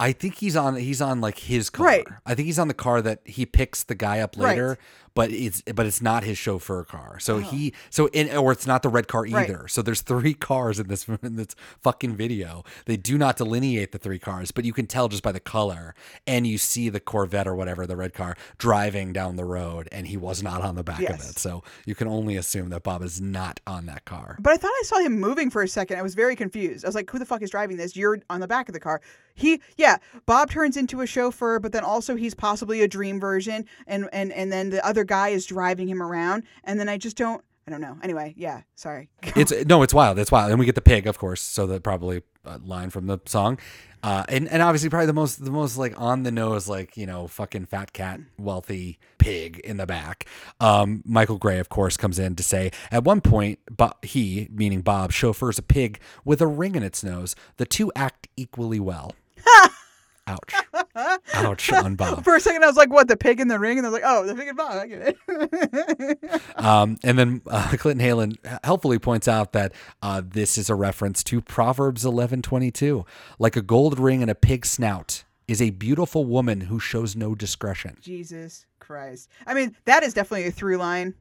I 0.00 0.12
think 0.12 0.36
he's 0.36 0.56
on 0.56 0.76
he's 0.76 1.00
on 1.00 1.20
like 1.20 1.38
his 1.38 1.70
car. 1.70 1.86
Right. 1.86 2.06
I 2.26 2.34
think 2.34 2.46
he's 2.46 2.58
on 2.58 2.68
the 2.68 2.74
car 2.74 3.02
that 3.02 3.20
he 3.24 3.46
picks 3.46 3.84
the 3.84 3.94
guy 3.94 4.20
up 4.20 4.34
Right. 4.36 4.78
But 5.14 5.30
it's 5.30 5.62
but 5.62 5.86
it's 5.86 6.02
not 6.02 6.24
his 6.24 6.38
chauffeur 6.38 6.84
car. 6.84 7.18
So 7.18 7.38
he 7.38 7.72
oh. 7.74 7.78
so 7.90 8.06
in 8.08 8.34
or 8.36 8.52
it's 8.52 8.66
not 8.66 8.82
the 8.82 8.88
red 8.88 9.08
car 9.08 9.22
Oh. 9.22 9.30
Right. 9.30 9.48
either. 9.48 9.68
So 9.68 9.82
there's 9.82 10.00
three 10.00 10.34
cars 10.48 10.80
in 10.80 10.88
this 10.88 11.08
in 11.08 11.36
this 11.36 11.54
fucking 11.80 12.16
video. 12.16 12.64
They 12.86 12.96
do 12.96 13.18
not 13.18 13.36
delineate 13.36 13.92
the 13.92 13.98
three 13.98 14.18
cars, 14.18 14.50
but 14.50 14.64
you 14.64 14.72
can 14.72 14.86
tell 14.86 15.08
just 15.08 15.22
by 15.22 15.32
the 15.32 15.40
color 15.40 15.94
and 16.26 16.46
you 16.46 16.58
see 16.58 16.88
the 16.88 17.00
Corvette 17.00 17.46
or 17.46 17.54
whatever 17.54 17.86
the 17.86 17.96
red 17.96 18.14
car 18.14 18.36
driving 18.58 19.12
down 19.12 19.36
the 19.36 19.44
road 19.44 19.88
and 19.92 20.06
he 20.06 20.16
was 20.16 20.42
not 20.42 20.62
on 20.62 20.74
the 20.74 20.84
back 20.84 21.00
of 21.00 21.16
it. 21.16 21.38
So 21.38 21.62
you 21.86 21.94
can 21.94 22.08
only 22.08 22.36
assume 22.36 22.70
that 22.70 22.82
Bob 22.82 23.02
is 23.02 23.20
not 23.20 23.60
on 23.66 23.86
that 23.86 24.04
car. 24.04 24.36
But 24.40 24.52
I 24.52 24.56
thought 24.56 24.72
I 24.72 24.82
saw 24.84 24.98
him 24.98 25.20
moving 25.20 25.50
for 25.50 25.62
a 25.62 25.68
second. 25.68 25.98
I 25.98 26.02
was 26.02 26.14
very 26.14 26.36
confused. 26.36 26.84
I 26.84 26.88
was 26.88 26.94
like, 26.94 27.10
who 27.10 27.18
the 27.18 27.26
fuck 27.26 27.42
is 27.42 27.50
driving 27.50 27.76
this? 27.76 27.96
You're 27.96 28.20
on 28.30 28.40
the 28.40 28.48
back 28.48 28.68
of 28.68 28.72
the 28.72 28.80
car. 28.80 29.00
He, 29.34 29.60
yeah, 29.76 29.96
Bob 30.26 30.50
turns 30.50 30.76
into 30.76 31.00
a 31.00 31.06
chauffeur, 31.06 31.58
but 31.58 31.72
then 31.72 31.84
also 31.84 32.16
he's 32.16 32.34
possibly 32.34 32.82
a 32.82 32.88
dream 32.88 33.18
version, 33.18 33.64
and 33.86 34.08
and 34.12 34.30
and 34.32 34.52
then 34.52 34.68
the 34.70 34.84
other 34.86 35.01
guy 35.04 35.28
is 35.28 35.46
driving 35.46 35.88
him 35.88 36.02
around, 36.02 36.44
and 36.64 36.78
then 36.78 36.88
I 36.88 36.98
just 36.98 37.16
don't, 37.16 37.42
I 37.66 37.70
don't 37.70 37.80
know. 37.80 37.96
Anyway, 38.02 38.34
yeah, 38.36 38.62
sorry. 38.74 39.08
it's 39.22 39.52
no, 39.66 39.82
it's 39.82 39.94
wild. 39.94 40.18
It's 40.18 40.32
wild, 40.32 40.50
and 40.50 40.58
we 40.58 40.66
get 40.66 40.74
the 40.74 40.80
pig, 40.80 41.06
of 41.06 41.18
course. 41.18 41.40
So 41.40 41.66
that 41.66 41.82
probably 41.82 42.22
a 42.44 42.58
line 42.58 42.90
from 42.90 43.06
the 43.06 43.18
song, 43.26 43.58
uh, 44.02 44.24
and 44.28 44.48
and 44.48 44.62
obviously 44.62 44.90
probably 44.90 45.06
the 45.06 45.12
most 45.12 45.44
the 45.44 45.50
most 45.50 45.76
like 45.76 45.98
on 46.00 46.24
the 46.24 46.32
nose, 46.32 46.68
like 46.68 46.96
you 46.96 47.06
know, 47.06 47.28
fucking 47.28 47.66
fat 47.66 47.92
cat, 47.92 48.20
wealthy 48.36 48.98
pig 49.18 49.60
in 49.60 49.76
the 49.76 49.86
back. 49.86 50.26
Um, 50.58 51.02
Michael 51.06 51.38
Gray, 51.38 51.58
of 51.58 51.68
course, 51.68 51.96
comes 51.96 52.18
in 52.18 52.34
to 52.34 52.42
say 52.42 52.72
at 52.90 53.04
one 53.04 53.20
point, 53.20 53.60
but 53.70 53.96
he, 54.02 54.48
meaning 54.50 54.80
Bob, 54.80 55.12
chauffeurs 55.12 55.58
a 55.58 55.62
pig 55.62 56.00
with 56.24 56.40
a 56.40 56.48
ring 56.48 56.74
in 56.74 56.82
its 56.82 57.04
nose. 57.04 57.36
The 57.58 57.66
two 57.66 57.92
act 57.94 58.26
equally 58.36 58.80
well. 58.80 59.14
Ouch! 60.26 60.54
Ouch 61.34 61.72
on 61.72 61.96
Bob. 61.96 62.22
For 62.22 62.36
a 62.36 62.40
second, 62.40 62.62
I 62.62 62.68
was 62.68 62.76
like, 62.76 62.90
what? 62.90 63.08
The 63.08 63.16
pig 63.16 63.40
in 63.40 63.48
the 63.48 63.58
ring, 63.58 63.78
and 63.78 63.86
I 63.86 63.90
was 63.90 64.00
like, 64.00 64.08
oh, 64.08 64.24
the 64.24 64.34
pig 64.34 64.48
in 64.48 64.56
Bob. 64.56 64.72
I 64.72 64.86
get 64.86 65.16
it. 65.28 66.18
Um, 66.56 66.96
and 67.02 67.18
then 67.18 67.42
uh, 67.48 67.74
Clinton 67.78 68.06
Heylin 68.06 68.36
helpfully 68.62 68.98
points 68.98 69.26
out 69.26 69.52
that 69.52 69.72
uh, 70.00 70.22
this 70.24 70.56
is 70.56 70.70
a 70.70 70.74
reference 70.76 71.24
to 71.24 71.40
Proverbs 71.40 72.04
eleven 72.04 72.40
twenty 72.40 72.70
two. 72.70 73.04
Like 73.38 73.56
a 73.56 73.62
gold 73.62 73.98
ring 73.98 74.22
and 74.22 74.30
a 74.30 74.34
pig's 74.34 74.70
snout 74.70 75.24
is 75.48 75.60
a 75.60 75.70
beautiful 75.70 76.24
woman 76.24 76.62
who 76.62 76.78
shows 76.78 77.16
no 77.16 77.34
discretion. 77.34 77.96
Jesus 78.00 78.66
Christ. 78.78 79.28
I 79.46 79.54
mean, 79.54 79.74
that 79.86 80.04
is 80.04 80.14
definitely 80.14 80.46
a 80.46 80.52
through 80.52 80.76
line. 80.76 81.14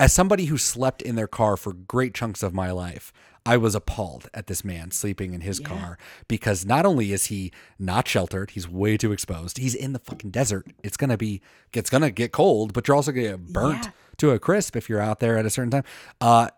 As 0.00 0.14
somebody 0.14 0.46
who 0.46 0.56
slept 0.56 1.02
in 1.02 1.14
their 1.14 1.26
car 1.28 1.58
for 1.58 1.74
great 1.74 2.14
chunks 2.14 2.42
of 2.42 2.54
my 2.54 2.70
life, 2.70 3.12
I 3.44 3.58
was 3.58 3.74
appalled 3.74 4.30
at 4.32 4.46
this 4.46 4.64
man 4.64 4.92
sleeping 4.92 5.34
in 5.34 5.42
his 5.42 5.60
car 5.60 5.98
because 6.26 6.64
not 6.64 6.86
only 6.86 7.12
is 7.12 7.26
he 7.26 7.52
not 7.78 8.08
sheltered, 8.08 8.52
he's 8.52 8.66
way 8.66 8.96
too 8.96 9.12
exposed. 9.12 9.58
He's 9.58 9.74
in 9.74 9.92
the 9.92 9.98
fucking 9.98 10.30
desert. 10.30 10.68
It's 10.82 10.96
gonna 10.96 11.18
be, 11.18 11.42
it's 11.74 11.90
gonna 11.90 12.10
get 12.10 12.32
cold, 12.32 12.72
but 12.72 12.88
you're 12.88 12.94
also 12.96 13.12
gonna 13.12 13.28
get 13.28 13.52
burnt 13.52 13.84
Yeah. 13.84 13.90
to 14.18 14.30
a 14.30 14.38
crisp 14.38 14.74
if 14.74 14.88
you're 14.88 15.00
out 15.02 15.20
there 15.20 15.36
at 15.36 15.44
a 15.44 15.50
certain 15.50 15.70
time. 15.70 15.84
Uh, 16.18 16.48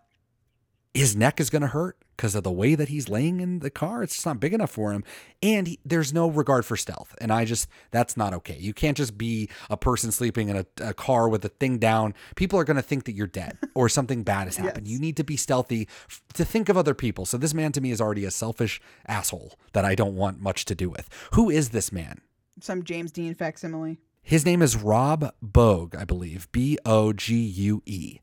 his 0.94 1.16
neck 1.16 1.40
is 1.40 1.50
gonna 1.50 1.66
hurt 1.66 1.96
because 2.22 2.37
of 2.37 2.44
the 2.44 2.52
way 2.52 2.76
that 2.76 2.88
he's 2.88 3.08
laying 3.08 3.40
in 3.40 3.58
the 3.58 3.68
car. 3.68 4.04
It's 4.04 4.14
just 4.14 4.26
not 4.26 4.38
big 4.38 4.54
enough 4.54 4.70
for 4.70 4.92
him, 4.92 5.02
and 5.42 5.66
he, 5.66 5.80
there's 5.85 6.14
no 6.14 6.28
regard 6.28 6.64
for 6.64 6.76
stealth. 6.76 7.16
And 7.20 7.32
I 7.32 7.44
just, 7.44 7.66
that's 7.90 8.16
not 8.16 8.32
okay. 8.32 8.56
You 8.61 8.72
can't 8.72 8.96
just 8.96 9.18
be 9.18 9.50
a 9.68 9.76
person 9.76 10.12
sleeping 10.12 10.48
in 10.48 10.58
a, 10.58 10.66
a 10.80 10.94
car 10.94 11.28
with 11.28 11.44
a 11.44 11.48
thing 11.48 11.78
down. 11.78 12.14
People 12.37 12.61
are 12.61 12.64
gonna 12.64 12.80
think 12.80 13.06
that 13.06 13.14
you're 13.14 13.26
dead 13.26 13.58
or 13.74 13.88
something 13.88 14.22
bad 14.22 14.44
has 14.44 14.56
happened. 14.56 14.87
Yes. 14.87 14.92
You 14.92 15.00
need 15.00 15.16
to 15.16 15.24
be 15.24 15.37
stealthy 15.37 15.88
f- 16.08 16.22
to 16.35 16.44
think 16.44 16.68
of 16.68 16.76
other 16.76 16.94
people. 16.94 17.26
So 17.26 17.37
this 17.38 17.54
man 17.54 17.72
to 17.72 17.80
me 17.80 17.90
is 17.90 18.00
already 18.00 18.24
a 18.24 18.30
selfish 18.30 18.80
asshole 19.08 19.58
that 19.72 19.85
I 19.85 19.96
don't 19.96 20.14
want 20.14 20.40
much 20.40 20.64
to 20.66 20.76
do 20.76 20.88
with. 20.88 21.08
Who 21.32 21.50
is 21.50 21.70
this 21.70 21.90
man? 21.90 22.20
Some 22.61 22.85
James 22.85 23.11
Dean 23.11 23.35
facsimile. 23.35 23.98
His 24.22 24.46
name 24.46 24.62
is 24.62 24.76
Rob 24.76 25.35
Bogue, 25.42 25.96
I 25.96 26.04
believe. 26.04 26.46
B 26.52 26.78
O 26.87 27.12
G 27.12 27.35
U 27.35 27.82
E. 27.85 28.20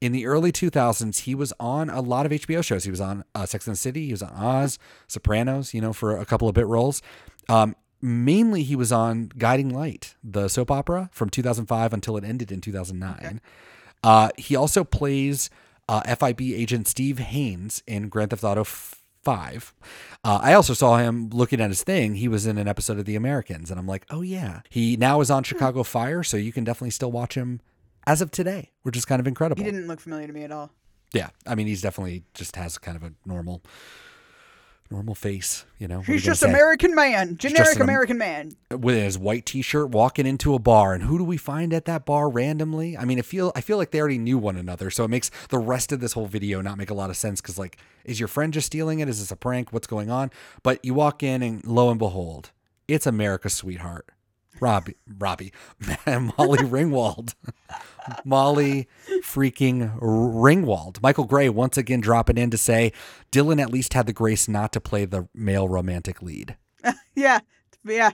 In 0.00 0.12
the 0.12 0.26
early 0.26 0.52
2000s, 0.52 1.20
he 1.20 1.34
was 1.34 1.52
on 1.58 1.90
a 1.90 2.00
lot 2.00 2.24
of 2.24 2.32
HBO 2.32 2.62
shows. 2.62 2.84
He 2.84 2.90
was 2.90 3.00
on 3.00 3.24
uh, 3.34 3.46
Sex 3.46 3.66
and 3.66 3.74
the 3.74 3.78
City. 3.78 4.06
He 4.06 4.12
was 4.12 4.22
on 4.22 4.30
Oz, 4.30 4.78
Sopranos, 5.08 5.74
you 5.74 5.80
know, 5.80 5.92
for 5.92 6.16
a 6.16 6.24
couple 6.24 6.48
of 6.48 6.54
bit 6.54 6.66
roles. 6.66 7.02
Um, 7.48 7.74
mainly, 8.00 8.62
he 8.62 8.76
was 8.76 8.92
on 8.92 9.30
Guiding 9.36 9.70
Light, 9.70 10.14
the 10.22 10.48
soap 10.48 10.70
opera 10.70 11.10
from 11.12 11.30
2005 11.30 11.92
until 11.92 12.16
it 12.16 12.24
ended 12.24 12.52
in 12.52 12.60
2009. 12.60 13.40
Uh, 14.04 14.28
he 14.36 14.54
also 14.54 14.84
plays 14.84 15.50
uh, 15.88 16.02
FIB 16.14 16.40
agent 16.42 16.86
Steve 16.86 17.18
Haines 17.18 17.82
in 17.86 18.08
Grand 18.08 18.30
Theft 18.30 18.44
Auto 18.44 18.64
5. 18.64 19.74
Uh, 20.24 20.38
I 20.42 20.52
also 20.54 20.74
saw 20.74 20.98
him 20.98 21.28
looking 21.30 21.60
at 21.60 21.70
his 21.70 21.82
thing. 21.82 22.14
He 22.14 22.28
was 22.28 22.46
in 22.46 22.56
an 22.58 22.68
episode 22.68 22.98
of 22.98 23.04
The 23.04 23.16
Americans, 23.16 23.70
and 23.70 23.80
I'm 23.80 23.86
like, 23.86 24.06
oh, 24.10 24.22
yeah. 24.22 24.60
He 24.70 24.96
now 24.96 25.20
is 25.20 25.30
on 25.30 25.42
Chicago 25.42 25.82
Fire, 25.82 26.22
so 26.22 26.36
you 26.36 26.52
can 26.52 26.64
definitely 26.64 26.90
still 26.90 27.10
watch 27.10 27.34
him 27.34 27.60
as 28.08 28.22
of 28.22 28.30
today, 28.30 28.70
which 28.82 28.96
is 28.96 29.04
kind 29.04 29.20
of 29.20 29.26
incredible. 29.26 29.62
He 29.62 29.70
didn't 29.70 29.86
look 29.86 30.00
familiar 30.00 30.26
to 30.26 30.32
me 30.32 30.42
at 30.42 30.50
all. 30.50 30.72
Yeah, 31.12 31.28
I 31.46 31.54
mean, 31.54 31.66
he's 31.66 31.82
definitely 31.82 32.24
just 32.32 32.56
has 32.56 32.78
kind 32.78 32.96
of 32.96 33.02
a 33.02 33.12
normal, 33.26 33.62
normal 34.90 35.14
face. 35.14 35.66
You 35.78 35.88
know, 35.88 36.00
He's 36.00 36.22
just 36.22 36.40
say? 36.40 36.48
American 36.48 36.94
man, 36.94 37.36
generic 37.36 37.76
an 37.76 37.82
American 37.82 38.16
man. 38.16 38.52
with 38.70 38.96
his 38.96 39.18
white 39.18 39.44
T-shirt, 39.44 39.90
walking 39.90 40.26
into 40.26 40.54
a 40.54 40.58
bar. 40.58 40.94
And 40.94 41.02
who 41.02 41.18
do 41.18 41.24
we 41.24 41.36
find 41.36 41.74
at 41.74 41.84
that 41.84 42.06
bar 42.06 42.30
randomly? 42.30 42.96
I 42.96 43.04
mean, 43.04 43.18
I 43.18 43.22
feel 43.22 43.52
I 43.54 43.60
feel 43.60 43.76
like 43.76 43.90
they 43.90 44.00
already 44.00 44.18
knew 44.18 44.38
one 44.38 44.56
another, 44.56 44.90
so 44.90 45.04
it 45.04 45.08
makes 45.08 45.30
the 45.50 45.58
rest 45.58 45.92
of 45.92 46.00
this 46.00 46.14
whole 46.14 46.26
video 46.26 46.62
not 46.62 46.78
make 46.78 46.90
a 46.90 46.94
lot 46.94 47.10
of 47.10 47.16
sense. 47.16 47.42
Because 47.42 47.58
like, 47.58 47.76
is 48.04 48.18
your 48.18 48.28
friend 48.28 48.52
just 48.54 48.66
stealing 48.66 49.00
it? 49.00 49.08
Is 49.08 49.20
this 49.20 49.30
a 49.30 49.36
prank? 49.36 49.70
What's 49.70 49.86
going 49.86 50.10
on? 50.10 50.30
But 50.62 50.82
you 50.82 50.94
walk 50.94 51.22
in, 51.22 51.42
and 51.42 51.64
lo 51.66 51.90
and 51.90 51.98
behold, 51.98 52.52
it's 52.86 53.06
America's 53.06 53.54
sweetheart, 53.54 54.08
Robbie, 54.60 54.96
Robbie, 55.18 55.52
Molly 56.06 56.58
Ringwald. 56.58 57.34
Molly 58.24 58.88
freaking 59.22 59.98
Ringwald. 60.00 61.02
Michael 61.02 61.24
Gray 61.24 61.48
once 61.48 61.76
again 61.76 62.00
dropping 62.00 62.38
in 62.38 62.50
to 62.50 62.58
say 62.58 62.92
Dylan 63.30 63.60
at 63.60 63.70
least 63.70 63.94
had 63.94 64.06
the 64.06 64.12
grace 64.12 64.48
not 64.48 64.72
to 64.72 64.80
play 64.80 65.04
the 65.04 65.28
male 65.34 65.68
romantic 65.68 66.22
lead. 66.22 66.56
Yeah, 67.14 67.40
yeah. 67.84 68.12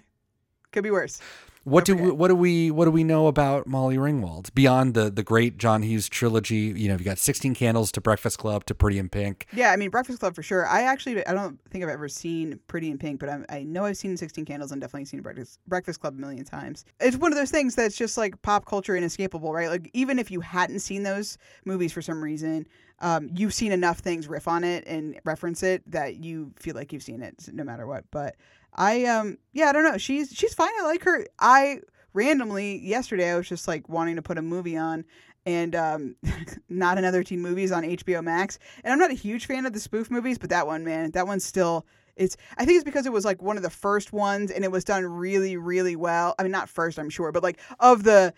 Could 0.73 0.83
be 0.83 0.91
worse. 0.91 1.21
What 1.65 1.87
do 1.87 1.97
we, 1.97 2.11
what 2.11 2.29
do 2.29 2.35
we 2.35 2.71
what 2.71 2.85
do 2.85 2.91
we 2.91 3.05
know 3.05 3.27
about 3.27 3.67
Molly 3.67 3.97
Ringwald 3.97 4.55
beyond 4.55 4.93
the 4.93 5.11
the 5.11 5.23
great 5.23 5.57
John 5.57 5.83
Hughes 5.83 6.09
trilogy? 6.11 6.75
You 6.77 6.89
know, 6.89 6.97
you 6.97 7.05
got 7.05 7.19
Sixteen 7.19 7.55
Candles 7.55 7.91
to 7.93 8.03
Breakfast 8.03 8.39
Club 8.39 8.67
to 8.67 8.75
Pretty 8.75 8.99
in 8.99 9.09
Pink. 9.09 9.47
Yeah, 9.53 9.71
I 9.71 9.77
mean 9.77 9.89
Breakfast 9.89 10.21
Club 10.21 10.35
for 10.35 10.43
sure. 10.43 10.67
I 10.67 10.83
actually 10.83 11.27
I 11.27 11.33
don't 11.33 11.59
think 11.71 11.83
I've 11.83 11.91
ever 11.91 12.09
seen 12.09 12.61
Pretty 12.67 12.91
in 12.91 12.99
Pink, 12.99 13.19
but 13.19 13.31
I, 13.31 13.45
I 13.49 13.63
know 13.63 13.87
I've 13.87 13.97
seen 13.97 14.17
Sixteen 14.19 14.45
Candles 14.45 14.73
and 14.73 14.81
definitely 14.81 15.07
seen 15.07 15.23
Breakfast 15.23 15.59
Breakfast 15.67 16.01
Club 16.01 16.15
a 16.15 16.21
million 16.21 16.45
times. 16.45 16.85
It's 17.01 17.17
one 17.17 17.33
of 17.33 17.39
those 17.39 17.51
things 17.51 17.75
that's 17.75 17.97
just 17.97 18.19
like 18.19 18.41
pop 18.43 18.67
culture 18.67 18.95
inescapable, 18.95 19.53
right? 19.53 19.71
Like 19.71 19.91
even 19.95 20.19
if 20.19 20.31
you 20.31 20.41
hadn't 20.41 20.81
seen 20.81 21.03
those 21.03 21.39
movies 21.65 21.93
for 21.93 22.03
some 22.03 22.23
reason, 22.23 22.67
um, 23.01 23.31
you've 23.35 23.55
seen 23.55 23.73
enough 23.73 24.01
things 24.01 24.29
riff 24.29 24.49
on 24.49 24.65
it 24.65 24.85
and 24.87 25.19
reference 25.25 25.63
it 25.63 25.83
that 25.91 26.17
you 26.17 26.53
feel 26.57 26.75
like 26.75 26.93
you've 26.93 27.03
seen 27.03 27.23
it 27.23 27.49
no 27.53 27.65
matter 27.65 27.87
what. 27.87 28.05
But 28.11 28.37
I 28.75 29.05
um 29.05 29.39
yeah 29.53 29.67
I 29.67 29.73
don't 29.73 29.85
know 29.85 29.99
she's 29.99 30.33
she's 30.33 30.55
fine. 30.55 30.73
I 30.81 30.85
like 30.85 31.03
her. 31.05 31.27
I 31.39 31.81
randomly 32.13 32.79
yesterday 32.79 33.31
I 33.31 33.37
was 33.37 33.49
just 33.49 33.69
like 33.69 33.89
wanting 33.89 34.17
to 34.17 34.23
put 34.23 34.39
a 34.39 34.43
movie 34.43 34.77
on 34.77 35.05
and 35.47 35.75
um, 35.75 36.17
not 36.69 36.99
another 36.99 37.23
teen 37.23 37.41
movies 37.41 37.73
on 37.73 37.83
HBO 37.83 38.23
Max. 38.23 38.59
And 38.83 38.93
I'm 38.93 38.99
not 38.99 39.11
a 39.11 39.15
huge 39.15 39.47
fan 39.47 39.67
of 39.67 39.73
the 39.73 39.81
spoof 39.81 40.11
movies, 40.11 40.39
but 40.39 40.51
that 40.51 40.67
one, 40.67 40.85
man, 40.85 41.11
that 41.13 41.27
one's 41.27 41.45
still. 41.45 41.87
It's. 42.17 42.37
I 42.57 42.65
think 42.65 42.77
it's 42.77 42.85
because 42.85 43.07
it 43.07 43.13
was 43.13 43.25
like 43.25 43.43
one 43.43 43.57
of 43.57 43.63
the 43.63 43.71
first 43.71 44.13
ones, 44.13 44.51
and 44.51 44.65
it 44.65 44.71
was 44.71 44.85
done 44.85 45.05
really, 45.05 45.57
really 45.57 45.97
well. 45.97 46.35
I 46.39 46.45
mean, 46.45 46.53
not 46.53 46.69
first, 46.69 46.99
I'm 46.99 47.11
sure, 47.11 47.33
but 47.33 47.43
like 47.43 47.59
of 47.81 48.05
the 48.05 48.33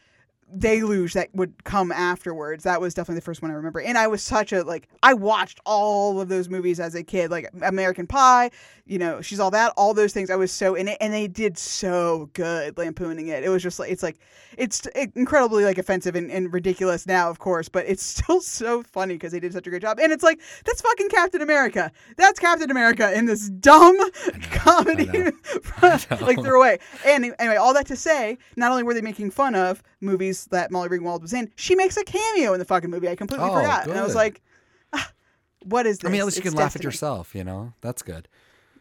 deluge 0.58 1.12
that 1.14 1.28
would 1.34 1.64
come 1.64 1.90
afterwards. 1.90 2.64
That 2.64 2.80
was 2.80 2.94
definitely 2.94 3.16
the 3.16 3.24
first 3.24 3.42
one 3.42 3.50
I 3.50 3.54
remember. 3.54 3.80
And 3.80 3.98
I 3.98 4.06
was 4.06 4.22
such 4.22 4.52
a 4.52 4.62
like 4.62 4.88
I 5.02 5.14
watched 5.14 5.60
all 5.66 6.20
of 6.20 6.28
those 6.28 6.48
movies 6.48 6.78
as 6.80 6.94
a 6.94 7.02
kid, 7.02 7.30
like 7.30 7.48
American 7.62 8.06
Pie, 8.06 8.50
you 8.84 8.98
know, 8.98 9.20
she's 9.20 9.40
all 9.40 9.50
that, 9.50 9.72
all 9.76 9.92
those 9.92 10.12
things. 10.12 10.30
I 10.30 10.36
was 10.36 10.52
so 10.52 10.74
in 10.74 10.88
it 10.88 10.98
and 11.00 11.12
they 11.12 11.26
did 11.26 11.58
so 11.58 12.30
good 12.32 12.78
lampooning 12.78 13.28
it. 13.28 13.42
It 13.42 13.48
was 13.48 13.62
just 13.62 13.78
like 13.78 13.90
it's 13.90 14.02
like 14.02 14.18
it's 14.56 14.86
incredibly 15.14 15.64
like 15.64 15.78
offensive 15.78 16.14
and, 16.14 16.30
and 16.30 16.52
ridiculous 16.52 17.06
now, 17.06 17.28
of 17.28 17.38
course, 17.38 17.68
but 17.68 17.84
it's 17.86 18.02
still 18.16 18.40
so 18.40 18.82
funny 18.82 19.14
because 19.14 19.32
they 19.32 19.40
did 19.40 19.52
such 19.52 19.66
a 19.66 19.70
great 19.70 19.82
job. 19.82 19.98
And 19.98 20.12
it's 20.12 20.22
like 20.22 20.40
that's 20.64 20.80
fucking 20.80 21.08
Captain 21.08 21.42
America. 21.42 21.90
That's 22.16 22.38
Captain 22.38 22.70
America 22.70 23.12
in 23.12 23.26
this 23.26 23.50
dumb 23.50 23.96
comedy 24.52 25.06
like 25.82 26.40
throw 26.40 26.60
away. 26.60 26.78
And 27.04 27.34
anyway, 27.38 27.56
all 27.56 27.74
that 27.74 27.86
to 27.88 27.96
say, 27.96 28.38
not 28.56 28.70
only 28.70 28.84
were 28.84 28.94
they 28.94 29.02
making 29.02 29.30
fun 29.32 29.54
of 29.54 29.82
movies 30.00 30.46
that 30.46 30.70
Molly 30.70 30.88
Ringwald 30.88 31.22
was 31.22 31.32
in, 31.32 31.50
she 31.56 31.74
makes 31.74 31.96
a 31.96 32.04
cameo 32.04 32.52
in 32.52 32.58
the 32.58 32.64
fucking 32.64 32.90
movie. 32.90 33.08
I 33.08 33.14
completely 33.16 33.48
Oh, 33.48 33.54
forgot. 33.54 33.86
And 33.86 33.98
I 33.98 34.02
was 34.02 34.14
like, 34.14 34.42
ah, 34.92 35.10
what 35.64 35.86
is 35.86 35.98
this? 35.98 36.08
I 36.08 36.12
mean, 36.12 36.20
at 36.20 36.24
least 36.26 36.36
you 36.36 36.42
It's 36.42 36.50
can 36.50 36.58
laugh 36.58 36.76
at 36.76 36.84
yourself. 36.84 37.34
You 37.34 37.44
know, 37.44 37.72
that's 37.80 38.02
good. 38.02 38.28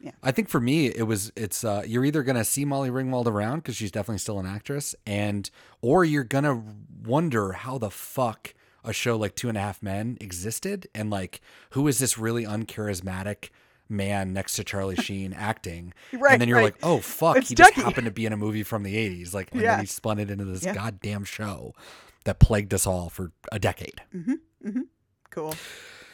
Yeah. 0.01 0.11
I 0.21 0.31
think 0.31 0.49
for 0.49 0.59
me, 0.59 0.87
it 0.87 1.03
was 1.07 1.31
it's 1.35 1.63
uh, 1.63 1.83
you're 1.87 2.05
either 2.05 2.21
gonna 2.21 2.45
see 2.45 2.63
Molly 2.65 2.89
Ringwald 2.89 3.25
around 3.27 3.59
because 3.59 3.75
she's 3.75 3.91
definitely 3.91 4.19
still 4.19 4.39
an 4.39 4.45
actress, 4.45 4.93
and 5.07 5.49
or 5.81 6.05
you're 6.05 6.23
gonna 6.23 6.61
wonder 7.03 7.53
how 7.53 7.77
the 7.79 7.89
fuck 7.89 8.53
a 8.83 8.93
show 8.93 9.15
like 9.17 9.35
Two 9.35 9.49
and 9.49 9.57
a 9.57 9.61
Half 9.61 9.81
Men 9.81 10.17
existed, 10.21 10.87
and 10.93 11.09
like 11.09 11.41
who 11.71 11.87
is 11.87 11.97
this 11.97 12.17
really 12.19 12.43
uncharismatic 12.43 13.49
man 13.89 14.33
next 14.33 14.55
to 14.55 14.63
Charlie 14.63 14.95
Sheen 15.01 15.33
acting, 15.33 15.93
Right, 16.13 16.33
and 16.33 16.41
then 16.41 16.47
you're 16.49 16.57
right. 16.57 16.65
like, 16.65 16.77
oh 16.83 16.99
fuck, 16.99 17.37
It's 17.37 17.49
he 17.49 17.55
just 17.55 17.73
happened 17.75 18.05
to 18.05 18.11
be 18.11 18.25
in 18.25 18.33
a 18.33 18.37
movie 18.37 18.63
from 18.63 18.83
the 18.83 18.95
'80s, 18.95 19.33
like, 19.33 19.51
and 19.51 19.61
Yeah. 19.61 19.71
then 19.75 19.79
he 19.81 19.85
spun 19.85 20.19
it 20.19 20.29
into 20.29 20.45
this 20.45 20.63
Yeah. 20.63 20.73
goddamn 20.73 21.23
show 21.23 21.73
that 22.25 22.39
plagued 22.39 22.73
us 22.73 22.87
all 22.87 23.09
for 23.09 23.31
a 23.51 23.59
decade. 23.59 24.01
Cool. 25.29 25.53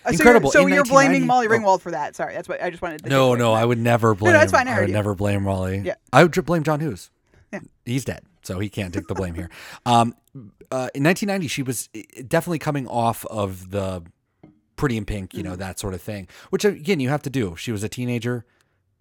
Uh, 0.05 0.09
Incredible. 0.11 0.49
So 0.51 0.61
you're, 0.61 0.69
so 0.69 0.75
you're 0.75 0.83
blaming 0.85 1.27
1990 1.27 1.27
Molly 1.27 1.47
oh. 1.47 1.49
Ringwald 1.51 1.81
for 1.81 1.91
that. 1.91 2.15
Sorry, 2.15 2.33
that's 2.33 2.49
what 2.49 2.61
I 2.61 2.69
just 2.71 2.81
wanted 2.81 3.03
to. 3.03 3.09
No, 3.09 3.35
no, 3.35 3.53
I 3.53 3.63
would 3.63 3.77
never 3.77 4.15
blame. 4.15 4.33
no, 4.33 4.39
it's 4.39 4.51
fine, 4.51 4.67
I 4.67 4.77
I, 4.77 4.79
would 4.81 4.89
you. 4.89 4.93
never 4.95 5.13
blame 5.13 5.43
Molly. 5.43 5.79
Yeah. 5.85 5.93
I 6.11 6.23
would 6.23 6.45
blame 6.45 6.63
John 6.63 6.79
Hughes. 6.79 7.11
Yeah. 7.53 7.59
He's 7.85 8.03
dead, 8.05 8.23
so 8.41 8.57
he 8.59 8.69
can't 8.69 8.93
take 8.93 9.07
the 9.07 9.13
blame 9.15 9.35
here. 9.35 9.49
Um, 9.85 10.15
uh, 10.71 10.87
in 10.95 11.03
1990, 11.03 11.47
she 11.49 11.61
was 11.63 11.89
uh, 11.95 11.99
definitely 12.27 12.59
coming 12.59 12.87
off 12.87 13.25
of 13.25 13.71
the 13.71 14.03
Pretty 14.81 14.97
in 14.97 15.05
Pink, 15.05 15.29
Mm-hmm. 15.29 15.37
you 15.37 15.43
know, 15.43 15.55
that 15.55 15.79
sort 15.79 15.93
of 15.93 16.01
thing. 16.01 16.27
Which 16.49 16.65
again, 16.65 16.99
you 16.99 17.09
have 17.09 17.21
to 17.21 17.29
do. 17.29 17.55
She 17.55 17.71
was 17.71 17.83
a 17.83 17.89
teenager. 17.89 18.45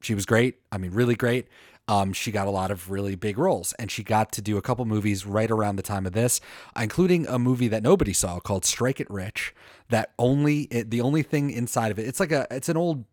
She 0.02 0.14
was 0.14 0.24
great. 0.26 0.56
I 0.70 0.78
mean, 0.78 0.92
really 0.92 1.14
great. 1.16 1.48
Um, 1.88 2.12
she 2.12 2.30
got 2.30 2.46
a 2.46 2.50
lot 2.50 2.70
of 2.70 2.90
really 2.90 3.16
big 3.16 3.36
roles, 3.36 3.72
and 3.78 3.90
she 3.90 4.04
got 4.04 4.30
to 4.32 4.42
do 4.42 4.56
a 4.56 4.62
couple 4.62 4.84
movies 4.84 5.26
right 5.26 5.50
around 5.50 5.74
the 5.76 5.82
time 5.82 6.06
of 6.06 6.12
this, 6.12 6.40
including 6.78 7.26
a 7.26 7.38
movie 7.38 7.66
that 7.68 7.82
nobody 7.82 8.12
saw 8.12 8.38
called 8.38 8.64
Strike 8.64 9.00
It 9.00 9.10
Rich. 9.10 9.54
That 9.88 10.12
only 10.18 10.62
it, 10.70 10.90
the 10.90 11.00
only 11.00 11.22
thing 11.22 11.50
inside 11.50 11.90
of 11.90 11.98
it, 11.98 12.06
it's 12.06 12.20
like 12.20 12.30
a 12.30 12.46
it's 12.50 12.68
an 12.68 12.76
old 12.76 13.04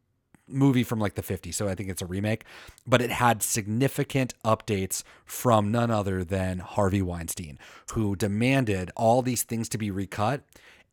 movie 0.49 0.83
from 0.83 0.99
like 0.99 1.15
the 1.15 1.23
50s, 1.23 1.55
so 1.55 1.67
I 1.67 1.73
think 1.75 1.89
it's 1.89 2.01
a 2.01 2.05
remake, 2.05 2.43
but 2.85 3.01
it 3.01 3.09
had 3.11 3.41
significant 3.41 4.33
updates 4.45 5.03
from 5.25 5.71
none 5.71 5.89
other 5.91 6.23
than 6.23 6.59
Harvey 6.59 7.01
Weinstein, 7.01 7.57
who 7.93 8.15
demanded 8.15 8.91
all 8.95 9.21
these 9.21 9.43
things 9.43 9.67
to 9.69 9.77
be 9.77 9.89
recut. 9.91 10.41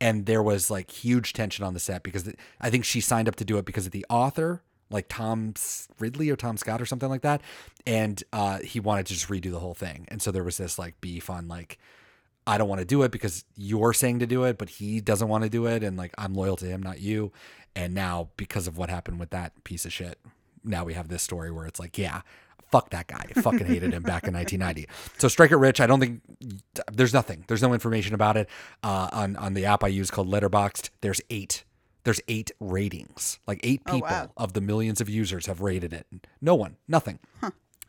And 0.00 0.26
there 0.26 0.42
was 0.42 0.70
like 0.70 0.90
huge 0.90 1.32
tension 1.32 1.64
on 1.64 1.74
the 1.74 1.80
set 1.80 2.02
because 2.02 2.24
th- 2.24 2.36
I 2.60 2.70
think 2.70 2.84
she 2.84 3.00
signed 3.00 3.28
up 3.28 3.36
to 3.36 3.44
do 3.44 3.58
it 3.58 3.64
because 3.64 3.86
of 3.86 3.92
the 3.92 4.04
author, 4.10 4.62
like 4.90 5.06
Tom 5.08 5.54
Ridley 5.98 6.30
or 6.30 6.36
Tom 6.36 6.56
Scott 6.56 6.82
or 6.82 6.86
something 6.86 7.08
like 7.08 7.22
that. 7.22 7.42
And 7.86 8.22
uh, 8.32 8.58
he 8.58 8.80
wanted 8.80 9.06
to 9.06 9.14
just 9.14 9.28
redo 9.28 9.50
the 9.50 9.60
whole 9.60 9.74
thing. 9.74 10.06
And 10.08 10.20
so 10.20 10.30
there 10.30 10.44
was 10.44 10.56
this 10.56 10.78
like 10.78 11.00
beef 11.00 11.30
on 11.30 11.48
like, 11.48 11.78
I 12.46 12.58
don't 12.58 12.68
want 12.68 12.80
to 12.80 12.84
do 12.84 13.02
it 13.02 13.10
because 13.10 13.44
you're 13.56 13.94
saying 13.94 14.18
to 14.18 14.26
do 14.26 14.44
it, 14.44 14.58
but 14.58 14.68
he 14.68 15.00
doesn't 15.00 15.28
want 15.28 15.44
to 15.44 15.50
do 15.50 15.66
it. 15.66 15.82
And 15.82 15.96
like, 15.96 16.12
I'm 16.18 16.34
loyal 16.34 16.56
to 16.56 16.66
him, 16.66 16.82
not 16.82 17.00
you. 17.00 17.32
And 17.74 17.94
now, 17.94 18.28
because 18.36 18.66
of 18.66 18.76
what 18.76 18.90
happened 18.90 19.18
with 19.18 19.30
that 19.30 19.64
piece 19.64 19.84
of 19.84 19.92
shit, 19.92 20.18
now 20.62 20.84
we 20.84 20.94
have 20.94 21.08
this 21.08 21.22
story 21.22 21.50
where 21.50 21.66
it's 21.66 21.80
like, 21.80 21.98
yeah, 21.98 22.22
fuck 22.74 22.90
that 22.90 23.06
guy. 23.06 23.24
I 23.36 23.40
fucking 23.40 23.66
hated 23.66 23.92
him 23.92 24.02
back 24.02 24.26
in 24.26 24.34
1990. 24.34 24.88
So 25.18 25.28
Strike 25.28 25.52
It 25.52 25.56
Rich, 25.56 25.80
I 25.80 25.86
don't 25.86 26.00
think 26.00 26.22
there's 26.92 27.14
nothing. 27.14 27.44
There's 27.46 27.62
no 27.62 27.72
information 27.72 28.14
about 28.14 28.36
it 28.36 28.48
uh, 28.82 29.08
on 29.12 29.36
on 29.36 29.54
the 29.54 29.64
app 29.64 29.84
I 29.84 29.88
use 29.88 30.10
called 30.10 30.28
Letterboxd. 30.28 30.90
There's 31.00 31.20
eight. 31.30 31.64
There's 32.02 32.20
eight 32.26 32.50
ratings. 32.58 33.38
Like 33.46 33.60
eight 33.62 33.84
people 33.84 34.00
wow. 34.00 34.30
of 34.36 34.52
the 34.54 34.60
millions 34.60 35.00
of 35.00 35.08
users 35.08 35.46
have 35.46 35.60
rated 35.60 35.92
it. 35.92 36.06
No 36.40 36.54
one. 36.54 36.76
Nothing. 36.88 37.20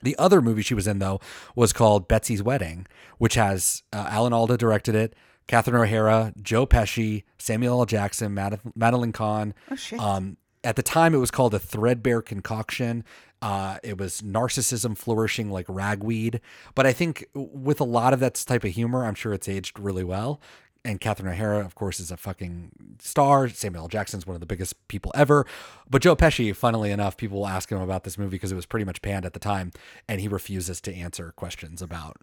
The 0.01 0.15
other 0.19 0.39
movie 0.39 0.61
she 0.61 0.75
was 0.75 0.88
in 0.88 0.99
though 0.99 1.19
was 1.55 1.73
called 1.73 2.07
Betsy's 2.07 2.43
Wedding, 2.43 2.86
which 3.17 3.33
has 3.33 3.81
uh, 3.91 4.07
Alan 4.09 4.33
Alda 4.33 4.55
directed 4.55 4.93
it, 4.93 5.15
Catherine 5.47 5.81
O'Hara, 5.81 6.31
Joe 6.39 6.67
Pesci, 6.67 7.23
Samuel 7.39 7.79
L. 7.79 7.86
Jackson, 7.86 8.33
Mad- 8.33 8.59
Madeline 8.75 9.13
Kahn. 9.13 9.55
Oh 9.71 9.75
shit. 9.75 9.99
Um, 9.99 10.38
at 10.63 10.75
the 10.75 10.83
time, 10.83 11.13
it 11.13 11.19
was 11.19 11.31
called 11.31 11.53
a 11.53 11.59
threadbare 11.59 12.21
concoction. 12.21 13.03
Uh, 13.45 13.77
it 13.83 13.99
was 13.99 14.23
narcissism 14.23 14.97
flourishing 14.97 15.51
like 15.51 15.67
ragweed. 15.69 16.41
But 16.73 16.87
I 16.87 16.93
think 16.93 17.27
with 17.35 17.79
a 17.79 17.83
lot 17.83 18.11
of 18.11 18.19
that 18.19 18.33
type 18.47 18.63
of 18.63 18.71
humor, 18.71 19.05
I'm 19.05 19.13
sure 19.13 19.35
it's 19.35 19.47
aged 19.47 19.77
really 19.77 20.03
well. 20.03 20.41
And 20.83 20.99
Catherine 20.99 21.31
O'Hara, 21.31 21.63
of 21.63 21.75
course, 21.75 21.99
is 21.99 22.09
a 22.09 22.17
fucking 22.17 22.71
star. 22.97 23.47
Samuel 23.47 23.83
L. 23.83 23.87
Jackson's 23.87 24.25
one 24.25 24.33
of 24.33 24.39
the 24.39 24.47
biggest 24.47 24.87
people 24.87 25.11
ever. 25.13 25.45
But 25.87 26.01
Joe 26.01 26.15
Pesci, 26.15 26.55
funnily 26.55 26.89
enough, 26.89 27.17
people 27.17 27.37
will 27.37 27.47
ask 27.47 27.71
him 27.71 27.79
about 27.79 28.03
this 28.03 28.17
movie 28.17 28.31
because 28.31 28.51
it 28.51 28.55
was 28.55 28.65
pretty 28.65 28.83
much 28.83 29.03
panned 29.03 29.25
at 29.25 29.33
the 29.33 29.39
time, 29.39 29.71
and 30.07 30.19
he 30.19 30.27
refuses 30.27 30.81
to 30.81 30.95
answer 30.95 31.31
questions 31.35 31.83
about 31.83 32.17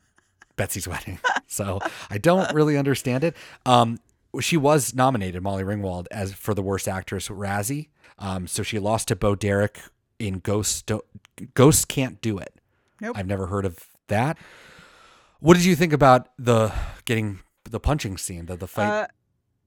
Betsy's 0.56 0.88
wedding. 0.88 1.20
so 1.46 1.78
I 2.10 2.18
don't 2.18 2.52
really 2.52 2.76
understand 2.76 3.22
it. 3.22 3.36
Um, 3.64 4.00
she 4.40 4.56
was 4.56 4.92
nominated, 4.92 5.40
Molly 5.40 5.62
Ringwald, 5.62 6.08
as 6.10 6.32
for 6.32 6.52
the 6.52 6.62
worst 6.62 6.88
actress 6.88 7.28
Razzie. 7.28 7.90
Um, 8.18 8.48
so 8.48 8.64
she 8.64 8.80
lost 8.80 9.06
to 9.08 9.16
Bo 9.16 9.36
Derek 9.36 9.78
in 10.22 10.38
Ghost. 10.38 10.90
Ghosts 11.54 11.84
can't 11.84 12.20
do 12.20 12.38
it. 12.38 12.54
Nope. 13.00 13.16
I've 13.18 13.26
never 13.26 13.46
heard 13.48 13.64
of 13.64 13.78
that. 14.06 14.38
What 15.40 15.54
did 15.54 15.64
you 15.64 15.74
think 15.74 15.92
about 15.92 16.28
the 16.38 16.72
getting 17.04 17.40
the 17.68 17.80
punching 17.80 18.16
scene, 18.16 18.46
the 18.46 18.56
the 18.56 18.68
fight? 18.68 18.86
Uh, 18.86 19.06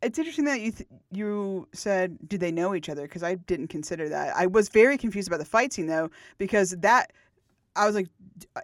it's 0.02 0.18
interesting 0.18 0.46
that 0.46 0.62
you 0.62 0.72
th- 0.72 0.90
you 1.12 1.68
said 1.74 2.18
did 2.28 2.40
they 2.40 2.52
know 2.52 2.76
each 2.76 2.90
other 2.90 3.02
because 3.04 3.24
I 3.24 3.36
didn't 3.36 3.68
consider 3.68 4.08
that. 4.10 4.36
I 4.36 4.46
was 4.46 4.70
very 4.70 4.98
confused 4.98 5.28
about 5.28 5.40
the 5.40 5.46
fight 5.46 5.74
scene 5.74 5.88
though 5.88 6.10
because 6.38 6.72
that 6.80 7.12
I 7.76 7.86
was 7.86 7.96
like, 7.96 8.08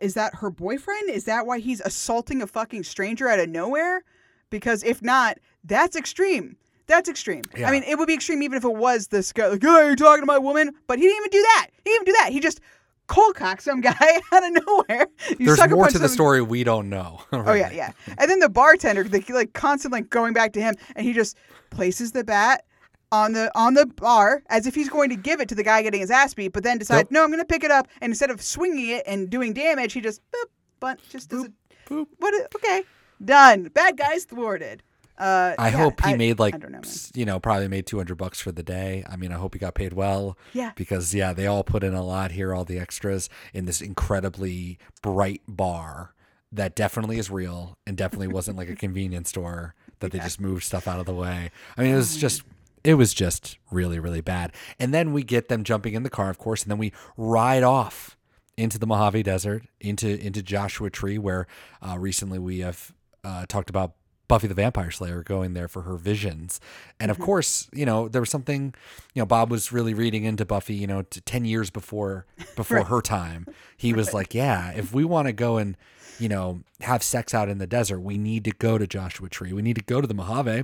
is 0.01 0.13
that 0.13 0.35
her 0.35 0.49
boyfriend? 0.49 1.09
Is 1.09 1.25
that 1.25 1.45
why 1.45 1.59
he's 1.59 1.81
assaulting 1.81 2.41
a 2.41 2.47
fucking 2.47 2.83
stranger 2.83 3.27
out 3.27 3.39
of 3.39 3.49
nowhere? 3.49 4.03
Because 4.49 4.83
if 4.83 5.01
not, 5.01 5.37
that's 5.63 5.95
extreme. 5.95 6.55
That's 6.87 7.07
extreme. 7.09 7.43
Yeah. 7.57 7.67
I 7.69 7.71
mean, 7.71 7.83
it 7.83 7.97
would 7.97 8.07
be 8.07 8.13
extreme 8.13 8.41
even 8.43 8.57
if 8.57 8.63
it 8.63 8.73
was 8.73 9.07
this 9.07 9.31
guy 9.31 9.47
like, 9.47 9.61
"Hey, 9.61 9.67
you're 9.87 9.95
talking 9.95 10.21
to 10.21 10.25
my 10.25 10.37
woman," 10.39 10.71
but 10.87 10.99
he 10.99 11.05
didn't 11.05 11.17
even 11.17 11.29
do 11.31 11.41
that. 11.41 11.67
He 11.83 11.89
didn't 11.91 12.01
even 12.07 12.13
do 12.13 12.17
that. 12.23 12.31
He 12.33 12.39
just 12.39 12.59
cold 13.07 13.35
cocked 13.35 13.61
some 13.63 13.81
guy 13.81 13.93
out 14.31 14.43
of 14.43 14.65
nowhere. 14.65 15.07
You 15.39 15.45
There's 15.53 15.69
more 15.69 15.87
to 15.87 15.99
the 15.99 16.07
some- 16.07 16.15
story 16.15 16.41
we 16.41 16.63
don't 16.63 16.89
know. 16.89 17.21
Oh 17.33 17.53
yeah, 17.53 17.71
yeah. 17.71 17.91
And 18.17 18.29
then 18.29 18.39
the 18.39 18.49
bartender, 18.49 19.03
they 19.03 19.21
like 19.33 19.53
constantly 19.53 20.01
going 20.01 20.33
back 20.33 20.53
to 20.53 20.61
him, 20.61 20.75
and 20.95 21.05
he 21.05 21.13
just 21.13 21.37
places 21.69 22.11
the 22.11 22.23
bat 22.23 22.65
on 23.11 23.33
the 23.33 23.51
on 23.57 23.73
the 23.73 23.85
bar 23.85 24.41
as 24.47 24.65
if 24.67 24.75
he's 24.75 24.89
going 24.89 25.09
to 25.09 25.15
give 25.17 25.41
it 25.41 25.49
to 25.49 25.55
the 25.55 25.63
guy 25.63 25.81
getting 25.81 25.99
his 26.01 26.11
ass 26.11 26.33
beat, 26.33 26.49
but 26.53 26.63
then 26.63 26.77
decides, 26.77 27.09
Nope. 27.09 27.11
no, 27.11 27.23
I'm 27.23 27.29
going 27.29 27.39
to 27.41 27.45
pick 27.45 27.63
it 27.63 27.71
up, 27.71 27.87
and 28.01 28.11
instead 28.11 28.29
of 28.29 28.41
swinging 28.41 28.87
it 28.89 29.03
and 29.05 29.29
doing 29.29 29.53
damage, 29.53 29.93
he 29.93 29.99
just 30.01 30.21
boop, 30.31 30.45
but 30.79 30.99
just 31.09 31.29
does 31.29 31.45
it. 31.45 31.51
boop. 31.89 32.07
What? 32.19 32.33
Okay, 32.55 32.83
done. 33.23 33.63
Bad 33.73 33.97
guys 33.97 34.23
thwarted. 34.25 34.81
Uh, 35.21 35.55
I 35.59 35.69
yeah, 35.69 35.77
hope 35.77 36.03
he 36.03 36.11
I- 36.13 36.17
made 36.17 36.39
like 36.39 36.57
know, 36.67 36.81
you 37.13 37.25
know 37.25 37.39
probably 37.39 37.67
made 37.67 37.85
200 37.85 38.15
bucks 38.15 38.41
for 38.41 38.51
the 38.51 38.63
day. 38.63 39.03
I 39.09 39.15
mean, 39.15 39.31
I 39.31 39.35
hope 39.35 39.53
he 39.53 39.59
got 39.59 39.75
paid 39.75 39.93
well. 39.93 40.37
Yeah. 40.53 40.71
Because 40.75 41.13
yeah, 41.13 41.31
they 41.33 41.45
all 41.47 41.63
put 41.63 41.83
in 41.83 41.93
a 41.93 42.03
lot 42.03 42.31
here, 42.31 42.53
all 42.53 42.65
the 42.65 42.79
extras 42.79 43.29
in 43.53 43.65
this 43.65 43.81
incredibly 43.81 44.79
bright 45.01 45.41
bar 45.47 46.13
that 46.51 46.75
definitely 46.75 47.17
is 47.17 47.29
real 47.29 47.77
and 47.87 47.95
definitely 47.95 48.27
wasn't 48.27 48.57
like 48.57 48.69
a 48.69 48.75
convenience 48.85 49.29
store 49.29 49.75
that 49.99 50.11
they 50.11 50.19
just 50.19 50.41
moved 50.41 50.63
stuff 50.63 50.87
out 50.87 50.99
of 50.99 51.05
the 51.05 51.13
way. 51.13 51.51
I 51.77 51.83
mean, 51.83 51.93
it 51.93 51.97
was 51.97 52.17
just 52.17 52.41
it 52.83 52.95
was 52.95 53.13
just 53.13 53.57
really 53.69 53.99
really 53.99 54.21
bad. 54.21 54.53
And 54.79 54.93
then 54.93 55.13
we 55.13 55.23
get 55.23 55.49
them 55.49 55.63
jumping 55.63 55.93
in 55.93 56.03
the 56.03 56.09
car, 56.09 56.29
of 56.29 56.37
course, 56.39 56.63
and 56.63 56.71
then 56.71 56.79
we 56.79 56.91
ride 57.15 57.63
off 57.63 58.17
into 58.57 58.77
the 58.79 58.87
Mojave 58.87 59.23
Desert, 59.23 59.63
into 59.79 60.19
into 60.19 60.41
Joshua 60.41 60.89
Tree, 60.89 61.17
where 61.17 61.45
uh, 61.87 61.97
recently 61.99 62.39
we 62.39 62.59
have 62.59 62.91
uh, 63.23 63.45
talked 63.47 63.69
about 63.69 63.93
Buffy 64.31 64.47
the 64.47 64.53
Vampire 64.53 64.91
Slayer 64.91 65.23
going 65.23 65.55
there 65.55 65.67
for 65.67 65.81
her 65.81 65.97
visions, 65.97 66.61
and 67.01 67.11
of 67.11 67.19
course, 67.19 67.67
you 67.73 67.85
know 67.85 68.07
there 68.07 68.21
was 68.21 68.29
something, 68.29 68.73
you 69.13 69.21
know, 69.21 69.25
Bob 69.25 69.51
was 69.51 69.73
really 69.73 69.93
reading 69.93 70.23
into 70.23 70.45
Buffy, 70.45 70.73
you 70.73 70.87
know, 70.87 71.01
to 71.01 71.19
ten 71.19 71.43
years 71.43 71.69
before 71.69 72.25
before 72.55 72.85
her 72.85 73.01
time. 73.01 73.45
He 73.75 73.91
was 73.91 74.13
like, 74.13 74.33
yeah, 74.33 74.71
if 74.71 74.93
we 74.93 75.03
want 75.03 75.27
to 75.27 75.33
go 75.33 75.57
and 75.57 75.75
you 76.17 76.29
know 76.29 76.61
have 76.79 77.03
sex 77.03 77.33
out 77.33 77.49
in 77.49 77.57
the 77.57 77.67
desert, 77.67 77.99
we 77.99 78.17
need 78.17 78.45
to 78.45 78.51
go 78.51 78.77
to 78.77 78.87
Joshua 78.87 79.27
Tree. 79.27 79.51
We 79.51 79.61
need 79.61 79.75
to 79.75 79.83
go 79.83 79.99
to 79.99 80.07
the 80.07 80.13
Mojave. 80.13 80.63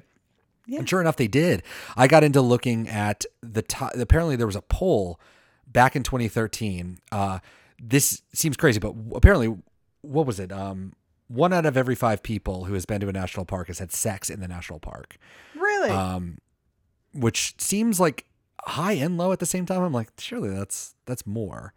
And 0.70 0.88
sure 0.88 1.01
enough, 1.01 1.18
they 1.18 1.28
did. 1.28 1.61
I 1.97 2.07
got 2.07 2.24
into 2.24 2.39
looking 2.39 2.88
at 2.88 3.26
the 3.41 3.63
top. 3.63 3.95
Apparently, 3.97 4.38
there 4.38 4.47
was 4.47 4.55
a 4.55 4.61
poll 4.61 5.20
back 5.68 5.93
in 5.93 6.03
2013. 6.03 6.99
Uh, 7.11 7.39
this 7.82 8.22
seems 8.34 8.55
crazy, 8.55 8.80
but 8.80 8.95
apparently, 9.13 9.57
what 10.03 10.26
was 10.26 10.39
it? 10.39 10.53
Um, 10.53 10.93
one 11.28 11.51
out 11.53 11.65
of 11.65 11.75
every 11.78 11.95
five 11.95 12.23
people 12.23 12.65
who 12.65 12.73
has 12.73 12.86
been 12.86 13.01
to 13.01 13.09
a 13.09 13.13
national 13.13 13.45
park 13.45 13.67
has 13.67 13.80
had 13.80 13.91
sex 13.91 14.30
in 14.30 14.39
the 14.39 14.47
national 14.47 14.80
park, 14.80 15.17
Really? 15.55 15.89
um, 15.89 16.38
which 17.13 17.55
seems 17.59 17.99
like 17.99 18.25
high 18.63 18.93
and 18.93 19.17
low 19.17 19.32
at 19.32 19.39
the 19.39 19.45
same 19.45 19.65
time. 19.65 19.82
I'm 19.82 19.93
like, 19.93 20.09
surely 20.17 20.49
that's 20.49 20.95
that's 21.05 21.25
more. 21.28 21.73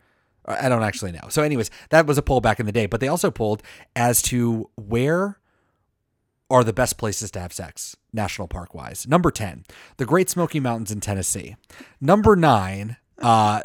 I 0.47 0.69
don't 0.69 0.83
actually 0.83 1.13
know. 1.13 1.29
So, 1.29 1.43
anyways, 1.43 1.71
that 1.91 2.07
was 2.07 2.17
a 2.19 2.23
poll 2.23 2.41
back 2.41 2.59
in 2.59 2.67
the 2.67 2.73
day, 2.73 2.87
but 2.87 3.01
they 3.01 3.09
also 3.09 3.31
polled 3.31 3.63
as 3.95 4.23
to 4.23 4.71
where 4.77 5.39
are 6.49 6.65
the 6.65 6.73
best 6.73 6.97
places 6.99 7.31
to 7.33 7.41
have 7.41 7.53
sex, 7.53 7.95
national 8.13 8.49
park 8.49 8.75
wise. 8.75 9.07
Number 9.07 9.31
10, 9.31 9.65
the 9.99 10.07
Great 10.07 10.29
Smoky 10.31 10.59
Mountains 10.59 10.91
in 10.91 11.01
Tennessee. 11.01 11.57
Number 12.01 12.35
nine, 12.35 12.97
uh, 13.19 13.63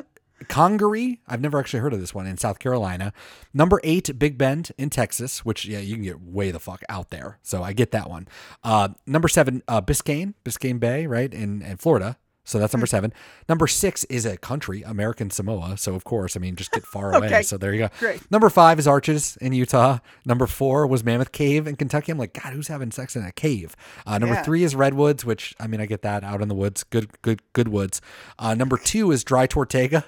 Congaree. 0.47 1.19
I've 1.27 1.41
never 1.41 1.59
actually 1.59 1.79
heard 1.79 1.93
of 1.93 1.99
this 1.99 2.13
one 2.13 2.27
in 2.27 2.38
South 2.38 2.59
Carolina. 2.59 3.13
Number 3.53 3.79
eight, 3.83 4.17
Big 4.19 4.38
Bend 4.38 4.71
in 4.77 4.89
Texas, 4.89 5.45
which, 5.45 5.65
yeah, 5.65 5.79
you 5.79 5.95
can 5.95 6.03
get 6.03 6.21
way 6.21 6.51
the 6.51 6.59
fuck 6.59 6.81
out 6.89 7.09
there. 7.09 7.39
So 7.41 7.63
I 7.63 7.73
get 7.73 7.91
that 7.91 8.09
one. 8.09 8.27
Uh, 8.63 8.89
number 9.07 9.27
seven, 9.27 9.63
uh, 9.67 9.81
Biscayne, 9.81 10.33
Biscayne 10.43 10.79
Bay, 10.79 11.07
right, 11.07 11.33
in, 11.33 11.61
in 11.61 11.77
Florida. 11.77 12.17
So 12.47 12.59
that's 12.59 12.73
number 12.73 12.86
seven. 12.86 13.11
Number 13.49 13.65
six 13.65 14.03
is 14.03 14.23
a 14.23 14.38
country, 14.38 14.83
American 14.83 15.31
Samoa. 15.31 15.77
So 15.77 15.95
of 15.95 16.03
course, 16.03 16.38
I 16.38 16.39
mean, 16.39 16.55
just 16.55 16.69
get 16.71 16.83
far 16.86 17.15
away. 17.15 17.41
So 17.41 17.57
there 17.57 17.73
you 17.73 17.79
go. 17.79 17.89
Great. 17.97 18.29
Number 18.29 18.51
five 18.51 18.77
is 18.77 18.88
Arches 18.88 19.36
in 19.41 19.51
Utah. 19.53 19.97
Number 20.27 20.45
four 20.45 20.86
was 20.86 21.03
Mammoth 21.03 21.31
Cave 21.31 21.65
in 21.65 21.75
Kentucky. 21.75 22.11
I'm 22.11 22.19
like, 22.19 22.39
God, 22.39 22.53
who's 22.53 22.67
having 22.67 22.91
sex 22.91 23.15
in 23.15 23.25
a 23.25 23.31
cave? 23.31 23.75
Uh, 24.05 24.19
number 24.19 24.36
Yeah. 24.36 24.43
three 24.43 24.63
is 24.63 24.75
Redwoods, 24.75 25.25
which 25.25 25.55
I 25.59 25.65
mean, 25.65 25.81
I 25.81 25.88
get 25.88 26.03
that 26.03 26.23
out 26.23 26.39
in 26.43 26.47
the 26.47 26.53
woods. 26.53 26.83
Good, 26.83 27.19
good, 27.23 27.41
good 27.53 27.69
woods. 27.69 27.99
Uh, 28.38 28.53
number 28.53 28.77
two 28.77 29.11
is 29.11 29.23
Dry 29.23 29.47
Tortuga 29.47 30.05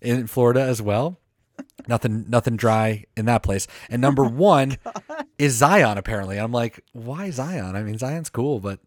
in 0.00 0.26
Florida 0.26 0.60
as 0.60 0.80
well. 0.82 1.18
Nothing, 1.86 2.26
nothing 2.28 2.56
dry 2.56 3.04
in 3.16 3.26
that 3.26 3.42
place. 3.42 3.66
And 3.88 4.02
number 4.02 4.24
Oh 4.26 4.30
one 4.30 4.76
is 5.38 5.54
Zion. 5.56 5.98
Apparently, 5.98 6.38
I'm 6.38 6.52
like, 6.52 6.84
why 6.92 7.30
Zion? 7.30 7.74
I 7.76 7.82
mean, 7.82 7.98
Zion's 7.98 8.30
cool, 8.30 8.60
but 8.60 8.80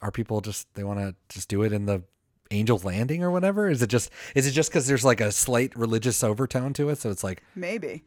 are 0.00 0.10
people 0.10 0.40
just 0.40 0.72
they 0.74 0.84
want 0.84 0.98
to 1.00 1.14
just 1.28 1.48
do 1.48 1.62
it 1.62 1.72
in 1.72 1.86
the 1.86 2.02
Angel's 2.50 2.84
Landing 2.84 3.22
or 3.22 3.30
whatever? 3.30 3.68
Is 3.68 3.82
it 3.82 3.88
just 3.88 4.10
is 4.34 4.46
it 4.46 4.52
just 4.52 4.70
because 4.70 4.86
there's 4.86 5.04
like 5.04 5.20
a 5.20 5.32
slight 5.32 5.76
religious 5.76 6.22
overtone 6.22 6.72
to 6.74 6.88
it? 6.90 6.98
So 6.98 7.10
it's 7.10 7.24
like 7.24 7.42
Maybe. 7.54 8.04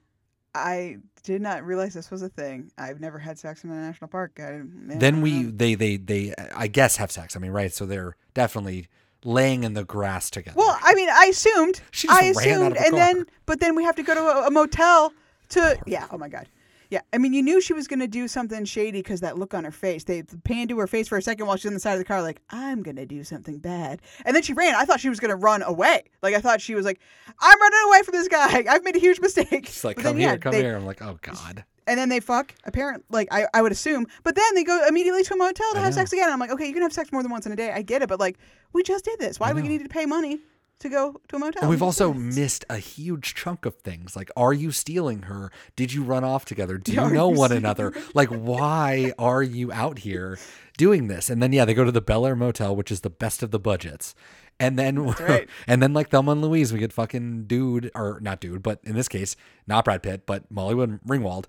I 0.54 0.98
did 1.24 1.42
not 1.42 1.66
realize 1.66 1.94
this 1.94 2.10
was 2.10 2.22
a 2.22 2.30
thing. 2.30 2.72
I've 2.78 3.02
never 3.02 3.20
had 3.20 3.38
sex 3.38 3.64
in 3.66 3.72
a 3.72 3.76
national 3.76 4.08
park. 4.08 4.40
I 4.40 4.62
then 4.64 5.22
we 5.22 5.44
know. 5.44 5.52
they 5.54 5.76
they 5.76 5.98
they 5.98 6.34
I 6.56 6.68
guess 6.68 6.96
have 6.98 7.12
sex. 7.12 7.36
I 7.36 7.40
mean, 7.40 7.52
right? 7.52 7.74
So 7.74 7.86
they're 7.86 8.16
definitely 8.34 8.88
laying 9.26 9.64
in 9.64 9.74
the 9.74 9.84
grass 9.84 10.30
together. 10.30 10.56
Well, 10.58 10.78
I 10.82 10.94
mean, 10.94 11.10
I 11.10 11.26
assumed. 11.26 11.82
She 11.92 12.08
just 12.08 12.22
I 12.22 12.28
ran 12.28 12.32
out 12.32 12.38
assumed, 12.38 12.68
of 12.68 12.74
a 12.78 12.80
and 12.86 12.90
car. 12.92 13.00
then, 13.00 13.26
but 13.46 13.60
then 13.60 13.76
we 13.76 13.84
have 13.84 13.96
to 13.96 14.04
go 14.04 14.14
to 14.16 14.22
a, 14.22 14.48
a 14.48 14.52
motel 14.52 15.12
to. 15.50 15.78
Yeah. 15.86 16.08
Oh 16.12 16.18
my 16.18 16.30
god. 16.30 16.48
Yeah. 16.90 17.02
I 17.14 17.18
mean, 17.18 17.34
you 17.34 17.42
knew 17.42 17.60
she 17.62 17.74
was 17.74 17.88
gonna 17.88 18.08
do 18.08 18.28
something 18.28 18.66
shady 18.66 19.00
because 19.00 19.22
that 19.22 19.38
look 19.38 19.54
on 19.54 19.64
her 19.64 19.72
face. 19.72 20.04
They 20.04 20.24
panned 20.44 20.70
to 20.70 20.78
her 20.80 20.88
face 20.88 21.08
for 21.08 21.18
a 21.18 21.22
second 21.22 21.46
while 21.48 21.58
she's 21.58 21.66
on 21.68 21.74
the 21.74 21.80
side 21.80 21.94
of 21.94 22.00
the 22.00 22.06
car, 22.06 22.22
like, 22.22 22.42
"I'm 22.50 22.84
gonna 22.84 23.06
do 23.06 23.24
something 23.24 23.58
bad," 23.60 24.02
and 24.26 24.36
then 24.36 24.44
she 24.44 24.54
ran. 24.54 24.76
I 24.76 24.86
thought 24.86 25.00
she 25.00 25.10
was 25.10 25.20
gonna 25.20 25.36
run 25.36 25.62
away. 25.64 26.04
Like 26.22 26.36
I 26.36 26.42
thought 26.42 26.62
she 26.62 26.76
was 26.76 26.86
like, 26.86 27.00
"I'm 27.40 27.60
running 27.62 27.80
away 27.90 28.02
from 28.04 28.12
this 28.14 28.28
guy. 28.28 28.64
I've 28.70 28.84
made 28.84 28.96
a 28.96 29.00
huge 29.00 29.20
mistake." 29.20 29.48
It's 29.52 29.84
like 29.84 29.96
But 29.98 30.04
come 30.04 30.14
then, 30.14 30.22
here, 30.22 30.30
yeah, 30.32 30.38
come 30.38 30.52
they- 30.52 30.62
here. 30.62 30.76
I'm 30.76 30.86
like, 30.86 31.02
oh 31.02 31.18
god. 31.22 31.64
and 31.88 32.00
then 32.00 32.10
they 32.10 32.20
fuck. 32.20 32.54
Apparent, 32.64 33.04
like 33.10 33.28
I, 33.32 33.46
I 33.54 33.62
would 33.62 33.72
assume, 33.72 34.08
but 34.24 34.36
then 34.36 34.56
they 34.56 34.64
go 34.64 34.86
immediately 34.88 35.24
to 35.24 35.34
a 35.34 35.38
motel 35.38 35.72
to 35.74 35.80
I 35.80 35.84
have 35.84 35.92
know. 35.92 35.96
sex 35.98 36.14
again. 36.14 36.30
I'm 36.32 36.40
like, 36.40 36.52
okay, 36.52 36.66
you 36.68 36.74
can 36.74 36.82
have 36.82 36.94
sex 36.94 37.12
more 37.12 37.22
than 37.24 37.32
once 37.32 37.46
in 37.46 37.52
a 37.52 37.56
day. 37.56 37.72
I 37.72 37.82
get 37.84 38.02
it, 38.02 38.10
but 38.10 38.20
like, 38.20 38.38
we 38.74 38.82
just 38.84 39.06
did 39.06 39.20
this. 39.20 39.40
Why 39.40 39.54
do 39.54 39.62
we 39.62 39.68
need 39.68 39.84
to 39.84 39.90
pay 39.90 40.06
money 40.06 40.40
to 40.80 40.90
go 40.90 41.20
to 41.28 41.36
a 41.36 41.40
motel? 41.40 41.62
And 41.64 41.70
we've 41.70 41.82
also 41.82 42.14
missed 42.14 42.66
a 42.70 42.78
huge 42.78 43.34
chunk 43.36 43.66
of 43.66 43.76
things. 43.76 44.16
Like, 44.16 44.30
are 44.36 44.54
you 44.54 44.72
stealing 44.72 45.24
her? 45.24 45.52
Did 45.76 45.94
you 45.94 46.04
run 46.04 46.24
off 46.24 46.46
together? 46.46 46.78
Do 46.78 46.92
you 46.92 47.02
Are 47.02 47.12
know 47.12 47.32
you 47.32 47.38
one 47.38 47.52
another? 47.52 47.94
Like, 48.14 48.30
why 48.30 49.14
are 49.18 49.44
you 49.44 49.72
out 49.72 50.00
here 50.00 50.38
doing 50.78 51.08
this? 51.08 51.30
And 51.30 51.42
then 51.42 51.54
yeah, 51.54 51.66
they 51.66 51.74
go 51.74 51.84
to 51.84 51.92
the 51.92 52.02
Bel 52.02 52.26
Air 52.26 52.36
Motel, 52.36 52.76
which 52.76 52.92
is 52.92 53.02
the 53.02 53.10
best 53.10 53.44
of 53.44 53.52
the 53.52 53.60
budgets. 53.60 54.16
And 54.60 54.80
then 54.80 55.04
right. 55.20 55.50
and 55.68 55.82
then 55.82 55.94
like 55.94 56.10
Thelma 56.10 56.32
and 56.32 56.42
Louise, 56.42 56.72
we 56.72 56.80
get 56.80 56.94
fucking 56.94 57.46
dude 57.46 57.92
or 57.94 58.20
not 58.22 58.40
dude, 58.40 58.64
but 58.64 58.80
in 58.84 58.96
this 58.96 59.08
case, 59.08 59.36
not 59.68 59.86
Brad 59.86 60.04
Pitt, 60.04 60.26
but 60.26 60.52
Mollywood 60.54 61.00
Ringwald 61.06 61.46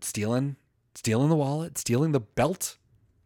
stealing 0.00 0.56
stealing 0.94 1.28
the 1.28 1.36
wallet, 1.36 1.78
stealing 1.78 2.12
the 2.12 2.20
belt. 2.20 2.76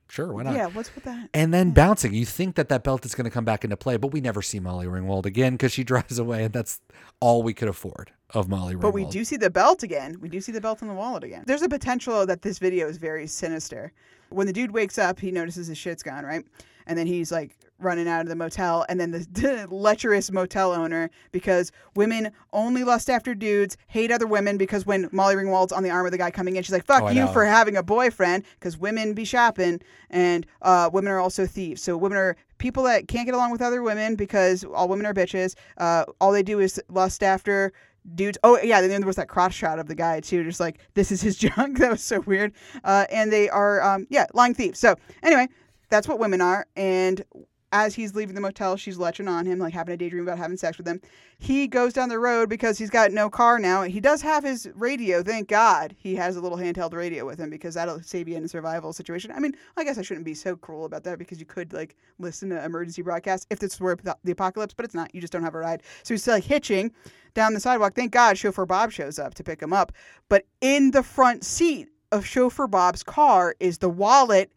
Sure, 0.08 0.32
why 0.32 0.44
not? 0.44 0.54
Yeah, 0.54 0.66
what's 0.66 0.94
with 0.94 1.04
that? 1.04 1.28
and 1.34 1.52
then 1.52 1.72
bouncing. 1.72 2.14
You 2.14 2.24
think 2.24 2.54
that 2.54 2.68
that 2.68 2.84
belt 2.84 3.04
is 3.04 3.14
going 3.14 3.24
to 3.24 3.30
come 3.30 3.44
back 3.44 3.64
into 3.64 3.76
play, 3.76 3.96
but 3.96 4.12
we 4.12 4.20
never 4.20 4.40
see 4.40 4.60
Molly 4.60 4.86
Ringwald 4.86 5.26
again 5.26 5.54
because 5.54 5.72
she 5.72 5.82
drives 5.92 6.18
away, 6.18 6.44
and 6.44 6.52
that's 6.54 6.80
all 7.20 7.42
we 7.42 7.52
could 7.54 7.68
afford 7.68 8.12
of 8.30 8.48
Molly 8.48 8.74
Ringwald. 8.74 8.80
But 8.82 8.94
we 8.94 9.04
do 9.06 9.24
see 9.24 9.36
the 9.36 9.50
belt 9.50 9.82
again. 9.82 10.18
We 10.20 10.28
do 10.28 10.40
see 10.40 10.52
the 10.52 10.60
belt 10.60 10.82
in 10.82 10.88
the 10.88 10.94
wallet 10.94 11.24
again. 11.24 11.44
There's 11.46 11.62
a 11.62 11.68
potential 11.68 12.24
that 12.26 12.42
this 12.42 12.58
video 12.58 12.88
is 12.88 12.98
very 12.98 13.26
sinister. 13.26 13.92
When 14.28 14.46
the 14.46 14.52
dude 14.52 14.70
wakes 14.72 14.98
up, 14.98 15.18
he 15.18 15.30
notices 15.30 15.66
his 15.66 15.78
shit's 15.78 16.02
gone, 16.02 16.24
right? 16.24 16.44
And 16.86 16.96
then 16.98 17.06
he's 17.06 17.32
like 17.32 17.56
running 17.78 18.08
out 18.08 18.22
of 18.22 18.28
the 18.28 18.36
motel. 18.36 18.84
And 18.88 18.98
then 19.00 19.10
the 19.32 19.66
lecherous 19.70 20.30
motel 20.30 20.72
owner, 20.72 21.10
because 21.32 21.72
women 21.94 22.32
only 22.52 22.84
lust 22.84 23.10
after 23.10 23.34
dudes, 23.34 23.76
hate 23.88 24.10
other 24.10 24.26
women, 24.26 24.56
because 24.56 24.86
when 24.86 25.08
Molly 25.12 25.34
Ringwald's 25.36 25.72
on 25.72 25.82
the 25.82 25.90
arm 25.90 26.06
of 26.06 26.12
the 26.12 26.18
guy 26.18 26.30
coming 26.30 26.56
in, 26.56 26.62
she's 26.62 26.72
like, 26.72 26.86
fuck 26.86 27.02
Oh, 27.02 27.10
you 27.10 27.26
for 27.28 27.44
having 27.44 27.76
a 27.76 27.82
boyfriend, 27.82 28.44
because 28.58 28.76
women 28.76 29.12
be 29.14 29.24
shopping, 29.24 29.80
and 30.10 30.46
uh, 30.62 30.90
women 30.92 31.12
are 31.12 31.20
also 31.20 31.46
thieves. 31.46 31.82
So 31.82 31.96
women 31.96 32.18
are 32.18 32.36
people 32.58 32.82
that 32.84 33.08
can't 33.08 33.26
get 33.26 33.34
along 33.34 33.52
with 33.52 33.62
other 33.62 33.82
women 33.82 34.16
because 34.16 34.64
all 34.64 34.88
women 34.88 35.06
are 35.06 35.14
bitches. 35.14 35.54
Uh, 35.76 36.04
all 36.20 36.32
they 36.32 36.42
do 36.42 36.58
is 36.60 36.80
lust 36.88 37.22
after 37.22 37.72
dudes. 38.14 38.38
Oh 38.42 38.58
yeah, 38.62 38.80
then 38.80 38.90
there 38.90 39.06
was 39.06 39.16
that 39.16 39.28
cross 39.28 39.54
shot 39.54 39.78
of 39.78 39.88
the 39.88 39.94
guy 39.94 40.20
too, 40.20 40.44
just 40.44 40.60
like 40.60 40.78
this 40.94 41.10
is 41.12 41.20
his 41.20 41.36
junk. 41.36 41.78
that 41.78 41.90
was 41.90 42.02
so 42.02 42.20
weird. 42.20 42.52
Uh, 42.84 43.06
and 43.10 43.32
they 43.32 43.48
are 43.48 43.82
um, 43.82 44.06
yeah, 44.10 44.26
lying 44.34 44.54
thieves. 44.54 44.78
So 44.78 44.96
anyway, 45.22 45.48
that's 45.88 46.08
what 46.08 46.18
women 46.18 46.40
are. 46.40 46.66
And 46.76 47.24
as 47.72 47.94
he's 47.94 48.14
leaving 48.14 48.34
the 48.34 48.40
motel, 48.40 48.76
she's 48.76 48.96
leching 48.96 49.28
on 49.28 49.44
him, 49.44 49.58
like 49.58 49.74
having 49.74 49.94
a 49.94 49.96
daydream 49.96 50.22
about 50.22 50.38
having 50.38 50.56
sex 50.56 50.78
with 50.78 50.86
him. 50.86 51.00
He 51.38 51.66
goes 51.66 51.92
down 51.92 52.08
the 52.08 52.18
road 52.18 52.48
because 52.48 52.78
he's 52.78 52.90
got 52.90 53.12
no 53.12 53.28
car 53.28 53.58
now. 53.58 53.82
He 53.82 54.00
does 54.00 54.22
have 54.22 54.44
his 54.44 54.68
radio, 54.74 55.22
thank 55.22 55.48
God. 55.48 55.94
He 55.98 56.14
has 56.14 56.36
a 56.36 56.40
little 56.40 56.58
handheld 56.58 56.94
radio 56.94 57.26
with 57.26 57.38
him 57.38 57.50
because 57.50 57.74
that'll 57.74 58.02
save 58.02 58.28
you 58.28 58.36
in 58.36 58.44
a 58.44 58.48
survival 58.48 58.92
situation. 58.92 59.32
I 59.32 59.40
mean, 59.40 59.54
I 59.76 59.84
guess 59.84 59.98
I 59.98 60.02
shouldn't 60.02 60.24
be 60.24 60.34
so 60.34 60.56
cruel 60.56 60.84
about 60.84 61.04
that 61.04 61.18
because 61.18 61.40
you 61.40 61.46
could 61.46 61.72
like 61.72 61.96
listen 62.18 62.50
to 62.50 62.64
emergency 62.64 63.02
broadcasts 63.02 63.46
if 63.50 63.58
this 63.58 63.80
were 63.80 63.98
the 64.24 64.32
apocalypse, 64.32 64.74
but 64.74 64.84
it's 64.84 64.94
not. 64.94 65.14
You 65.14 65.20
just 65.20 65.32
don't 65.32 65.42
have 65.42 65.54
a 65.54 65.58
ride. 65.58 65.82
So 66.04 66.14
he's 66.14 66.26
like 66.26 66.44
hitching 66.44 66.92
down 67.34 67.52
the 67.52 67.60
sidewalk. 67.60 67.94
Thank 67.94 68.12
God 68.12 68.38
chauffeur 68.38 68.66
Bob 68.66 68.92
shows 68.92 69.18
up 69.18 69.34
to 69.34 69.44
pick 69.44 69.60
him 69.60 69.72
up. 69.72 69.92
But 70.28 70.46
in 70.60 70.92
the 70.92 71.02
front 71.02 71.44
seat 71.44 71.88
of 72.12 72.24
chauffeur 72.24 72.68
Bob's 72.68 73.02
car 73.02 73.54
is 73.60 73.78
the 73.78 73.90
wallet 73.90 74.52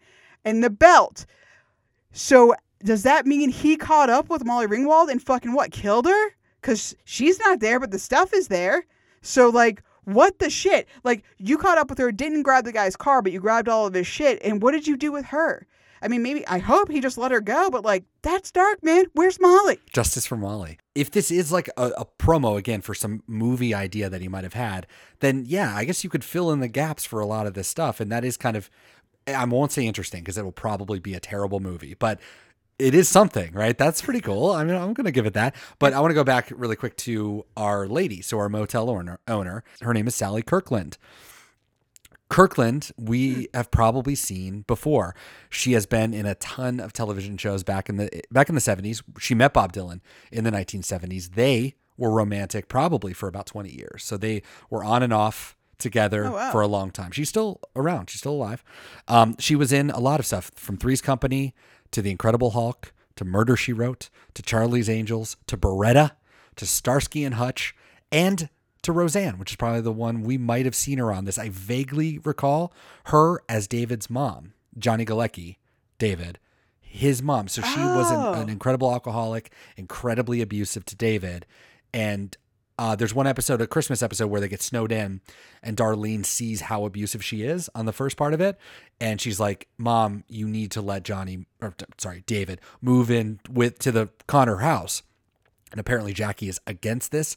and 0.45 0.63
the 0.63 0.69
belt. 0.69 1.25
So 2.11 2.55
does 2.83 3.03
that 3.03 3.25
mean 3.25 3.49
he 3.49 3.75
caught 3.77 4.09
up 4.09 4.29
with 4.29 4.45
Molly 4.45 4.67
Ringwald 4.67 5.09
and 5.09 5.21
fucking 5.21 5.53
what 5.53 5.71
killed 5.71 6.05
her? 6.05 6.29
Because 6.61 6.95
she's 7.05 7.39
not 7.39 7.59
there, 7.59 7.79
but 7.79 7.91
the 7.91 7.99
stuff 7.99 8.33
is 8.33 8.47
there. 8.47 8.85
So 9.21 9.49
like, 9.49 9.83
what 10.05 10.39
the 10.39 10.49
shit? 10.49 10.87
Like 11.03 11.23
you 11.37 11.57
caught 11.57 11.77
up 11.77 11.89
with 11.89 11.99
her, 11.99 12.11
didn't 12.11 12.43
grab 12.43 12.65
the 12.65 12.71
guy's 12.71 12.95
car, 12.95 13.21
but 13.21 13.31
you 13.31 13.39
grabbed 13.39 13.69
all 13.69 13.85
of 13.85 13.93
his 13.93 14.07
shit. 14.07 14.39
And 14.43 14.61
what 14.61 14.71
did 14.71 14.87
you 14.87 14.97
do 14.97 15.11
with 15.11 15.25
her? 15.25 15.67
I 16.01 16.07
mean, 16.07 16.23
maybe 16.23 16.47
I 16.47 16.59
hope 16.59 16.89
he 16.89 17.01
just 17.01 17.17
let 17.17 17.31
her 17.31 17.41
go, 17.41 17.69
but 17.69 17.83
like 17.83 18.05
that's 18.21 18.51
dark, 18.51 18.83
man. 18.83 19.05
Where's 19.13 19.39
Molly? 19.39 19.79
Justice 19.91 20.25
for 20.25 20.37
Molly. 20.37 20.79
If 20.95 21.11
this 21.11 21.29
is 21.29 21.51
like 21.51 21.69
a, 21.77 21.87
a 21.97 22.05
promo 22.05 22.57
again 22.57 22.81
for 22.81 22.93
some 22.93 23.23
movie 23.27 23.73
idea 23.73 24.09
that 24.09 24.21
he 24.21 24.27
might 24.27 24.43
have 24.45 24.53
had, 24.53 24.87
then 25.19 25.43
yeah, 25.45 25.75
I 25.75 25.83
guess 25.85 26.03
you 26.03 26.09
could 26.09 26.23
fill 26.23 26.51
in 26.51 26.59
the 26.59 26.67
gaps 26.67 27.05
for 27.05 27.19
a 27.19 27.25
lot 27.25 27.47
of 27.47 27.53
this 27.53 27.67
stuff. 27.67 27.99
And 27.99 28.11
that 28.11 28.23
is 28.23 28.37
kind 28.37 28.55
of, 28.55 28.69
I 29.27 29.43
won't 29.45 29.71
say 29.71 29.85
interesting 29.85 30.21
because 30.21 30.37
it 30.37 30.43
will 30.43 30.51
probably 30.51 30.99
be 30.99 31.13
a 31.13 31.19
terrible 31.19 31.59
movie, 31.59 31.93
but 31.93 32.19
it 32.79 32.95
is 32.95 33.07
something, 33.09 33.51
right? 33.53 33.77
That's 33.77 34.01
pretty 34.01 34.21
cool. 34.21 34.51
I 34.51 34.63
mean, 34.63 34.75
I'm 34.75 34.93
going 34.93 35.05
to 35.05 35.11
give 35.11 35.25
it 35.25 35.33
that. 35.33 35.53
But 35.79 35.93
I 35.93 35.99
want 35.99 36.11
to 36.11 36.15
go 36.15 36.23
back 36.23 36.51
really 36.55 36.75
quick 36.77 36.95
to 36.97 37.45
our 37.57 37.87
lady. 37.87 38.21
So, 38.21 38.39
our 38.39 38.49
motel 38.49 38.89
owner, 38.89 39.19
owner 39.27 39.63
her 39.81 39.93
name 39.93 40.07
is 40.07 40.15
Sally 40.15 40.41
Kirkland. 40.41 40.97
Kirkland, 42.29 42.91
we 42.95 43.47
have 43.55 43.71
probably 43.71 44.13
seen 44.13 44.61
before. 44.67 45.15
She 45.49 45.73
has 45.73 45.87
been 45.87 46.13
in 46.13 46.27
a 46.27 46.35
ton 46.35 46.79
of 46.79 46.93
television 46.93 47.37
shows 47.37 47.63
back 47.63 47.89
in 47.89 47.97
the 47.97 48.09
back 48.31 48.49
in 48.49 48.55
the 48.55 48.61
70s. 48.61 49.01
She 49.19 49.33
met 49.33 49.51
Bob 49.51 49.73
Dylan 49.73 49.99
in 50.31 50.43
the 50.43 50.51
1970s. 50.51 51.31
They 51.33 51.73
were 51.97 52.11
romantic 52.11 52.67
probably 52.67 53.13
for 53.13 53.27
about 53.27 53.47
20 53.47 53.71
years. 53.75 54.03
So 54.03 54.15
they 54.15 54.43
were 54.69 54.83
on 54.83 55.01
and 55.01 55.11
off 55.11 55.57
together 55.79 56.25
Oh, 56.27 56.33
wow. 56.33 56.51
for 56.51 56.61
a 56.61 56.67
long 56.67 56.91
time. 56.91 57.11
She's 57.11 57.29
still 57.29 57.61
around. 57.75 58.09
She's 58.11 58.19
still 58.19 58.33
alive. 58.33 58.63
Um, 59.07 59.35
she 59.39 59.55
was 59.55 59.73
in 59.73 59.89
a 59.89 59.99
lot 59.99 60.19
of 60.19 60.25
stuff 60.27 60.51
from 60.55 60.77
Three's 60.77 61.01
Company 61.01 61.55
to 61.91 62.01
The 62.01 62.11
Incredible 62.11 62.51
Hulk 62.51 62.93
to 63.15 63.25
Murder 63.25 63.55
She 63.55 63.73
Wrote 63.73 64.09
to 64.33 64.41
Charlie's 64.41 64.89
Angels 64.89 65.37
to 65.47 65.57
Baretta 65.57 66.11
to 66.55 66.65
Starsky 66.65 67.23
and 67.23 67.35
Hutch 67.35 67.75
and 68.11 68.49
to 68.81 68.91
Roseanne, 68.91 69.37
which 69.37 69.51
is 69.51 69.55
probably 69.57 69.81
the 69.81 69.91
one 69.91 70.21
we 70.21 70.37
might 70.37 70.65
have 70.65 70.75
seen 70.75 70.99
her 70.99 71.11
on 71.11 71.25
this. 71.25 71.37
I 71.37 71.49
vaguely 71.49 72.19
recall 72.19 72.73
her 73.05 73.41
as 73.49 73.67
David's 73.67 74.09
mom, 74.09 74.53
Johnny 74.77 75.05
Galecki, 75.05 75.57
David, 75.97 76.39
his 76.79 77.21
mom. 77.21 77.47
So 77.47 77.61
she 77.61 77.79
was 77.79 78.11
Oh. 78.11 78.33
an, 78.33 78.41
an 78.41 78.49
oh. 78.49 78.51
incredible 78.51 78.91
alcoholic, 78.91 79.51
incredibly 79.77 80.41
abusive 80.41 80.85
to 80.85 80.95
David. 80.95 81.45
And 81.93 82.35
uh, 82.79 82.95
there's 82.95 83.13
one 83.13 83.27
episode, 83.27 83.59
a 83.59 83.67
Christmas 83.67 84.01
episode, 84.01 84.27
where 84.27 84.39
they 84.39 84.47
get 84.47 84.61
snowed 84.61 84.93
in, 84.93 85.19
and 85.61 85.75
Darlene 85.75 86.25
sees 86.25 86.61
how 86.61 86.85
abusive 86.85 87.21
she 87.21 87.43
is 87.43 87.69
on 87.75 87.85
the 87.85 87.91
first 87.91 88.15
part 88.15 88.33
of 88.33 88.39
it, 88.39 88.57
and 89.01 89.19
she's 89.19 89.37
like, 89.37 89.67
"Mom, 89.77 90.23
you 90.29 90.47
need 90.47 90.71
to 90.71 90.81
let 90.81 91.03
Johnny, 91.03 91.45
or 91.61 91.75
sorry, 91.97 92.23
David, 92.25 92.61
move 92.81 93.11
in 93.11 93.41
with 93.51 93.79
to 93.79 93.91
the 93.91 94.07
Connor 94.27 94.59
house." 94.59 95.03
And 95.71 95.79
apparently, 95.81 96.13
Jackie 96.13 96.47
is 96.47 96.61
against 96.65 97.11
this. 97.11 97.35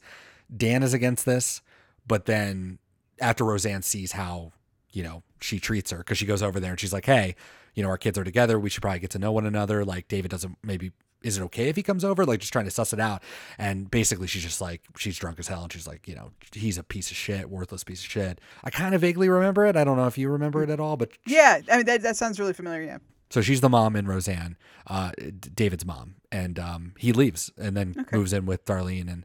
Dan 0.57 0.85
is 0.85 0.95
against 0.95 1.27
this, 1.27 1.61
but 2.07 2.27
then 2.27 2.79
after 3.21 3.45
Roseanne 3.45 3.83
sees 3.83 4.13
how 4.13 4.53
you 4.93 5.03
know 5.03 5.23
she 5.41 5.59
treats 5.59 5.91
her, 5.91 5.99
because 5.99 6.19
she 6.19 6.27
goes 6.27 6.43
over 6.43 6.61
there 6.61 6.71
and 6.71 6.81
she's 6.81 6.93
like, 6.93 7.07
"Hey, 7.07 7.35
you 7.75 7.83
know, 7.83 7.89
our 7.89 7.99
kids 7.99 8.19
are 8.19 8.25
together. 8.25 8.59
We 8.59 8.71
should 8.71 8.83
probably 8.83 9.01
get 9.01 9.11
to 9.11 9.19
know 9.19 9.33
one 9.33 9.47
another." 9.47 9.85
Like 9.85 10.09
David 10.09 10.31
doesn't 10.31 10.57
maybe 10.63 10.93
is 11.23 11.39
it 11.39 11.43
okay 11.43 11.69
if 11.69 11.77
he 11.77 11.85
comes 11.85 12.05
over? 12.05 12.25
Like 12.27 12.41
just 12.41 12.53
trying 12.53 12.65
to 12.65 12.71
suss 12.73 12.93
it 12.93 12.99
out. 12.99 13.23
And 13.57 13.89
basically 13.89 14.27
she's 14.27 14.43
just 14.43 14.61
like 14.61 14.83
she's 14.97 15.17
drunk 15.17 15.39
as 15.39 15.47
hell 15.47 15.63
and 15.63 15.73
she's 15.73 15.87
like, 15.87 16.09
you 16.09 16.17
know, 16.17 16.33
he's 16.53 16.79
a 16.79 16.83
piece 16.83 17.13
of 17.13 17.17
shit, 17.17 17.49
worthless 17.49 17.85
piece 17.85 18.05
of 18.05 18.11
shit. 18.11 18.41
I 18.65 18.71
kind 18.71 18.93
of 18.93 19.01
vaguely 19.01 19.29
remember 19.29 19.65
it. 19.67 19.77
I 19.77 19.85
don't 19.85 19.97
know 19.97 20.09
if 20.09 20.19
you 20.19 20.29
remember 20.29 20.65
it 20.65 20.71
at 20.71 20.81
all, 20.81 20.97
but 20.97 21.11
Yeah, 21.25 21.61
I 21.71 21.77
mean 21.77 21.87
that, 21.87 22.03
that 22.03 22.17
sounds 22.17 22.41
really 22.41 22.53
familiar. 22.55 22.83
Yeah. 22.83 22.99
so 23.31 23.41
she's 23.41 23.61
the 23.61 23.69
mom 23.69 23.95
in 23.95 24.07
Roseanne, 24.07 24.57
uh, 24.89 25.13
David's 25.55 25.87
mom, 25.87 26.17
and 26.33 26.59
um, 26.59 26.95
he 26.99 27.13
leaves 27.13 27.53
and 27.57 27.77
then 27.77 28.05
moves 28.13 28.33
in 28.33 28.45
with 28.45 28.65
Darlene, 28.65 29.09
and 29.09 29.25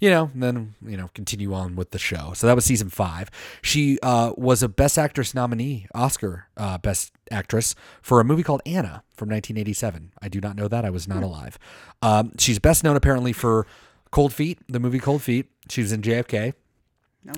you 0.00 0.10
know, 0.10 0.30
and 0.32 0.42
then 0.42 0.74
you 0.84 0.96
know, 0.96 1.08
continue 1.14 1.52
on 1.54 1.76
with 1.76 1.90
the 1.90 1.98
show. 1.98 2.32
So 2.34 2.46
that 2.46 2.54
was 2.54 2.64
season 2.64 2.90
five. 2.90 3.30
She 3.62 3.98
uh, 4.02 4.32
was 4.36 4.62
a 4.62 4.68
Best 4.68 4.98
Actress 4.98 5.34
nominee, 5.34 5.86
Oscar 5.94 6.46
uh, 6.56 6.78
Best 6.78 7.12
Actress 7.30 7.74
for 8.02 8.20
a 8.20 8.24
movie 8.24 8.42
called 8.42 8.62
Anna 8.66 9.02
from 9.14 9.28
1987. 9.28 10.12
I 10.20 10.28
do 10.28 10.40
not 10.40 10.56
know 10.56 10.68
that; 10.68 10.84
I 10.84 10.90
was 10.90 11.08
not 11.08 11.22
alive. 11.22 11.58
Um, 12.02 12.32
she's 12.38 12.58
best 12.58 12.84
known 12.84 12.96
apparently 12.96 13.32
for 13.32 13.66
Cold 14.10 14.32
Feet, 14.32 14.58
the 14.68 14.80
movie 14.80 14.98
Cold 14.98 15.22
Feet. 15.22 15.46
She 15.68 15.82
was 15.82 15.92
in 15.92 16.02
JFK. 16.02 16.54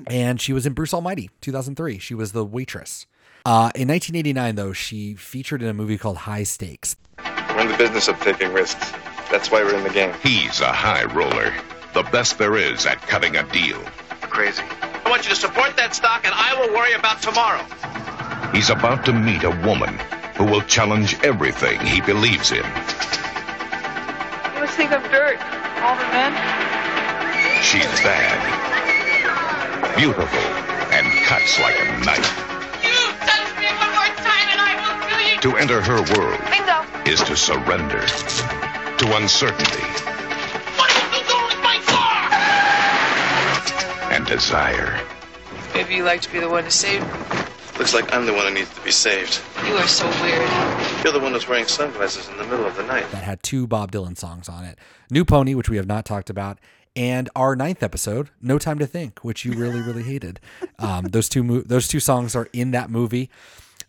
And 0.07 0.39
she 0.39 0.53
was 0.53 0.67
in 0.67 0.73
Bruce 0.73 0.93
Almighty, 0.93 1.31
2003. 1.41 1.97
She 1.97 2.13
was 2.13 2.31
the 2.31 2.45
waitress. 2.45 3.07
Uh, 3.45 3.71
in 3.73 3.87
1989, 3.87 4.55
though, 4.55 4.73
she 4.73 5.15
featured 5.15 5.61
in 5.61 5.67
a 5.67 5.73
movie 5.73 5.97
called 5.97 6.17
High 6.17 6.43
Stakes. 6.43 6.95
We're 7.49 7.61
in 7.61 7.67
the 7.69 7.77
business 7.77 8.07
of 8.07 8.19
taking 8.19 8.53
risks. 8.53 8.91
That's 9.31 9.49
why 9.51 9.63
we're 9.63 9.75
in 9.75 9.83
the 9.83 9.89
game. 9.89 10.13
He's 10.21 10.61
a 10.61 10.71
high 10.71 11.05
roller, 11.05 11.53
the 11.93 12.03
best 12.03 12.37
there 12.37 12.55
is 12.57 12.85
at 12.85 13.01
cutting 13.01 13.35
a 13.35 13.43
deal. 13.51 13.81
Crazy. 14.21 14.61
I 15.05 15.09
want 15.09 15.23
you 15.23 15.29
to 15.29 15.35
support 15.35 15.75
that 15.77 15.95
stock, 15.95 16.25
and 16.25 16.33
I 16.35 16.53
will 16.59 16.73
worry 16.73 16.93
about 16.93 17.21
tomorrow. 17.21 17.63
He's 18.53 18.69
about 18.69 19.05
to 19.05 19.13
meet 19.13 19.43
a 19.43 19.49
woman 19.65 19.97
who 20.35 20.45
will 20.45 20.61
challenge 20.61 21.15
everything 21.23 21.79
he 21.81 22.01
believes 22.01 22.51
in. 22.51 22.57
You 22.57 22.63
must 24.61 24.75
think 24.77 24.91
I'm 24.91 25.01
dirt. 25.11 25.39
All 25.81 25.95
the 25.95 26.05
men. 26.13 26.33
She's 27.63 27.85
bad, 28.05 28.37
beautiful, 29.97 30.39
and 30.93 31.07
cuts 31.25 31.59
like 31.59 31.75
a 31.79 31.85
knife. 32.05 32.37
You 32.83 32.93
touch 33.25 33.49
me 33.57 33.65
one 33.65 33.91
more 33.91 34.13
time 34.21 34.47
and 34.49 34.61
I 34.61 34.75
will 34.79 34.97
kill 35.09 35.21
you. 35.33 35.39
To 35.41 35.57
enter 35.57 35.81
her 35.81 36.01
world 36.15 36.39
Bingo. 36.49 36.85
is 37.09 37.21
to 37.23 37.35
surrender 37.35 38.05
to 38.99 39.15
uncertainty 39.17 39.83
desire. 44.29 45.01
Maybe 45.73 45.95
you 45.95 46.03
like 46.03 46.21
to 46.21 46.31
be 46.31 46.39
the 46.39 46.49
one 46.49 46.63
to 46.63 46.71
save 46.71 47.01
me. 47.01 47.13
Looks 47.77 47.93
like 47.93 48.13
I'm 48.13 48.25
the 48.25 48.33
one 48.33 48.47
who 48.47 48.53
needs 48.53 48.73
to 48.73 48.81
be 48.81 48.91
saved. 48.91 49.41
You 49.65 49.73
are 49.75 49.87
so 49.87 50.05
weird. 50.21 50.49
You're 51.03 51.13
the 51.13 51.19
one 51.19 51.31
who's 51.33 51.47
wearing 51.47 51.65
sunglasses 51.65 52.27
in 52.29 52.37
the 52.37 52.43
middle 52.43 52.65
of 52.65 52.75
the 52.75 52.83
night. 52.83 53.09
that 53.11 53.23
had 53.23 53.41
two 53.41 53.67
Bob 53.67 53.91
Dylan 53.91 54.17
songs 54.17 54.47
on 54.49 54.65
it 54.65 54.77
New 55.09 55.25
Pony, 55.25 55.55
which 55.55 55.69
we 55.69 55.77
have 55.77 55.87
not 55.87 56.05
talked 56.05 56.29
about, 56.29 56.59
and 56.95 57.29
our 57.35 57.55
ninth 57.55 57.81
episode, 57.81 58.29
No 58.41 58.59
Time 58.59 58.79
to 58.79 58.85
Think, 58.87 59.19
which 59.23 59.45
you 59.45 59.53
really, 59.53 59.81
really 59.81 60.03
hated. 60.03 60.39
Um, 60.79 61.05
those 61.07 61.27
two 61.27 61.43
mo- 61.43 61.61
those 61.65 61.89
two 61.89 61.99
songs 61.99 62.37
are 62.37 62.47
in 62.53 62.71
that 62.71 62.89
movie. 62.89 63.29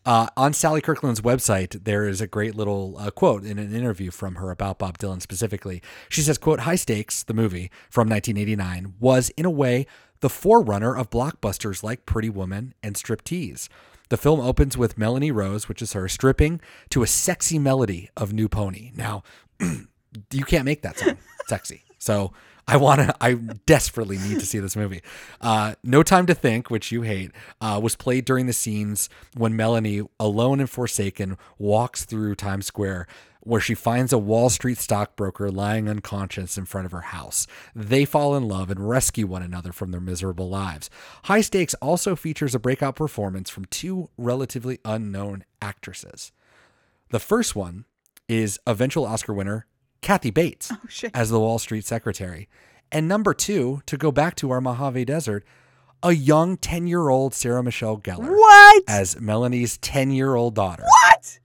Uh, 0.05 0.27
on 0.37 0.53
Sally 0.53 0.81
Kirkland's 0.81 1.21
website, 1.21 1.85
there 1.85 2.09
is 2.09 2.21
a 2.21 2.27
great 2.27 2.57
little 2.57 2.97
uh, 2.99 3.13
quote 3.13 3.45
in 3.45 3.61
an 3.61 3.73
interview 3.73 4.11
from 4.11 4.35
her 4.37 4.51
about 4.51 4.79
Bob 4.81 4.99
Dylan 4.99 5.23
specifically. 5.23 5.81
She 6.09 6.23
says, 6.23 6.37
"quote 6.37 6.61
High 6.61 6.75
Stakes, 6.75 7.23
the 7.23 7.33
movie 7.35 7.71
from 7.89 8.09
1989, 8.09 8.95
was 8.99 9.29
in 9.37 9.45
a 9.45 9.51
way 9.51 9.87
the 10.21 10.29
forerunner 10.29 10.97
of 10.97 11.11
blockbusters 11.11 11.83
like 11.83 12.07
Pretty 12.07 12.31
Woman 12.31 12.75
and 12.83 12.95
Striptease. 12.95 13.69
The 14.09 14.17
film 14.17 14.41
opens 14.41 14.77
with 14.77 14.99
Melanie 14.99 15.31
Rose, 15.31 15.69
which 15.69 15.81
is 15.81 15.93
her, 15.93 16.09
stripping 16.09 16.61
to 16.91 17.03
a 17.03 17.07
sexy 17.07 17.59
melody 17.59 18.11
of 18.17 18.33
New 18.33 18.49
Pony. 18.49 18.91
Now, 18.95 19.23
you 19.61 20.45
can't 20.45 20.65
make 20.65 20.83
that 20.83 20.99
song 20.99 21.17
sexy. 21.47 21.85
So 21.99 22.33
I 22.67 22.77
want 22.77 23.01
to, 23.01 23.15
I 23.21 23.35
desperately 23.35 24.19
need 24.19 24.41
to 24.41 24.47
see 24.47 24.59
this 24.59 24.77
movie. 24.77 25.03
Uh, 25.41 25.75
no 25.85 26.03
Time 26.03 26.27
to 26.27 26.35
Think, 26.35 26.71
which 26.71 26.91
you 26.91 27.03
hate, 27.03 27.31
uh, 27.61 27.81
was 27.83 27.95
played 27.97 28.25
during 28.25 28.47
the 28.47 28.53
scenes 28.53 29.09
when 29.37 29.55
Melanie, 29.57 30.03
alone 30.19 30.61
and 30.61 30.69
forsaken, 30.69 31.37
walks 31.59 32.05
through 32.05 32.35
Times 32.35 32.67
Square 32.67 33.07
where 33.41 33.61
she 33.61 33.75
finds 33.75 34.13
a 34.13 34.19
Wall 34.19 34.51
Street 34.51 34.79
stockbroker 34.79 35.51
lying 35.51 35.89
unconscious 35.89 36.59
in 36.59 36.67
front 36.67 36.87
of 36.87 36.93
her 36.93 37.01
house. 37.01 37.47
They 37.75 38.05
fall 38.05 38.37
in 38.37 38.47
love 38.49 38.71
and 38.71 38.89
rescue 38.89 39.27
one 39.27 39.43
another 39.43 39.73
from 39.73 39.91
their 39.91 40.01
miserable 40.01 40.49
lives. 40.49 40.91
High 41.25 41.41
Stakes 41.41 41.75
also 41.75 42.15
features 42.17 42.55
a 42.55 42.59
breakout 42.59 42.97
performance 42.97 43.49
from 43.51 43.65
two 43.67 44.11
relatively 44.19 44.79
unknown 44.85 45.45
actresses. 45.63 46.33
The 47.11 47.21
first 47.21 47.57
one 47.57 47.87
is 48.29 48.59
eventual 48.67 49.07
Oscar 49.07 49.33
winner 49.35 49.67
Kathy 50.03 50.31
Bates 50.31 50.71
oh, 50.73 50.79
shit. 50.89 51.11
as 51.15 51.31
the 51.31 51.41
Wall 51.41 51.59
Street 51.59 51.85
secretary. 51.85 52.49
And 52.93 53.07
number 53.09 53.35
two, 53.35 53.83
to 53.87 53.97
go 53.97 54.11
back 54.13 54.35
to 54.37 54.51
our 54.51 54.61
Mojave 54.61 55.05
Desert, 55.05 55.45
a 56.03 56.13
young 56.13 56.57
10 56.57 56.87
year 56.87 57.09
old 57.09 57.35
Sarah 57.35 57.63
Michelle 57.63 57.99
Gellar 57.99 58.31
What? 58.31 58.85
as 58.89 59.21
Melanie's 59.21 59.77
10 59.79 60.11
year 60.13 60.35
old 60.35 60.55
daughter. 60.55 60.85
what? 60.85 61.39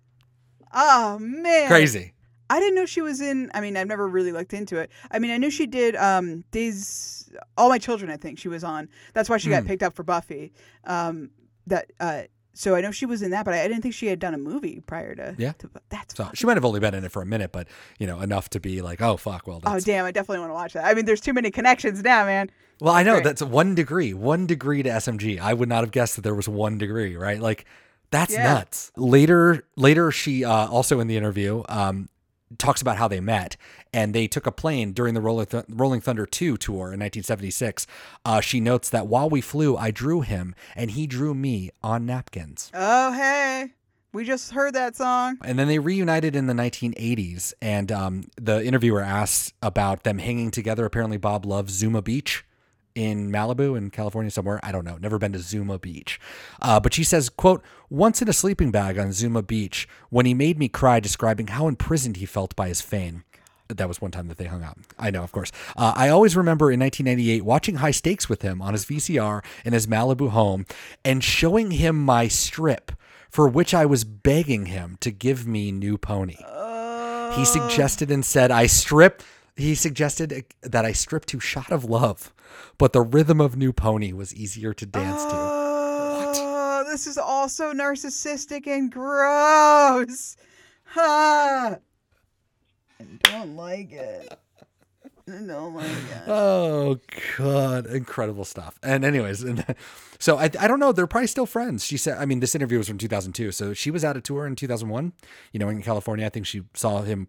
Oh 0.76 1.17
man. 1.19 1.67
Crazy. 1.67 2.13
I 2.49 2.59
didn't 2.59 2.76
know 2.76 2.86
she 2.86 3.01
was 3.01 3.21
in. 3.21 3.49
I 3.55 3.61
mean, 3.61 3.76
I've 3.76 3.88
never 3.88 4.07
really 4.07 4.32
looked 4.32 4.53
into 4.53 4.78
it. 4.78 4.91
I 5.09 5.17
mean, 5.17 5.32
I 5.32 5.38
knew 5.38 5.49
she 5.49 5.65
did 5.65 5.95
um, 5.95 6.43
Days. 6.51 7.32
All 7.57 7.69
my 7.69 7.80
children. 7.80 8.11
I 8.11 8.17
think 8.17 8.38
she 8.38 8.47
was 8.47 8.63
on. 8.63 8.88
That's 9.13 9.30
why 9.30 9.38
she 9.38 9.49
got 9.49 9.63
Hmm. 9.63 9.67
picked 9.67 9.84
up 9.84 9.95
for 9.95 10.03
Buffy. 10.03 10.53
Um, 10.84 11.32
that. 11.67 11.91
Uh, 11.99 12.23
so 12.57 12.73
I 12.73 12.80
know 12.80 12.91
she 12.91 13.05
was 13.05 13.21
in 13.21 13.32
that, 13.32 13.43
but 13.43 13.53
I, 13.53 13.63
I 13.63 13.67
didn't 13.67 13.82
think 13.82 13.93
she 13.93 14.05
had 14.07 14.17
done 14.19 14.34
a 14.34 14.38
movie 14.38 14.80
prior 14.80 15.13
to. 15.15 15.36
Yeah. 15.38 15.51
To, 15.53 15.69
that's. 15.89 16.15
So 16.15 16.30
she 16.34 16.45
might 16.47 16.55
have 16.55 16.63
only 16.63 16.80
been 16.80 16.93
in 16.93 17.03
it 17.03 17.11
for 17.11 17.21
a 17.21 17.26
minute, 17.26 17.51
but 17.51 17.67
you 17.99 18.07
know, 18.07 18.21
enough 18.21 18.49
to 18.51 18.59
be 18.61 18.82
like, 18.82 19.01
oh 19.01 19.17
fuck, 19.17 19.45
well 19.47 19.59
That's... 19.59 19.84
oh 19.84 19.86
damn! 19.86 20.05
I 20.05 20.11
definitely 20.11 20.39
want 20.39 20.51
to 20.51 20.53
watch 20.53 20.73
that. 20.73 20.86
I 20.86 20.93
mean, 20.93 21.05
there's 21.05 21.19
too 21.19 21.34
many 21.34 21.51
connections 21.51 22.01
now, 22.01 22.26
man. 22.26 22.49
Well, 22.80 22.93
I 22.93 23.03
know 23.03 23.13
Great. 23.15 23.23
that's 23.26 23.41
one 23.41 23.76
degree, 23.76 24.13
one 24.13 24.45
degree 24.47 24.84
to 24.84 24.89
SMG. 24.89 25.39
I 25.39 25.53
would 25.53 25.67
not 25.67 25.82
have 25.82 25.91
guessed 25.91 26.15
that 26.15 26.21
there 26.21 26.36
was 26.36 26.47
one 26.47 26.78
degree, 26.78 27.17
right? 27.17 27.39
Like 27.41 27.65
that's 28.12 28.34
Yeah. 28.34 28.43
nuts. 28.53 28.91
Later, 28.95 29.66
later, 29.76 30.12
she 30.12 30.43
uh, 30.45 30.68
also 30.68 30.99
in 30.99 31.08
the 31.08 31.18
interview 31.18 31.64
um, 31.70 32.10
talks 32.58 32.82
about 32.82 32.97
how 32.97 33.08
they 33.08 33.20
met, 33.20 33.58
and 33.93 34.14
they 34.14 34.28
took 34.28 34.45
a 34.47 34.51
plane 34.51 34.93
during 34.93 35.14
the 35.14 35.22
Rolling, 35.22 35.47
Th- 35.47 35.66
Rolling 35.70 36.01
Thunder 36.01 36.26
Two 36.26 36.58
tour 36.58 36.93
in 36.93 36.99
1976. 36.99 37.88
Uh, 38.24 38.39
she 38.41 38.60
notes 38.60 38.89
that 38.89 39.08
while 39.08 39.30
we 39.30 39.41
flew, 39.41 39.76
I 39.76 39.91
drew 39.91 40.22
him, 40.22 40.56
and 40.76 40.91
he 40.91 41.08
drew 41.08 41.34
me 41.34 41.72
on 41.84 42.06
napkins. 42.06 42.72
Oh 42.74 43.12
hey, 43.14 43.74
we 44.14 44.24
just 44.24 44.51
heard 44.51 44.74
that 44.76 44.95
song. 44.95 45.38
And 45.43 45.58
then 45.60 45.68
they 45.68 45.80
reunited 45.80 46.36
in 46.36 46.47
the 46.47 46.53
1980s, 46.53 47.53
and 47.62 47.91
um, 47.91 48.24
the 48.39 48.64
interviewer 48.66 49.01
asked 49.01 49.53
about 49.62 50.03
them 50.03 50.20
hanging 50.20 50.51
together. 50.51 50.86
Apparently, 50.86 51.18
Bob 51.18 51.45
loves 51.45 51.74
Zuma 51.74 52.01
Beach 52.01 52.45
in 52.96 53.30
Malibu 53.30 53.78
in 53.78 53.91
California 53.91 54.32
somewhere. 54.32 54.60
I 54.64 54.72
don't 54.72 54.86
know. 54.86 54.98
Never 54.98 55.20
been 55.20 55.34
to 55.34 55.39
Zuma 55.39 55.78
Beach. 55.78 56.20
Uh, 56.62 56.80
but 56.80 56.93
she 56.93 57.04
says, 57.04 57.30
quote, 57.30 57.62
once 57.89 58.22
in 58.22 58.30
a 58.30 58.34
sleeping 58.34 58.72
bag 58.72 58.98
on 58.98 59.12
Zuma 59.12 59.43
Beach 59.43 59.88
when 60.10 60.26
he 60.26 60.34
made 60.34 60.58
me 60.58 60.70
cry 60.70 61.00
describing 61.00 61.48
how 61.48 61.68
imprisoned 61.68 62.18
he 62.18 62.26
felt 62.26 62.56
by 62.56 62.70
his 62.70 62.82
fame. 62.82 63.26
That 63.68 63.88
was 63.88 64.00
one 64.00 64.12
time 64.12 64.28
that 64.28 64.38
they 64.38 64.46
hung 64.46 64.64
out. 64.64 64.78
I 64.98 65.10
know, 65.10 65.24
of 65.24 65.32
course. 65.32 65.52
Uh, 65.76 65.93
I 65.96 66.10
always 66.10 66.38
remember 66.38 66.72
in 66.72 66.80
1998 66.80 67.43
watching 67.43 67.76
High 67.76 67.91
Stakes 67.91 68.30
with 68.30 68.43
him 68.43 68.62
on 68.62 68.74
his 68.74 68.86
VCR 68.86 69.43
in 69.66 69.74
his 69.74 69.88
Malibu 69.88 70.30
home 70.30 70.66
and 71.04 71.24
showing 71.24 71.72
him 71.72 72.04
my 72.04 72.28
strip 72.28 72.91
for 73.36 73.48
which 73.48 73.74
I 73.74 73.86
was 73.86 74.04
begging 74.04 74.68
him 74.68 74.98
to 75.02 75.12
give 75.12 75.46
me 75.46 75.72
New 75.72 75.98
Pony. 75.98 76.38
He 77.36 77.43
suggested 77.43 78.10
and 78.10 78.24
said, 78.24 78.50
I 78.50 78.68
strip. 78.68 79.22
He 79.58 79.76
suggested 79.76 80.46
that 80.62 80.86
I 80.86 80.93
strip 80.93 81.26
to 81.26 81.39
Shot 81.39 81.72
of 81.72 81.84
Love, 81.84 82.34
but 82.78 82.93
the 82.93 83.02
rhythm 83.02 83.39
of 83.39 83.56
New 83.56 83.74
Pony 83.74 84.14
was 84.14 84.34
easier 84.34 84.74
to 84.74 84.86
dance 84.86 85.24
to. 85.24 85.32
Oh, 85.34 86.84
this 86.88 87.08
is 87.08 87.18
all 87.18 87.50
so 87.50 87.74
narcissistic 87.74 88.68
and 88.68 88.91
gross. 88.91 90.38
Ha! 90.86 91.78
I 93.00 93.04
don't 93.24 93.56
like 93.56 93.91
it. 93.91 94.39
I 95.28 95.32
don't 95.32 95.74
like 95.74 95.88
it. 95.88 96.28
Oh 96.28 97.00
God, 97.38 97.88
incredible 97.88 98.46
stuff. 98.46 98.80
And 98.84 99.04
anyways, 99.04 99.41
and 99.41 99.66
so 100.20 100.38
I, 100.38 100.52
I 100.60 100.68
don't 100.68 100.80
know. 100.80 100.91
They're 100.91 101.08
probably 101.08 101.28
still 101.28 101.48
friends. 101.48 101.84
She 101.84 101.98
said. 101.98 102.18
I 102.18 102.26
mean, 102.26 102.41
this 102.41 102.54
interview 102.54 102.78
was 102.78 102.88
from 102.88 103.00
2002, 103.00 103.52
so 103.52 103.74
she 103.74 103.89
was 103.89 104.06
out 104.06 104.16
of 104.16 104.24
tour 104.24 104.46
in 104.46 104.56
2001. 104.56 105.14
You 105.52 105.60
know, 105.60 105.70
in 105.70 105.82
California, 105.82 106.26
I 106.26 106.30
think 106.30 106.46
she 106.46 106.62
saw 106.76 107.02
him 107.02 107.28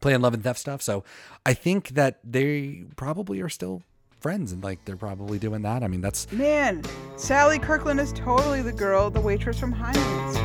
playing 0.00 0.20
Love 0.20 0.34
and 0.34 0.42
Theft 0.42 0.58
stuff. 0.58 0.82
So 0.82 1.04
I 1.46 1.54
think 1.54 1.90
that 1.90 2.18
they 2.24 2.84
probably 2.96 3.40
are 3.40 3.48
still 3.48 3.82
friends 4.20 4.52
and 4.52 4.62
like 4.62 4.84
they're 4.84 4.96
probably 4.96 5.38
doing 5.38 5.62
that. 5.62 5.82
I 5.82 5.88
mean, 5.88 6.00
that's 6.00 6.30
Man, 6.32 6.82
Sally 7.16 7.58
Kirkland 7.58 8.00
is 8.00 8.12
totally 8.12 8.62
the 8.62 8.72
girl, 8.72 9.10
the 9.10 9.20
waitress 9.20 9.58
from 9.58 9.72
Highlands. 9.72 10.36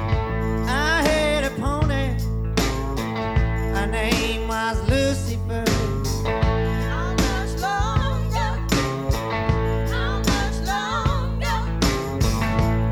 I 0.70 1.02
had 1.08 1.44
a 1.44 1.50
pony. 1.52 2.14
Her 3.76 3.88
name 3.88 4.48
was 4.48 4.80
Lucifer. 4.90 5.66
How 6.90 7.12
much 7.14 7.60
longer? 7.60 8.52
How 9.92 10.20
much 10.20 10.58
longer? 10.68 11.60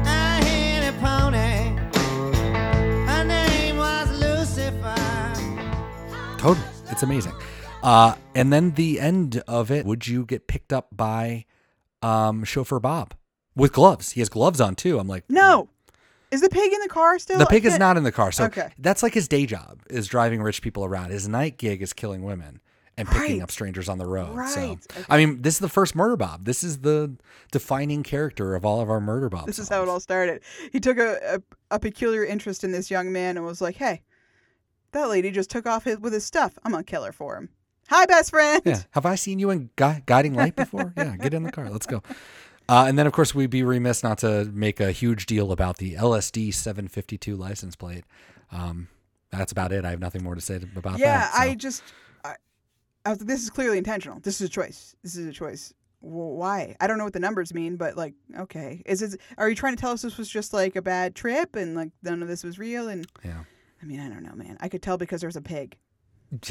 I 0.05 0.41
had 0.43 0.93
a 0.93 0.97
pony. 0.99 1.77
Her 3.07 3.23
name 3.23 3.77
was 3.77 4.09
Lucifer. 4.19 4.95
totally 6.37 6.65
it's 6.89 7.03
amazing. 7.03 7.33
Uh, 7.83 8.15
and 8.35 8.53
then 8.53 8.71
the 8.71 8.99
end 8.99 9.41
of 9.47 9.71
it, 9.71 9.85
would 9.85 10.07
you 10.07 10.25
get 10.25 10.47
picked 10.47 10.71
up 10.71 10.87
by 10.95 11.45
um, 12.01 12.43
chauffeur 12.43 12.79
Bob 12.79 13.13
with 13.55 13.73
gloves? 13.73 14.11
He 14.11 14.21
has 14.21 14.29
gloves 14.29 14.61
on 14.61 14.75
too. 14.75 14.99
I'm 14.99 15.07
like, 15.07 15.25
No. 15.29 15.69
Is 16.31 16.39
the 16.39 16.49
pig 16.49 16.71
in 16.71 16.79
the 16.79 16.87
car 16.87 17.19
still? 17.19 17.39
the 17.39 17.45
pig 17.45 17.65
is 17.65 17.77
not 17.77 17.97
in 17.97 18.03
the 18.03 18.11
car. 18.11 18.31
So 18.31 18.45
Okay. 18.45 18.69
that's 18.77 19.03
like 19.03 19.13
his 19.13 19.27
day 19.27 19.45
job 19.45 19.81
is 19.89 20.07
driving 20.07 20.41
rich 20.41 20.61
people 20.61 20.85
around. 20.85 21.09
His 21.11 21.27
night 21.27 21.57
gig 21.57 21.81
is 21.81 21.91
killing 21.91 22.23
women 22.23 22.61
and 22.97 23.05
picking 23.05 23.37
Right. 23.39 23.41
up 23.43 23.51
strangers 23.51 23.89
on 23.89 23.97
the 23.97 24.05
road. 24.05 24.29
So 24.47 24.61
Right. 24.61 24.77
Okay. 24.91 25.03
I 25.09 25.17
mean, 25.17 25.41
this 25.41 25.55
is 25.55 25.59
the 25.59 25.67
first 25.67 25.93
murder 25.93 26.15
Bob. 26.15 26.45
This 26.45 26.63
is 26.63 26.79
the 26.79 27.17
defining 27.51 28.01
character 28.03 28.55
of 28.55 28.63
all 28.63 28.79
of 28.79 28.89
our 28.89 29.01
murder 29.01 29.27
Bob. 29.27 29.45
This 29.47 29.59
is 29.59 29.67
how 29.67 29.83
it 29.83 29.89
all 29.89 29.99
started. 29.99 30.41
He 30.71 30.79
took 30.79 30.97
a, 30.97 31.35
a, 31.35 31.75
a 31.75 31.79
peculiar 31.79 32.23
interest 32.23 32.63
in 32.63 32.71
this 32.71 32.89
young 32.89 33.11
man 33.11 33.35
and 33.35 33.45
was 33.45 33.59
like, 33.59 33.75
hey, 33.75 34.01
that 34.93 35.09
lady 35.09 35.31
just 35.31 35.49
took 35.49 35.65
off 35.65 35.83
his, 35.83 35.99
with 35.99 36.13
his 36.13 36.23
stuff. 36.23 36.57
I'm 36.63 36.71
going 36.71 36.83
to 36.85 36.89
kill 36.89 37.03
her 37.03 37.11
for 37.11 37.35
him. 37.35 37.49
Hi, 37.91 38.05
best 38.05 38.29
friend. 38.29 38.61
Yeah. 38.65 38.81
Have 38.91 39.05
I 39.05 39.15
seen 39.15 39.37
you 39.37 39.49
in 39.49 39.69
Gui- 39.75 40.01
Guiding 40.05 40.33
Light 40.33 40.55
before? 40.55 40.93
yeah. 40.97 41.17
Get 41.17 41.33
in 41.33 41.43
the 41.43 41.51
car. 41.51 41.69
Let's 41.69 41.85
go. 41.85 42.01
Uh, 42.69 42.85
and 42.87 42.97
then, 42.97 43.05
of 43.05 43.11
course, 43.11 43.35
we'd 43.35 43.49
be 43.49 43.63
remiss 43.63 44.01
not 44.01 44.17
to 44.19 44.45
make 44.53 44.79
a 44.79 44.91
huge 44.91 45.25
deal 45.25 45.51
about 45.51 45.77
the 45.77 45.95
LSD 45.95 46.53
752 46.53 47.35
license 47.35 47.75
plate. 47.75 48.05
Um, 48.49 48.87
that's 49.29 49.51
about 49.51 49.73
it. 49.73 49.83
I 49.83 49.89
have 49.89 49.99
nothing 49.99 50.23
more 50.23 50.35
to 50.35 50.41
say 50.41 50.59
about 50.75 50.99
Yeah, 50.99 51.19
that. 51.19 51.33
so. 51.33 51.39
I 51.41 51.55
just, 51.55 51.83
I, 52.23 52.35
I 53.05 53.09
was, 53.09 53.19
this 53.19 53.43
is 53.43 53.49
clearly 53.49 53.77
intentional. 53.77 54.19
This 54.21 54.39
is 54.39 54.47
a 54.47 54.49
choice. 54.49 54.95
This 55.03 55.17
is 55.17 55.27
a 55.27 55.33
choice. 55.33 55.73
Well, 55.99 56.29
why? 56.31 56.77
I 56.79 56.87
don't 56.87 56.97
know 56.97 57.03
what 57.03 57.13
the 57.13 57.19
numbers 57.19 57.53
mean, 57.53 57.75
but 57.75 57.97
like, 57.97 58.13
okay, 58.39 58.81
is 58.85 59.01
it? 59.01 59.19
Are 59.37 59.49
you 59.49 59.55
trying 59.55 59.75
to 59.75 59.81
tell 59.81 59.91
us 59.91 60.01
this 60.01 60.17
was 60.17 60.29
just 60.29 60.53
like 60.53 60.75
a 60.77 60.81
bad 60.81 61.13
trip 61.13 61.55
and 61.57 61.75
like 61.75 61.89
none 62.03 62.21
of 62.23 62.29
this 62.29 62.43
was 62.43 62.57
real? 62.57 62.87
And 62.87 63.05
Yeah. 63.23 63.43
I 63.83 63.85
mean, 63.85 63.99
I 63.99 64.07
don't 64.09 64.23
know, 64.23 64.33
man. 64.33 64.57
I 64.61 64.69
could 64.69 64.81
tell 64.81 64.97
because 64.97 65.19
there's 65.21 65.35
a 65.35 65.41
pig. 65.41 65.75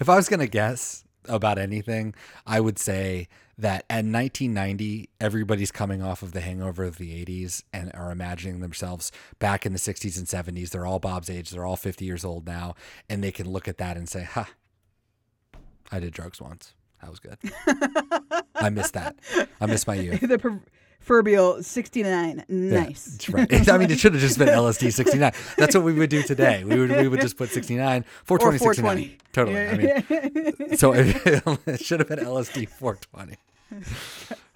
if 0.00 0.08
I 0.08 0.16
was 0.16 0.28
going 0.28 0.40
to 0.40 0.46
guess 0.46 1.04
about 1.28 1.58
anything, 1.58 2.14
I 2.46 2.60
would 2.60 2.78
say 2.78 3.28
that 3.58 3.84
at 3.88 4.04
1990, 4.04 5.08
everybody's 5.20 5.72
coming 5.72 6.02
off 6.02 6.22
of 6.22 6.32
the 6.32 6.40
hangover 6.40 6.84
of 6.84 6.98
the 6.98 7.24
80s 7.24 7.62
and 7.72 7.90
are 7.94 8.10
imagining 8.10 8.60
themselves 8.60 9.10
back 9.38 9.64
in 9.64 9.72
the 9.72 9.78
60s 9.78 10.18
and 10.18 10.26
70s. 10.26 10.70
They're 10.70 10.86
all 10.86 10.98
Bob's 10.98 11.30
age. 11.30 11.50
They're 11.50 11.64
all 11.64 11.76
50 11.76 12.04
years 12.04 12.24
old 12.24 12.46
now. 12.46 12.74
And 13.08 13.24
they 13.24 13.32
can 13.32 13.48
look 13.48 13.66
at 13.66 13.78
that 13.78 13.96
and 13.96 14.08
say, 14.08 14.24
ha, 14.24 14.48
I 15.90 16.00
did 16.00 16.12
drugs 16.12 16.40
once. 16.40 16.74
That 17.00 17.10
was 17.10 17.20
good. 17.20 17.38
I 18.54 18.68
miss 18.70 18.90
that. 18.90 19.16
I 19.60 19.66
miss 19.66 19.86
my 19.86 19.94
youth. 19.94 20.20
the 20.20 20.60
proverbial 21.06 21.62
69. 21.62 22.44
Yeah, 22.48 22.80
Nice. 22.80 23.04
that's 23.04 23.28
right. 23.30 23.68
I 23.70 23.78
mean, 23.78 23.90
it 23.90 23.98
should 23.98 24.12
have 24.12 24.20
just 24.20 24.38
been 24.38 24.48
LSD 24.48 24.92
69. 24.92 25.32
That's 25.56 25.74
what 25.74 25.84
we 25.84 25.92
would 25.94 26.10
do 26.10 26.22
today. 26.22 26.64
We 26.64 26.78
would 26.80 26.90
we 26.90 27.08
would 27.08 27.20
just 27.20 27.36
put 27.38 27.48
69, 27.50 28.04
420, 28.24 28.56
Or 28.56 28.74
69. 28.74 29.18
420. 29.32 30.02
Totally. 30.02 30.50
I 30.50 30.58
mean, 30.68 30.76
so 30.76 30.92
it, 30.96 31.16
it 31.66 31.80
should 31.84 32.00
have 32.00 32.08
been 32.08 32.18
LSD 32.18 32.68
420. 32.68 33.36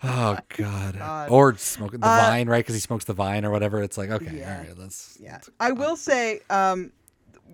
Oh 0.03 0.39
God. 0.57 0.99
God. 0.99 1.31
Or 1.31 1.57
smoking 1.57 2.01
the 2.01 2.07
Uh, 2.07 2.17
vine, 2.31 2.49
right? 2.49 2.59
Because 2.65 2.75
he 2.75 2.81
smokes 2.81 3.05
the 3.05 3.13
vine 3.13 3.45
or 3.45 3.51
whatever. 3.51 3.83
It's 3.83 3.99
like 3.99 4.11
okay, 4.11 4.39
Yeah. 4.39 4.55
all 4.57 4.65
right, 4.65 4.79
let's. 4.79 5.19
Yeah. 5.21 5.39
I 5.59 5.73
will 5.73 5.97
say, 5.97 6.41
um, 6.51 6.93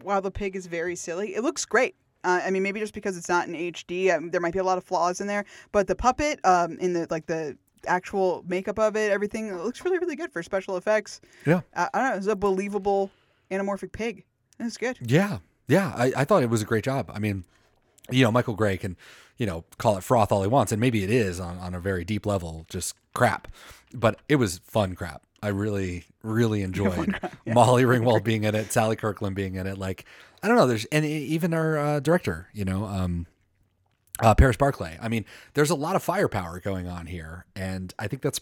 while 0.03 0.21
the 0.21 0.31
pig 0.31 0.55
is 0.57 0.67
very 0.67 0.97
silly, 0.97 1.35
it 1.35 1.43
looks 1.43 1.65
great. 1.65 1.95
Uh, 2.25 2.41
I 2.45 2.51
mean, 2.51 2.63
maybe 2.63 2.81
just 2.81 2.93
because 2.95 3.17
it's 3.17 3.29
not 3.29 3.47
in 3.49 3.55
HD, 3.55 4.15
um, 4.15 4.31
there 4.31 4.41
might 4.41 4.53
be 4.53 4.59
a 4.59 4.65
lot 4.65 4.79
of 4.79 4.85
flaws 4.85 5.21
in 5.21 5.27
there. 5.27 5.45
But 5.73 5.87
the 5.87 5.95
puppet, 5.95 6.41
um, 6.45 6.77
in 6.79 6.93
the 6.93 7.07
like 7.11 7.27
the 7.27 7.57
actual 7.87 8.45
makeup 8.47 8.79
of 8.79 8.97
it, 8.97 9.11
everything 9.11 9.49
it 9.49 9.55
looks 9.55 9.85
really, 9.85 9.99
really 9.99 10.17
good 10.17 10.33
for 10.33 10.43
special 10.43 10.77
effects. 10.77 11.21
Yeah. 11.45 11.63
I, 11.75 11.89
I 11.93 11.99
don't 12.01 12.11
know. 12.11 12.17
It's 12.17 12.27
a 12.27 12.37
believable 12.37 13.11
anamorphic 13.51 13.93
pig. 13.93 14.25
It's 14.59 14.77
good. 14.77 14.99
Yeah, 15.01 15.39
yeah. 15.69 15.93
I, 15.97 16.13
I 16.17 16.25
thought 16.25 16.43
it 16.43 16.51
was 16.51 16.63
a 16.63 16.65
great 16.65 16.85
job. 16.85 17.11
I 17.13 17.19
mean, 17.19 17.45
you 18.11 18.25
know, 18.25 18.33
Michael 18.33 18.55
Gray 18.55 18.77
can, 18.77 18.97
you 19.37 19.47
know, 19.47 19.65
call 19.79 19.97
it 19.97 20.05
froth 20.05 20.33
all 20.33 20.43
he 20.43 20.49
wants, 20.49 20.73
and 20.73 20.81
maybe 20.81 21.05
it 21.05 21.11
is 21.11 21.41
on, 21.41 21.59
on 21.59 21.75
a 21.75 21.81
very 21.81 22.05
deep 22.05 22.25
level, 22.25 22.65
just 22.69 22.95
crap. 23.15 23.49
But 23.93 24.21
it 24.29 24.37
was 24.37 24.61
fun 24.65 24.95
crap. 24.95 25.23
I 25.43 25.49
really, 25.49 26.05
really 26.23 26.63
enjoyed 26.63 27.19
Molly 27.47 27.85
Ringwald 27.85 28.25
being 28.25 28.45
in 28.45 28.55
it, 28.55 28.73
Sally 28.73 28.97
Kirkland 28.97 29.37
being 29.37 29.57
in 29.57 29.67
it. 29.67 29.79
Like, 29.79 30.05
I 30.43 30.49
don't 30.49 30.57
know. 30.57 30.67
There's 30.67 30.85
and 30.87 31.05
even 31.05 31.53
our 31.53 31.79
uh, 31.79 32.01
director, 32.01 32.49
you 32.53 32.65
know, 32.65 32.85
um, 32.85 33.27
uh, 34.21 34.35
Paris 34.35 34.57
Barclay. 34.57 34.99
I 35.01 35.09
mean, 35.09 35.25
there's 35.55 35.71
a 35.71 35.75
lot 35.75 35.97
of 35.97 36.03
firepower 36.03 36.61
going 36.61 36.89
on 36.89 37.07
here, 37.07 37.47
and 37.55 37.93
I 37.99 38.09
think 38.09 38.23
that's 38.23 38.41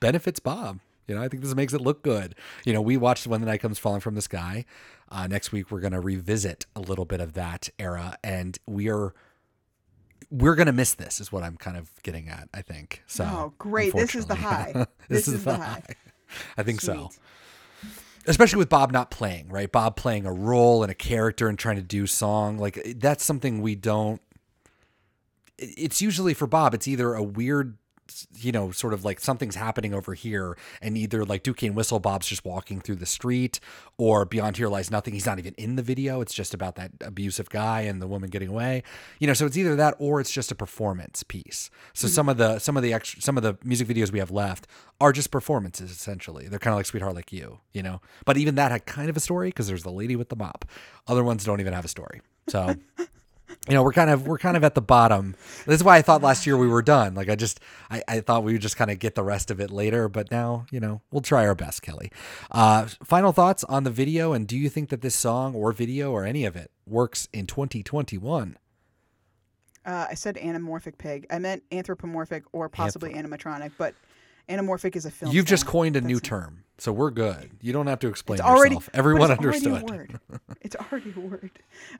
benefits 0.00 0.40
Bob. 0.40 0.80
You 1.06 1.14
know, 1.14 1.22
I 1.22 1.28
think 1.28 1.42
this 1.42 1.54
makes 1.54 1.72
it 1.72 1.80
look 1.80 2.02
good. 2.02 2.34
You 2.64 2.72
know, 2.72 2.80
we 2.80 2.96
watched 2.96 3.26
When 3.26 3.40
the 3.40 3.46
Night 3.46 3.60
Comes 3.60 3.78
Falling 3.78 4.00
from 4.00 4.14
the 4.16 4.22
Sky. 4.22 4.64
Uh, 5.08 5.28
next 5.28 5.52
week, 5.52 5.70
we're 5.70 5.80
going 5.80 5.92
to 5.92 6.00
revisit 6.00 6.66
a 6.74 6.80
little 6.80 7.04
bit 7.04 7.20
of 7.20 7.34
that 7.34 7.68
era, 7.78 8.16
and 8.24 8.58
we 8.66 8.88
are 8.90 9.14
we're 10.30 10.56
going 10.56 10.66
to 10.66 10.72
miss 10.72 10.94
this. 10.94 11.20
Is 11.20 11.30
what 11.30 11.44
I'm 11.44 11.56
kind 11.56 11.76
of 11.76 11.92
getting 12.02 12.28
at. 12.28 12.48
I 12.52 12.62
think. 12.62 13.02
So, 13.06 13.24
Oh, 13.24 13.52
great. 13.58 13.92
This 13.92 14.14
is 14.16 14.26
the 14.26 14.34
high. 14.34 14.72
this, 14.74 14.86
This 15.08 15.28
is, 15.28 15.34
is 15.34 15.44
the 15.44 15.56
high. 15.56 15.64
high. 15.64 15.94
I 16.56 16.62
think 16.64 16.80
so 16.80 17.10
especially 18.26 18.58
with 18.58 18.68
Bob 18.68 18.92
not 18.92 19.10
playing, 19.10 19.48
right? 19.48 19.70
Bob 19.70 19.96
playing 19.96 20.26
a 20.26 20.32
role 20.32 20.82
and 20.82 20.90
a 20.90 20.94
character 20.94 21.48
and 21.48 21.58
trying 21.58 21.76
to 21.76 21.82
do 21.82 22.06
song. 22.06 22.58
Like 22.58 22.82
that's 22.96 23.24
something 23.24 23.62
we 23.62 23.74
don't 23.74 24.20
it's 25.58 26.02
usually 26.02 26.34
for 26.34 26.46
Bob, 26.46 26.74
it's 26.74 26.88
either 26.88 27.14
a 27.14 27.22
weird 27.22 27.78
you 28.36 28.52
know, 28.52 28.70
sort 28.70 28.92
of 28.92 29.04
like 29.04 29.20
something's 29.20 29.56
happening 29.56 29.94
over 29.94 30.14
here, 30.14 30.56
and 30.80 30.96
either 30.96 31.24
like 31.24 31.46
and 31.46 31.76
Whistle 31.76 32.00
Bob's 32.00 32.26
just 32.26 32.44
walking 32.44 32.80
through 32.80 32.96
the 32.96 33.06
street, 33.06 33.60
or 33.98 34.24
Beyond 34.24 34.56
Here 34.56 34.68
Lies 34.68 34.90
Nothing. 34.90 35.14
He's 35.14 35.26
not 35.26 35.38
even 35.38 35.54
in 35.54 35.76
the 35.76 35.82
video. 35.82 36.20
It's 36.20 36.34
just 36.34 36.54
about 36.54 36.76
that 36.76 36.92
abusive 37.00 37.50
guy 37.50 37.82
and 37.82 38.00
the 38.00 38.06
woman 38.06 38.30
getting 38.30 38.48
away. 38.48 38.82
You 39.18 39.26
know, 39.26 39.34
so 39.34 39.46
it's 39.46 39.56
either 39.56 39.76
that 39.76 39.94
or 39.98 40.20
it's 40.20 40.30
just 40.30 40.52
a 40.52 40.54
performance 40.54 41.22
piece. 41.22 41.70
So 41.94 42.06
hmm. 42.06 42.12
some 42.12 42.28
of 42.28 42.36
the 42.36 42.58
some 42.58 42.76
of 42.76 42.82
the 42.82 42.92
extra 42.92 43.20
some 43.22 43.36
of 43.36 43.42
the 43.42 43.56
music 43.64 43.88
videos 43.88 44.12
we 44.12 44.18
have 44.18 44.30
left 44.30 44.66
are 45.00 45.12
just 45.12 45.30
performances 45.30 45.90
essentially. 45.90 46.48
They're 46.48 46.58
kind 46.58 46.72
of 46.72 46.78
like 46.78 46.86
Sweetheart 46.86 47.14
Like 47.14 47.32
You, 47.32 47.60
you 47.72 47.82
know. 47.82 48.00
But 48.24 48.36
even 48.36 48.54
that 48.56 48.70
had 48.70 48.86
kind 48.86 49.08
of 49.08 49.16
a 49.16 49.20
story 49.20 49.48
because 49.48 49.68
there's 49.68 49.82
the 49.82 49.90
lady 49.90 50.16
with 50.16 50.28
the 50.28 50.36
mop. 50.36 50.64
Other 51.06 51.24
ones 51.24 51.44
don't 51.44 51.60
even 51.60 51.72
have 51.72 51.84
a 51.84 51.88
story. 51.88 52.22
So 52.48 52.76
you 53.68 53.74
know, 53.74 53.82
we're 53.82 53.92
kind 53.92 54.10
of 54.10 54.26
we're 54.26 54.38
kind 54.38 54.56
of 54.56 54.64
at 54.64 54.74
the 54.74 54.80
bottom. 54.80 55.34
This 55.66 55.76
is 55.76 55.84
why 55.84 55.96
I 55.96 56.02
thought 56.02 56.22
last 56.22 56.46
year 56.46 56.56
we 56.56 56.68
were 56.68 56.82
done. 56.82 57.14
Like 57.14 57.28
I 57.28 57.34
just 57.34 57.60
I, 57.90 58.02
I 58.06 58.20
thought 58.20 58.44
we 58.44 58.52
would 58.52 58.62
just 58.62 58.76
kind 58.76 58.90
of 58.90 58.98
get 58.98 59.14
the 59.14 59.24
rest 59.24 59.50
of 59.50 59.60
it 59.60 59.70
later, 59.70 60.08
but 60.08 60.30
now, 60.30 60.66
you 60.70 60.80
know, 60.80 61.02
we'll 61.10 61.22
try 61.22 61.46
our 61.46 61.54
best, 61.54 61.82
Kelly. 61.82 62.10
Uh 62.50 62.86
final 63.02 63.32
thoughts 63.32 63.64
on 63.64 63.84
the 63.84 63.90
video 63.90 64.32
and 64.32 64.46
do 64.46 64.56
you 64.56 64.68
think 64.68 64.88
that 64.90 65.00
this 65.00 65.14
song 65.14 65.54
or 65.54 65.72
video 65.72 66.12
or 66.12 66.24
any 66.24 66.44
of 66.44 66.56
it 66.56 66.70
works 66.86 67.28
in 67.32 67.46
2021? 67.46 68.56
Uh, 69.84 70.06
I 70.10 70.14
said 70.14 70.34
anamorphic 70.36 70.98
pig. 70.98 71.26
I 71.30 71.38
meant 71.38 71.62
anthropomorphic 71.70 72.42
or 72.52 72.68
possibly 72.68 73.14
animatronic, 73.14 73.70
but 73.78 73.94
anamorphic 74.48 74.96
is 74.96 75.06
a 75.06 75.12
film. 75.12 75.32
You've 75.32 75.46
just 75.46 75.64
coined 75.64 75.94
a 75.94 76.00
new 76.00 76.16
That's- 76.16 76.28
term. 76.28 76.64
So 76.78 76.92
we're 76.92 77.10
good. 77.10 77.50
You 77.62 77.72
don't 77.72 77.86
have 77.86 78.00
to 78.00 78.08
explain 78.08 78.38
It's 78.38 78.46
already 78.46 78.74
yourself. 78.74 78.90
Everyone 78.94 79.30
it's 79.30 79.38
understood. 79.38 79.72
Already 79.72 79.86
a 79.86 79.96
word. 79.96 80.20
It's 80.60 80.76
already 80.76 81.14
a 81.16 81.20
word. 81.20 81.50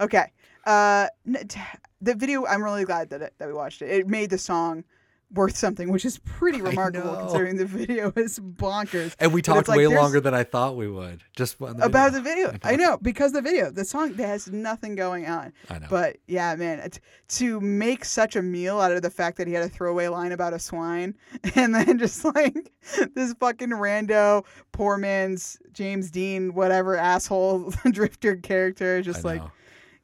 Okay. 0.00 0.32
Uh, 0.66 1.06
the 1.24 2.14
video. 2.14 2.44
I'm 2.46 2.62
really 2.62 2.84
glad 2.84 3.10
that 3.10 3.22
it, 3.22 3.34
that 3.38 3.48
we 3.48 3.54
watched 3.54 3.80
it. 3.80 3.90
It 3.90 4.06
made 4.06 4.30
the 4.30 4.38
song 4.38 4.84
worth 5.32 5.56
something, 5.56 5.90
which 5.90 6.04
is 6.04 6.18
pretty 6.18 6.62
remarkable 6.62 7.16
considering 7.16 7.56
the 7.56 7.64
video 7.66 8.12
is 8.16 8.38
bonkers. 8.38 9.14
And 9.18 9.32
we 9.32 9.42
talked 9.42 9.68
like 9.68 9.76
way 9.76 9.86
there's- 9.86 10.00
longer 10.00 10.20
than 10.20 10.34
I 10.34 10.44
thought 10.44 10.76
we 10.76 10.88
would. 10.88 11.22
Just 11.34 11.60
on 11.60 11.76
the 11.76 11.84
about 11.84 12.12
the 12.12 12.20
video. 12.20 12.56
I 12.62 12.76
know 12.76 12.96
because 13.02 13.32
the 13.32 13.42
video, 13.42 13.70
the 13.70 13.84
song 13.84 14.12
that 14.14 14.26
has 14.26 14.50
nothing 14.50 14.94
going 14.94 15.26
on. 15.26 15.52
I 15.68 15.78
know. 15.80 15.86
But 15.90 16.18
yeah, 16.26 16.54
man, 16.54 16.78
it, 16.78 17.00
to 17.28 17.60
make 17.60 18.04
such 18.04 18.36
a 18.36 18.42
meal 18.42 18.80
out 18.80 18.92
of 18.92 19.02
the 19.02 19.10
fact 19.10 19.36
that 19.38 19.46
he 19.48 19.52
had 19.52 19.64
a 19.64 19.68
throwaway 19.68 20.08
line 20.08 20.32
about 20.32 20.52
a 20.54 20.58
swine, 20.58 21.14
and 21.54 21.74
then 21.74 21.98
just 21.98 22.24
like 22.24 22.72
this 23.14 23.34
fucking 23.40 23.70
rando, 23.70 24.44
poor 24.72 24.96
man's 24.96 25.58
James 25.72 26.10
Dean, 26.10 26.54
whatever 26.54 26.96
asshole 26.96 27.72
drifter 27.90 28.36
character, 28.36 29.02
just 29.02 29.24
I 29.24 29.28
like 29.30 29.40
know. 29.40 29.50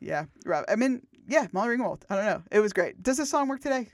yeah, 0.01 0.25
Rob. 0.45 0.65
I 0.69 0.77
mean, 0.77 1.03
yeah, 1.29 1.47
Molly 1.53 1.77
Ringwald. 1.77 2.03
I 2.11 2.17
don't 2.17 2.25
know. 2.27 2.43
It 2.51 2.59
was 2.61 2.73
great. 2.73 3.03
Does 3.03 3.17
this 3.17 3.31
song 3.31 3.49
work 3.49 3.61
today? 3.61 3.89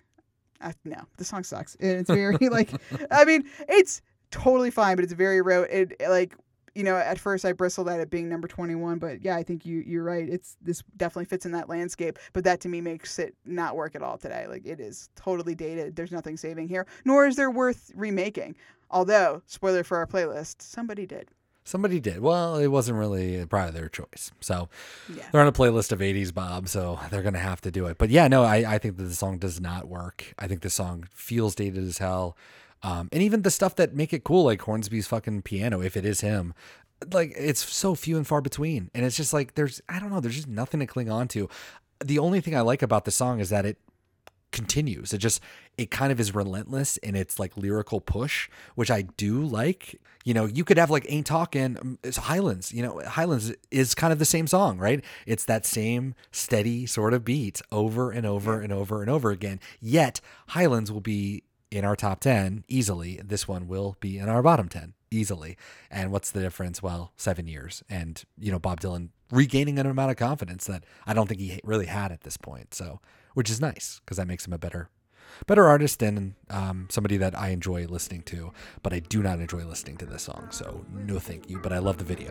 Uh, 0.61 0.72
no, 0.84 1.00
the 1.16 1.24
song 1.24 1.44
sucks. 1.44 1.76
It's 1.80 2.11
very 2.11 2.36
like, 2.50 2.70
I 3.11 3.24
mean, 3.24 3.44
it's 3.68 4.02
totally 4.30 4.70
fine, 4.70 4.96
but 4.96 5.04
it's 5.04 5.12
very 5.12 5.40
rote. 5.40 5.68
It 5.70 6.00
like, 6.09 6.34
you 6.74 6.84
know, 6.84 6.96
at 6.96 7.18
first 7.18 7.44
I 7.44 7.52
bristled 7.52 7.88
at 7.88 8.00
it 8.00 8.11
being 8.11 8.28
number 8.28 8.46
21, 8.46 8.98
but 8.98 9.24
yeah, 9.24 9.36
I 9.36 9.42
think 9.42 9.64
you 9.66 9.82
you're 9.86 10.04
right. 10.04 10.28
It's 10.28 10.56
this 10.61 10.82
definitely 10.96 11.24
fits 11.24 11.46
in 11.46 11.52
that 11.52 11.68
landscape, 11.68 12.18
but 12.32 12.44
that 12.44 12.61
to 12.61 12.68
me 12.68 12.80
makes 12.80 13.18
it 13.18 13.34
not 13.44 13.76
work 13.76 13.94
at 13.94 14.02
all 14.02 14.18
today. 14.18 14.46
Like 14.48 14.66
it 14.66 14.80
is 14.80 15.11
totally 15.16 15.54
dated. 15.54 15.96
There's 15.96 16.12
nothing 16.12 16.36
saving 16.36 16.68
here, 16.68 16.86
nor 17.04 17.26
is 17.26 17.36
there 17.36 17.50
worth 17.50 17.90
remaking. 17.94 18.56
Although, 18.90 19.42
spoiler 19.46 19.84
for 19.84 19.98
our 19.98 20.06
playlist, 20.06 20.62
somebody 20.62 21.06
did. 21.06 21.30
Somebody 21.69 22.01
did. 22.01 22.21
Well, 22.21 22.57
it 22.57 22.69
wasn't 22.69 22.99
really 22.99 23.45
probably 23.45 23.73
their 23.79 23.91
choice. 23.91 24.31
So 24.41 24.71
Yeah. 25.14 25.25
they're 25.31 25.43
on 25.43 25.47
a 25.47 25.53
playlist 25.53 25.93
of 25.93 25.99
80s 26.01 26.33
Bob, 26.33 26.66
so 26.66 26.99
they're 27.11 27.21
going 27.23 27.35
to 27.35 27.41
have 27.41 27.61
to 27.61 27.71
do 27.71 27.85
it. 27.87 27.99
But 27.99 28.09
yeah, 28.09 28.27
no, 28.27 28.43
I, 28.43 28.75
I 28.75 28.79
think 28.79 28.97
that 28.97 29.03
the 29.05 29.14
song 29.14 29.37
does 29.37 29.61
not 29.61 29.87
work. 29.87 30.33
I 30.39 30.49
think 30.49 30.62
the 30.62 30.71
song 30.71 31.07
feels 31.14 31.55
dated 31.55 31.85
as 31.85 31.99
hell. 31.99 32.39
Um, 32.83 33.11
and 33.12 33.23
even 33.23 33.43
the 33.43 33.51
stuff 33.51 33.77
that 33.77 33.95
make 33.95 34.14
it 34.14 34.25
cool, 34.25 34.45
like 34.45 34.62
Hornsby's 34.62 35.07
fucking 35.09 35.43
piano, 35.43 35.83
if 35.83 35.95
it 35.95 36.07
is 36.07 36.23
him, 36.23 36.55
like 37.12 37.35
it's 37.37 37.62
so 37.71 37.95
few 37.95 38.16
and 38.16 38.27
far 38.27 38.41
between. 38.41 38.91
And 38.95 39.05
it's 39.05 39.16
just 39.16 39.35
like, 39.35 39.55
there's, 39.55 39.83
I 39.91 40.01
don't 40.01 40.11
know, 40.11 40.21
there's 40.21 40.37
just 40.37 40.49
nothing 40.49 40.81
to 40.81 40.87
cling 40.87 41.11
on 41.11 41.29
to. 41.29 41.51
The 42.03 42.19
only 42.19 42.41
thing 42.41 42.57
I 42.57 42.62
like 42.62 42.81
about 42.81 43.05
the 43.05 43.11
song 43.11 43.41
is 43.41 43.51
that 43.51 43.66
it 43.66 43.77
continues. 44.53 45.12
It 45.12 45.19
just 45.19 45.43
it 45.77 45.91
kind 45.91 46.11
of 46.11 46.19
is 46.19 46.35
relentless 46.35 46.97
in 46.99 47.14
its 47.14 47.39
like 47.39 47.57
lyrical 47.57 48.01
push, 48.01 48.49
which 48.75 48.91
I 48.91 49.03
do 49.03 49.43
like. 49.45 50.01
You 50.29 50.35
know, 50.35 50.45
you 50.45 50.62
could 50.62 50.76
have 50.76 50.91
like 50.91 51.07
Ain't 51.09 51.26
Talking, 51.26 51.79
um, 51.81 51.99
it's 52.05 52.18
Highlands. 52.18 52.70
You 52.70 52.83
know, 52.83 53.01
Highlands 53.01 53.51
is 53.70 53.95
kind 53.95 54.12
of 54.12 54.18
the 54.18 54.26
same 54.26 54.47
song, 54.47 54.76
right? 54.76 55.03
It's 55.24 55.47
that 55.47 55.64
same 55.64 56.14
steady 56.31 56.85
sort 56.85 57.14
of 57.14 57.24
beat 57.24 57.62
over 57.72 58.11
and 58.11 58.26
over 58.26 58.61
and 58.61 58.70
over 58.70 59.01
and 59.01 59.11
over 59.11 59.31
again. 59.31 59.59
Yet 59.81 60.20
Highlands 60.49 60.93
will 60.93 61.01
be 61.01 61.45
in 61.70 61.83
our 61.83 61.97
top 61.97 62.20
10 62.20 62.64
easily. 62.68 63.18
This 63.24 63.49
one 63.49 63.68
will 63.68 63.97
be 64.01 64.18
in 64.18 64.29
our 64.29 64.43
bottom 64.43 64.68
10 64.68 64.93
easily. 65.11 65.57
And 65.91 66.12
what's 66.12 66.31
the 66.31 66.41
difference? 66.41 66.83
Well, 66.83 67.12
seven 67.16 67.47
years. 67.49 67.83
And, 67.89 68.22
you 68.39 68.53
know, 68.53 68.59
Bob 68.59 68.83
Dylan 68.83 69.09
regaining 69.33 69.79
an 69.79 69.87
amount 69.87 70.11
of 70.11 70.18
confidence 70.18 70.66
that 70.66 70.85
I 71.07 71.14
don't 71.14 71.26
think 71.26 71.41
he 71.41 71.59
really 71.64 71.87
had 71.87 72.12
at 72.12 72.20
this 72.20 72.37
point. 72.37 72.74
So, 72.74 73.01
which 73.33 73.49
is 73.49 73.62
nice 73.62 74.03
because 74.05 74.18
that 74.18 74.29
makes 74.29 74.47
him 74.47 74.53
a 74.53 74.59
better, 74.59 74.91
better 75.47 75.66
artist 75.66 76.03
and 76.03 76.35
um, 76.51 76.87
somebody 76.91 77.16
that 77.18 77.39
I 77.39 77.49
enjoy 77.49 77.87
listening 77.87 78.22
to. 78.22 78.53
But 78.83 78.93
I 78.93 79.01
do 79.01 79.22
not 79.22 79.41
enjoy 79.41 79.64
listening 79.64 79.97
to 79.99 80.07
this 80.07 80.22
song. 80.22 80.49
So, 80.51 80.85
no 80.93 81.18
thank 81.18 81.49
you. 81.51 81.59
But 81.62 81.72
I 81.72 81.79
love 81.79 81.99
the 81.99 82.05
video. 82.05 82.29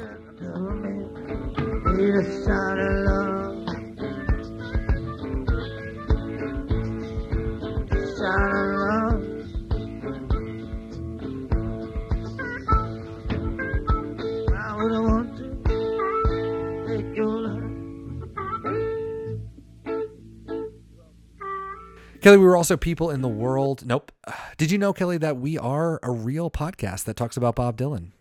Kelly, 22.28 22.40
we 22.40 22.44
were 22.46 22.58
also 22.58 22.76
people 22.76 23.10
in 23.10 23.22
the 23.22 23.30
world. 23.30 23.86
Nope. 23.86 24.12
Did 24.58 24.70
you 24.70 24.78
know, 24.78 24.92
Kelly, 24.92 25.18
that 25.18 25.38
we 25.38 25.58
are 25.58 25.98
a 26.04 26.12
real 26.12 26.52
podcast 26.52 27.06
that 27.06 27.16
talks 27.16 27.38
about 27.38 27.56
Bob 27.56 27.78
Dylan? 27.78 28.12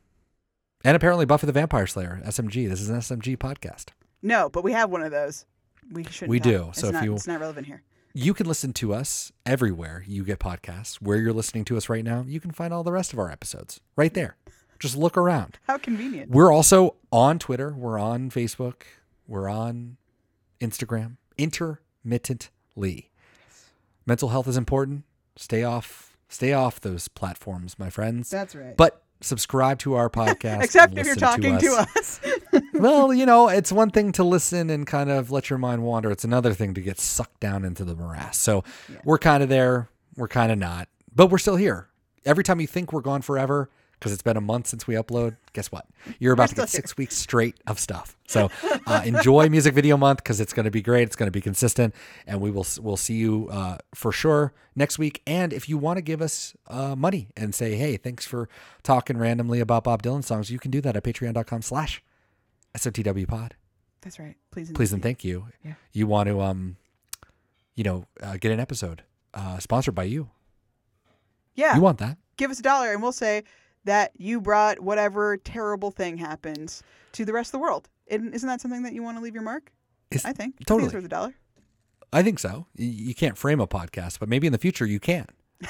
And 0.85 0.95
apparently 0.97 1.25
Buffy 1.27 1.49
the 1.49 1.53
Vampire 1.53 1.89
Slayer, 1.89 2.23
SMG. 2.25 2.69
This 2.69 2.81
is 2.81 2.89
an 2.89 2.99
SMG 3.01 3.37
podcast. 3.37 3.87
No, 4.23 4.49
but 4.49 4.63
we 4.63 4.71
have 4.71 4.91
one 4.91 5.03
of 5.03 5.11
those. 5.11 5.45
We 5.91 6.05
should. 6.05 6.29
We 6.29 6.39
do. 6.39 6.67
It's 6.69 6.83
So 6.83 6.87
if 6.87 6.93
not, 6.93 7.03
you- 7.03 7.15
it's 7.17 7.27
not 7.27 7.41
relevant 7.41 7.67
here. 7.67 7.83
You 8.15 8.33
can 8.33 8.47
listen 8.47 8.73
to 8.75 8.95
us 8.95 9.33
everywhere 9.45 10.05
you 10.07 10.23
get 10.23 10.39
podcasts. 10.39 11.03
Where 11.03 11.17
you're 11.17 11.33
listening 11.33 11.65
to 11.65 11.77
us 11.77 11.89
right 11.89 12.05
now, 12.05 12.25
you 12.29 12.39
can 12.39 12.53
find 12.53 12.73
all 12.73 12.85
the 12.85 12.93
rest 12.93 13.13
of 13.13 13.19
our 13.19 13.29
episodes 13.29 13.81
right 13.97 14.15
there. 14.15 14.37
Just 14.79 14.97
look 14.97 15.17
around. 15.17 15.59
How 15.67 15.79
convenient. 15.79 16.31
We're 16.31 16.53
also 16.53 16.95
on 17.11 17.41
Twitter. 17.41 17.75
We're 17.77 17.99
on 17.99 18.31
Facebook. 18.31 18.83
We're 19.27 19.49
on 19.49 19.97
Instagram. 20.61 21.17
Intermittently. 21.37 23.11
Mental 24.07 24.29
health 24.29 24.47
is 24.47 24.57
important. 24.57 25.05
Stay 25.35 25.65
off. 25.65 26.17
Stay 26.29 26.53
off 26.53 26.81
those 26.81 27.09
platforms, 27.09 27.79
my 27.79 27.91
friends. 27.91 28.31
That's 28.31 28.55
right. 28.55 28.77
But 28.77 29.03
subscribe 29.21 29.79
to 29.81 29.95
our 29.95 30.09
podcast. 30.09 30.63
Except 30.65 30.97
if 30.97 31.07
you're 31.07 31.17
talking 31.17 31.59
to 31.59 31.87
us. 31.97 32.21
well, 32.75 33.13
you 33.13 33.27
know, 33.27 33.49
it's 33.49 33.73
one 33.73 33.91
thing 33.91 34.13
to 34.13 34.25
listen 34.25 34.71
and 34.71 34.87
kind 34.87 35.11
of 35.11 35.31
let 35.31 35.51
your 35.51 35.59
mind 35.59 35.83
wander. 35.83 36.11
It's 36.11 36.25
another 36.25 36.55
thing 36.55 36.75
to 36.75 36.81
get 36.81 37.01
sucked 37.01 37.41
down 37.41 37.65
into 37.65 37.85
the 37.85 37.95
morass. 37.95 38.39
So 38.39 38.65
we're 39.05 39.19
kind 39.19 39.43
of 39.43 39.49
there. 39.49 39.89
We're 40.17 40.29
kind 40.29 40.51
of 40.51 40.59
not, 40.59 40.89
but 41.15 41.27
we're 41.27 41.39
still 41.39 41.57
here. 41.57 41.89
Every 42.25 42.43
time 42.43 42.61
you 42.61 42.67
think 42.67 42.93
we're 42.93 43.03
gone 43.03 43.23
forever, 43.23 43.71
because 43.99 44.13
it's 44.13 44.23
been 44.23 44.37
a 44.37 44.41
month 44.41 44.67
since 44.67 44.87
we 44.87 44.95
upload, 44.95 45.37
guess 45.53 45.73
what? 45.73 45.87
You're 46.19 46.33
about 46.33 46.51
to 46.51 46.55
get 46.55 46.69
six 46.69 46.97
weeks 46.97 47.17
straight 47.17 47.57
of 47.67 47.79
stuff. 47.79 48.17
So 48.27 48.51
uh, 48.87 49.03
enjoy 49.05 49.49
Music 49.49 49.75
Video 49.75 49.97
Month 49.97 50.19
because 50.19 50.41
it's 50.41 50.53
going 50.53 50.65
to 50.65 50.71
be 50.71 50.83
great. 50.83 51.05
It's 51.05 51.17
going 51.17 51.29
to 51.29 51.33
be 51.33 51.41
consistent, 51.41 51.95
and 52.27 52.41
we 52.41 52.51
will 52.51 52.67
we'll 52.81 52.97
see 52.97 53.15
you 53.15 53.49
uh, 53.51 53.79
for 53.95 54.13
sure 54.13 54.53
next 54.75 54.99
week. 54.99 55.23
And 55.27 55.53
if 55.53 55.69
you 55.69 55.79
want 55.79 55.97
to 55.97 56.03
give 56.03 56.21
us 56.21 56.55
uh, 56.69 56.95
money 56.97 57.29
and 57.37 57.55
say, 57.55 57.77
hey, 57.77 57.97
thanks 57.97 58.27
for 58.27 58.49
talking 58.83 59.17
randomly 59.17 59.61
about 59.61 59.85
Bob 59.85 60.03
Dylan 60.03 60.25
songs, 60.25 60.51
you 60.51 60.59
can 60.59 60.71
do 60.71 60.81
that 60.83 60.97
at 60.97 61.05
Patreon.com/slash 61.05 62.03
SOTW 62.75 63.29
Pod. 63.29 63.55
That's 64.03 64.19
right. 64.19 64.37
Please. 64.51 64.69
and 64.69 64.77
Please 64.77 64.91
thank 64.91 64.97
and 64.99 65.03
thank 65.03 65.25
you. 65.25 65.47
Yeah. 65.65 65.75
You 65.93 66.07
want 66.07 66.29
to 66.29 66.41
um, 66.41 66.77
you 67.77 67.85
know, 67.85 68.07
uh, 68.23 68.37
get 68.39 68.51
an 68.51 68.59
episode 68.59 69.03
uh, 69.35 69.59
sponsored 69.59 69.95
by 69.95 70.05
you. 70.05 70.31
Yeah. 71.55 71.77
You 71.77 71.83
want 71.83 71.99
that? 71.99 72.19
Give 72.37 72.51
us 72.51 72.59
a 72.59 72.63
dollar, 72.63 72.93
and 72.93 73.03
we'll 73.03 73.13
say 73.13 73.45
that 73.87 74.13
you 74.19 74.41
brought 74.41 74.81
whatever 74.81 75.37
terrible 75.39 75.91
thing 75.91 76.19
happens 76.19 76.83
to 77.13 77.25
the 77.25 77.33
rest 77.33 77.49
of 77.49 77.53
the 77.53 77.59
world. 77.59 77.89
And 78.11 78.35
isn't 78.35 78.47
that 78.47 78.61
something 78.61 78.83
that 78.83 78.93
you 78.93 79.03
want 79.03 79.17
to 79.17 79.23
leave 79.25 79.35
your 79.35 79.43
mark? 79.43 79.73
It's- 80.11 80.25
I 80.25 80.33
think. 80.33 80.55
I 80.55 80.59
think 80.59 80.67
totally. 80.67 80.87
it's 80.87 80.95
worth 80.95 81.05
a 81.05 81.09
dollar. 81.09 81.35
I 82.13 82.23
think 82.23 82.39
so. 82.39 82.67
You 82.77 83.15
can't 83.15 83.37
frame 83.37 83.61
a 83.61 83.67
podcast, 83.67 84.21
but 84.21 84.29
maybe 84.29 84.47
in 84.47 84.53
the 84.53 84.59
future 84.59 84.87
you 84.87 85.01
can. 85.01 85.27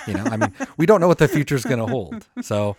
You 0.06 0.14
know, 0.14 0.24
I 0.24 0.36
mean, 0.36 0.52
we 0.76 0.84
don't 0.84 1.00
know 1.00 1.08
what 1.08 1.18
the 1.18 1.28
future 1.28 1.54
is 1.54 1.64
going 1.64 1.78
to 1.78 1.86
hold. 1.86 2.26
So 2.42 2.76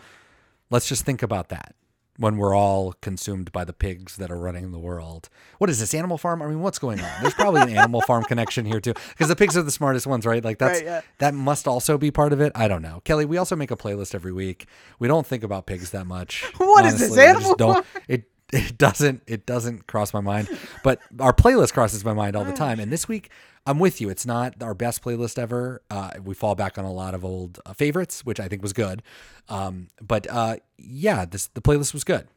let's 0.70 0.88
just 0.88 1.06
think 1.06 1.24
about 1.24 1.50
that 1.50 1.74
when 2.18 2.38
we're 2.38 2.56
all 2.56 2.94
consumed 3.02 3.52
by 3.52 3.64
the 3.64 3.74
pigs 3.74 4.18
that 4.18 4.32
are 4.32 4.40
running 4.40 4.72
the 4.72 4.80
world. 4.80 5.30
What 5.60 5.70
is 5.70 5.80
this 5.80 5.94
Animal 5.94 6.18
Farm? 6.18 6.42
I 6.42 6.48
mean, 6.48 6.62
what's 6.62 6.80
going 6.80 7.00
on? 7.00 7.12
There's 7.22 7.34
probably 7.34 7.62
an 7.62 7.70
Animal 7.70 8.02
Farm 8.02 8.24
connection 8.24 8.66
here 8.66 8.80
too, 8.80 8.94
because 9.10 9.28
the 9.28 9.36
pigs 9.36 9.56
are 9.56 9.64
the 9.64 9.72
smartest 9.72 10.08
ones, 10.08 10.26
right? 10.26 10.44
Like 10.44 10.60
that's 10.60 10.78
Right, 10.78 10.86
yeah. 10.86 11.02
that 11.20 11.34
must 11.34 11.68
also 11.68 11.98
be 11.98 12.12
part 12.12 12.34
of 12.34 12.42
it. 12.42 12.52
I 12.56 12.68
don't 12.68 12.82
know, 12.82 13.02
Kelly. 13.04 13.26
We 13.26 13.38
also 13.38 13.56
make 13.56 13.72
a 13.72 13.78
playlist 13.78 14.14
every 14.16 14.34
week. 14.34 14.68
We 15.00 15.08
don't 15.08 15.26
think 15.26 15.44
about 15.44 15.66
pigs 15.66 15.92
that 15.92 16.06
much. 16.06 16.44
What 16.58 16.86
is 16.86 17.00
this, 17.00 17.12
honestly. 17.12 17.24
I 17.24 17.34
just 17.34 17.46
Animal 17.46 17.74
Farm? 17.74 17.86
It 18.08 18.30
it 18.54 18.78
doesn't 18.78 19.24
it 19.28 19.46
doesn't 19.46 19.88
cross 19.88 20.14
my 20.14 20.22
mind, 20.22 20.50
but 20.84 21.00
our 21.20 21.34
playlist 21.34 21.74
crosses 21.74 22.06
my 22.06 22.14
mind 22.14 22.36
all 22.36 22.44
the 22.44 22.52
oh, 22.52 22.56
time. 22.56 22.80
And 22.80 22.92
this 22.92 23.08
week, 23.08 23.30
I'm 23.68 23.80
with 23.80 24.00
you. 24.02 24.10
It's 24.10 24.26
not 24.26 24.64
our 24.64 24.74
best 24.74 25.04
playlist 25.04 25.38
ever. 25.38 25.82
Uh, 25.92 26.12
we 26.24 26.34
fall 26.34 26.56
back 26.56 26.78
on 26.78 26.86
a 26.86 26.92
lot 26.92 27.14
of 27.14 27.24
old 27.26 27.60
uh, 27.66 27.74
favorites, 27.74 28.26
which 28.26 28.40
I 28.40 28.48
think 28.48 28.62
was 28.64 28.74
good. 28.74 29.04
Um, 29.50 29.90
but 30.02 30.26
uh, 30.30 30.58
yeah, 30.78 31.26
this 31.26 31.48
the 31.48 31.62
playlist 31.62 31.94
was 31.94 32.04
good. 32.04 32.28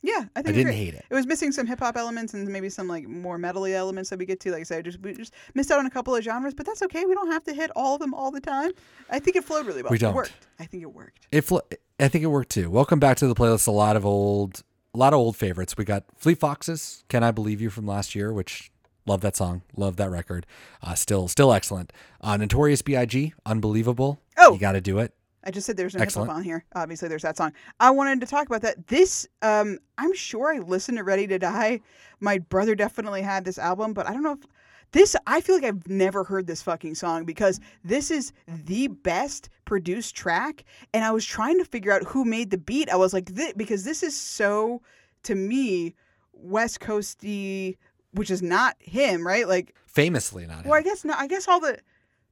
Yeah, 0.00 0.26
I 0.36 0.42
think 0.42 0.48
I 0.48 0.52
didn't 0.52 0.64
great. 0.66 0.76
hate 0.76 0.94
it. 0.94 1.04
It 1.10 1.14
was 1.14 1.26
missing 1.26 1.50
some 1.50 1.66
hip 1.66 1.80
hop 1.80 1.96
elements 1.96 2.32
and 2.32 2.48
maybe 2.48 2.68
some 2.68 2.86
like 2.86 3.06
more 3.08 3.36
metally 3.36 3.72
elements 3.74 4.10
that 4.10 4.18
we 4.18 4.26
get 4.26 4.38
to. 4.40 4.52
Like 4.52 4.60
I 4.60 4.62
said, 4.62 4.84
just 4.84 5.00
we 5.00 5.12
just 5.12 5.34
missed 5.54 5.70
out 5.72 5.80
on 5.80 5.86
a 5.86 5.90
couple 5.90 6.14
of 6.14 6.22
genres, 6.22 6.54
but 6.54 6.64
that's 6.66 6.82
okay. 6.82 7.04
We 7.04 7.14
don't 7.14 7.30
have 7.32 7.42
to 7.44 7.52
hit 7.52 7.70
all 7.74 7.94
of 7.96 8.00
them 8.00 8.14
all 8.14 8.30
the 8.30 8.40
time. 8.40 8.70
I 9.10 9.18
think 9.18 9.36
it 9.36 9.44
flowed 9.44 9.66
really 9.66 9.82
well. 9.82 9.90
We 9.90 9.96
It 9.96 10.00
don't. 10.00 10.14
worked. 10.14 10.32
I 10.60 10.66
think 10.66 10.84
it 10.84 10.94
worked. 10.94 11.26
It 11.32 11.40
fl- 11.42 11.58
I 11.98 12.06
think 12.08 12.22
it 12.22 12.28
worked 12.28 12.50
too. 12.50 12.70
Welcome 12.70 13.00
back 13.00 13.16
to 13.18 13.26
the 13.26 13.34
playlist. 13.34 13.66
A 13.66 13.72
lot 13.72 13.96
of 13.96 14.06
old, 14.06 14.62
a 14.94 14.98
lot 14.98 15.12
of 15.12 15.18
old 15.18 15.36
favorites. 15.36 15.76
We 15.76 15.84
got 15.84 16.04
Fleet 16.16 16.38
Foxes, 16.38 17.02
"Can 17.08 17.24
I 17.24 17.32
Believe 17.32 17.60
You" 17.60 17.68
from 17.68 17.84
last 17.86 18.14
year, 18.14 18.32
which 18.32 18.70
love 19.08 19.20
that 19.22 19.36
song, 19.36 19.62
love 19.76 19.96
that 19.96 20.10
record. 20.10 20.46
Uh, 20.82 20.94
still, 20.94 21.28
still 21.28 21.52
excellent. 21.52 21.92
Uh, 22.20 22.36
Notorious 22.36 22.82
B.I.G. 22.82 23.32
Unbelievable. 23.46 24.20
Oh. 24.36 24.54
you 24.54 24.60
got 24.60 24.72
to 24.72 24.80
do 24.80 24.98
it. 24.98 25.14
I 25.44 25.50
just 25.50 25.66
said 25.66 25.76
there's 25.76 25.94
no 25.94 26.00
hip 26.00 26.08
Excellent. 26.08 26.30
hop 26.30 26.38
on 26.38 26.44
here. 26.44 26.64
Obviously, 26.74 27.08
there's 27.08 27.22
that 27.22 27.36
song. 27.36 27.52
I 27.80 27.90
wanted 27.90 28.20
to 28.20 28.26
talk 28.26 28.46
about 28.46 28.60
that. 28.62 28.86
This, 28.88 29.26
um, 29.40 29.78
I'm 29.96 30.14
sure 30.14 30.54
I 30.54 30.58
listened 30.58 30.98
to 30.98 31.04
Ready 31.04 31.26
to 31.26 31.38
Die. 31.38 31.80
My 32.20 32.38
brother 32.38 32.74
definitely 32.74 33.22
had 33.22 33.44
this 33.44 33.58
album, 33.58 33.94
but 33.94 34.06
I 34.06 34.12
don't 34.12 34.22
know 34.22 34.32
if 34.32 34.46
this. 34.92 35.16
I 35.26 35.40
feel 35.40 35.54
like 35.54 35.64
I've 35.64 35.88
never 35.88 36.24
heard 36.24 36.46
this 36.46 36.60
fucking 36.62 36.96
song 36.96 37.24
because 37.24 37.60
this 37.84 38.10
is 38.10 38.32
the 38.46 38.88
best 38.88 39.48
produced 39.64 40.14
track, 40.14 40.64
and 40.92 41.04
I 41.04 41.12
was 41.12 41.24
trying 41.24 41.58
to 41.58 41.64
figure 41.64 41.92
out 41.92 42.04
who 42.04 42.24
made 42.24 42.50
the 42.50 42.58
beat. 42.58 42.90
I 42.90 42.96
was 42.96 43.14
like, 43.14 43.26
this, 43.34 43.52
because 43.54 43.84
this 43.84 44.02
is 44.02 44.14
so 44.14 44.82
to 45.22 45.34
me 45.34 45.94
West 46.32 46.80
Coasty, 46.80 47.76
which 48.18 48.30
is 48.30 48.42
not 48.42 48.76
him, 48.78 49.26
right? 49.26 49.46
Like 49.48 49.74
Famously 49.86 50.46
not. 50.46 50.64
well, 50.64 50.74
I 50.74 50.82
guess 50.82 51.04
not. 51.04 51.18
I 51.18 51.26
guess 51.26 51.48
all 51.48 51.60
the 51.60 51.78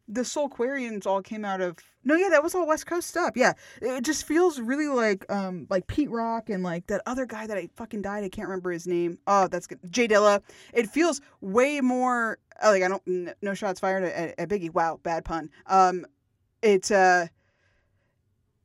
the 0.09 0.20
Soulquarians 0.22 1.07
all 1.07 1.20
came 1.20 1.45
out 1.45 1.61
of 1.61 1.76
no, 2.05 2.14
yeah, 2.14 2.28
that 2.28 2.43
was 2.43 2.55
all 2.55 2.66
West 2.66 2.87
Coast 2.87 3.09
stuff. 3.09 3.32
Yeah, 3.34 3.55
it 3.82 4.05
just 4.05 4.26
feels 4.26 4.61
really 4.61 4.87
like 4.87 5.30
um 5.30 5.66
like 5.68 5.87
Pete 5.87 6.11
Rock 6.11 6.49
and 6.51 6.62
like 6.62 6.87
that 6.87 7.03
other 7.07 7.26
guy 7.26 7.47
that 7.47 7.57
I 7.57 7.68
fucking 7.74 8.03
died. 8.03 8.22
I 8.22 8.28
can't 8.28 8.49
remember 8.49 8.70
his 8.70 8.87
name. 8.87 9.18
Oh, 9.26 9.49
that's 9.49 9.66
good. 9.66 9.80
Jay 9.91 10.07
Dilla. 10.07 10.43
It 10.72 10.89
feels 10.89 11.20
way 11.41 11.80
more 11.80 12.39
oh, 12.62 12.70
like 12.70 12.82
I 12.82 12.89
don't 12.89 13.03
n- 13.07 13.34
no 13.43 13.55
shots 13.55 13.80
fired 13.80 14.05
at, 14.05 14.39
at 14.39 14.49
Biggie. 14.49 14.72
Wow, 14.72 15.01
bad 15.03 15.24
pun. 15.24 15.51
Um, 15.66 16.07
it's 16.62 16.91
uh, 16.91 17.26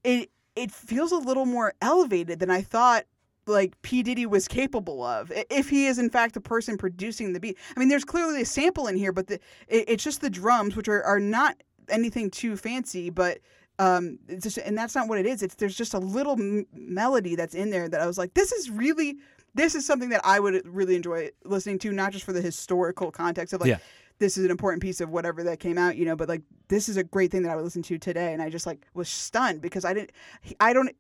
it 0.04 0.30
it 0.56 0.72
feels 0.72 1.12
a 1.12 1.18
little 1.18 1.46
more 1.46 1.74
elevated 1.82 2.40
than 2.40 2.52
I 2.52 2.62
thought. 2.62 3.06
Like 3.52 3.80
P 3.82 4.04
Diddy 4.04 4.26
was 4.26 4.48
capable 4.48 5.04
of, 5.04 5.32
if 5.50 5.70
he 5.70 5.86
is 5.88 6.00
in 6.00 6.10
fact 6.10 6.34
the 6.34 6.42
person 6.42 6.78
producing 6.78 7.34
the 7.34 7.40
beat. 7.40 7.58
I 7.76 7.80
mean, 7.80 7.90
there's 7.90 8.06
clearly 8.06 8.42
a 8.42 8.46
sample 8.46 8.88
in 8.88 8.96
here, 8.96 9.12
but 9.12 9.28
the, 9.28 9.36
it, 9.68 9.86
it's 9.88 10.04
just 10.04 10.22
the 10.22 10.30
drums, 10.30 10.76
which 10.76 10.88
are, 10.88 11.04
are 11.04 11.20
not 11.20 11.56
anything 11.90 12.30
too 12.32 12.56
fancy, 12.58 13.10
but. 13.10 13.40
Um, 13.80 14.20
it's 14.28 14.44
just, 14.44 14.60
and 14.60 14.78
that's 14.78 14.94
not 14.94 15.08
what 15.08 15.18
it 15.18 15.26
is. 15.26 15.42
It's 15.42 15.56
there's 15.56 15.76
just 15.76 15.96
a 15.96 15.98
little 15.98 16.34
m- 16.34 16.68
melody 16.72 17.36
that's 17.36 17.56
in 17.56 17.72
there 17.72 17.90
that 17.90 18.00
I 18.00 18.06
was 18.06 18.16
like, 18.16 18.36
this 18.36 18.52
is 18.52 18.70
really, 18.70 19.16
this 19.56 19.74
is 19.74 19.88
something 19.88 20.10
that 20.10 20.22
I 20.24 20.40
would 20.40 20.62
really 20.68 20.96
enjoy 20.96 21.30
listening 21.46 21.80
to, 21.80 21.92
not 21.92 22.12
just 22.12 22.24
for 22.24 22.32
the 22.32 22.42
historical 22.42 23.10
context 23.10 23.54
of 23.54 23.62
like, 23.62 23.70
Yeah. 23.70 23.78
this 24.20 24.38
is 24.38 24.46
an 24.46 24.52
important 24.52 24.84
piece 24.84 25.02
of 25.02 25.10
whatever 25.10 25.42
that 25.46 25.60
came 25.60 25.80
out, 25.80 25.98
you 25.98 26.06
know, 26.06 26.16
but 26.16 26.30
like 26.30 26.44
this 26.68 26.90
is 26.90 26.98
a 26.98 27.04
great 27.04 27.32
thing 27.32 27.42
that 27.42 27.52
I 27.52 27.56
would 27.56 27.64
listen 27.64 27.82
to 27.84 27.98
today, 27.98 28.34
and 28.34 28.42
I 28.42 28.50
just 28.50 28.68
like 28.68 28.86
was 28.94 29.10
stunned 29.10 29.62
because 29.62 29.84
I 29.84 29.96
didn't, 29.96 30.12
I 30.60 30.74
don't, 30.74 30.92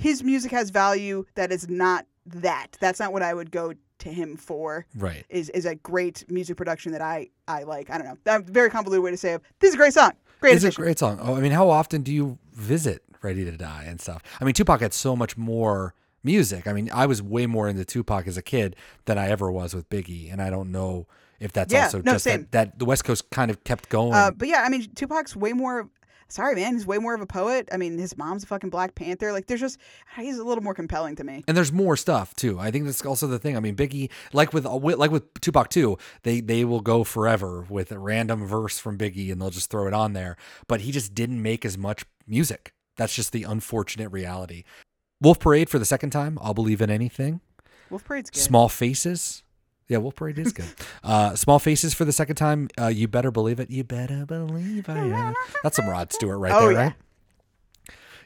his 0.00 0.24
music 0.24 0.50
has 0.50 0.70
value 0.70 1.26
that 1.34 1.52
is 1.52 1.68
not 1.68 2.06
that. 2.26 2.76
That's 2.80 2.98
not 2.98 3.12
what 3.12 3.22
I 3.22 3.34
would 3.34 3.50
go 3.50 3.74
to 3.98 4.08
him 4.08 4.36
for. 4.36 4.86
Right. 4.96 5.24
Is 5.28 5.50
is 5.50 5.66
a 5.66 5.74
great 5.74 6.24
music 6.30 6.56
production 6.56 6.92
that 6.92 7.02
I 7.02 7.28
I 7.46 7.64
like. 7.64 7.90
I 7.90 7.98
don't 7.98 8.06
know. 8.06 8.18
That's 8.24 8.48
a 8.48 8.52
very 8.52 8.70
convoluted 8.70 9.04
way 9.04 9.10
to 9.10 9.16
say 9.16 9.34
it. 9.34 9.42
This 9.60 9.68
is 9.68 9.74
a 9.74 9.78
great 9.78 9.92
song. 9.92 10.12
Great 10.40 10.56
It's 10.56 10.64
a 10.64 10.70
great 10.70 10.98
song. 10.98 11.18
Oh, 11.22 11.36
I 11.36 11.40
mean, 11.40 11.52
how 11.52 11.68
often 11.68 12.02
do 12.02 12.12
you 12.12 12.38
visit 12.52 13.02
Ready 13.22 13.44
to 13.44 13.52
Die 13.52 13.84
and 13.86 14.00
stuff? 14.00 14.22
I 14.40 14.44
mean, 14.44 14.54
Tupac 14.54 14.80
had 14.80 14.94
so 14.94 15.14
much 15.14 15.36
more 15.36 15.94
music. 16.22 16.66
I 16.66 16.72
mean, 16.72 16.90
I 16.92 17.04
was 17.04 17.22
way 17.22 17.46
more 17.46 17.68
into 17.68 17.84
Tupac 17.84 18.26
as 18.26 18.38
a 18.38 18.42
kid 18.42 18.76
than 19.04 19.18
I 19.18 19.28
ever 19.28 19.52
was 19.52 19.74
with 19.74 19.90
Biggie, 19.90 20.32
and 20.32 20.40
I 20.40 20.48
don't 20.48 20.72
know 20.72 21.06
if 21.38 21.52
that's 21.52 21.72
Yeah, 21.72 21.84
also 21.84 22.00
no, 22.00 22.12
just 22.12 22.24
that, 22.24 22.52
that 22.52 22.78
the 22.78 22.86
West 22.86 23.04
Coast 23.04 23.28
kind 23.30 23.50
of 23.50 23.62
kept 23.64 23.90
going. 23.90 24.14
Uh, 24.14 24.30
but 24.30 24.48
yeah, 24.48 24.62
I 24.62 24.70
mean, 24.70 24.90
Tupac's 24.94 25.36
way 25.36 25.52
more. 25.52 25.90
Sorry, 26.30 26.54
man. 26.54 26.74
He's 26.74 26.86
way 26.86 26.98
more 26.98 27.14
of 27.14 27.20
a 27.20 27.26
poet. 27.26 27.68
I 27.72 27.76
mean, 27.76 27.98
his 27.98 28.16
mom's 28.16 28.44
a 28.44 28.46
fucking 28.46 28.70
Black 28.70 28.94
Panther. 28.94 29.32
Like, 29.32 29.46
there's 29.46 29.60
just 29.60 29.78
he's 30.16 30.38
a 30.38 30.44
little 30.44 30.62
more 30.62 30.74
compelling 30.74 31.16
to 31.16 31.24
me. 31.24 31.44
and 31.48 31.56
there's 31.56 31.72
more 31.72 31.96
stuff 31.96 32.34
too. 32.34 32.58
I 32.58 32.70
think 32.70 32.84
that's 32.86 33.04
also 33.04 33.26
the 33.26 33.38
thing. 33.38 33.56
I 33.56 33.60
mean, 33.60 33.76
Biggie, 33.76 34.10
like 34.32 34.52
with 34.52 34.64
like 34.64 35.10
with 35.10 35.32
Tupac 35.40 35.68
too, 35.70 35.98
they 36.22 36.40
they 36.40 36.64
will 36.64 36.80
go 36.80 37.04
forever 37.04 37.66
with 37.68 37.90
a 37.92 37.98
random 37.98 38.46
verse 38.46 38.78
from 38.78 38.96
Biggie, 38.96 39.30
and 39.32 39.40
they'll 39.40 39.50
just 39.50 39.70
throw 39.70 39.86
it 39.86 39.94
on 39.94 40.12
there. 40.12 40.36
But 40.68 40.82
he 40.82 40.92
just 40.92 41.14
didn't 41.14 41.42
make 41.42 41.64
as 41.64 41.76
much 41.76 42.04
music. 42.26 42.72
That's 42.96 43.14
just 43.14 43.32
the 43.32 43.44
unfortunate 43.44 44.10
reality. 44.10 44.64
Wolf 45.20 45.38
Parade 45.38 45.68
for 45.68 45.78
the 45.78 45.84
second 45.84 46.10
time. 46.10 46.38
I'll 46.40 46.54
believe 46.54 46.80
in 46.80 46.90
anything. 46.90 47.40
Wolf 47.90 48.04
Parade's 48.04 48.30
good. 48.30 48.40
Small 48.40 48.68
Faces. 48.68 49.42
Yeah, 49.90 49.98
Wolf 49.98 50.14
Parade 50.14 50.38
is 50.38 50.52
good. 50.52 50.64
uh, 51.04 51.34
Small 51.34 51.58
Faces 51.58 51.92
for 51.94 52.04
the 52.04 52.12
second 52.12 52.36
time. 52.36 52.68
Uh, 52.80 52.86
you 52.86 53.08
better 53.08 53.30
believe 53.30 53.58
it. 53.60 53.70
You 53.70 53.82
better 53.84 54.24
believe 54.24 54.88
I 54.88 54.98
am. 54.98 55.34
That's 55.64 55.74
some 55.76 55.88
Rod 55.88 56.12
Stewart 56.12 56.38
right 56.38 56.52
Oh, 56.54 56.60
there, 56.60 56.72
yeah. 56.72 56.78
right? 56.84 56.94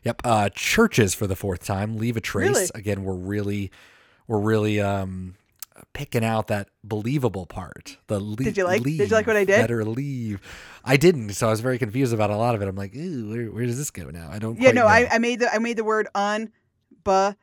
Yep. 0.04 0.20
Uh, 0.24 0.50
CHVRCHES 0.54 1.16
for 1.16 1.26
the 1.26 1.34
fourth 1.34 1.64
time. 1.64 1.96
Leave 1.96 2.16
a 2.18 2.20
trace. 2.20 2.48
Really? 2.50 2.66
Again, 2.74 3.02
we're 3.04 3.14
really, 3.14 3.70
we're 4.28 4.38
really 4.40 4.78
um, 4.78 5.36
picking 5.94 6.22
out 6.22 6.48
that 6.48 6.68
believable 6.84 7.46
part. 7.46 7.96
The 8.08 8.20
le- 8.20 8.36
Did 8.36 8.58
you 8.58 8.64
like- 8.64 8.82
Leave, 8.82 8.98
did 8.98 9.08
you 9.10 9.16
like 9.16 9.26
what 9.26 9.36
I 9.36 9.44
did? 9.46 9.56
Better 9.62 9.82
leave. 9.86 10.42
I 10.84 10.98
didn't, 10.98 11.30
so 11.30 11.46
I 11.46 11.50
was 11.50 11.60
very 11.60 11.78
confused 11.78 12.12
about 12.12 12.28
a 12.28 12.36
lot 12.36 12.54
of 12.54 12.60
it. 12.60 12.68
I'm 12.68 12.76
like, 12.76 12.94
ooh, 12.94 13.30
where, 13.30 13.46
where 13.46 13.64
does 13.64 13.78
this 13.78 13.90
go 13.90 14.10
now? 14.10 14.28
I 14.30 14.38
don't. 14.38 14.60
Yeah, 14.60 14.72
no, 14.72 14.82
know. 14.82 14.86
I, 14.86 15.08
I 15.10 15.16
made 15.18 15.40
the 15.40 15.50
I 15.50 15.56
made 15.58 15.78
the 15.78 15.84
word 15.84 16.08
unbelievable, 16.14 17.38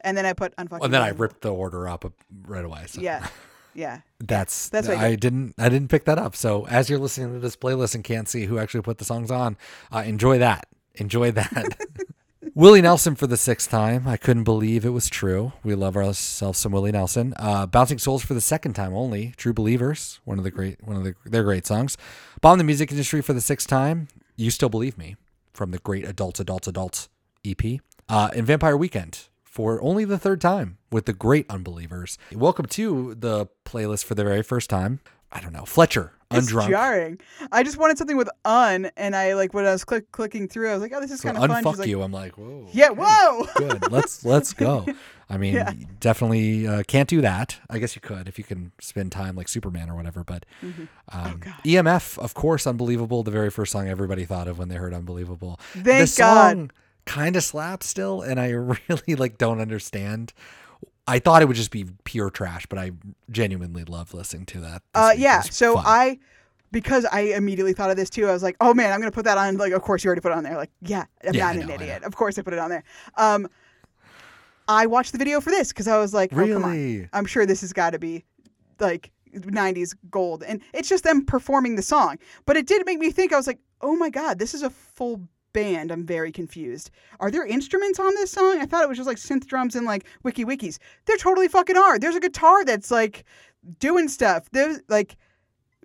and 0.00 0.16
then 0.16 0.26
I 0.26 0.32
put 0.32 0.54
unfucking. 0.56 0.84
and 0.84 0.92
then 0.94 1.02
I 1.02 1.08
ripped 1.08 1.42
the 1.42 1.52
order 1.52 1.88
up 1.88 2.04
right 2.46 2.64
away. 2.64 2.84
So. 2.86 3.00
Yeah, 3.00 3.26
yeah. 3.74 4.00
That's 4.18 4.68
That's 4.68 4.88
I 4.88 5.08
I 5.08 5.14
didn't 5.16 5.54
I 5.58 5.68
didn't 5.68 5.88
pick 5.88 6.04
that 6.04 6.18
up. 6.18 6.36
So 6.36 6.66
as 6.66 6.88
you're 6.90 6.98
listening 6.98 7.32
to 7.34 7.38
this 7.38 7.56
playlist 7.56 7.94
and 7.94 8.02
can't 8.04 8.28
see 8.28 8.46
who 8.46 8.58
actually 8.58 8.82
put 8.82 8.98
the 8.98 9.04
songs 9.04 9.30
on, 9.30 9.56
uh, 9.92 10.02
enjoy 10.06 10.38
that. 10.38 10.66
Enjoy 10.94 11.30
that. 11.32 11.78
Willie 12.54 12.82
Nelson 12.82 13.14
for 13.14 13.26
the 13.26 13.36
sixth 13.36 13.70
time. 13.70 14.06
I 14.06 14.16
couldn't 14.18 14.44
believe 14.44 14.84
it 14.84 14.90
was 14.90 15.08
true. 15.08 15.52
We 15.62 15.74
love 15.74 15.96
ourselves 15.96 16.58
some 16.58 16.72
Willie 16.72 16.92
Nelson. 16.92 17.32
Uh, 17.38 17.66
Bouncing 17.66 17.98
Souls 17.98 18.22
for 18.24 18.34
the 18.34 18.40
second 18.42 18.74
time 18.74 18.92
only. 18.94 19.32
True 19.36 19.54
Believers, 19.54 20.20
one 20.24 20.36
of 20.38 20.44
the 20.44 20.50
great 20.50 20.82
one 20.82 20.96
of 20.96 21.04
the 21.04 21.14
their 21.24 21.44
great 21.44 21.66
songs. 21.66 21.96
Bomb 22.40 22.58
the 22.58 22.64
Music 22.64 22.90
Industry 22.90 23.22
for 23.22 23.32
the 23.32 23.40
sixth 23.40 23.68
time. 23.68 24.08
You 24.36 24.50
Still 24.50 24.68
Believe 24.68 24.98
Me 24.98 25.16
from 25.54 25.70
the 25.70 25.78
great 25.78 26.04
Adults 26.04 26.40
Adults 26.40 26.66
Adults 26.66 27.08
EP. 27.44 27.60
Uh, 28.08 28.30
and 28.34 28.46
Vampire 28.46 28.76
Weekend 28.76 29.28
for 29.52 29.82
only 29.82 30.06
the 30.06 30.16
third 30.18 30.40
time 30.40 30.78
with 30.90 31.04
the 31.04 31.12
great 31.12 31.44
Unbelievers. 31.50 32.16
Welcome 32.34 32.64
to 32.66 33.14
the 33.14 33.48
playlist 33.66 34.04
for 34.04 34.14
the 34.14 34.24
very 34.24 34.42
first 34.42 34.70
time. 34.70 35.00
I 35.30 35.40
don't 35.42 35.52
know. 35.52 35.64
Fletcher, 35.66 36.12
It's 36.30 36.50
jarring. 36.50 37.18
I 37.52 37.62
just 37.62 37.76
wanted 37.76 37.98
something 37.98 38.16
with 38.16 38.30
un, 38.46 38.90
and 38.96 39.14
I 39.14 39.34
like 39.34 39.52
when 39.52 39.66
I 39.66 39.72
was 39.72 39.84
click, 39.84 40.10
clicking 40.10 40.48
through, 40.48 40.70
I 40.70 40.72
was 40.72 40.80
like, 40.82 40.92
oh, 40.94 41.00
this 41.00 41.10
is 41.10 41.20
So 41.20 41.32
kind 41.32 41.36
of 41.44 41.50
fun. 41.50 41.64
Unfuck 41.64 41.78
like, 41.80 41.88
you. 41.88 42.00
I'm 42.02 42.12
like, 42.12 42.38
whoa. 42.38 42.66
Yeah, 42.72 42.90
okay, 42.90 43.00
whoa. 43.02 43.46
Good. 43.56 43.90
Let's 43.92 44.24
let's 44.32 44.54
go. 44.54 44.86
I 45.28 45.36
mean, 45.36 45.54
Yeah. 45.54 45.72
definitely 46.00 46.66
uh, 46.66 46.82
can't 46.86 47.08
do 47.08 47.20
that. 47.20 47.58
I 47.68 47.78
guess 47.78 47.94
you 47.94 48.00
could 48.00 48.28
if 48.28 48.38
you 48.38 48.44
can 48.44 48.72
spend 48.80 49.12
time 49.12 49.36
like 49.36 49.48
Superman 49.48 49.90
or 49.90 49.96
whatever. 49.96 50.24
But 50.24 50.46
Mm-hmm. 50.62 50.84
um, 51.12 51.40
Oh, 51.46 51.52
EMF, 51.64 52.18
of 52.18 52.32
course, 52.32 52.66
unbelievable. 52.66 53.22
The 53.22 53.30
very 53.30 53.50
first 53.50 53.72
song 53.72 53.86
everybody 53.88 54.24
thought 54.24 54.48
of 54.48 54.58
when 54.58 54.68
they 54.68 54.76
heard 54.76 54.94
"Unbelievable." 54.94 55.60
the 55.74 55.82
Thank 56.06 56.16
God. 56.16 56.72
Kind 57.04 57.36
of 57.36 57.42
slaps 57.42 57.86
still, 57.86 58.22
and 58.22 58.40
I 58.40 58.48
really 58.88 59.14
like 59.16 59.38
don't 59.38 59.60
understand. 59.60 60.32
I 61.06 61.18
thought 61.18 61.42
it 61.42 61.46
would 61.46 61.56
just 61.56 61.72
be 61.72 61.86
pure 62.04 62.30
trash, 62.30 62.66
but 62.66 62.78
I 62.78 62.92
genuinely 63.30 63.84
love 63.84 64.14
listening 64.14 64.46
to 64.46 64.60
that. 64.60 64.82
Uh. 64.94 65.12
Yeah. 65.16 65.40
So 65.40 65.74
fun. 65.74 65.84
I, 65.86 66.18
because 66.70 67.04
I 67.04 67.20
immediately 67.20 67.72
thought 67.72 67.90
of 67.90 67.96
this 67.96 68.08
too. 68.08 68.26
I 68.28 68.32
was 68.32 68.42
like, 68.42 68.56
oh 68.60 68.72
man, 68.72 68.92
I'm 68.92 69.00
gonna 69.00 69.10
put 69.12 69.24
that 69.24 69.36
on. 69.38 69.56
Like, 69.56 69.72
of 69.72 69.82
course 69.82 70.04
you 70.04 70.08
already 70.08 70.20
put 70.22 70.32
it 70.32 70.36
on 70.38 70.44
there. 70.44 70.56
Like, 70.56 70.70
yeah, 70.80 71.04
I'm 71.26 71.34
Yeah, 71.34 71.52
not 71.52 71.56
I 71.56 71.60
an 71.60 71.70
idiot. 71.70 72.02
Of 72.04 72.16
course 72.16 72.38
I 72.38 72.42
put 72.42 72.52
it 72.52 72.58
on 72.58 72.70
there. 72.70 72.84
Um, 73.16 73.48
I 74.68 74.86
watched 74.86 75.12
the 75.12 75.18
video 75.18 75.40
for 75.40 75.50
this 75.50 75.68
because 75.68 75.88
I 75.88 75.98
was 75.98 76.14
like, 76.14 76.32
oh 76.32 76.36
Really? 76.36 77.08
I'm 77.12 77.26
sure 77.26 77.46
this 77.46 77.60
has 77.62 77.72
got 77.72 77.90
to 77.90 77.98
be 77.98 78.24
like 78.78 79.10
90s 79.34 79.94
gold, 80.10 80.42
and 80.42 80.62
it's 80.72 80.88
just 80.88 81.04
them 81.04 81.24
performing 81.26 81.76
the 81.76 81.82
song. 81.82 82.18
But 82.46 82.56
it 82.56 82.66
did 82.66 82.84
make 82.86 82.98
me 82.98 83.10
think. 83.10 83.32
I 83.32 83.36
was 83.36 83.46
like, 83.46 83.58
oh 83.80 83.96
my 83.96 84.08
god, 84.08 84.38
this 84.38 84.54
is 84.54 84.62
a 84.62 84.70
full 84.70 85.20
band. 85.52 85.90
I'm 85.90 86.04
very 86.06 86.32
confused. 86.32 86.90
Are 87.20 87.30
there 87.30 87.46
instruments 87.46 87.98
on 87.98 88.14
this 88.14 88.30
song? 88.30 88.58
I 88.60 88.66
thought 88.66 88.82
it 88.82 88.88
was 88.88 88.98
just 88.98 89.08
like 89.08 89.18
synth 89.18 89.46
drums 89.46 89.76
and 89.76 89.86
like 89.86 90.06
wiki 90.22 90.44
wikis. 90.44 90.78
There 91.06 91.16
totally 91.16 91.48
fucking 91.48 91.76
are. 91.76 91.98
There's 91.98 92.16
a 92.16 92.20
guitar 92.20 92.64
that's 92.64 92.90
like 92.90 93.24
doing 93.78 94.08
stuff. 94.08 94.48
There's 94.50 94.80
like 94.88 95.16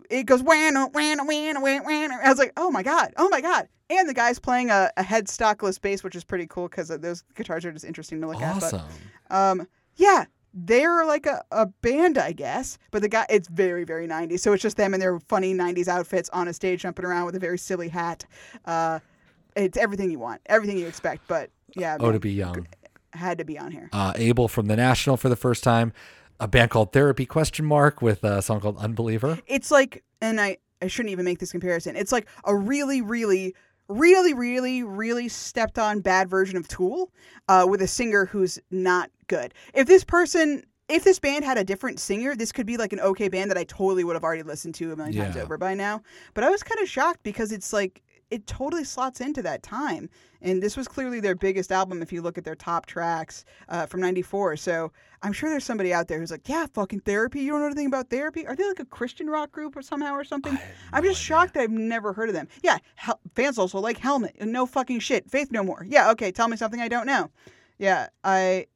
it 0.10 0.26
goes 0.26 0.42
whan 0.42 0.76
whan 0.92 1.28
whan 1.28 1.62
whan 1.62 1.84
whan. 1.84 2.12
I 2.12 2.30
was 2.30 2.40
like, 2.40 2.54
oh 2.58 2.72
my 2.72 2.84
god, 2.84 3.14
oh 3.18 3.30
my 3.30 3.42
god. 3.42 3.68
And 3.90 4.08
the 4.10 4.14
guy's 4.14 4.40
playing 4.40 4.70
a, 4.70 4.92
a 4.98 5.04
headstockless 5.04 5.80
bass, 5.82 6.04
which 6.04 6.16
is 6.16 6.26
pretty 6.26 6.46
cool 6.48 6.68
because 6.68 6.90
those 6.90 7.24
guitars 7.36 7.64
are 7.64 7.72
just 7.72 7.86
interesting 7.86 8.20
to 8.22 8.28
look 8.28 8.42
awesome. 8.42 8.80
at. 8.80 8.86
But 9.30 9.36
um, 9.36 9.68
yeah, 9.96 10.26
they're 10.54 11.06
like 11.06 11.26
a, 11.26 11.44
a 11.52 11.68
band, 11.68 12.18
I 12.18 12.34
guess. 12.34 12.78
But 12.92 13.02
the 13.02 13.10
guy, 13.10 13.26
it's 13.30 13.48
very 13.48 13.84
very 13.84 14.08
90s. 14.08 14.40
So 14.40 14.54
it's 14.54 14.64
just 14.64 14.78
them 14.78 14.94
in 14.94 15.00
their 15.00 15.20
funny 15.20 15.54
90s 15.54 15.88
outfits 15.88 16.30
on 16.30 16.48
a 16.48 16.54
stage 16.54 16.82
jumping 16.82 17.06
around 17.06 17.26
with 17.26 17.36
a 17.36 17.40
very 17.40 17.58
silly 17.58 17.90
hat. 17.90 18.26
Uh, 18.66 19.00
it's 19.58 19.78
everything 19.78 20.12
you 20.12 20.20
want, 20.20 20.42
everything 20.46 20.78
you 20.78 20.88
expect. 20.88 21.28
But 21.28 21.50
yeah, 21.76 21.98
oh, 22.00 22.06
man, 22.06 22.14
to 22.14 22.20
be 22.20 22.32
young. 22.32 22.68
had 23.14 23.38
to 23.40 23.46
be 23.46 23.58
on 23.58 23.72
here. 23.72 23.90
uh, 23.94 24.14
Abel 24.16 24.48
from 24.48 24.68
the 24.68 24.76
National 24.76 25.18
for 25.18 25.30
the 25.30 25.36
first 25.36 25.64
time. 25.64 25.94
A 26.40 26.48
band 26.48 26.70
called 26.70 26.94
Therapy 26.94 27.26
question 27.26 27.66
mark 27.66 28.02
with 28.02 28.24
a 28.24 28.42
song 28.44 28.60
called 28.62 28.78
Unbeliever. 28.78 29.40
it's 29.48 29.72
like 29.72 30.04
and 30.22 30.40
I 30.40 30.58
I 30.82 30.88
shouldn't 30.88 31.12
even 31.12 31.26
make 31.26 31.40
this 31.40 31.52
comparison. 31.52 31.96
It's 31.96 32.12
like 32.12 32.28
a 32.46 32.56
really 32.56 33.02
really 33.02 33.56
really 33.90 34.34
really 34.34 34.84
really 34.84 35.30
stepped 35.30 35.80
on 35.80 36.02
bad 36.02 36.30
version 36.30 36.58
of 36.58 36.68
Tool 36.68 37.12
uh, 37.48 37.66
with 37.68 37.82
a 37.82 37.88
singer 37.88 38.26
who's 38.26 38.60
not 38.70 39.10
good. 39.28 39.54
If 39.74 39.88
this 39.88 40.04
person 40.04 40.64
if 40.90 41.04
this 41.04 41.20
band 41.20 41.44
had 41.44 41.58
a 41.58 41.64
different 41.64 42.00
singer, 42.00 42.36
this 42.36 42.52
could 42.52 42.66
be 42.66 42.78
like 42.78 42.94
an 42.94 43.00
okay 43.02 43.28
band 43.28 43.52
that 43.52 43.58
I 43.58 43.66
totally 43.66 44.04
would 44.04 44.16
have 44.16 44.24
already 44.24 44.44
listened 44.44 44.76
to 44.76 44.94
a 44.94 44.96
million 44.96 45.24
times 45.24 45.38
over 45.38 45.58
by 45.58 45.74
now. 45.74 46.02
But 46.34 46.44
I 46.44 46.50
was 46.50 46.64
kind 46.64 46.80
of 46.82 46.88
shocked 46.88 47.24
because 47.24 47.52
it's 47.52 47.74
like 47.74 48.04
it 48.30 48.46
totally 48.48 48.84
slots 48.84 49.22
into 49.22 49.42
that 49.44 49.64
time. 49.64 50.10
And 50.42 50.62
this 50.62 50.78
was 50.78 50.88
clearly 50.88 51.20
their 51.20 51.36
biggest 51.36 51.72
album 51.72 52.02
if 52.02 52.12
you 52.12 52.22
look 52.22 52.38
at 52.38 52.44
their 52.44 52.56
top 52.56 52.86
tracks 52.86 53.46
uh, 53.70 53.86
from 53.86 54.02
94. 54.02 54.58
So 54.58 54.92
I'm 55.24 55.34
sure 55.34 55.50
there's 55.50 55.64
somebody 55.64 55.94
out 55.94 56.08
there 56.08 56.20
who's 56.20 56.30
like, 56.32 56.48
yeah, 56.48 56.66
fucking 56.74 57.00
therapy. 57.02 57.42
You 57.42 57.52
don't 57.52 57.62
know 57.62 57.66
anything 57.68 57.88
about 57.88 58.10
therapy? 58.10 58.46
Are 58.46 58.56
they 58.56 58.68
like 58.68 58.80
a 58.80 58.86
Christian 58.86 59.28
rock 59.30 59.52
group 59.52 59.76
or 59.76 59.82
somehow 59.82 60.14
or 60.14 60.24
something? 60.24 60.58
I'm 60.94 61.04
just 61.04 61.22
shocked 61.22 61.54
that 61.56 61.62
I've 61.62 61.72
never 61.72 62.14
heard 62.14 62.30
of 62.30 62.36
them. 62.36 62.48
Yeah, 62.62 62.78
Hel- 62.96 63.20
fans 63.34 63.58
also 63.58 63.80
like 63.80 63.98
Helmet. 63.98 64.36
No 64.40 64.66
fucking 64.66 65.00
shit. 65.00 65.30
Faith 65.30 65.52
No 65.52 65.64
More. 65.64 65.86
Yeah, 65.88 66.12
okay, 66.12 66.32
tell 66.32 66.48
me 66.48 66.58
something 66.58 66.80
I 66.82 66.88
don't 66.88 67.08
know. 67.08 67.32
Yeah, 67.80 68.08
I. 68.24 68.68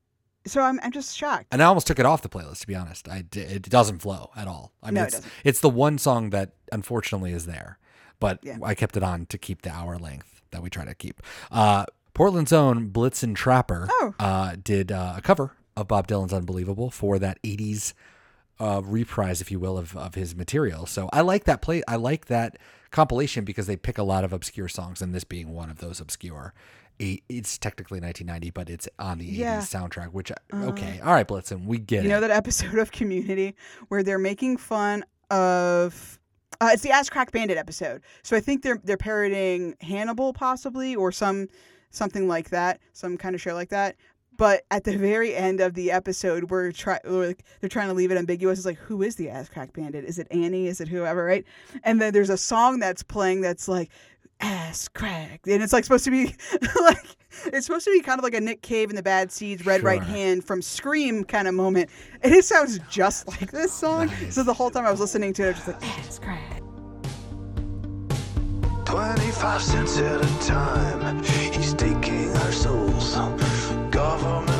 So 0.47 0.61
I'm, 0.63 0.79
I'm 0.81 0.91
just 0.91 1.15
shocked. 1.15 1.45
And 1.51 1.61
I 1.61 1.65
almost 1.65 1.85
took 1.85 1.99
it 1.99 2.05
off 2.07 2.23
the 2.23 2.29
playlist, 2.29 2.61
to 2.61 2.67
be 2.67 2.73
honest. 2.73 3.07
I 3.07 3.23
it 3.35 3.63
doesn't 3.69 3.99
flow 3.99 4.31
at 4.35 4.47
all. 4.47 4.73
I 4.81 4.87
mean, 4.87 4.95
No, 4.95 5.03
it 5.03 5.13
it's, 5.13 5.21
it's 5.43 5.59
the 5.59 5.69
one 5.69 5.99
song 5.99 6.31
that 6.31 6.53
unfortunately 6.71 7.31
is 7.31 7.45
there, 7.45 7.77
but 8.22 8.39
Yeah. 8.41 8.57
I 8.63 8.74
kept 8.76 8.95
it 8.95 9.03
on 9.03 9.26
to 9.26 9.38
keep 9.38 9.63
the 9.63 9.72
hour 9.72 9.97
length 9.97 10.41
that 10.51 10.63
we 10.63 10.69
try 10.69 10.86
to 10.86 10.95
keep. 10.95 11.22
Uh, 11.51 11.86
Portland's 12.13 12.53
own 12.53 12.89
Blitzen 12.89 13.36
Trapper 13.36 13.88
Oh. 13.89 14.13
uh, 14.19 14.55
did 14.63 14.91
uh, 14.93 15.15
a 15.17 15.22
cover 15.22 15.51
of 15.76 15.88
Bob 15.89 16.07
Dylan's 16.07 16.32
Unbelievable 16.34 16.89
for 16.89 17.19
that 17.19 17.41
80s 17.43 17.93
uh, 18.59 18.82
reprise, 18.86 19.41
if 19.41 19.49
you 19.51 19.59
will, 19.59 19.78
of, 19.78 19.95
of 19.97 20.15
his 20.15 20.36
material. 20.36 20.86
So 20.86 21.09
I 21.11 21.22
like 21.22 21.45
that 21.45 21.61
play. 21.61 21.82
I 21.88 21.95
like 21.95 22.26
that 22.28 22.57
compilation 22.91 23.43
because 23.43 23.65
they 23.65 23.76
pick 23.78 23.97
a 23.97 24.03
lot 24.03 24.24
of 24.24 24.32
obscure 24.34 24.67
songs, 24.67 25.01
and 25.01 25.15
this 25.15 25.24
being 25.24 25.49
one 25.53 25.69
of 25.72 25.80
those 25.80 25.99
obscure. 25.99 26.53
It's 26.99 27.57
technically 27.57 27.99
1990, 27.99 28.51
but 28.51 28.69
it's 28.69 28.88
on 28.99 29.17
the 29.17 29.26
Yeah. 29.26 29.57
Uh, 29.57 29.61
80s 29.61 29.74
soundtrack. 29.89 30.07
Which 30.11 30.32
okay, 30.53 30.99
all 30.99 31.13
right, 31.13 31.28
Blitzen, 31.28 31.65
we 31.65 31.80
get 31.80 32.03
You 32.03 32.09
it. 32.09 32.13
know 32.13 32.19
that 32.22 32.30
episode 32.30 32.78
of 32.78 32.91
Community 32.91 33.55
where 33.88 34.03
they're 34.03 34.19
making 34.19 34.57
fun 34.57 35.05
of 35.32 36.19
uh, 36.62 36.70
it's 36.72 36.84
the 36.84 36.91
Ass 36.91 37.09
Crack 37.09 37.32
Bandit 37.32 37.57
episode. 37.57 38.01
So 38.22 38.38
I 38.38 38.39
think 38.39 38.62
they're 38.62 38.80
they're 38.84 38.95
parodying 38.95 39.76
Hannibal 39.82 40.32
possibly 40.32 40.95
or 40.95 41.12
some 41.12 41.47
something 41.89 42.28
like 42.28 42.51
that, 42.51 42.80
some 42.93 43.18
kind 43.18 43.36
of 43.36 43.41
show 43.41 43.55
like 43.55 43.70
that. 43.70 43.95
But 44.38 44.64
at 44.72 44.86
the 44.86 44.95
very 44.97 45.36
end 45.36 45.59
of 45.59 45.74
the 45.74 45.91
episode, 45.91 46.49
we're 46.49 46.72
try 46.72 46.99
we're 47.03 47.28
like, 47.28 47.43
they're 47.59 47.70
trying 47.70 47.89
to 47.89 47.93
leave 47.93 48.12
it 48.12 48.18
ambiguous. 48.18 48.59
It's 48.59 48.66
like, 48.66 48.78
who 48.78 49.01
is 49.01 49.16
the 49.16 49.30
Ass 49.30 49.49
Crack 49.49 49.74
Bandit? 49.74 50.05
Is 50.05 50.20
it 50.20 50.28
Annie? 50.30 50.68
Is 50.68 50.80
it 50.80 50.88
whoever? 50.88 51.26
Right? 51.26 51.45
And 51.84 51.99
then 51.99 52.14
there's 52.14 52.30
a 52.30 52.38
song 52.38 52.80
that's 52.80 53.03
playing 53.03 53.41
that's 53.41 53.68
like 53.68 53.89
ass 54.41 54.87
crack, 54.87 55.41
and 55.45 55.63
it's 55.63 55.73
like 55.73 55.83
supposed 55.83 56.05
to 56.05 56.11
be 56.11 56.35
like 56.81 57.17
it's 57.45 57.65
supposed 57.65 57.85
to 57.85 57.91
be 57.91 58.01
kind 58.01 58.19
of 58.19 58.23
like 58.23 58.33
a 58.33 58.41
Nick 58.41 58.61
Cave 58.61 58.89
and 58.89 58.97
the 58.97 59.03
Bad 59.03 59.31
Seeds, 59.31 59.65
Red 59.65 59.83
Right 59.83 60.03
Hand 60.03 60.43
from 60.43 60.61
Scream 60.61 61.23
kind 61.23 61.47
of 61.47 61.53
moment. 61.53 61.89
And 62.21 62.33
it 62.33 62.45
sounds 62.45 62.79
just 62.89 63.27
like 63.27 63.51
this 63.51 63.71
song. 63.71 64.11
So 64.29 64.43
the 64.43 64.53
whole 64.53 64.69
time 64.69 64.85
I 64.85 64.91
was 64.91 64.99
listening 64.99 65.33
to 65.33 65.43
it, 65.43 65.45
I 65.45 65.49
was 65.49 65.57
just 65.57 65.67
like 65.67 65.99
ass 65.99 66.19
crack. 66.19 66.61
25 68.85 69.61
cents 69.61 69.97
at 69.99 70.21
a 70.21 70.45
time. 70.45 71.23
He's 71.23 71.73
taking 71.73 72.35
our 72.37 72.51
souls. 72.51 73.15
Government 73.89 74.50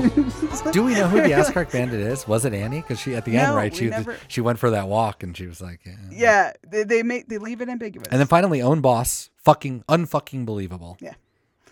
Do 0.72 0.82
we 0.84 0.94
know 0.94 1.08
who 1.08 1.20
the 1.22 1.32
Ass 1.34 1.50
Crack 1.50 1.70
Bandit 1.72 2.00
is? 2.00 2.26
Was 2.26 2.44
it 2.44 2.52
Annie? 2.54 2.80
Because 2.80 2.98
she 3.00 3.14
at 3.14 3.24
the 3.24 3.36
end, 3.36 3.48
No, 3.50 3.56
right? 3.56 3.74
She 3.74 3.88
never- 3.90 4.16
she 4.28 4.40
went 4.40 4.58
for 4.58 4.70
that 4.70 4.88
walk 4.88 5.22
and 5.22 5.36
she 5.36 5.46
was 5.46 5.60
like, 5.60 5.80
yeah. 5.84 5.96
Yeah, 6.10 6.52
they, 6.68 6.84
they 6.84 7.02
make 7.02 7.28
they 7.28 7.38
leave 7.38 7.60
it 7.60 7.68
ambiguous. 7.68 8.08
And 8.10 8.20
then 8.20 8.26
finally, 8.26 8.60
own 8.62 8.80
boss, 8.80 9.30
fucking 9.36 9.84
unfucking 9.88 10.44
believable. 10.46 10.96
Yeah. 11.00 11.14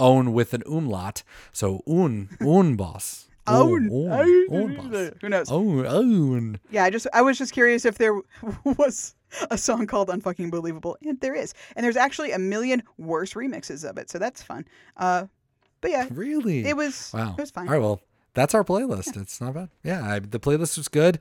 Own 0.01 0.33
with 0.33 0.55
an 0.55 0.63
umlaut, 0.67 1.23
so 1.53 1.83
un 1.87 2.29
un 2.41 2.77
boss. 2.77 3.29
Own. 3.49 3.91
own, 3.91 4.13
Own. 4.13 4.47
own 4.51 4.77
boss. 4.77 5.11
Who 5.21 5.29
knows? 5.29 5.51
Own 5.51 5.85
own. 5.85 6.61
Yeah, 6.71 6.85
I 6.85 6.91
just 6.91 7.09
I 7.13 7.23
was 7.23 7.37
just 7.39 7.53
curious 7.53 7.85
if 7.85 7.99
there 7.99 8.21
was 8.65 9.17
a 9.51 9.59
song 9.59 9.87
called 9.89 10.09
"Unfucking 10.09 10.51
Believable," 10.53 10.97
and 11.05 11.19
there 11.21 11.35
is, 11.35 11.53
and 11.75 11.83
there's 11.85 11.97
actually 11.97 12.31
a 12.31 12.39
million 12.39 12.85
worse 12.99 13.35
remixes 13.35 13.89
of 13.89 13.99
it, 13.99 14.11
so 14.11 14.21
that's 14.21 14.43
fun. 14.45 14.65
Uh, 14.97 15.27
but 15.81 15.91
yeah, 15.91 16.07
Really? 16.13 16.65
it 16.65 16.77
was 16.77 17.11
Wow. 17.13 17.35
it 17.37 17.41
was 17.41 17.51
fine. 17.51 17.67
All 17.67 17.73
right, 17.75 17.81
well, 17.83 18.01
that's 18.35 18.55
our 18.55 18.65
playlist. 18.65 19.21
It's 19.21 19.41
not 19.41 19.55
bad. 19.55 19.69
Yeah, 19.83 20.05
I, 20.05 20.19
the 20.19 20.41
playlist 20.41 20.77
was 20.77 20.89
good. 20.89 21.19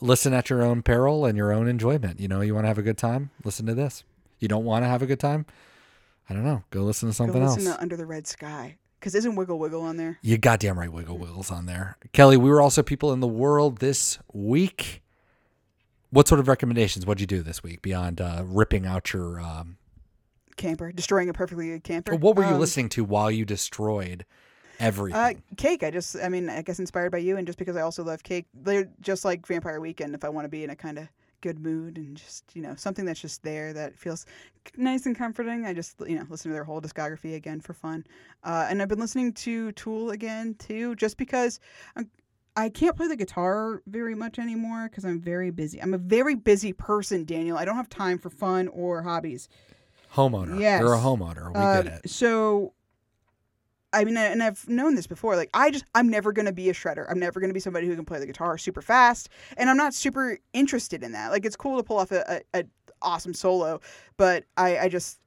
Listen 0.00 0.32
at 0.32 0.48
your 0.50 0.62
own 0.62 0.82
peril 0.82 1.24
and 1.26 1.36
your 1.36 1.52
own 1.52 1.68
enjoyment. 1.68 2.18
You 2.18 2.28
know, 2.28 2.40
you 2.40 2.54
want 2.54 2.64
to 2.64 2.68
have 2.68 2.78
a 2.78 2.82
good 2.82 2.98
time, 2.98 3.30
listen 3.44 3.66
to 3.66 3.74
this. 3.74 4.04
You 4.38 4.48
don't 4.48 4.64
want 4.64 4.84
to 4.84 4.88
have 4.88 5.02
a 5.02 5.06
good 5.06 5.20
time, 5.20 5.46
I 6.28 6.34
don't 6.34 6.44
know. 6.44 6.64
Go 6.70 6.82
listen 6.82 7.08
to 7.08 7.12
Go 7.12 7.24
something 7.24 7.44
listen 7.44 7.66
else. 7.66 7.76
to 7.76 7.82
Under 7.82 7.96
the 7.96 8.06
Red 8.06 8.26
Sky 8.26 8.76
because 8.98 9.14
isn't 9.14 9.34
Wiggle 9.36 9.58
Wiggle 9.58 9.82
on 9.82 9.96
there? 9.96 10.18
You 10.22 10.38
goddamn 10.38 10.78
right, 10.78 10.92
Wiggle 10.92 11.18
Wiggles 11.18 11.50
on 11.50 11.66
there. 11.66 11.96
Kelly, 12.12 12.36
we 12.36 12.48
were 12.50 12.60
also 12.60 12.82
people 12.82 13.12
in 13.12 13.20
the 13.20 13.28
world 13.28 13.78
this 13.78 14.18
week. 14.32 15.02
What 16.10 16.28
sort 16.28 16.40
of 16.40 16.48
recommendations? 16.48 17.06
What'd 17.06 17.20
you 17.20 17.26
do 17.26 17.42
this 17.42 17.62
week 17.62 17.82
beyond 17.82 18.20
uh, 18.20 18.42
ripping 18.46 18.86
out 18.86 19.12
your? 19.12 19.40
Um, 19.40 19.76
Camper 20.56 20.92
destroying 20.92 21.28
a 21.30 21.32
perfectly 21.32 21.68
good 21.68 21.82
camper. 21.82 22.14
what 22.14 22.36
were 22.36 22.44
you 22.44 22.50
Um, 22.54 22.60
listening 22.60 22.88
to 22.90 23.04
while 23.04 23.30
you 23.30 23.44
destroyed 23.46 24.26
everything? 24.82 25.18
Uh, 25.20 25.32
cake. 25.56 25.82
I 25.82 25.90
just, 25.90 26.16
I 26.16 26.28
mean, 26.28 26.48
I 26.50 26.62
guess 26.62 26.78
inspired 26.78 27.12
by 27.12 27.18
you, 27.18 27.36
and 27.36 27.46
just 27.46 27.58
because 27.58 27.76
I 27.76 27.80
also 27.82 28.02
love 28.04 28.22
cake. 28.22 28.46
They're 28.54 28.88
just 29.00 29.24
like 29.24 29.46
Vampire 29.46 29.80
Weekend. 29.80 30.14
If 30.14 30.24
I 30.24 30.28
want 30.28 30.44
to 30.44 30.48
be 30.48 30.64
in 30.64 30.70
a 30.70 30.76
kind 30.76 30.98
of 30.98 31.08
good 31.40 31.58
mood 31.58 31.96
and 31.98 32.16
just, 32.16 32.44
you 32.54 32.62
know, 32.62 32.74
something 32.76 33.04
that's 33.04 33.20
just 33.20 33.42
there 33.42 33.72
that 33.72 33.98
feels 33.98 34.26
nice 34.76 35.06
and 35.06 35.16
comforting, 35.18 35.66
I 35.66 35.74
just, 35.74 35.96
you 36.06 36.16
know, 36.16 36.24
listen 36.28 36.50
to 36.50 36.52
their 36.54 36.62
whole 36.64 36.80
discography 36.80 37.34
again 37.34 37.60
for 37.60 37.72
fun. 37.72 38.06
Uh, 38.44 38.66
and 38.70 38.80
I've 38.80 38.86
been 38.88 39.00
listening 39.00 39.32
to 39.32 39.72
Tool 39.72 40.10
again 40.10 40.54
too, 40.54 40.94
just 40.94 41.16
because 41.16 41.58
I'm, 41.96 42.08
I 42.54 42.68
can't 42.68 42.94
play 42.96 43.08
the 43.08 43.16
guitar 43.16 43.82
very 43.86 44.14
much 44.14 44.38
anymore 44.38 44.88
because 44.88 45.04
I'm 45.04 45.20
very 45.20 45.50
busy. 45.50 45.82
I'm 45.82 45.94
a 45.94 45.98
very 45.98 46.36
busy 46.36 46.72
person, 46.72 47.24
Daniel. 47.24 47.56
I 47.58 47.64
don't 47.64 47.76
have 47.76 47.88
time 47.88 48.18
for 48.18 48.30
fun 48.30 48.68
or 48.68 49.02
hobbies. 49.02 49.48
homeowner. 50.14 50.60
yes. 50.60 50.80
You're 50.80 50.94
a 50.94 50.98
homeowner. 50.98 51.48
We 51.52 51.60
Uh, 51.60 51.82
get 51.82 51.92
it. 52.04 52.10
So, 52.10 52.72
I 53.92 54.04
mean, 54.04 54.16
and 54.16 54.42
I've 54.42 54.68
known 54.68 54.94
this 54.94 55.06
before. 55.06 55.36
Like, 55.36 55.50
I 55.54 55.70
just, 55.70 55.84
I'm 55.94 56.08
never 56.08 56.32
going 56.32 56.46
to 56.46 56.52
be 56.52 56.70
a 56.70 56.72
shredder. 56.72 57.06
I'm 57.10 57.18
never 57.18 57.40
going 57.40 57.50
to 57.50 57.54
be 57.54 57.60
somebody 57.60 57.86
who 57.86 57.94
can 57.94 58.04
play 58.04 58.18
the 58.18 58.26
guitar 58.26 58.56
super 58.58 58.82
fast. 58.82 59.28
And 59.56 59.68
I'm 59.68 59.76
not 59.76 59.94
super 59.94 60.38
interested 60.52 61.02
in 61.02 61.12
that. 61.12 61.30
Like, 61.30 61.44
it's 61.44 61.56
cool 61.56 61.76
to 61.76 61.82
pull 61.82 61.98
off 61.98 62.12
a, 62.12 62.42
a, 62.54 62.60
a 62.60 62.64
awesome 63.02 63.34
solo, 63.34 63.80
but 64.16 64.44
I, 64.56 64.78
I 64.78 64.88
just, 64.88 65.18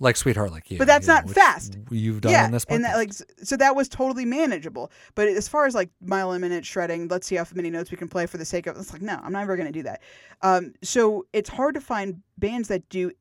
Like 0.00 0.16
Sweetheart 0.16 0.52
Like 0.52 0.70
You. 0.70 0.78
But 0.78 0.86
that's 0.86 1.06
you 1.06 1.12
not 1.14 1.26
which 1.26 1.34
fast. 1.34 1.78
You've 1.90 2.20
done 2.20 2.32
yeah. 2.32 2.44
on 2.44 2.50
this 2.50 2.64
podcast. 2.64 2.74
and 2.74 2.84
that, 2.84 2.96
like, 2.96 3.12
so 3.12 3.56
that 3.56 3.76
was 3.76 3.88
totally 3.88 4.24
manageable. 4.24 4.90
But 5.14 5.28
as 5.28 5.48
far 5.48 5.66
as 5.66 5.74
like 5.74 5.90
mile 6.00 6.32
a 6.32 6.38
minute 6.38 6.64
shredding, 6.64 7.08
let's 7.08 7.26
see 7.26 7.36
how 7.36 7.46
many 7.54 7.70
notes 7.70 7.90
we 7.90 7.96
can 7.96 8.08
play 8.08 8.26
for 8.26 8.38
the 8.38 8.44
sake 8.44 8.66
of, 8.66 8.76
it's 8.76 8.92
like, 8.92 9.02
no, 9.02 9.20
I'm 9.22 9.32
never 9.32 9.56
going 9.56 9.66
to 9.66 9.72
do 9.72 9.82
that. 9.82 10.02
Um, 10.42 10.74
so 10.82 11.26
it's 11.32 11.50
hard 11.50 11.74
to 11.74 11.80
find 11.80 12.22
bands 12.38 12.68
that 12.68 12.88
do. 12.88 13.12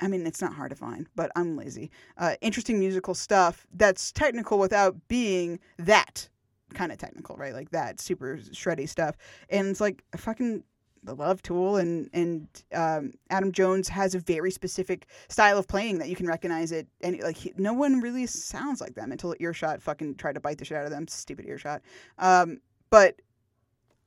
I 0.00 0.08
mean, 0.08 0.26
it's 0.26 0.40
not 0.40 0.54
hard 0.54 0.70
to 0.70 0.76
find, 0.76 1.06
but 1.14 1.30
I'm 1.36 1.56
lazy. 1.56 1.90
Uh, 2.18 2.34
interesting 2.40 2.78
musical 2.78 3.14
stuff 3.14 3.66
that's 3.74 4.12
technical 4.12 4.58
without 4.58 4.96
being 5.08 5.60
that 5.78 6.28
kind 6.74 6.90
of 6.92 6.98
technical, 6.98 7.36
right? 7.36 7.54
Like 7.54 7.70
that 7.70 8.00
super 8.00 8.38
shreddy 8.38 8.88
stuff. 8.88 9.16
And 9.48 9.68
it's 9.68 9.80
like 9.80 10.02
fucking 10.16 10.64
love 11.06 11.42
Tool 11.42 11.76
and 11.76 12.08
and 12.12 12.48
um, 12.74 13.12
Adam 13.30 13.52
Jones 13.52 13.88
has 13.88 14.14
a 14.14 14.18
very 14.18 14.50
specific 14.50 15.06
style 15.28 15.58
of 15.58 15.68
playing 15.68 15.98
that 15.98 16.08
you 16.08 16.16
can 16.16 16.26
recognize 16.26 16.72
it. 16.72 16.88
And 17.02 17.20
like 17.20 17.36
he, 17.36 17.52
no 17.56 17.72
one 17.72 18.00
really 18.00 18.26
sounds 18.26 18.80
like 18.80 18.94
them 18.94 19.12
until 19.12 19.34
Earshot 19.38 19.82
fucking 19.82 20.16
tried 20.16 20.34
to 20.34 20.40
bite 20.40 20.58
the 20.58 20.64
shit 20.64 20.76
out 20.76 20.84
of 20.84 20.90
them. 20.90 21.06
Stupid 21.08 21.46
Earshot. 21.46 21.82
Um, 22.18 22.60
but 22.90 23.20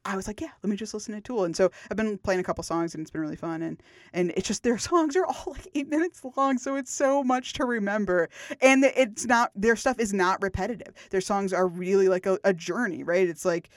I 0.08 0.16
was 0.16 0.26
like, 0.26 0.40
yeah, 0.40 0.52
let 0.64 0.70
me 0.70 0.78
just 0.78 0.94
listen 0.94 1.14
to 1.14 1.22
Tool. 1.22 1.44
And 1.44 1.56
so 1.56 1.70
I've 1.92 1.98
been 1.98 2.18
playing 2.18 2.40
a 2.40 2.44
couple 2.44 2.64
songs 2.64 2.96
and 2.96 3.02
it's 3.02 3.12
been 3.12 3.22
really 3.22 3.36
fun. 3.36 3.62
And 3.62 3.84
and 4.14 4.32
it's 4.38 4.48
just 4.48 4.64
their 4.64 4.78
songs 4.78 5.16
are 5.16 5.26
all 5.26 5.44
like 5.48 5.68
eight 5.76 5.90
minutes 5.90 6.24
long, 6.38 6.58
so 6.58 6.76
it's 6.76 6.92
so 6.92 7.24
much 7.24 7.54
to 7.54 7.66
remember. 7.66 8.30
And 8.62 8.86
it's 8.86 9.26
not 9.26 9.52
their 9.54 9.76
stuff 9.76 10.00
is 10.00 10.14
not 10.14 10.42
repetitive. 10.42 10.94
Their 11.10 11.22
songs 11.22 11.52
are 11.52 11.68
really 11.68 12.08
like 12.08 12.26
a, 12.26 12.40
a 12.46 12.54
journey, 12.54 13.04
right? 13.04 13.28
It's 13.28 13.46
like 13.46 13.70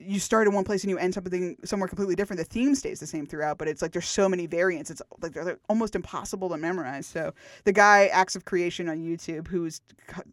you 0.00 0.20
start 0.20 0.46
in 0.46 0.54
one 0.54 0.62
place 0.62 0.84
and 0.84 0.90
you 0.90 0.98
end 0.98 1.12
something 1.12 1.56
somewhere 1.64 1.88
completely 1.88 2.14
different. 2.14 2.38
The 2.38 2.44
theme 2.44 2.76
stays 2.76 3.00
the 3.00 3.06
same 3.06 3.26
throughout, 3.26 3.58
but 3.58 3.66
it's 3.66 3.82
like 3.82 3.90
there's 3.90 4.08
so 4.08 4.28
many 4.28 4.46
variants. 4.46 4.90
It's 4.90 5.02
like 5.20 5.32
they're 5.32 5.58
almost 5.68 5.96
impossible 5.96 6.48
to 6.50 6.56
memorize. 6.56 7.06
So 7.06 7.34
the 7.64 7.72
guy 7.72 8.06
Acts 8.06 8.36
of 8.36 8.44
Creation 8.44 8.88
on 8.88 8.98
YouTube, 8.98 9.48
who's 9.48 9.80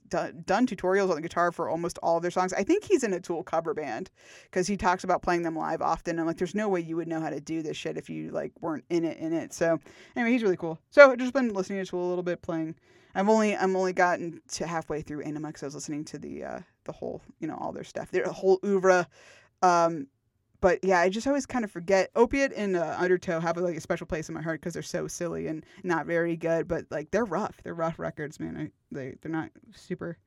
done, 0.09 0.43
done 0.45 0.68
tutorials 0.68 1.09
on 1.09 1.16
the 1.16 1.22
guitar 1.22 1.51
for 1.51 1.68
almost 1.68 1.97
all 2.03 2.18
of 2.18 2.22
their 2.22 2.32
songs, 2.32 2.53
I 2.53 2.63
think 2.63 2.84
he's 2.84 3.03
in 3.03 3.13
a 3.13 3.20
Tool 3.20 3.41
cover 3.41 3.74
band 3.74 4.11
because 4.43 4.68
he 4.68 4.78
talks 4.78 5.03
about 5.03 5.24
playing 5.24 5.41
them 5.41 5.55
live 5.55 5.82
often. 5.82 6.20
And 6.20 6.28
like, 6.28 6.38
there's 6.38 6.55
no 6.55 6.70
way 6.70 6.82
you 6.82 6.95
would 6.97 7.07
know 7.07 7.20
how 7.20 7.32
to 7.32 7.39
do 7.39 7.64
this 7.64 7.76
shit 7.76 7.98
if 7.98 8.07
you 8.07 8.30
like 8.30 8.52
weren't 8.61 8.85
in 8.91 9.03
it 9.03 9.18
in 9.18 9.34
it. 9.34 9.52
So 9.52 9.80
anyway, 10.15 10.31
he's 10.31 10.44
really 10.44 10.57
cool. 10.57 10.80
So 10.91 11.11
I've 11.11 11.18
just 11.18 11.34
been 11.34 11.49
listening 11.49 11.84
to 11.84 11.90
Tool 11.90 12.06
a 12.06 12.10
little 12.10 12.23
bit, 12.23 12.44
playing. 12.44 12.76
I've 13.15 13.30
only 13.30 13.56
I'm 13.56 13.76
only 13.76 13.94
gotten 13.94 14.41
to 14.53 14.68
halfway 14.68 15.02
through 15.02 15.23
Ænima 15.23 15.48
because 15.48 15.64
I 15.64 15.68
was 15.68 15.76
listening 15.76 16.03
to 16.06 16.18
the 16.18 16.44
uh, 16.44 16.60
the 16.84 16.91
whole 16.91 17.22
you 17.40 17.48
know 17.48 17.57
all 17.60 17.72
their 17.72 17.84
stuff, 17.84 18.11
their 18.11 18.26
whole 18.26 18.60
oeuvre. 18.64 19.07
Um, 19.66 20.08
but 20.62 20.84
yeah, 20.84 21.00
I 21.00 21.10
just 21.10 21.28
always 21.28 21.46
kind 21.46 21.64
of 21.64 21.72
forget. 21.72 22.10
Opiate 22.16 22.52
and 22.56 22.76
uh, 22.76 22.96
Undertow 22.98 23.40
have 23.40 23.58
like 23.58 23.76
a 23.78 23.82
special 23.82 24.08
place 24.08 24.30
in 24.30 24.36
my 24.36 24.42
heart 24.42 24.62
because 24.62 24.74
they're 24.74 24.82
so 24.84 25.08
silly 25.08 25.48
and 25.48 25.66
not 25.84 26.06
very 26.08 26.36
good. 26.36 26.68
But 26.68 26.86
like 26.90 27.12
they're 27.12 27.26
rough. 27.26 27.58
They're 27.64 27.76
rough 27.76 28.00
records, 28.00 28.40
man. 28.40 28.58
I, 28.58 28.72
they 28.92 29.16
they're 29.22 29.32
not 29.32 29.50
super 29.76 30.18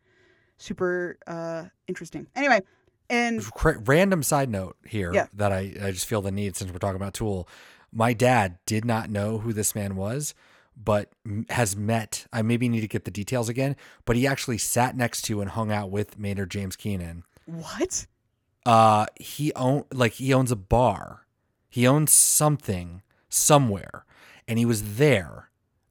super 0.58 1.18
uh, 1.26 1.64
interesting. 1.86 2.26
Anyway, 2.36 2.60
and 3.10 3.42
random 3.86 4.22
side 4.22 4.50
note 4.50 4.76
here 4.86 5.12
Yeah. 5.12 5.26
that 5.34 5.52
I, 5.52 5.74
I 5.82 5.90
just 5.92 6.06
feel 6.06 6.20
the 6.20 6.30
need 6.32 6.56
since 6.56 6.70
we're 6.70 6.78
talking 6.78 6.96
about 7.00 7.14
Tool. 7.14 7.48
My 7.92 8.12
dad 8.12 8.58
did 8.66 8.84
not 8.84 9.08
know 9.08 9.38
who 9.38 9.52
this 9.52 9.74
man 9.74 9.96
was, 9.96 10.34
but 10.76 11.10
has 11.50 11.74
met. 11.76 12.26
I 12.32 12.42
maybe 12.42 12.68
need 12.68 12.82
to 12.82 12.88
get 12.88 13.04
the 13.06 13.10
details 13.10 13.48
again, 13.48 13.76
but 14.04 14.14
he 14.16 14.26
actually 14.26 14.58
sat 14.58 14.96
next 14.96 15.22
to 15.22 15.40
and 15.40 15.50
hung 15.50 15.72
out 15.72 15.90
with 15.90 16.18
Maynard 16.18 16.50
James 16.50 16.76
Keenan. 16.76 17.24
what? 17.46 18.06
Uh, 18.66 19.06
he 19.16 19.52
own 19.54 19.84
like 19.92 20.14
he 20.14 20.32
owns 20.34 20.50
a 20.52 20.56
bar. 20.56 21.26
He 21.70 21.86
owns 21.86 22.12
something 22.12 23.02
somewhere, 23.28 24.04
and 24.46 24.58
he 24.58 24.64
was 24.64 24.96
there. 24.96 25.50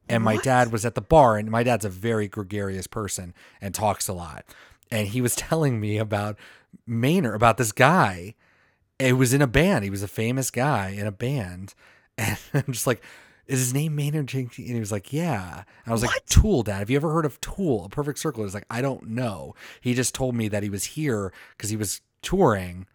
And 0.10 0.24
my 0.24 0.36
What? 0.36 0.44
dad 0.44 0.72
was 0.72 0.86
at 0.86 0.96
the 0.96 1.02
bar, 1.02 1.38
and 1.38 1.52
my 1.52 1.64
dad's 1.64 1.86
a 1.86 1.90
very 1.90 2.28
gregarious 2.28 2.88
person 2.88 3.34
and 3.62 3.74
talks 3.76 4.08
a 4.08 4.14
lot. 4.14 4.46
and 4.90 5.10
he 5.10 5.20
was 5.22 5.36
telling 5.50 5.80
me 5.82 5.98
about 5.98 6.38
Maynard, 6.86 7.36
about 7.36 7.58
this 7.58 7.72
guy. 7.74 8.36
It 9.00 9.14
was 9.14 9.34
in 9.34 9.42
a 9.42 9.48
band. 9.48 9.84
He 9.84 9.90
was 9.92 10.02
a 10.02 10.08
famous 10.08 10.50
guy 10.50 10.90
in 10.90 11.06
a 11.06 11.12
band, 11.12 11.74
and 12.18 12.38
I'm 12.54 12.72
just 12.74 12.88
like, 12.88 13.04
"Is 13.48 13.60
his 13.60 13.74
name 13.74 13.96
Maynard 13.96 14.28
James?" 14.28 14.58
And 14.58 14.68
he 14.68 14.80
was 14.80 14.92
like, 14.92 15.12
"Yeah." 15.14 15.58
And 15.84 15.88
I 15.88 15.92
was 15.92 16.02
like, 16.04 16.26
"Tool, 16.26 16.64
Dad. 16.64 16.80
Have 16.80 16.90
you 16.90 16.96
ever 16.96 17.12
heard 17.14 17.26
of 17.26 17.40
Tool? 17.42 17.86
A 17.86 17.90
Perfect 17.90 18.18
Circle?" 18.20 18.42
He 18.42 18.46
was 18.46 18.54
like, 18.56 18.66
"I 18.72 18.82
don't 18.82 19.10
know." 19.10 19.54
He 19.82 19.94
just 19.94 20.16
told 20.16 20.34
me 20.36 20.48
that 20.48 20.64
he 20.64 20.70
was 20.70 20.84
here 20.86 21.32
because 21.56 21.70
he 21.70 21.76
was 21.76 22.02
touring 22.28 22.86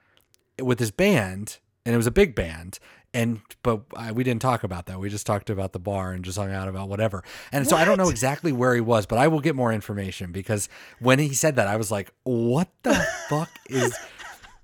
with 0.61 0.79
his 0.79 0.91
band, 0.91 1.59
and 1.87 1.95
it 1.95 1.97
was 1.97 2.07
a 2.07 2.11
big 2.13 2.35
band. 2.35 2.79
And 3.15 3.41
but 3.63 3.83
I, 3.97 4.13
we 4.13 4.25
didn't 4.25 4.43
talk 4.43 4.63
about 4.63 4.87
that. 4.87 4.99
We 4.99 5.09
just 5.09 5.27
talked 5.27 5.49
about 5.51 5.73
the 5.73 5.79
bar 5.79 6.13
and 6.13 6.23
just 6.25 6.39
hung 6.39 6.53
out 6.53 6.69
about 6.69 6.89
whatever. 6.89 7.25
And 7.51 7.67
so 7.67 7.77
I 7.77 7.85
don't 7.85 7.99
know 7.99 8.09
exactly 8.09 8.53
where 8.53 8.75
he 8.75 8.81
was, 8.81 9.07
but 9.07 9.19
I 9.19 9.29
will 9.29 9.41
get 9.41 9.55
more 9.55 9.73
information 9.73 10.33
because 10.33 10.69
when 10.99 11.19
he 11.19 11.35
said 11.35 11.57
that, 11.57 11.67
I 11.67 11.77
was 11.77 11.91
like, 11.91 12.13
"What 12.25 12.69
the 12.83 12.95
fuck 13.29 13.51
is?" 13.69 13.95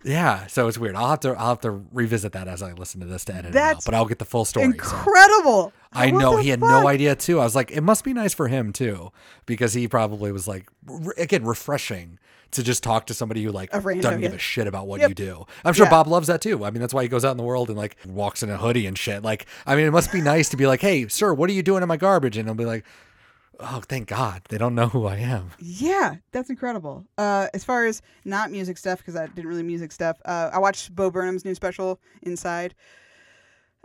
Yeah, 0.04 0.46
so 0.46 0.68
it's 0.68 0.78
weird. 0.78 0.94
I'll 0.94 1.10
have 1.10 1.20
to 1.20 1.30
I'll 1.30 1.48
have 1.48 1.60
to 1.62 1.82
revisit 1.92 2.32
that 2.32 2.46
as 2.46 2.62
I 2.62 2.72
listen 2.72 3.00
to 3.00 3.06
this 3.06 3.24
to 3.26 3.34
edit 3.34 3.50
it 3.54 3.56
out. 3.56 3.84
But 3.84 3.94
I'll 3.94 4.06
get 4.06 4.18
the 4.20 4.24
full 4.24 4.44
story. 4.44 4.64
so. 4.66 4.70
Incredible. 4.70 5.72
I 5.92 6.12
What 6.12 6.18
know 6.20 6.36
he 6.36 6.50
had 6.50 6.60
fuck? 6.60 6.68
no 6.68 6.86
idea 6.88 7.16
too. 7.16 7.40
I 7.40 7.44
was 7.44 7.56
like, 7.56 7.70
it 7.72 7.80
must 7.80 8.04
be 8.04 8.12
nice 8.12 8.32
for 8.32 8.46
him 8.48 8.72
too, 8.72 9.10
because 9.46 9.72
he 9.74 9.88
probably 9.88 10.30
was 10.30 10.46
like, 10.46 10.68
re- 10.86 11.14
again, 11.18 11.44
refreshing 11.44 12.18
to 12.52 12.62
just 12.62 12.82
talk 12.82 13.06
to 13.06 13.14
somebody 13.14 13.42
who 13.42 13.50
like 13.50 13.70
doesn't 13.70 14.20
give 14.20 14.32
a 14.32 14.38
shit 14.38 14.66
about 14.66 14.86
what 14.86 15.00
Yep. 15.00 15.08
you 15.10 15.14
do. 15.14 15.44
I'm 15.64 15.74
sure 15.74 15.86
Yeah. 15.86 15.90
Bob 15.90 16.06
loves 16.06 16.28
that 16.28 16.40
too. 16.40 16.64
I 16.64 16.70
mean, 16.70 16.80
that's 16.80 16.94
why 16.94 17.02
he 17.02 17.08
goes 17.08 17.24
out 17.24 17.32
in 17.32 17.36
the 17.36 17.42
world 17.42 17.68
and 17.68 17.76
like 17.76 17.96
walks 18.06 18.42
in 18.42 18.48
a 18.50 18.56
hoodie 18.56 18.86
and 18.86 18.96
shit. 18.96 19.22
Like, 19.22 19.46
I 19.66 19.74
mean, 19.76 19.84
it 19.86 19.90
must 19.90 20.12
be 20.12 20.20
nice 20.20 20.48
to 20.50 20.56
be 20.56 20.66
like, 20.66 20.80
hey, 20.80 21.08
sir, 21.08 21.34
what 21.34 21.50
are 21.50 21.52
you 21.54 21.62
doing 21.62 21.82
in 21.82 21.88
my 21.88 21.96
garbage? 21.98 22.36
And 22.38 22.48
I'll 22.48 22.54
be 22.54 22.64
like, 22.64 22.86
oh, 23.60 23.82
thank 23.89 24.09
God, 24.09 24.43
they 24.48 24.59
don't 24.59 24.74
know 24.74 24.89
who 24.89 25.06
I 25.06 25.16
am. 25.16 25.51
Yeah, 25.59 26.16
that's 26.32 26.51
incredible. 26.51 27.05
Uh, 27.16 27.48
as 27.55 27.64
far 27.64 27.86
as 27.86 28.02
not 28.24 28.51
music 28.51 28.78
stuff, 28.78 28.98
because 28.98 29.16
I 29.16 29.26
didn't 29.26 29.48
really 29.48 29.62
music 29.62 29.93
stuff, 29.93 30.18
uh, 30.24 30.51
I 30.52 30.59
watched 30.59 30.94
Bo 30.94 31.10
Burnham's 31.10 31.44
new 31.44 31.55
special, 31.55 32.01
Inside. 32.22 32.74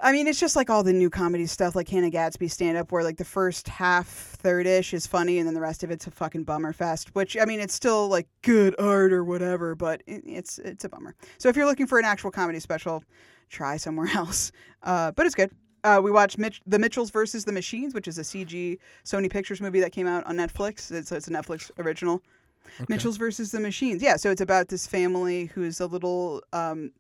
I 0.02 0.12
mean, 0.12 0.28
it's 0.28 0.40
just 0.40 0.56
like 0.56 0.70
all 0.70 0.84
the 0.84 0.92
new 0.92 1.10
comedy 1.10 1.46
stuff, 1.46 1.76
like 1.76 1.88
Hannah 1.88 2.10
Gadsby 2.10 2.48
stand 2.48 2.78
up, 2.78 2.92
where 2.92 3.04
like 3.04 3.18
the 3.18 3.26
first 3.26 3.68
half, 3.68 4.08
third 4.08 4.66
ish 4.66 4.94
is 4.94 5.06
funny, 5.06 5.38
and 5.38 5.48
then 5.48 5.54
the 5.54 5.62
rest 5.62 5.84
of 5.84 5.92
it's 5.92 6.08
a 6.08 6.12
fucking 6.12 6.44
bummer 6.44 6.74
fest. 6.74 7.14
Which 7.14 7.38
I 7.38 7.46
mean, 7.46 7.60
it's 7.60 7.76
still 7.76 8.08
like 8.08 8.28
good 8.42 8.76
art 8.80 9.14
or 9.14 9.24
whatever, 9.24 9.76
but 9.76 10.02
it, 10.08 10.24
it's 10.26 10.58
it's 10.60 10.84
a 10.84 10.90
bummer. 10.90 11.16
So 11.38 11.48
if 11.48 11.56
you're 11.56 11.68
looking 11.68 11.86
for 11.86 12.00
an 12.00 12.06
actual 12.06 12.32
comedy 12.32 12.60
special, 12.60 13.04
try 13.50 13.78
somewhere 13.78 14.10
else. 14.16 14.52
Uh, 14.82 15.12
but 15.12 15.26
it's 15.26 15.36
good. 15.36 15.52
Uh, 15.84 16.00
we 16.04 16.12
watched 16.12 16.38
Mitch, 16.38 16.62
The 16.66 16.80
Mitchells 16.80 17.12
versus 17.12 17.46
the 17.46 17.52
Machines, 17.52 17.94
which 17.94 18.08
is 18.08 18.18
a 18.18 18.22
CG 18.22 18.78
Sony 19.04 19.30
Pictures 19.30 19.62
movie 19.62 19.80
that 19.82 19.92
came 19.92 20.08
out 20.08 20.26
on 20.26 20.38
Netflix. 20.38 20.92
It's, 20.92 21.12
it's 21.12 21.28
a 21.28 21.32
Netflix 21.32 21.72
original. 21.78 22.22
Mitchells 22.88 23.18
versus 23.18 23.52
the 23.52 23.60
Machines. 23.60 24.02
Yeah, 24.02 24.16
so 24.16 24.32
it's 24.32 24.42
about 24.42 24.70
this 24.70 24.88
family 24.88 25.46
who's 25.46 25.80
a 25.80 25.86
little. 25.86 26.42
Um, 26.54 26.92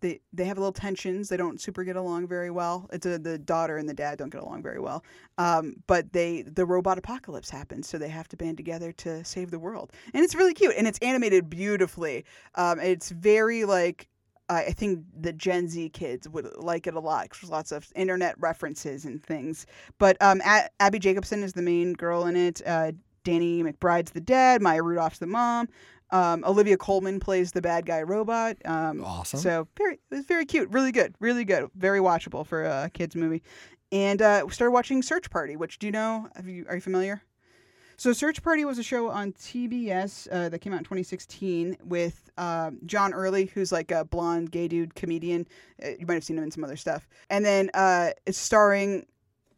they 0.00 0.20
they 0.32 0.44
have 0.44 0.56
a 0.56 0.60
little 0.60 0.72
tensions. 0.72 1.28
They 1.28 1.36
don't 1.36 1.60
super 1.60 1.84
get 1.84 1.96
along 1.96 2.26
very 2.26 2.50
well. 2.50 2.88
It's 2.92 3.06
a, 3.06 3.18
the 3.18 3.38
daughter 3.38 3.76
and 3.76 3.88
the 3.88 3.94
dad 3.94 4.18
don't 4.18 4.30
get 4.30 4.42
along 4.42 4.62
very 4.62 4.80
well. 4.80 5.04
Um, 5.38 5.76
but 5.86 6.12
they 6.12 6.42
the 6.42 6.64
robot 6.64 6.98
apocalypse 6.98 7.50
happens, 7.50 7.88
so 7.88 7.98
they 7.98 8.08
have 8.08 8.28
to 8.28 8.36
band 8.36 8.56
together 8.56 8.92
to 8.92 9.22
save 9.24 9.50
the 9.50 9.58
world. 9.58 9.92
And 10.14 10.24
it's 10.24 10.34
really 10.34 10.54
cute, 10.54 10.74
and 10.76 10.86
it's 10.86 10.98
animated 11.00 11.50
beautifully. 11.50 12.24
Um, 12.54 12.80
it's 12.80 13.10
very 13.10 13.64
like 13.64 14.08
I 14.50 14.64
I 14.66 14.72
think 14.72 15.04
the 15.18 15.32
Gen 15.32 15.68
Z 15.68 15.88
kids 15.90 16.28
would 16.28 16.48
like 16.56 16.86
it 16.86 16.94
a 16.94 17.00
lot 17.00 17.22
because 17.24 17.40
there's 17.40 17.50
lots 17.50 17.72
of 17.72 17.90
internet 17.94 18.34
references 18.38 19.04
and 19.04 19.22
things. 19.22 19.64
But 19.98 20.20
um, 20.20 20.40
A- 20.44 20.68
Abbi 20.80 20.98
Jacobson 20.98 21.42
is 21.42 21.54
the 21.54 21.62
main 21.62 21.94
girl 21.94 22.26
in 22.26 22.36
it. 22.36 22.60
Uh, 22.66 22.92
Danny 23.24 23.62
McBride's 23.62 24.10
the 24.12 24.20
dad. 24.20 24.60
Maya 24.62 24.82
Rudolph's 24.82 25.18
the 25.18 25.26
mom. 25.26 25.68
Um, 26.10 26.42
Olivia 26.44 26.76
Colman 26.76 27.20
plays 27.20 27.52
the 27.52 27.62
bad 27.62 27.86
guy 27.86 28.02
robot. 28.02 28.56
Um, 28.64 29.04
Awesome. 29.04 29.38
So 29.40 29.68
very, 29.78 29.94
it 30.10 30.14
was 30.16 30.24
very 30.24 30.44
cute, 30.44 30.68
really 30.70 30.90
good, 30.90 31.14
really 31.20 31.44
good, 31.44 31.70
very 31.76 32.00
watchable 32.00 32.44
for 32.44 32.64
a 32.64 32.90
kids 32.92 33.14
movie. 33.14 33.42
And 33.92 34.20
uh, 34.20 34.42
we 34.46 34.52
started 34.52 34.72
watching 34.72 35.02
Search 35.02 35.30
Party, 35.30 35.56
which 35.56 35.78
do 35.78 35.86
you 35.86 35.92
know? 35.92 36.28
Have 36.34 36.48
you 36.48 36.64
are 36.68 36.74
you 36.74 36.80
familiar? 36.80 37.22
So 38.00 38.14
Search 38.14 38.42
Party 38.42 38.64
was 38.64 38.78
a 38.78 38.82
show 38.82 39.10
on 39.10 39.34
TBS 39.34 40.26
uh, 40.32 40.48
that 40.48 40.60
came 40.60 40.72
out 40.72 40.78
in 40.78 40.84
2016 40.84 41.76
with 41.84 42.30
um, 42.38 42.78
John 42.86 43.12
Early, 43.12 43.44
who's 43.52 43.72
like 43.72 43.90
a 43.90 44.06
blonde 44.06 44.50
gay 44.50 44.68
dude 44.68 44.94
comedian. 44.94 45.46
Uh, 45.84 45.90
you 45.98 46.06
might 46.06 46.14
have 46.14 46.24
seen 46.24 46.38
him 46.38 46.44
in 46.44 46.50
some 46.50 46.64
other 46.64 46.76
stuff. 46.76 47.06
And 47.28 47.44
then 47.44 47.68
uh, 47.74 48.12
it's 48.24 48.38
starring 48.38 49.04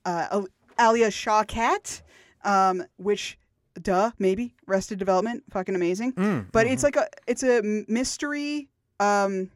uh, 0.05 0.43
Alia 0.81 1.07
Shawkat, 1.11 2.03
um, 2.43 2.83
which, 2.97 3.39
duh, 3.81 4.11
maybe 4.19 4.57
Arrested 4.67 4.99
Development, 4.99 5.45
fucking 5.49 5.77
amazing. 5.77 6.13
Mm, 6.15 6.47
But 6.51 6.67
it's 6.67 6.83
like 6.83 6.97
a 6.97 7.07
it's 7.29 7.45
a 7.45 7.85
mystery. 7.87 8.69
Um, 8.99 9.53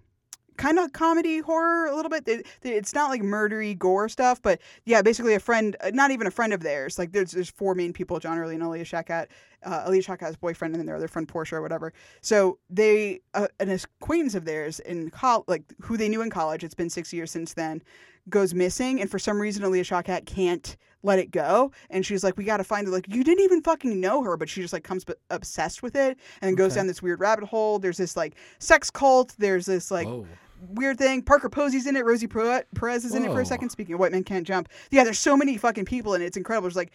kind 0.56 0.78
of 0.78 0.92
comedy 0.92 1.40
horror 1.40 1.86
a 1.86 1.94
little 1.94 2.10
bit. 2.10 2.26
It, 2.26 2.46
it's 2.62 2.94
not 2.94 3.10
like 3.10 3.22
murdery 3.22 3.78
gore 3.78 4.08
stuff, 4.08 4.40
but 4.42 4.60
yeah, 4.84 5.02
basically 5.02 5.34
a 5.34 5.40
friend, 5.40 5.76
uh, 5.80 5.90
not 5.92 6.10
even 6.10 6.26
a 6.26 6.30
friend 6.30 6.52
of 6.52 6.60
theirs. 6.60 6.98
Like 6.98 7.12
there's 7.12 7.32
there's 7.32 7.50
four 7.50 7.74
main 7.74 7.92
people: 7.92 8.18
John 8.18 8.38
Early 8.38 8.54
and 8.54 8.64
Alia 8.64 8.84
Shawkat, 8.84 9.26
uh, 9.64 9.84
Alia 9.86 10.02
Shawkat's 10.02 10.36
boyfriend, 10.36 10.74
and 10.74 10.80
then 10.80 10.86
their 10.86 10.96
other 10.96 11.08
friend 11.08 11.28
Portia 11.28 11.56
or 11.56 11.62
whatever. 11.62 11.92
So 12.20 12.58
they 12.70 13.20
uh, 13.34 13.48
an 13.60 13.70
acquaintance 13.70 14.34
of 14.34 14.44
theirs 14.44 14.80
in 14.80 15.10
col 15.10 15.44
like 15.46 15.64
who 15.80 15.96
they 15.96 16.08
knew 16.08 16.22
in 16.22 16.30
college. 16.30 16.64
It's 16.64 16.74
been 16.74 16.90
six 16.90 17.12
years 17.12 17.30
since 17.30 17.54
then. 17.54 17.82
Goes 18.28 18.54
missing, 18.54 19.00
and 19.00 19.08
for 19.08 19.20
some 19.20 19.40
reason, 19.40 19.62
Alia 19.62 19.84
Shawkat 19.84 20.26
can't 20.26 20.76
let 21.04 21.20
it 21.20 21.30
go. 21.30 21.70
And 21.90 22.04
she's 22.04 22.24
like, 22.24 22.36
"We 22.36 22.42
got 22.42 22.56
to 22.56 22.64
find 22.64 22.88
it." 22.88 22.90
Like, 22.90 23.06
you 23.06 23.22
didn't 23.22 23.44
even 23.44 23.62
fucking 23.62 24.00
know 24.00 24.24
her, 24.24 24.36
but 24.36 24.48
she 24.48 24.60
just 24.62 24.72
like 24.72 24.82
comes 24.82 25.04
b- 25.04 25.14
obsessed 25.30 25.80
with 25.80 25.94
it, 25.94 26.18
and 26.40 26.48
then 26.48 26.56
goes 26.56 26.74
down 26.74 26.88
this 26.88 27.00
weird 27.00 27.20
rabbit 27.20 27.44
hole. 27.44 27.78
There's 27.78 27.98
this 27.98 28.16
like 28.16 28.34
sex 28.58 28.90
cult. 28.90 29.36
There's 29.38 29.64
this 29.64 29.92
like 29.92 30.08
Whoa. 30.08 30.26
Weird 30.70 30.98
thing. 30.98 31.22
Parker 31.22 31.48
Posey's 31.48 31.86
in 31.86 31.96
it. 31.96 32.04
Rosie 32.04 32.26
Perez 32.26 33.04
is 33.04 33.14
in 33.14 33.24
it 33.24 33.32
for 33.32 33.40
a 33.40 33.46
second. 33.46 33.70
Speaking 33.70 33.94
of 33.94 34.00
White 34.00 34.12
Men 34.12 34.24
Can't 34.24 34.46
Jump, 34.46 34.68
yeah, 34.90 35.04
there's 35.04 35.18
so 35.18 35.36
many 35.36 35.56
fucking 35.56 35.84
people 35.84 36.14
in 36.14 36.22
it. 36.22 36.26
It's 36.26 36.36
incredible. 36.36 36.68
There's 36.68 36.76
like 36.76 36.92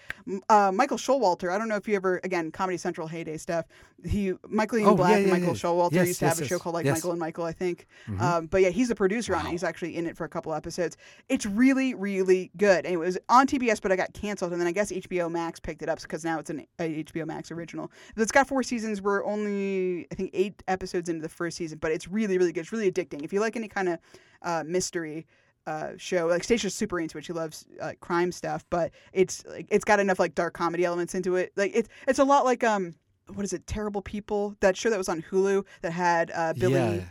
uh, 0.49 0.71
Michael 0.73 0.97
Showalter. 0.97 1.51
I 1.51 1.57
don't 1.57 1.67
know 1.67 1.75
if 1.75 1.87
you 1.87 1.95
ever 1.95 2.19
again 2.23 2.51
Comedy 2.51 2.77
Central 2.77 3.07
heyday 3.07 3.37
stuff. 3.37 3.65
He 4.03 4.33
Michael 4.49 4.79
Ian 4.79 4.87
Oh, 4.89 4.95
Black 4.95 5.11
yeah, 5.11 5.17
and 5.17 5.29
Michael 5.29 5.47
yeah. 5.49 5.53
Showalter 5.53 5.91
Yes, 5.93 6.07
used 6.07 6.19
to 6.19 6.25
yes, 6.25 6.37
have 6.39 6.45
a 6.45 6.47
show 6.49 6.57
called 6.59 6.73
like 6.73 6.85
Yes. 6.85 6.97
Michael 6.97 7.11
and 7.11 7.19
Michael, 7.19 7.45
I 7.45 7.51
think. 7.51 7.85
Mhm. 8.09 8.19
Um, 8.19 8.45
but 8.47 8.61
yeah, 8.61 8.69
he's 8.69 8.89
a 8.89 8.95
producer 8.95 9.35
on 9.35 9.45
it. 9.45 9.51
He's 9.51 9.63
actually 9.63 9.95
in 9.95 10.07
it 10.07 10.17
for 10.17 10.23
a 10.25 10.29
couple 10.29 10.53
episodes. 10.55 10.97
It's 11.29 11.45
really, 11.45 11.93
really 11.93 12.49
good. 12.57 12.85
And 12.85 12.95
it 12.95 12.97
was 12.97 13.17
on 13.29 13.45
TBS, 13.45 13.79
but 13.79 13.91
I 13.91 13.95
got 13.95 14.13
canceled, 14.13 14.53
and 14.53 14.59
then 14.59 14.67
I 14.67 14.71
guess 14.71 14.91
HBO 14.91 15.29
Max 15.29 15.59
picked 15.59 15.83
it 15.83 15.89
up 15.89 16.01
because 16.01 16.25
now 16.25 16.39
it's 16.39 16.49
an 16.49 16.65
HBO 16.79 17.25
Max 17.27 17.51
original. 17.51 17.91
It's 18.17 18.31
got 18.31 18.47
four 18.47 18.63
seasons. 18.63 19.01
We're 19.03 19.23
only 19.23 20.07
I 20.11 20.15
think 20.15 20.31
eight 20.33 20.63
episodes 20.67 21.07
into 21.07 21.21
the 21.21 21.29
first 21.29 21.57
season, 21.57 21.77
but 21.79 21.91
it's 21.91 22.07
really, 22.07 22.39
really 22.39 22.51
good. 22.53 22.61
It's 22.61 22.71
really 22.71 22.91
addicting. 22.91 23.21
If 23.23 23.31
you 23.31 23.39
like 23.39 23.55
any 23.61 23.67
kind 23.67 23.89
of 23.89 23.99
uh, 24.41 24.63
mystery 24.65 25.25
uh, 25.67 25.91
show, 25.97 26.25
like 26.27 26.43
Stacey's 26.43 26.73
super 26.73 26.99
into 26.99 27.17
it. 27.17 27.25
She 27.25 27.33
loves 27.33 27.65
uh, 27.79 27.93
crime 27.99 28.31
stuff, 28.31 28.65
but 28.69 28.91
it's 29.13 29.45
like 29.45 29.67
it's 29.69 29.85
got 29.85 29.99
enough 29.99 30.19
like 30.19 30.33
dark 30.35 30.53
comedy 30.53 30.83
elements 30.85 31.13
into 31.15 31.35
it. 31.35 31.51
Like 31.55 31.71
it's 31.75 31.89
it's 32.07 32.19
a 32.19 32.23
lot 32.23 32.45
like 32.45 32.63
um 32.63 32.95
what 33.33 33.45
is 33.45 33.53
it? 33.53 33.65
Terrible 33.67 34.01
People. 34.01 34.55
That 34.59 34.75
show 34.75 34.89
that 34.89 34.97
was 34.97 35.07
on 35.07 35.21
Hulu 35.21 35.65
that 35.83 35.91
had 35.91 36.31
uh, 36.33 36.53
Billy 36.53 36.73
Yeah. 36.73 37.03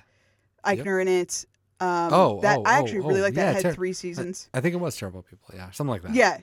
Eichner 0.67 1.01
in 1.01 1.09
it. 1.09 1.47
Um, 1.79 2.11
Oh, 2.13 2.41
that 2.43 2.59
oh, 2.59 2.63
I 2.67 2.79
actually 2.79 2.99
oh, 2.99 3.07
really 3.07 3.21
oh, 3.21 3.25
like 3.25 3.35
that. 3.35 3.41
yeah, 3.41 3.51
It 3.51 3.55
had 3.55 3.63
ter- 3.63 3.73
three 3.73 3.95
seasons. 3.95 4.51
I 4.53 4.61
think 4.61 4.75
it 4.75 4.79
was 4.79 4.97
Terrible 4.97 5.23
People. 5.23 5.49
Yeah, 5.55 5.71
something 5.71 5.91
like 5.93 6.03
that. 6.03 6.15
Yeah, 6.15 6.39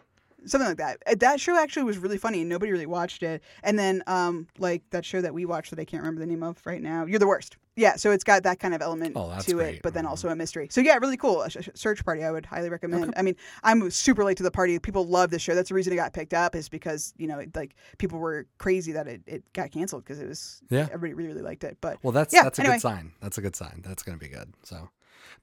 something 0.47 0.67
like 0.67 0.77
that. 0.77 0.97
Uh, 1.05 1.15
That 1.19 1.39
show 1.39 1.57
actually 1.57 1.83
was 1.83 1.97
really 1.97 2.17
funny, 2.17 2.41
and 2.41 2.49
nobody 2.49 2.71
really 2.71 2.85
watched 2.85 3.23
it. 3.23 3.43
And 3.63 3.77
then, 3.77 4.03
um, 4.07 4.47
like 4.57 4.83
that 4.91 5.05
show 5.05 5.21
that 5.21 5.33
we 5.33 5.45
watched 5.45 5.69
that 5.71 5.79
I 5.79 5.85
can't 5.85 6.01
remember 6.01 6.19
the 6.21 6.27
name 6.27 6.43
of 6.43 6.59
right 6.65 6.81
now. 6.81 7.05
You're 7.05 7.19
the 7.19 7.27
worst. 7.27 7.57
Yeah, 7.75 7.95
so 7.95 8.09
it's 8.09 8.23
got 8.23 8.41
that 8.41 8.59
kind 8.59 8.73
of 8.73 8.81
element 8.81 9.13
Oh, 9.15 9.37
to 9.39 9.59
it, 9.59 9.81
but 9.83 9.93
then 9.93 10.07
also 10.07 10.29
a 10.29 10.35
mystery. 10.35 10.67
So 10.71 10.81
yeah, 10.81 10.95
really 10.97 11.15
cool. 11.15 11.43
A 11.43 11.49
search 11.75 12.03
party, 12.03 12.23
I 12.23 12.31
would 12.31 12.43
highly 12.43 12.69
recommend. 12.69 13.13
I 13.15 13.21
mean, 13.21 13.35
I'm 13.63 13.91
super 13.91 14.23
late 14.23 14.37
to 14.37 14.43
the 14.43 14.49
party. 14.49 14.79
People 14.79 15.05
love 15.05 15.29
this 15.29 15.43
show. 15.43 15.53
That's 15.53 15.69
the 15.69 15.75
reason 15.75 15.93
it 15.93 15.97
got 15.97 16.11
picked 16.11 16.33
up 16.33 16.55
is 16.55 16.69
because 16.69 17.13
you 17.17 17.27
know, 17.27 17.37
it, 17.37 17.55
like 17.55 17.75
people 17.99 18.17
were 18.17 18.47
crazy 18.57 18.93
that 18.93 19.07
it, 19.07 19.21
it 19.27 19.43
got 19.53 19.69
canceled 19.71 20.03
because 20.05 20.19
it 20.19 20.27
was 20.27 20.59
Yeah. 20.71 20.87
everybody 20.91 21.13
really 21.13 21.29
really 21.29 21.43
liked 21.43 21.63
it. 21.63 21.77
But 21.79 21.99
Well, 22.01 22.13
that's 22.13 22.33
yeah, 22.33 22.41
that's 22.43 22.57
a 22.57 22.63
anyway. 22.63 22.77
good 22.77 22.81
sign. 22.81 23.11
That's 23.21 23.37
a 23.37 23.41
good 23.41 23.55
sign. 23.55 23.83
That's 23.85 24.01
going 24.01 24.17
to 24.17 24.25
be 24.25 24.31
good. 24.31 24.55
So, 24.63 24.89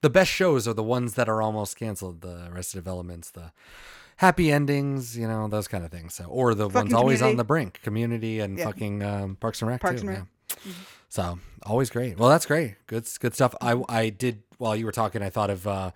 the 0.01 0.09
best 0.09 0.29
shows 0.29 0.67
are 0.67 0.73
the 0.73 0.83
ones 0.83 1.13
that 1.13 1.29
are 1.29 1.41
almost 1.41 1.77
canceled. 1.77 2.19
The 2.19 2.35
rest 2.35 2.51
Arrested 2.53 2.77
Developments, 2.79 3.31
the 3.31 3.53
happy 4.17 4.51
endings, 4.51 5.17
you 5.17 5.27
know, 5.27 5.47
those 5.47 5.67
kind 5.67 5.83
of 5.83 5.91
things. 5.91 6.13
So, 6.13 6.25
or 6.25 6.53
the 6.55 6.69
Fucking 6.69 6.91
ones 6.91 6.93
always 6.93 7.21
on 7.21 7.35
the 7.37 7.43
brink, 7.43 7.81
Community 7.83 8.39
and 8.39 8.57
Yeah. 8.57 8.65
fucking 8.65 9.03
um, 9.03 9.35
Parks 9.37 9.61
and 9.61 9.69
Rec 9.69 9.81
Parks 9.81 10.01
too. 10.01 10.07
and 10.07 10.17
Rec. 10.17 10.27
Mm-hmm. 10.49 10.69
Yeah. 10.69 10.75
So 11.09 11.39
always 11.63 11.89
great. 11.89 12.17
Well, 12.17 12.29
that's 12.29 12.45
great. 12.45 12.75
Good 12.87 13.07
good 13.19 13.33
stuff. 13.33 13.55
I 13.61 13.81
I 13.89 14.09
did 14.09 14.43
while 14.57 14.75
you 14.75 14.85
were 14.85 14.91
talking. 14.91 15.21
I 15.21 15.29
thought 15.29 15.49
of 15.49 15.65
uh, 15.67 15.91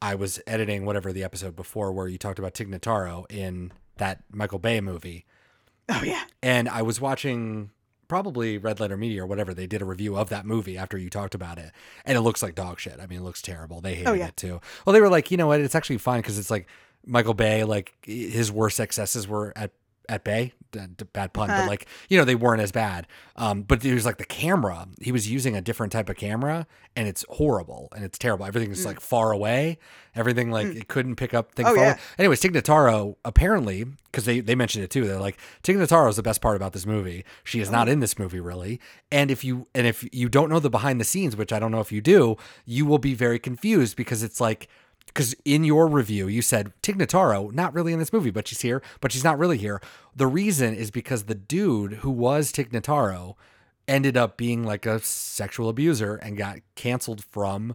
I 0.00 0.14
was 0.14 0.40
editing 0.46 0.84
whatever 0.84 1.12
the 1.12 1.22
episode 1.24 1.54
before 1.56 1.92
where 1.92 2.08
you 2.08 2.18
talked 2.18 2.38
about 2.38 2.54
Tig 2.54 2.70
Notaro 2.70 3.24
in 3.30 3.72
that 3.98 4.22
Michael 4.30 4.58
Bay 4.58 4.80
movie 4.80 5.24
oh 5.88 6.02
yeah, 6.02 6.24
and 6.42 6.68
I 6.68 6.82
was 6.82 7.00
watching 7.00 7.70
probably 8.08 8.58
Red 8.58 8.80
Letter 8.80 8.96
Media 8.96 9.22
or 9.22 9.26
whatever. 9.26 9.52
They 9.54 9.66
did 9.66 9.80
a 9.82 9.84
review 9.84 10.16
of 10.16 10.28
that 10.30 10.44
movie 10.46 10.76
after 10.78 10.96
you 10.98 11.08
talked 11.10 11.34
about 11.34 11.58
it, 11.58 11.70
and 12.04 12.16
it 12.16 12.20
looks 12.22 12.42
like 12.42 12.54
dog 12.54 12.78
shit. 12.80 12.98
I 13.00 13.06
mean, 13.06 13.20
it 13.20 13.22
looks 13.22 13.42
terrible. 13.42 13.80
They 13.80 13.94
hated 13.96 14.08
Oh, 14.08 14.12
yeah. 14.14 14.28
it 14.28 14.36
too. 14.36 14.60
Well, 14.84 14.92
they 14.94 15.00
were 15.00 15.08
like, 15.10 15.30
you 15.30 15.36
know 15.36 15.46
what? 15.46 15.60
It's 15.60 15.74
actually 15.74 15.98
fine 15.98 16.20
because 16.20 16.38
it's 16.38 16.50
like 16.50 16.66
Michael 17.06 17.34
Bay. 17.34 17.64
Like 17.64 17.94
his 18.02 18.50
worst 18.50 18.80
excesses 18.80 19.26
were 19.28 19.52
at 19.56 19.70
at 20.08 20.24
Bay. 20.24 20.52
bad 21.12 21.32
pun, 21.32 21.48
but 21.48 21.68
like 21.68 21.86
you 22.08 22.18
know 22.18 22.24
they 22.24 22.34
weren't 22.34 22.60
as 22.60 22.72
bad. 22.72 23.06
Um, 23.36 23.62
but 23.62 23.84
it 23.84 23.94
was 23.94 24.04
like 24.04 24.18
the 24.18 24.24
camera. 24.24 24.88
He 25.00 25.12
was 25.12 25.30
using 25.30 25.56
a 25.56 25.60
different 25.60 25.92
type 25.92 26.08
of 26.08 26.16
camera, 26.16 26.66
and 26.96 27.08
it's 27.08 27.24
horrible 27.30 27.88
and 27.94 28.04
it's 28.04 28.18
terrible. 28.18 28.44
Everything's 28.44 28.84
like 28.84 29.00
far 29.00 29.32
away. 29.32 29.78
Everything 30.14 30.50
like 30.50 30.66
it 30.66 30.88
couldn't 30.88 31.16
pick 31.16 31.34
up 31.34 31.54
things. 31.54 31.68
Oh, 31.68 31.74
yeah. 31.74 31.92
away. 31.92 31.98
Anyways, 32.18 32.40
Tig 32.40 32.52
Notaro 32.52 33.16
apparently 33.24 33.84
because 34.06 34.24
they 34.24 34.40
they 34.40 34.54
mentioned 34.54 34.84
it 34.84 34.90
too. 34.90 35.06
They're 35.06 35.20
like 35.20 35.38
Tig 35.62 35.76
Notaro 35.76 36.08
is 36.08 36.16
the 36.16 36.22
best 36.22 36.40
part 36.40 36.56
about 36.56 36.72
this 36.72 36.86
movie. 36.86 37.24
She 37.42 37.60
is 37.60 37.70
not 37.70 37.88
in 37.88 38.00
this 38.00 38.18
movie 38.18 38.40
really, 38.40 38.80
and 39.10 39.30
if 39.30 39.44
you 39.44 39.68
and 39.74 39.86
if 39.86 40.06
you 40.12 40.28
don't 40.28 40.50
know 40.50 40.60
the 40.60 40.70
behind 40.70 41.00
the 41.00 41.04
scenes, 41.04 41.36
which 41.36 41.52
I 41.52 41.58
don't 41.58 41.70
know 41.70 41.80
if 41.80 41.92
you 41.92 42.00
do, 42.00 42.36
you 42.64 42.84
will 42.84 42.98
be 42.98 43.14
very 43.14 43.38
confused 43.38 43.96
because 43.96 44.22
it's 44.22 44.40
like 44.40 44.68
because 45.06 45.34
in 45.44 45.64
your 45.64 45.86
review 45.86 46.26
you 46.28 46.42
said 46.42 46.72
Tig 46.82 46.98
Notaro 46.98 47.52
not 47.52 47.74
really 47.74 47.92
in 47.92 47.98
this 47.98 48.12
movie, 48.12 48.30
but 48.30 48.48
she's 48.48 48.60
here, 48.60 48.82
but 49.00 49.12
she's 49.12 49.24
not 49.24 49.38
really 49.38 49.58
here. 49.58 49.80
The 50.14 50.26
reason 50.26 50.74
is 50.74 50.90
because 50.90 51.24
the 51.24 51.34
dude 51.34 51.94
who 51.94 52.10
was 52.10 52.52
Tig 52.52 52.70
Notaro 52.70 53.34
ended 53.86 54.16
up 54.16 54.36
being 54.36 54.64
like 54.64 54.86
a 54.86 54.98
sexual 55.00 55.68
abuser 55.68 56.16
and 56.16 56.36
got 56.36 56.58
canceled 56.74 57.24
from 57.24 57.74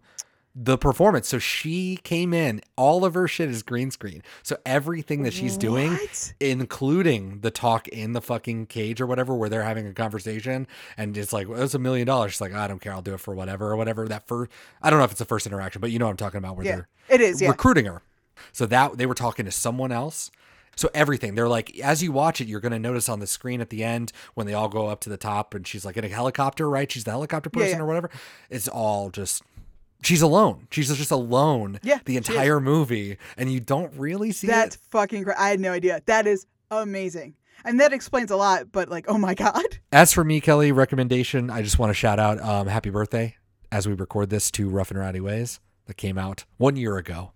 the 0.62 0.78
performance. 0.78 1.30
So 1.30 1.40
she 1.40 1.98
came 2.04 2.34
in, 2.34 2.60
all 2.76 3.06
of 3.06 3.14
her 3.14 3.30
shit 3.30 3.50
is 3.50 3.64
green 3.64 3.92
screen. 3.92 4.22
So 4.44 4.58
everything 4.66 5.24
that 5.24 5.32
she's 5.32 5.56
doing, 5.56 5.92
What? 5.94 6.34
including 6.42 7.40
the 7.40 7.50
talk 7.50 7.88
in 7.88 8.12
the 8.12 8.20
fucking 8.22 8.66
cage 8.66 9.00
or 9.00 9.06
whatever, 9.08 9.34
where 9.36 9.48
they're 9.48 9.64
having 9.64 9.88
a 9.88 9.94
conversation 9.94 10.68
and 10.98 11.18
it's 11.18 11.32
like, 11.32 11.48
well, 11.48 11.62
it's 11.62 11.76
a 11.76 11.80
million 11.80 12.06
dollars. 12.06 12.34
She's 12.34 12.42
like, 12.42 12.54
I 12.54 12.68
don't 12.68 12.82
care, 12.82 12.92
I'll 12.92 13.02
do 13.02 13.14
it 13.14 13.22
for 13.22 13.34
whatever 13.34 13.72
or 13.72 13.78
whatever. 13.78 14.06
That 14.10 14.28
first, 14.28 14.52
I 14.82 14.90
don't 14.90 15.00
know 15.00 15.06
if 15.06 15.12
it's 15.12 15.20
the 15.20 15.26
first 15.26 15.48
interaction, 15.48 15.80
but 15.80 15.92
you 15.92 16.00
know 16.00 16.06
what 16.06 16.12
I'm 16.12 16.18
talking 16.18 16.40
about 16.40 16.58
where 16.58 16.66
Yeah, 16.66 16.76
they're 16.76 16.88
it 17.10 17.22
is, 17.22 17.42
yeah. 17.42 17.48
recruiting 17.48 17.86
her. 17.86 18.02
So 18.52 18.66
that 18.66 18.98
they 18.98 19.06
were 19.06 19.16
talking 19.16 19.46
to 19.46 19.52
someone 19.52 19.94
else. 19.94 20.30
So 20.76 20.90
everything 20.94 21.36
they're 21.36 21.48
like, 21.50 21.78
as 21.80 22.04
you 22.04 22.12
watch 22.12 22.42
it, 22.42 22.48
you're 22.50 22.60
going 22.62 22.72
to 22.74 22.80
notice 22.80 23.08
on 23.10 23.20
the 23.20 23.28
screen 23.28 23.60
at 23.62 23.70
the 23.70 23.84
end 23.84 24.12
when 24.34 24.46
they 24.46 24.54
all 24.54 24.70
go 24.70 24.88
up 24.88 25.00
to 25.02 25.10
the 25.10 25.18
top 25.18 25.54
and 25.54 25.66
she's 25.66 25.84
like 25.86 25.96
in 25.98 26.04
a 26.06 26.10
helicopter, 26.10 26.70
right? 26.70 26.90
She's 26.92 27.04
the 27.06 27.12
helicopter 27.12 27.50
Yeah, 27.54 27.60
person 27.64 27.78
yeah. 27.80 27.84
or 27.84 27.88
whatever. 27.88 28.10
It's 28.50 28.68
all 28.68 29.10
just 29.10 29.44
she's 30.04 30.22
alone. 30.22 30.68
She's 30.72 30.96
just 30.96 31.12
alone 31.12 31.80
Yeah, 31.84 32.00
the 32.06 32.18
entire 32.18 32.60
movie, 32.60 33.18
and 33.38 33.52
you 33.52 33.60
don't 33.60 33.94
really 33.96 34.32
see 34.32 34.48
That's 34.48 34.76
it. 34.76 34.82
fucking 34.90 35.24
great. 35.24 35.38
I 35.38 35.50
had 35.50 35.60
no 35.60 35.72
idea. 35.72 36.02
That 36.06 36.28
is 36.28 36.46
amazing. 36.72 37.36
And 37.66 37.80
that 37.82 37.92
explains 37.92 38.32
a 38.32 38.38
lot, 38.38 38.72
but 38.72 38.88
like, 38.90 39.06
oh 39.10 39.18
my 39.18 39.34
God. 39.46 39.80
As 39.92 40.14
for 40.14 40.24
me, 40.24 40.40
Kelly, 40.40 40.72
recommendation, 40.72 41.50
I 41.50 41.62
just 41.62 41.78
want 41.80 41.90
to 41.90 41.94
shout 41.94 42.20
out 42.20 42.40
um, 42.42 42.68
happy 42.68 42.90
birthday 42.90 43.36
as 43.72 43.88
we 43.88 43.94
record 43.94 44.30
this 44.30 44.50
to 44.52 44.70
Rough 44.70 44.92
and 44.92 45.00
Rowdy 45.00 45.20
Ways 45.20 45.60
that 45.86 45.98
came 45.98 46.18
out 46.18 46.46
one 46.58 46.76
year 46.78 46.98
ago, 46.98 47.32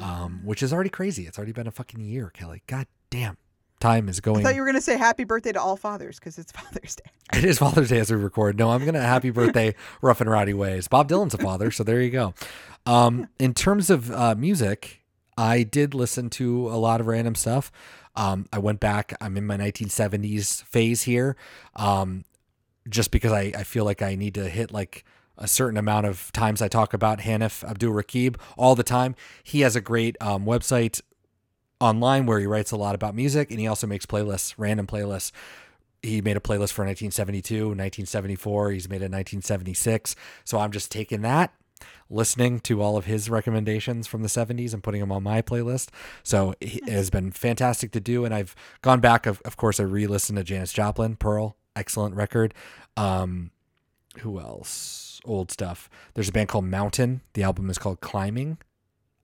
um, 0.00 0.42
which 0.44 0.62
is 0.62 0.72
already 0.72 0.90
crazy. 0.90 1.26
It's 1.26 1.38
already 1.38 1.52
been 1.52 1.66
a 1.66 1.70
fucking 1.70 2.00
year, 2.00 2.30
Kelly. 2.30 2.62
God 2.66 2.86
damn. 3.10 3.38
Time 3.80 4.08
is 4.08 4.20
going. 4.20 4.40
I 4.40 4.42
thought 4.48 4.54
you 4.54 4.62
were 4.62 4.66
going 4.66 4.76
to 4.76 4.80
say 4.80 4.96
happy 4.96 5.24
birthday 5.24 5.52
to 5.52 5.60
all 5.60 5.76
fathers 5.76 6.18
because 6.18 6.38
it's 6.38 6.50
Father's 6.60 6.96
Day. 6.96 7.10
It 7.34 7.44
is 7.44 7.58
Father's 7.58 7.90
Day 7.90 7.98
as 7.98 8.10
we 8.10 8.16
record. 8.16 8.58
No, 8.58 8.70
I'm 8.70 8.84
gonna 8.84 9.02
happy 9.02 9.30
birthday, 9.30 9.74
rough 10.00 10.20
and 10.20 10.30
rowdy 10.30 10.54
ways. 10.54 10.88
Bob 10.88 11.08
Dylan's 11.08 11.34
a 11.34 11.38
father, 11.38 11.70
so 11.70 11.84
there 11.84 12.00
you 12.00 12.10
go. 12.10 12.34
Um, 12.86 13.28
in 13.38 13.52
terms 13.52 13.90
of 13.90 14.10
uh, 14.10 14.34
music, 14.36 15.02
I 15.36 15.62
did 15.62 15.92
listen 15.92 16.30
to 16.30 16.68
a 16.68 16.78
lot 16.78 17.00
of 17.00 17.06
random 17.06 17.34
stuff. 17.34 17.70
Um, 18.14 18.46
I 18.52 18.58
went 18.58 18.80
back. 18.80 19.14
I'm 19.20 19.36
in 19.36 19.46
my 19.46 19.56
1970s 19.56 20.62
phase 20.64 21.02
here, 21.02 21.36
um, 21.74 22.24
just 22.88 23.10
because 23.10 23.32
I, 23.32 23.52
I 23.56 23.64
feel 23.64 23.84
like 23.84 24.00
I 24.00 24.14
need 24.14 24.34
to 24.34 24.48
hit 24.48 24.72
like 24.72 25.04
a 25.36 25.46
certain 25.46 25.76
amount 25.76 26.06
of 26.06 26.32
times 26.32 26.62
I 26.62 26.68
talk 26.68 26.94
about 26.94 27.20
Hanif 27.20 27.62
Abdurraqib 27.68 28.36
all 28.56 28.74
the 28.74 28.82
time. 28.82 29.14
He 29.42 29.60
has 29.60 29.76
a 29.76 29.80
great 29.80 30.16
um, 30.20 30.46
website 30.46 31.02
online 31.80 32.26
where 32.26 32.38
he 32.38 32.46
writes 32.46 32.72
a 32.72 32.76
lot 32.76 32.94
about 32.94 33.14
music 33.14 33.50
and 33.50 33.60
he 33.60 33.66
also 33.66 33.86
makes 33.86 34.06
playlists, 34.06 34.54
random 34.56 34.86
playlists. 34.86 35.32
He 36.02 36.20
made 36.20 36.36
a 36.36 36.40
playlist 36.40 36.72
for 36.72 36.84
1972, 36.84 37.54
1974. 37.54 38.70
He's 38.70 38.88
made 38.88 39.02
a 39.02 39.10
1976. 39.10 40.14
So 40.44 40.58
I'm 40.58 40.70
just 40.70 40.90
taking 40.90 41.22
that, 41.22 41.52
listening 42.08 42.60
to 42.60 42.80
all 42.80 42.96
of 42.96 43.06
his 43.06 43.28
recommendations 43.28 44.06
from 44.06 44.22
the 44.22 44.28
70s 44.28 44.72
and 44.72 44.82
putting 44.82 45.00
them 45.00 45.10
on 45.10 45.22
my 45.22 45.42
playlist. 45.42 45.88
So 46.22 46.54
it 46.60 46.88
has 46.88 47.10
been 47.10 47.32
fantastic 47.32 47.92
to 47.92 48.00
do. 48.00 48.24
And 48.24 48.34
I've 48.34 48.54
gone 48.82 49.00
back. 49.00 49.26
Of, 49.26 49.42
of 49.44 49.56
course, 49.56 49.80
I 49.80 49.84
re 49.84 50.06
listened 50.06 50.36
to 50.38 50.44
Janis 50.44 50.72
Joplin, 50.72 51.16
Pearl, 51.16 51.56
excellent 51.74 52.14
record. 52.14 52.54
Um, 52.96 53.50
who 54.20 54.38
else? 54.38 55.20
Old 55.24 55.50
stuff. 55.50 55.90
There's 56.14 56.28
a 56.28 56.32
band 56.32 56.48
called 56.48 56.66
Mountain. 56.66 57.22
The 57.32 57.42
album 57.42 57.68
is 57.68 57.78
called 57.78 58.00
Climbing. 58.00 58.58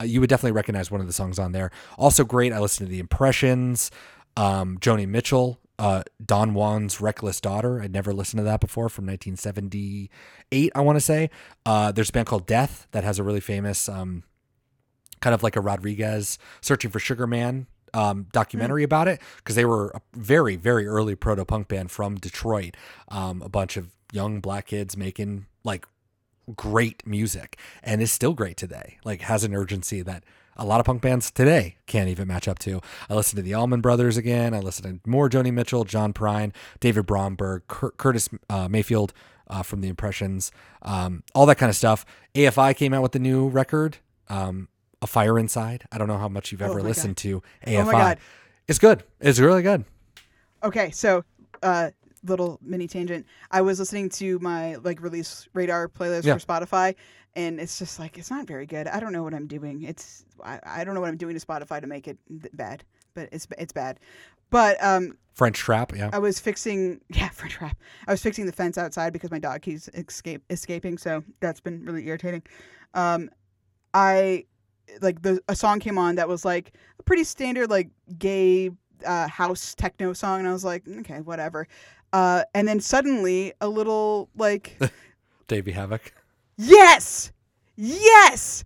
Uh, 0.03 0.05
you 0.05 0.21
would 0.21 0.29
definitely 0.29 0.53
recognize 0.53 0.91
one 0.91 1.01
of 1.01 1.07
the 1.07 1.13
songs 1.13 1.39
on 1.39 1.53
there. 1.53 1.71
Also 1.97 2.25
great. 2.25 2.53
I 2.53 2.59
listened 2.59 2.89
to 2.89 2.91
the 2.91 2.99
Impressions, 2.99 3.91
um, 4.37 4.79
Joni 4.79 5.07
Mitchell, 5.07 5.61
uh, 5.79 6.03
Don 6.25 6.55
Juan's 6.55 7.01
Reckless 7.01 7.41
Daughter. 7.41 7.81
I'd 7.81 7.93
never 7.93 8.13
listened 8.13 8.39
to 8.39 8.45
that 8.45 8.61
before 8.61 8.89
from 8.89 9.07
1978, 9.07 10.73
I 10.75 10.81
want 10.81 10.97
to 10.97 11.01
say. 11.01 11.31
Uh, 11.65 11.93
there's 11.93 12.11
a 12.11 12.13
band 12.13 12.27
called 12.27 12.47
Death 12.47 12.89
that 12.91 13.05
has 13.05 13.19
a 13.19 13.23
really 13.23 13.41
famous, 13.41 13.89
um, 13.89 14.25
kind 15.21 15.35
of 15.35 15.43
like 15.43 15.57
a 15.57 15.61
Rodriguez 15.61 16.39
Searching 16.61 16.91
for 16.91 16.99
Sugar 16.99 17.27
Man 17.27 17.67
um, 17.95 18.27
documentary 18.33 18.83
about 18.83 19.09
it 19.09 19.21
because 19.37 19.55
they 19.55 19.65
were 19.65 19.91
a 19.91 20.01
very, 20.15 20.57
very 20.57 20.87
early 20.87 21.15
proto 21.15 21.45
punk 21.45 21.69
band 21.69 21.91
from 21.91 22.17
Detroit. 22.17 22.77
Um, 23.09 23.43
a 23.43 23.49
bunch 23.49 23.77
of 23.77 23.89
young 24.13 24.41
black 24.41 24.67
kids 24.67 24.97
making 24.97 25.47
like 25.65 25.87
great 26.57 27.07
music 27.07 27.57
and 27.83 28.01
is 28.03 28.11
still 28.13 28.35
great 28.35 28.57
today. 28.57 28.99
Like 29.05 29.23
has 29.23 29.45
an 29.45 29.55
urgency 29.55 30.03
that 30.03 30.25
a 30.57 30.65
lot 30.67 30.81
of 30.81 30.87
punk 30.87 31.01
bands 31.03 31.31
today 31.31 31.77
can't 31.87 32.09
even 32.09 32.29
match 32.29 32.47
up 32.47 32.59
to. 32.61 32.81
I 33.09 33.15
listened 33.15 33.39
to 33.39 33.43
the 33.43 33.55
Allman 33.55 33.81
Brothers 33.81 34.17
again. 34.17 34.53
I 34.53 34.61
listened 34.61 35.03
to 35.05 35.11
more 35.11 35.31
Joni 35.31 35.53
Mitchell, 35.53 35.85
John 35.85 36.13
Prine, 36.13 36.53
David 36.81 37.07
Bromberg, 37.07 37.63
Cur- 37.69 37.93
Curtis 37.93 38.29
uh, 38.51 38.69
Mayfield 38.69 39.13
uh, 39.49 39.63
from 39.63 39.81
the 39.81 39.89
Impressions, 39.89 40.53
um, 40.83 41.23
all 41.35 41.47
that 41.47 41.57
kind 41.57 41.71
of 41.71 41.77
stuff. 41.77 42.05
AFI 42.35 42.77
came 42.77 42.93
out 42.93 43.03
with 43.03 43.13
the 43.13 43.19
new 43.19 43.49
record, 43.49 43.99
um, 44.29 44.69
A 45.01 45.07
Fire 45.07 45.39
Inside. 45.39 45.85
I 45.91 45.99
don't 45.99 46.09
know 46.09 46.19
how 46.19 46.29
much 46.29 46.53
you've 46.53 46.63
Oh 46.63 46.67
ever 46.67 46.79
my 46.81 46.85
listened 46.89 47.17
to 47.19 47.43
Oh 47.67 47.71
AFI. 47.71 47.85
my 47.87 47.93
God. 47.93 48.19
It's 48.69 48.79
good. 48.79 49.03
It's 49.21 49.39
really 49.39 49.63
good. 49.63 49.85
Okay, 50.63 50.91
so 50.91 51.25
uh 51.63 51.91
little 52.25 52.59
mini 52.63 52.87
tangent. 52.87 53.27
I 53.51 53.61
was 53.63 53.79
listening 53.79 54.09
to 54.11 54.39
my 54.39 54.77
like 54.77 55.01
release 55.03 55.49
radar 55.55 55.89
playlist 55.89 56.25
Yeah. 56.25 56.37
for 56.39 56.47
Spotify 56.47 56.95
and 57.35 57.59
it's 57.59 57.79
just 57.79 57.99
like 57.99 58.19
it's 58.19 58.31
not 58.31 58.47
very 58.47 58.67
good. 58.67 58.87
I 58.89 59.01
don't 59.01 59.13
know 59.13 59.23
what 59.23 59.35
I'm 59.35 59.47
doing. 59.47 59.83
It's 59.83 60.25
I, 60.45 60.61
I 60.65 60.85
don't 60.85 60.95
know 60.95 61.01
what 61.01 61.09
I'm 61.09 61.17
doing 61.17 61.39
to 61.39 61.45
Spotify 61.45 61.81
to 61.81 61.87
make 61.87 62.07
it 62.09 62.19
bad, 62.57 62.85
but 63.15 63.29
it's 63.33 63.47
it's 63.59 63.73
bad. 63.73 63.99
But 64.51 64.83
um 64.85 65.17
French 65.35 65.59
Trap. 65.59 65.93
Yeah. 65.97 66.11
I 66.13 66.19
was 66.19 66.39
fixing 66.39 67.01
yeah, 67.09 67.31
French 67.31 67.55
trap. 67.55 67.77
I 68.07 68.13
was 68.13 68.23
fixing 68.23 68.47
the 68.47 68.53
fence 68.53 68.77
outside 68.79 69.13
because 69.13 69.31
my 69.31 69.39
dog 69.39 69.63
keeps 69.63 69.89
escape 69.89 70.43
escaping, 70.51 70.99
so 70.99 71.25
that's 71.41 71.61
been 71.61 71.85
really 71.85 72.07
irritating. 72.07 72.43
Um 72.95 73.31
I 73.95 74.45
like 75.01 75.23
the 75.23 75.41
a 75.49 75.57
song 75.57 75.81
came 75.81 75.99
on 75.99 76.17
that 76.17 76.29
was 76.29 76.45
like 76.45 76.73
a 76.99 77.03
pretty 77.03 77.25
standard 77.25 77.71
like 77.71 77.91
gay 78.19 78.71
uh, 79.07 79.27
house 79.29 79.75
techno 79.75 80.13
song 80.13 80.41
and 80.41 80.49
I 80.49 80.53
was 80.53 80.65
like, 80.65 80.87
okay, 81.01 81.21
whatever. 81.21 81.67
Uh, 82.13 82.43
and 82.55 82.69
then 82.69 82.81
suddenly 82.81 83.53
a 83.61 83.69
little 83.69 84.29
like 84.37 84.79
Davey 85.49 85.73
Havok. 85.73 86.11
yes. 86.57 87.33
Yes. 87.77 88.65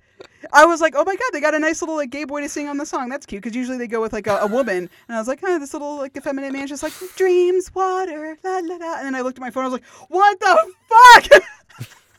I 0.53 0.65
was 0.65 0.81
like, 0.81 0.95
oh 0.97 1.05
my 1.05 1.15
god, 1.15 1.31
they 1.33 1.41
got 1.41 1.55
a 1.55 1.59
nice 1.59 1.83
little 1.83 1.97
like 1.97 2.11
gay 2.11 2.25
boy 2.25 2.41
to 2.41 2.49
sing 2.49 2.69
on 2.69 2.77
the 2.79 2.87
song. 2.87 3.09
That's 3.09 3.27
cute 3.27 3.43
because 3.43 3.57
usually 3.57 3.79
they 3.79 3.87
go 3.87 4.01
with 4.01 4.13
like 4.13 4.27
a, 4.27 4.39
a 4.39 4.47
woman. 4.47 4.89
And 5.09 5.17
I 5.17 5.19
was 5.19 5.29
like, 5.29 5.41
oh, 5.43 5.59
this 5.59 5.73
little 5.73 5.97
like 5.99 6.17
effeminate 6.17 6.53
man's 6.53 6.71
just 6.71 6.83
like 6.83 6.93
dreams, 7.17 7.75
water, 7.75 8.39
la 8.43 8.59
la 8.59 8.77
la. 8.77 8.97
And 8.99 9.07
then 9.07 9.15
I 9.15 9.21
looked 9.21 9.39
at 9.39 9.43
my 9.43 9.51
phone. 9.51 9.65
I 9.65 9.69
was 9.69 9.73
like, 9.75 9.85
what 10.09 10.41
the 10.41 10.73
fuck? 10.89 11.43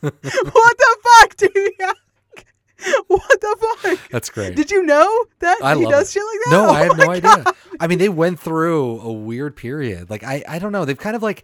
what 0.00 0.78
the 0.78 0.96
fuck, 1.02 1.36
dude? 1.36 1.72
what 3.08 3.40
the 3.40 3.56
fuck? 3.82 3.98
That's 4.10 4.30
great. 4.30 4.54
Did 4.56 4.70
you 4.70 4.82
know 4.84 5.24
that 5.40 5.58
I 5.62 5.74
he 5.76 5.84
does 5.84 6.08
it. 6.08 6.12
shit 6.12 6.22
like 6.22 6.38
that? 6.44 6.50
No, 6.50 6.66
Oh 6.66 6.70
I 6.70 6.82
have 6.84 6.96
no 6.98 7.06
God. 7.06 7.24
idea. 7.24 7.54
I 7.80 7.86
mean, 7.86 7.98
they 7.98 8.08
went 8.08 8.38
through 8.38 9.00
a 9.00 9.12
weird 9.12 9.56
period. 9.56 10.10
Like 10.10 10.22
I, 10.24 10.44
I 10.48 10.58
don't 10.58 10.72
know. 10.72 10.84
They've 10.84 10.96
kind 10.98 11.16
of 11.16 11.22
like 11.22 11.42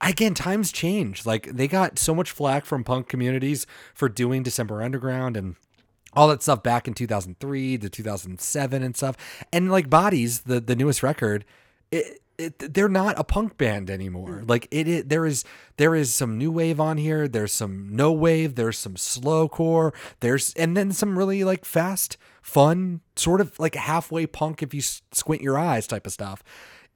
again, 0.00 0.34
times 0.34 0.72
change. 0.72 1.24
Like 1.24 1.46
they 1.46 1.68
got 1.68 1.98
so 1.98 2.14
much 2.14 2.30
flack 2.30 2.64
from 2.64 2.84
punk 2.84 3.08
communities 3.08 3.66
for 3.94 4.08
doing 4.08 4.42
December 4.42 4.82
Underground 4.82 5.36
and 5.36 5.56
all 6.12 6.28
that 6.28 6.42
stuff 6.42 6.62
back 6.62 6.86
in 6.86 6.94
2003 6.94 7.78
to 7.78 7.88
2007 7.88 8.82
and 8.82 8.96
stuff. 8.96 9.16
And 9.52 9.70
like 9.70 9.88
Bodies, 9.90 10.42
the 10.42 10.60
the 10.60 10.76
newest 10.76 11.02
record, 11.02 11.44
it, 11.90 12.20
it 12.38 12.74
they're 12.74 12.88
not 12.88 13.18
a 13.18 13.24
punk 13.24 13.56
band 13.56 13.90
anymore. 13.90 14.40
Mm. 14.42 14.48
Like 14.48 14.68
it, 14.70 14.88
it 14.88 15.08
there 15.08 15.26
is 15.26 15.44
there 15.76 15.94
is 15.94 16.12
some 16.12 16.38
new 16.38 16.50
wave 16.50 16.80
on 16.80 16.96
here, 16.96 17.28
there's 17.28 17.52
some 17.52 17.94
no 17.94 18.12
wave, 18.12 18.54
there's 18.54 18.78
some 18.78 18.96
slow 18.96 19.48
core, 19.48 19.92
there's 20.20 20.52
and 20.54 20.76
then 20.76 20.92
some 20.92 21.18
really 21.18 21.44
like 21.44 21.64
fast, 21.64 22.16
fun, 22.42 23.00
sort 23.16 23.40
of 23.40 23.58
like 23.58 23.74
halfway 23.74 24.26
punk 24.26 24.62
if 24.62 24.74
you 24.74 24.80
squint 24.80 25.42
your 25.42 25.58
eyes 25.58 25.86
type 25.86 26.06
of 26.06 26.12
stuff. 26.12 26.42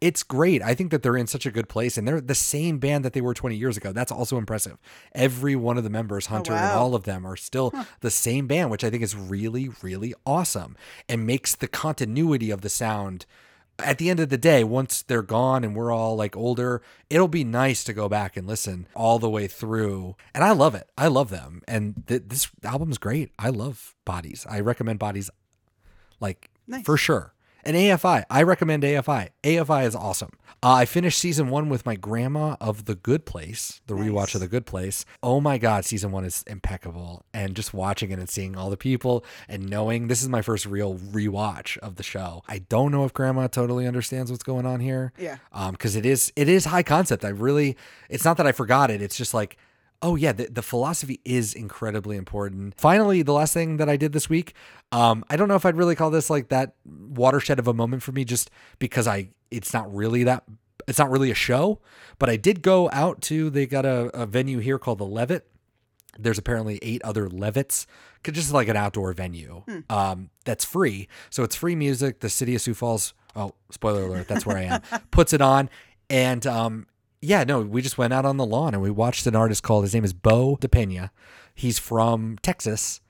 It's 0.00 0.22
great. 0.22 0.62
I 0.62 0.74
think 0.74 0.92
that 0.92 1.02
they're 1.02 1.16
in 1.16 1.26
such 1.26 1.44
a 1.44 1.50
good 1.50 1.68
place 1.68 1.98
and 1.98 2.06
they're 2.06 2.20
the 2.20 2.34
same 2.34 2.78
band 2.78 3.04
that 3.04 3.14
they 3.14 3.20
were 3.20 3.34
20 3.34 3.56
years 3.56 3.76
ago. 3.76 3.92
That's 3.92 4.12
also 4.12 4.38
impressive. 4.38 4.78
Every 5.12 5.56
one 5.56 5.76
of 5.76 5.82
the 5.82 5.90
members, 5.90 6.28
oh, 6.28 6.34
Hunter 6.34 6.52
and 6.52 6.62
wow. 6.62 6.78
all 6.78 6.94
of 6.94 7.02
them 7.02 7.26
are 7.26 7.34
still 7.34 7.74
the 7.98 8.10
same 8.10 8.46
band, 8.46 8.70
which 8.70 8.84
I 8.84 8.90
think 8.90 9.02
is 9.02 9.16
really, 9.16 9.70
really 9.82 10.14
awesome 10.24 10.76
and 11.08 11.26
makes 11.26 11.56
the 11.56 11.66
continuity 11.66 12.52
of 12.52 12.60
the 12.60 12.68
sound 12.68 13.26
at 13.78 13.98
the 13.98 14.10
end 14.10 14.20
of 14.20 14.28
the 14.28 14.38
day, 14.38 14.64
once 14.64 15.02
they're 15.02 15.22
gone 15.22 15.62
and 15.64 15.74
we're 15.76 15.92
all 15.92 16.16
like 16.16 16.36
older, 16.36 16.82
it'll 17.08 17.28
be 17.28 17.44
nice 17.44 17.84
to 17.84 17.92
go 17.92 18.08
back 18.08 18.36
and 18.36 18.46
listen 18.46 18.86
all 18.94 19.18
the 19.18 19.30
way 19.30 19.46
through. 19.46 20.16
And 20.34 20.42
I 20.42 20.50
love 20.52 20.74
it. 20.74 20.88
I 20.98 21.06
love 21.08 21.30
them. 21.30 21.62
And 21.68 22.04
th- 22.06 22.24
this 22.26 22.48
album's 22.64 22.98
great. 22.98 23.30
I 23.38 23.50
love 23.50 23.94
Bodies. 24.04 24.46
I 24.48 24.60
recommend 24.60 24.98
Bodies 24.98 25.30
like 26.20 26.50
Nice. 26.66 26.84
for 26.84 26.96
sure. 26.96 27.32
And 27.64 27.76
AFI, 27.76 28.24
I 28.30 28.42
recommend 28.42 28.82
AFI. 28.82 29.28
AFI 29.42 29.86
is 29.86 29.94
awesome. 29.94 30.30
Uh, 30.60 30.72
I 30.72 30.86
finished 30.86 31.18
season 31.18 31.50
one 31.50 31.68
with 31.68 31.86
my 31.86 31.94
grandma 31.94 32.56
of 32.60 32.86
The 32.86 32.96
Good 32.96 33.24
Place, 33.24 33.80
the 33.86 33.94
rewatch 33.94 34.34
of 34.34 34.40
The 34.40 34.48
Good 34.48 34.66
Place. 34.66 35.04
Oh 35.22 35.40
my 35.40 35.56
God, 35.56 35.84
season 35.84 36.10
one 36.10 36.24
is 36.24 36.42
impeccable. 36.48 37.24
And 37.32 37.54
just 37.54 37.72
watching 37.72 38.10
it 38.10 38.18
and 38.18 38.28
seeing 38.28 38.56
all 38.56 38.68
the 38.68 38.76
people 38.76 39.24
and 39.48 39.70
knowing 39.70 40.08
this 40.08 40.20
is 40.20 40.28
my 40.28 40.42
first 40.42 40.66
real 40.66 40.96
rewatch 40.96 41.78
of 41.78 41.94
the 41.94 42.02
show. 42.02 42.42
I 42.48 42.58
don't 42.58 42.90
know 42.90 43.04
if 43.04 43.12
grandma 43.12 43.46
totally 43.46 43.86
understands 43.86 44.32
what's 44.32 44.42
going 44.42 44.66
on 44.66 44.80
here. 44.80 45.12
Yeah. 45.16 45.36
Um, 45.52 45.72
because 45.72 45.94
it 45.94 46.04
is 46.04 46.32
it 46.34 46.48
is 46.48 46.64
high 46.64 46.82
concept. 46.82 47.24
I 47.24 47.28
really 47.28 47.76
it's 48.08 48.24
not 48.24 48.36
that 48.38 48.46
I 48.46 48.52
forgot 48.52 48.90
it. 48.90 49.00
It's 49.00 49.16
just 49.16 49.34
like 49.34 49.58
Oh 50.00 50.14
yeah, 50.14 50.32
the, 50.32 50.46
the 50.46 50.62
philosophy 50.62 51.20
is 51.24 51.54
incredibly 51.54 52.16
important. 52.16 52.74
Finally, 52.78 53.22
the 53.22 53.32
last 53.32 53.52
thing 53.52 53.78
that 53.78 53.88
I 53.88 53.96
did 53.96 54.12
this 54.12 54.30
week, 54.30 54.54
um, 54.92 55.24
I 55.28 55.36
don't 55.36 55.48
know 55.48 55.56
if 55.56 55.66
I'd 55.66 55.76
really 55.76 55.96
call 55.96 56.10
this 56.10 56.30
like 56.30 56.50
that 56.50 56.74
watershed 56.84 57.58
of 57.58 57.66
a 57.66 57.74
moment 57.74 58.02
for 58.02 58.12
me, 58.12 58.24
just 58.24 58.50
because 58.78 59.08
I 59.08 59.30
it's 59.50 59.72
not 59.72 59.92
really 59.92 60.24
that 60.24 60.44
it's 60.86 60.98
not 60.98 61.10
really 61.10 61.30
a 61.30 61.34
show, 61.34 61.80
but 62.18 62.30
I 62.30 62.36
did 62.36 62.62
go 62.62 62.88
out 62.92 63.20
to 63.22 63.50
they 63.50 63.66
got 63.66 63.84
a, 63.84 64.10
a 64.16 64.26
venue 64.26 64.58
here 64.58 64.78
called 64.78 64.98
the 64.98 65.06
Levitt. 65.06 65.50
There's 66.18 66.38
apparently 66.38 66.78
eight 66.82 67.02
other 67.02 67.28
Levitts, 67.28 67.86
just 68.24 68.52
like 68.52 68.68
an 68.68 68.76
outdoor 68.76 69.12
venue 69.12 69.62
um, 69.88 70.30
that's 70.44 70.64
free. 70.64 71.08
So 71.30 71.44
it's 71.44 71.54
free 71.54 71.76
music. 71.76 72.20
The 72.20 72.28
city 72.28 72.56
of 72.56 72.60
Sioux 72.60 72.74
Falls, 72.74 73.14
oh, 73.36 73.54
spoiler 73.70 74.02
alert, 74.04 74.26
that's 74.26 74.44
where 74.44 74.56
I 74.56 74.62
am, 74.62 74.82
puts 75.12 75.32
it 75.32 75.40
on. 75.40 75.70
And 76.10 76.44
um, 76.46 76.86
yeah, 77.20 77.44
no, 77.44 77.60
we 77.60 77.82
just 77.82 77.98
went 77.98 78.12
out 78.12 78.24
on 78.24 78.36
the 78.36 78.46
lawn 78.46 78.74
and 78.74 78.82
we 78.82 78.90
watched 78.90 79.26
an 79.26 79.36
artist 79.36 79.62
called, 79.62 79.84
his 79.84 79.94
name 79.94 80.04
is 80.04 80.12
Bo 80.12 80.56
DePena. 80.60 81.10
He's 81.54 81.78
from 81.78 82.38
Texas, 82.42 83.00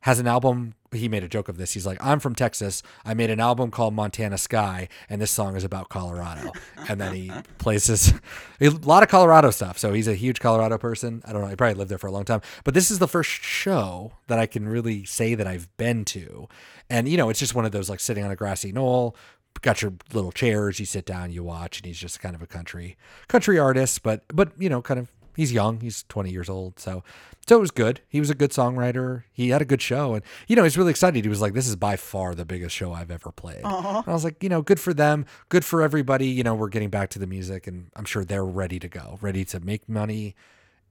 has 0.00 0.18
an 0.18 0.26
album. 0.26 0.74
He 0.90 1.08
made 1.08 1.22
a 1.22 1.28
joke 1.28 1.48
of 1.48 1.56
this. 1.56 1.72
He's 1.72 1.86
like, 1.86 2.04
I'm 2.04 2.18
from 2.18 2.34
Texas. 2.34 2.82
I 3.04 3.14
made 3.14 3.30
an 3.30 3.40
album 3.40 3.70
called 3.70 3.94
Montana 3.94 4.36
Sky, 4.36 4.88
and 5.08 5.22
this 5.22 5.30
song 5.30 5.56
is 5.56 5.64
about 5.64 5.88
Colorado. 5.88 6.52
and 6.88 7.00
then 7.00 7.14
he 7.14 7.32
plays 7.58 7.86
this, 7.86 8.12
a 8.60 8.68
lot 8.68 9.02
of 9.02 9.08
Colorado 9.08 9.50
stuff. 9.50 9.78
So 9.78 9.92
he's 9.92 10.08
a 10.08 10.14
huge 10.14 10.40
Colorado 10.40 10.76
person. 10.76 11.22
I 11.24 11.32
don't 11.32 11.40
know. 11.40 11.48
He 11.48 11.56
probably 11.56 11.76
lived 11.76 11.90
there 11.90 11.98
for 11.98 12.08
a 12.08 12.12
long 12.12 12.24
time. 12.24 12.42
But 12.64 12.74
this 12.74 12.90
is 12.90 12.98
the 12.98 13.08
first 13.08 13.30
show 13.30 14.12
that 14.26 14.38
I 14.38 14.46
can 14.46 14.68
really 14.68 15.04
say 15.04 15.34
that 15.34 15.46
I've 15.46 15.74
been 15.76 16.04
to. 16.06 16.48
And, 16.90 17.08
you 17.08 17.16
know, 17.16 17.30
it's 17.30 17.38
just 17.38 17.54
one 17.54 17.64
of 17.64 17.72
those 17.72 17.88
like 17.88 18.00
sitting 18.00 18.24
on 18.24 18.30
a 18.32 18.36
grassy 18.36 18.72
knoll, 18.72 19.16
got 19.60 19.82
your 19.82 19.92
little 20.12 20.32
chairs, 20.32 20.80
you 20.80 20.86
sit 20.86 21.04
down, 21.04 21.30
you 21.30 21.44
watch, 21.44 21.78
and 21.78 21.86
he's 21.86 21.98
just 21.98 22.20
kind 22.20 22.34
of 22.34 22.42
a 22.42 22.46
country 22.46 22.96
country 23.28 23.58
artist, 23.58 24.02
but 24.02 24.24
but 24.32 24.52
you 24.58 24.68
know, 24.68 24.82
kind 24.82 24.98
of 24.98 25.12
he's 25.36 25.52
young, 25.52 25.80
he's 25.80 26.04
20 26.04 26.30
years 26.30 26.48
old, 26.48 26.78
so 26.78 27.02
so 27.46 27.56
it 27.56 27.60
was 27.60 27.70
good. 27.72 28.00
He 28.08 28.20
was 28.20 28.30
a 28.30 28.34
good 28.34 28.50
songwriter. 28.52 29.24
He 29.32 29.50
had 29.50 29.60
a 29.60 29.64
good 29.64 29.82
show, 29.82 30.14
and 30.14 30.22
you 30.46 30.54
know, 30.56 30.62
he's 30.62 30.78
really 30.78 30.90
excited. 30.90 31.24
He 31.24 31.28
was 31.28 31.40
like, 31.40 31.54
"This 31.54 31.68
is 31.68 31.76
by 31.76 31.96
far 31.96 32.34
the 32.34 32.44
biggest 32.44 32.74
show 32.74 32.92
I've 32.92 33.10
ever 33.10 33.32
played." 33.32 33.62
And 33.64 34.04
I 34.06 34.12
was 34.12 34.24
like, 34.24 34.42
you 34.42 34.48
know, 34.48 34.62
good 34.62 34.78
for 34.80 34.94
them, 34.94 35.26
good 35.48 35.64
for 35.64 35.82
everybody. 35.82 36.28
You 36.28 36.44
know, 36.44 36.54
we're 36.54 36.68
getting 36.68 36.90
back 36.90 37.10
to 37.10 37.18
the 37.18 37.26
music, 37.26 37.66
and 37.66 37.90
I'm 37.96 38.04
sure 38.04 38.24
they're 38.24 38.44
ready 38.44 38.78
to 38.78 38.88
go, 38.88 39.18
ready 39.20 39.44
to 39.46 39.60
make 39.60 39.88
money. 39.88 40.34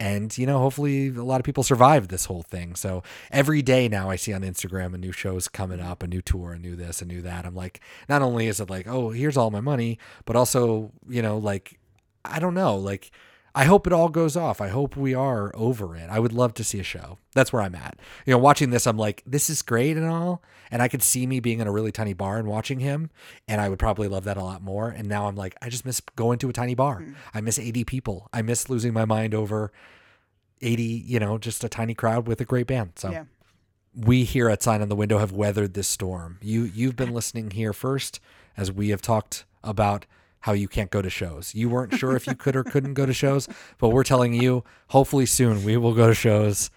And, 0.01 0.35
you 0.35 0.47
know, 0.47 0.57
hopefully 0.57 1.09
a 1.09 1.23
lot 1.23 1.39
of 1.39 1.45
people 1.45 1.61
survived 1.63 2.09
this 2.09 2.25
whole 2.25 2.41
thing. 2.41 2.73
So 2.73 3.03
every 3.29 3.61
day 3.61 3.87
now 3.87 4.09
I 4.09 4.15
see 4.15 4.33
on 4.33 4.41
Instagram 4.41 4.95
a 4.95 4.97
new 4.97 5.11
show's 5.11 5.47
coming 5.47 5.79
up, 5.79 6.01
a 6.01 6.07
new 6.07 6.23
tour, 6.23 6.53
a 6.53 6.57
new 6.57 6.75
this, 6.75 7.03
a 7.03 7.05
new 7.05 7.21
that. 7.21 7.45
I'm 7.45 7.53
like, 7.53 7.81
not 8.09 8.23
only 8.23 8.47
is 8.47 8.59
it 8.59 8.67
like, 8.67 8.87
oh, 8.87 9.11
here's 9.11 9.37
all 9.37 9.51
my 9.51 9.61
money, 9.61 9.99
but 10.25 10.35
also, 10.35 10.91
you 11.07 11.21
know, 11.21 11.37
like, 11.37 11.79
I 12.25 12.39
don't 12.39 12.55
know, 12.55 12.77
like, 12.77 13.11
I 13.53 13.65
hope 13.65 13.85
it 13.85 13.91
all 13.93 14.07
goes 14.09 14.37
off. 14.37 14.61
I 14.61 14.69
hope 14.69 14.95
we 14.95 15.13
are 15.13 15.51
over 15.55 15.95
it. 15.95 16.09
I 16.09 16.19
would 16.19 16.31
love 16.31 16.53
to 16.55 16.63
see 16.63 16.79
a 16.79 16.83
show. 16.83 17.17
That's 17.33 17.51
where 17.51 17.61
I'm 17.61 17.75
at. 17.75 17.97
You 18.25 18.31
know, 18.31 18.37
watching 18.37 18.69
this, 18.69 18.87
I'm 18.87 18.97
like, 18.97 19.23
this 19.25 19.49
is 19.49 19.61
great 19.61 19.97
and 19.97 20.05
all. 20.07 20.41
And 20.69 20.81
I 20.81 20.87
could 20.87 21.03
see 21.03 21.27
me 21.27 21.41
being 21.41 21.59
in 21.59 21.67
a 21.67 21.71
really 21.71 21.91
tiny 21.91 22.13
bar 22.13 22.37
and 22.37 22.47
watching 22.47 22.79
him. 22.79 23.09
And 23.49 23.59
I 23.59 23.67
would 23.67 23.79
probably 23.79 24.07
love 24.07 24.23
that 24.23 24.37
a 24.37 24.43
lot 24.43 24.61
more. 24.61 24.89
And 24.89 25.09
now 25.09 25.27
I'm 25.27 25.35
like, 25.35 25.55
I 25.61 25.67
just 25.67 25.85
miss 25.85 25.99
going 26.15 26.39
to 26.39 26.49
a 26.49 26.53
tiny 26.53 26.75
bar. 26.75 27.01
Mm. 27.01 27.15
I 27.33 27.41
miss 27.41 27.59
80 27.59 27.83
people. 27.83 28.29
I 28.31 28.41
miss 28.41 28.69
losing 28.69 28.93
my 28.93 29.03
mind 29.03 29.35
over 29.35 29.73
80, 30.61 30.83
you 30.83 31.19
know, 31.19 31.37
just 31.37 31.63
a 31.63 31.69
tiny 31.69 31.93
crowd 31.93 32.27
with 32.27 32.39
a 32.39 32.45
great 32.45 32.67
band. 32.67 32.93
So 32.95 33.11
Yeah. 33.11 33.23
we 33.93 34.23
here 34.23 34.47
at 34.49 34.63
Sign 34.63 34.81
on 34.81 34.87
the 34.89 34.95
Window 34.95 35.17
have 35.17 35.31
weathered 35.33 35.73
this 35.73 35.87
storm. 35.89 36.37
You 36.41 36.63
you've 36.63 36.95
been 36.95 37.13
listening 37.13 37.51
here 37.51 37.73
first 37.73 38.19
as 38.55 38.71
we 38.71 38.89
have 38.89 39.01
talked 39.01 39.43
about 39.63 40.05
how 40.41 40.53
you 40.53 40.67
can't 40.67 40.91
go 40.91 41.01
to 41.01 41.09
shows. 41.09 41.55
You 41.55 41.69
weren't 41.69 41.93
sure 41.95 42.15
if 42.15 42.27
you 42.27 42.35
could 42.35 42.55
or 42.55 42.63
couldn't 42.63 42.93
go 42.95 43.05
to 43.05 43.13
shows, 43.13 43.47
but 43.77 43.89
we're 43.89 44.03
telling 44.03 44.33
you, 44.33 44.63
hopefully 44.89 45.25
soon 45.25 45.63
we 45.63 45.77
will 45.77 45.93
go 45.93 46.07
to 46.07 46.13
shows. 46.13 46.69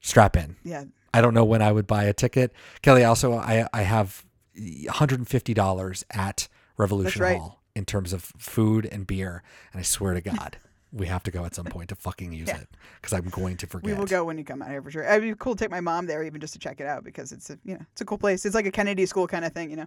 Strap 0.00 0.36
in. 0.36 0.56
Yeah. 0.64 0.84
I 1.12 1.20
don't 1.20 1.34
know 1.34 1.44
when 1.44 1.62
I 1.62 1.72
would 1.72 1.86
buy 1.86 2.04
a 2.04 2.12
ticket. 2.12 2.52
Kelly, 2.82 3.02
also 3.04 3.34
I 3.34 3.66
I 3.72 3.82
have 3.82 4.24
$150 4.58 6.04
at 6.10 6.48
Revolution 6.76 7.22
right. 7.22 7.38
Hall 7.38 7.62
in 7.74 7.84
terms 7.84 8.12
of 8.12 8.22
food 8.38 8.86
and 8.90 9.06
beer, 9.06 9.42
and 9.72 9.80
I 9.80 9.82
swear 9.82 10.14
to 10.14 10.20
God, 10.20 10.58
we 10.92 11.06
have 11.06 11.22
to 11.24 11.30
go 11.30 11.44
at 11.44 11.54
some 11.54 11.66
point 11.66 11.88
to 11.90 11.94
fucking 11.94 12.32
use 12.32 12.48
Yeah. 12.48 12.58
it 12.58 12.68
because 13.00 13.12
I'm 13.12 13.28
going 13.28 13.56
to 13.58 13.66
forget. 13.66 13.90
We 13.90 13.94
will 13.98 14.06
go 14.06 14.24
when 14.24 14.38
you 14.38 14.44
come 14.44 14.62
out 14.62 14.70
here 14.70 14.80
for 14.82 14.90
sure. 14.90 15.02
It'd 15.02 15.22
be 15.22 15.34
cool 15.38 15.54
to 15.54 15.64
take 15.64 15.70
my 15.70 15.80
mom 15.80 16.06
there 16.06 16.22
even 16.22 16.40
just 16.40 16.52
to 16.54 16.58
check 16.58 16.80
it 16.80 16.86
out 16.86 17.04
because 17.04 17.32
it's 17.32 17.50
a 17.50 17.58
you 17.64 17.74
know 17.74 17.84
it's 17.92 18.00
a 18.00 18.04
cool 18.04 18.18
place. 18.18 18.44
It's 18.46 18.54
like 18.54 18.66
a 18.66 18.70
Kennedy 18.70 19.06
school 19.06 19.26
kind 19.26 19.44
of 19.44 19.52
thing, 19.52 19.70
you 19.70 19.76
know. 19.76 19.86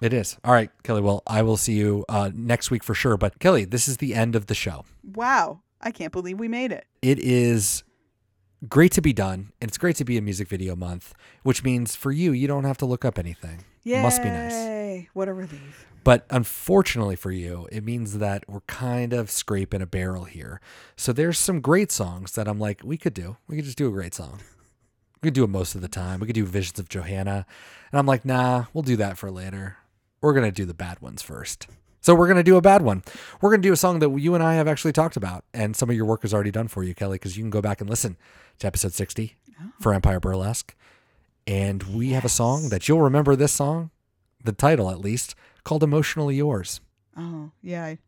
It 0.00 0.12
is. 0.12 0.38
All 0.44 0.52
right, 0.52 0.70
Kelly. 0.82 1.02
Well, 1.02 1.22
I 1.26 1.42
will 1.42 1.56
see 1.56 1.74
you 1.74 2.04
uh, 2.08 2.30
next 2.34 2.70
week 2.70 2.82
for 2.82 2.94
sure. 2.94 3.16
But 3.16 3.38
Kelly, 3.38 3.64
this 3.64 3.86
is 3.86 3.98
the 3.98 4.14
end 4.14 4.34
of 4.34 4.46
the 4.46 4.54
show. 4.54 4.84
Wow, 5.04 5.60
I 5.80 5.90
can't 5.90 6.12
believe 6.12 6.38
we 6.38 6.48
made 6.48 6.72
it. 6.72 6.86
It 7.02 7.18
is 7.18 7.84
great 8.68 8.92
to 8.92 9.02
be 9.02 9.12
done, 9.12 9.52
and 9.60 9.68
it's 9.68 9.78
great 9.78 9.96
to 9.96 10.04
be 10.04 10.16
a 10.16 10.22
music 10.22 10.48
video 10.48 10.74
month, 10.74 11.14
which 11.42 11.62
means 11.64 11.96
for 11.96 12.12
you, 12.12 12.32
you 12.32 12.46
don't 12.46 12.64
have 12.64 12.78
to 12.78 12.86
look 12.86 13.04
up 13.04 13.18
anything. 13.18 13.64
Yay! 13.84 14.02
Must 14.02 14.22
be 14.22 14.28
nice. 14.28 15.06
What 15.14 15.28
a 15.28 15.32
relief. 15.32 15.86
But 16.02 16.26
unfortunately 16.30 17.16
for 17.16 17.30
you, 17.30 17.68
it 17.70 17.84
means 17.84 18.18
that 18.18 18.44
we're 18.48 18.60
kind 18.62 19.12
of 19.12 19.30
scraping 19.30 19.82
a 19.82 19.86
barrel 19.86 20.24
here. 20.24 20.60
So 20.96 21.12
there's 21.12 21.38
some 21.38 21.60
great 21.60 21.92
songs 21.92 22.32
that 22.32 22.48
I'm 22.48 22.58
like, 22.58 22.80
we 22.82 22.96
could 22.96 23.14
do. 23.14 23.36
We 23.46 23.56
could 23.56 23.66
just 23.66 23.78
do 23.78 23.88
a 23.88 23.92
great 23.92 24.14
song. 24.14 24.40
We 25.22 25.26
could 25.26 25.34
do 25.34 25.44
it 25.44 25.50
most 25.50 25.74
of 25.74 25.82
the 25.82 25.88
time. 25.88 26.20
We 26.20 26.26
could 26.26 26.34
do 26.34 26.46
Visions 26.46 26.78
of 26.78 26.88
Johanna. 26.88 27.44
And 27.92 27.98
I'm 27.98 28.06
like, 28.06 28.24
nah, 28.24 28.64
we'll 28.72 28.82
do 28.82 28.96
that 28.96 29.18
for 29.18 29.30
later. 29.30 29.76
We're 30.20 30.32
going 30.32 30.46
to 30.46 30.52
do 30.52 30.64
the 30.64 30.74
bad 30.74 31.00
ones 31.00 31.22
first. 31.22 31.66
So 32.02 32.14
we're 32.14 32.26
going 32.26 32.36
to 32.38 32.42
do 32.42 32.56
a 32.56 32.62
bad 32.62 32.82
one. 32.82 33.02
We're 33.40 33.50
going 33.50 33.60
to 33.62 33.68
do 33.68 33.72
a 33.72 33.76
song 33.76 33.98
that 33.98 34.10
you 34.18 34.34
and 34.34 34.42
I 34.42 34.54
have 34.54 34.66
actually 34.68 34.92
talked 34.92 35.16
about. 35.16 35.44
And 35.52 35.76
some 35.76 35.90
of 35.90 35.96
your 35.96 36.06
work 36.06 36.24
is 36.24 36.32
already 36.32 36.50
done 36.50 36.68
for 36.68 36.82
you, 36.82 36.94
Kelly, 36.94 37.16
because 37.16 37.36
you 37.36 37.42
can 37.42 37.50
go 37.50 37.60
back 37.60 37.80
and 37.80 37.90
listen 37.90 38.16
to 38.58 38.66
episode 38.66 38.92
60 38.94 39.36
for 39.78 39.92
Empire 39.92 40.20
Burlesque. 40.20 40.74
And 41.46 41.82
we 41.82 42.10
have 42.10 42.24
a 42.24 42.28
song 42.30 42.68
that 42.70 42.88
you'll 42.88 43.02
remember 43.02 43.36
this 43.36 43.52
song, 43.52 43.90
the 44.42 44.52
title 44.52 44.90
at 44.90 45.00
least, 45.00 45.34
called 45.64 45.82
Emotionally 45.82 46.36
Yours. 46.36 46.80
Oh 47.16 47.50
yeah. 47.60 47.84
I, 47.84 47.98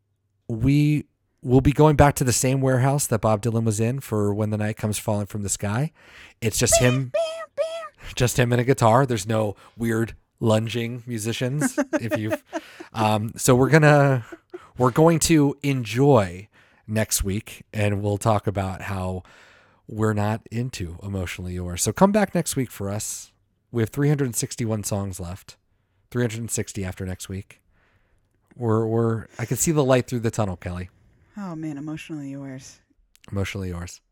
We 0.49 1.05
will 1.43 1.61
be 1.61 1.73
going 1.73 1.97
back 1.97 2.15
to 2.15 2.25
the 2.25 2.33
same 2.33 2.61
warehouse 2.61 3.07
that 3.09 3.21
Bob 3.21 3.43
Dylan 3.43 3.65
was 3.65 3.81
in 3.81 4.01
for 4.01 4.33
When 4.33 4.51
the 4.51 4.57
Night 4.59 4.77
Comes 4.77 4.99
Falling 4.99 5.27
from 5.27 5.43
the 5.43 5.49
Sky. 5.49 5.93
It's 6.41 6.59
just 6.59 6.79
him, 6.79 7.13
just 8.15 8.39
him 8.39 8.53
and 8.53 8.61
a 8.61 8.65
guitar. 8.65 9.05
There's 9.05 9.27
no 9.27 9.57
weird 9.77 10.15
lunging 10.43 11.03
musicians. 11.07 11.79
if 11.95 12.19
you've, 12.19 12.43
um, 12.93 13.33
so 13.37 13.55
we're 13.55 13.71
gonna 13.71 14.27
we're 14.77 14.91
going 14.91 15.19
to 15.21 15.57
enjoy 15.63 16.49
next 16.87 17.23
week, 17.25 17.63
and 17.73 18.03
we'll 18.03 18.19
talk 18.19 18.47
about 18.47 18.83
how 18.83 19.23
we're 19.87 20.13
not 20.13 20.43
into 20.51 20.99
emotionally 21.03 21.55
yours. 21.55 21.83
So 21.83 21.93
come 21.93 22.13
back 22.13 22.35
next 22.35 22.57
week 22.57 22.71
for 22.71 22.91
us. 22.91 23.33
We 23.71 23.83
have 23.83 23.91
361 23.91 24.85
songs 24.85 25.19
left. 25.21 25.57
360 26.11 26.85
after 26.85 27.07
next 27.07 27.29
week. 27.31 27.61
We're 28.55 28.87
we're 28.87 29.27
I 29.39 29.47
can 29.47 29.57
see 29.57 29.73
the 29.73 29.85
light 29.85 30.07
through 30.07 30.21
the 30.21 30.31
tunnel, 30.31 30.57
Kelly. 30.57 30.91
oh 31.39 31.57
man, 31.57 31.79
emotionally 31.79 32.31
yours. 32.31 32.81
Emotionally 33.31 33.69
yours. 33.69 34.03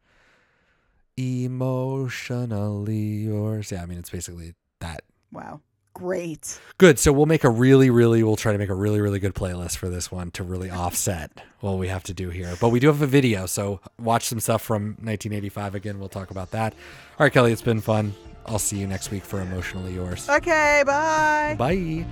Emotionally 1.19 2.94
yours. 3.24 3.70
Yeah, 3.70 3.82
I 3.82 3.86
mean 3.86 3.98
it's 3.98 4.09
basically 4.09 4.55
that. 4.81 5.02
Wow. 5.31 5.61
Great. 5.95 6.59
Good. 6.79 6.99
So 6.99 7.12
we'll 7.12 7.27
make 7.27 7.45
a 7.45 7.51
really, 7.51 7.91
really 7.91 8.23
we'll 8.23 8.37
try 8.37 8.53
to 8.53 8.59
make 8.59 8.69
a 8.69 8.75
really, 8.75 9.01
really 9.01 9.19
good 9.19 9.35
playlist 9.35 9.77
for 9.77 9.89
this 9.89 10.11
one 10.11 10.31
to 10.33 10.43
really 10.43 10.71
offset 10.71 11.31
what 11.61 11.79
we 11.79 11.89
have 11.89 12.05
to 12.05 12.15
do 12.15 12.31
here. 12.31 12.55
But 12.61 12.71
we 12.71 12.81
do 12.81 12.87
have 12.87 13.03
a 13.03 13.07
video, 13.07 13.47
so 13.47 13.81
watch 13.99 14.25
some 14.25 14.41
stuff 14.41 14.62
from 14.62 14.97
1985 15.03 15.75
again. 15.75 15.99
We'll 15.99 16.09
talk 16.09 16.31
about 16.31 16.53
that. 16.53 16.73
All 17.19 17.25
right, 17.25 17.33
Kelly, 17.33 17.53
it's 17.53 17.62
been 17.62 17.81
fun. 17.81 18.15
I'll 18.47 18.59
see 18.59 18.79
you 18.79 18.87
next 18.87 19.11
week 19.11 19.25
for 19.25 19.41
Emotionally 19.41 19.93
Yours. 19.95 20.29
Okay. 20.29 20.83
Bye. 20.87 21.57
Bye. 21.59 22.07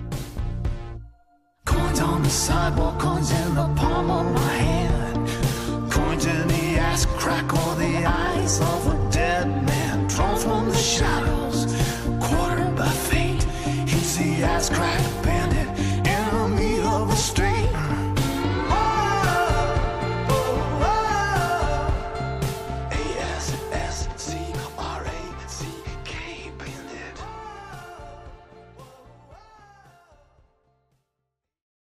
Coins 1.64 2.00
on 2.00 2.22
the 2.22 2.30
sidewalk, 2.30 2.98
coins 2.98 3.30
in 3.30 3.54
the 3.54 3.66
palm 3.74 4.10
of 4.10 4.32
my 4.34 4.48
hand. 4.48 5.90
Coins 5.90 6.26
in 6.26 6.48
the 6.48 6.78
ass 6.78 7.06
crack 7.06 7.44
or 7.52 7.74
the 7.76 8.04
eyes 8.06 8.60
of 8.60 8.86
a 8.86 9.10
dead 9.10 9.46
man. 9.66 10.06
Drawn 10.08 10.38
from 10.38 10.68
the 10.70 10.76
shadows, 10.76 11.37
ass 14.42 14.70
crack 14.70 15.27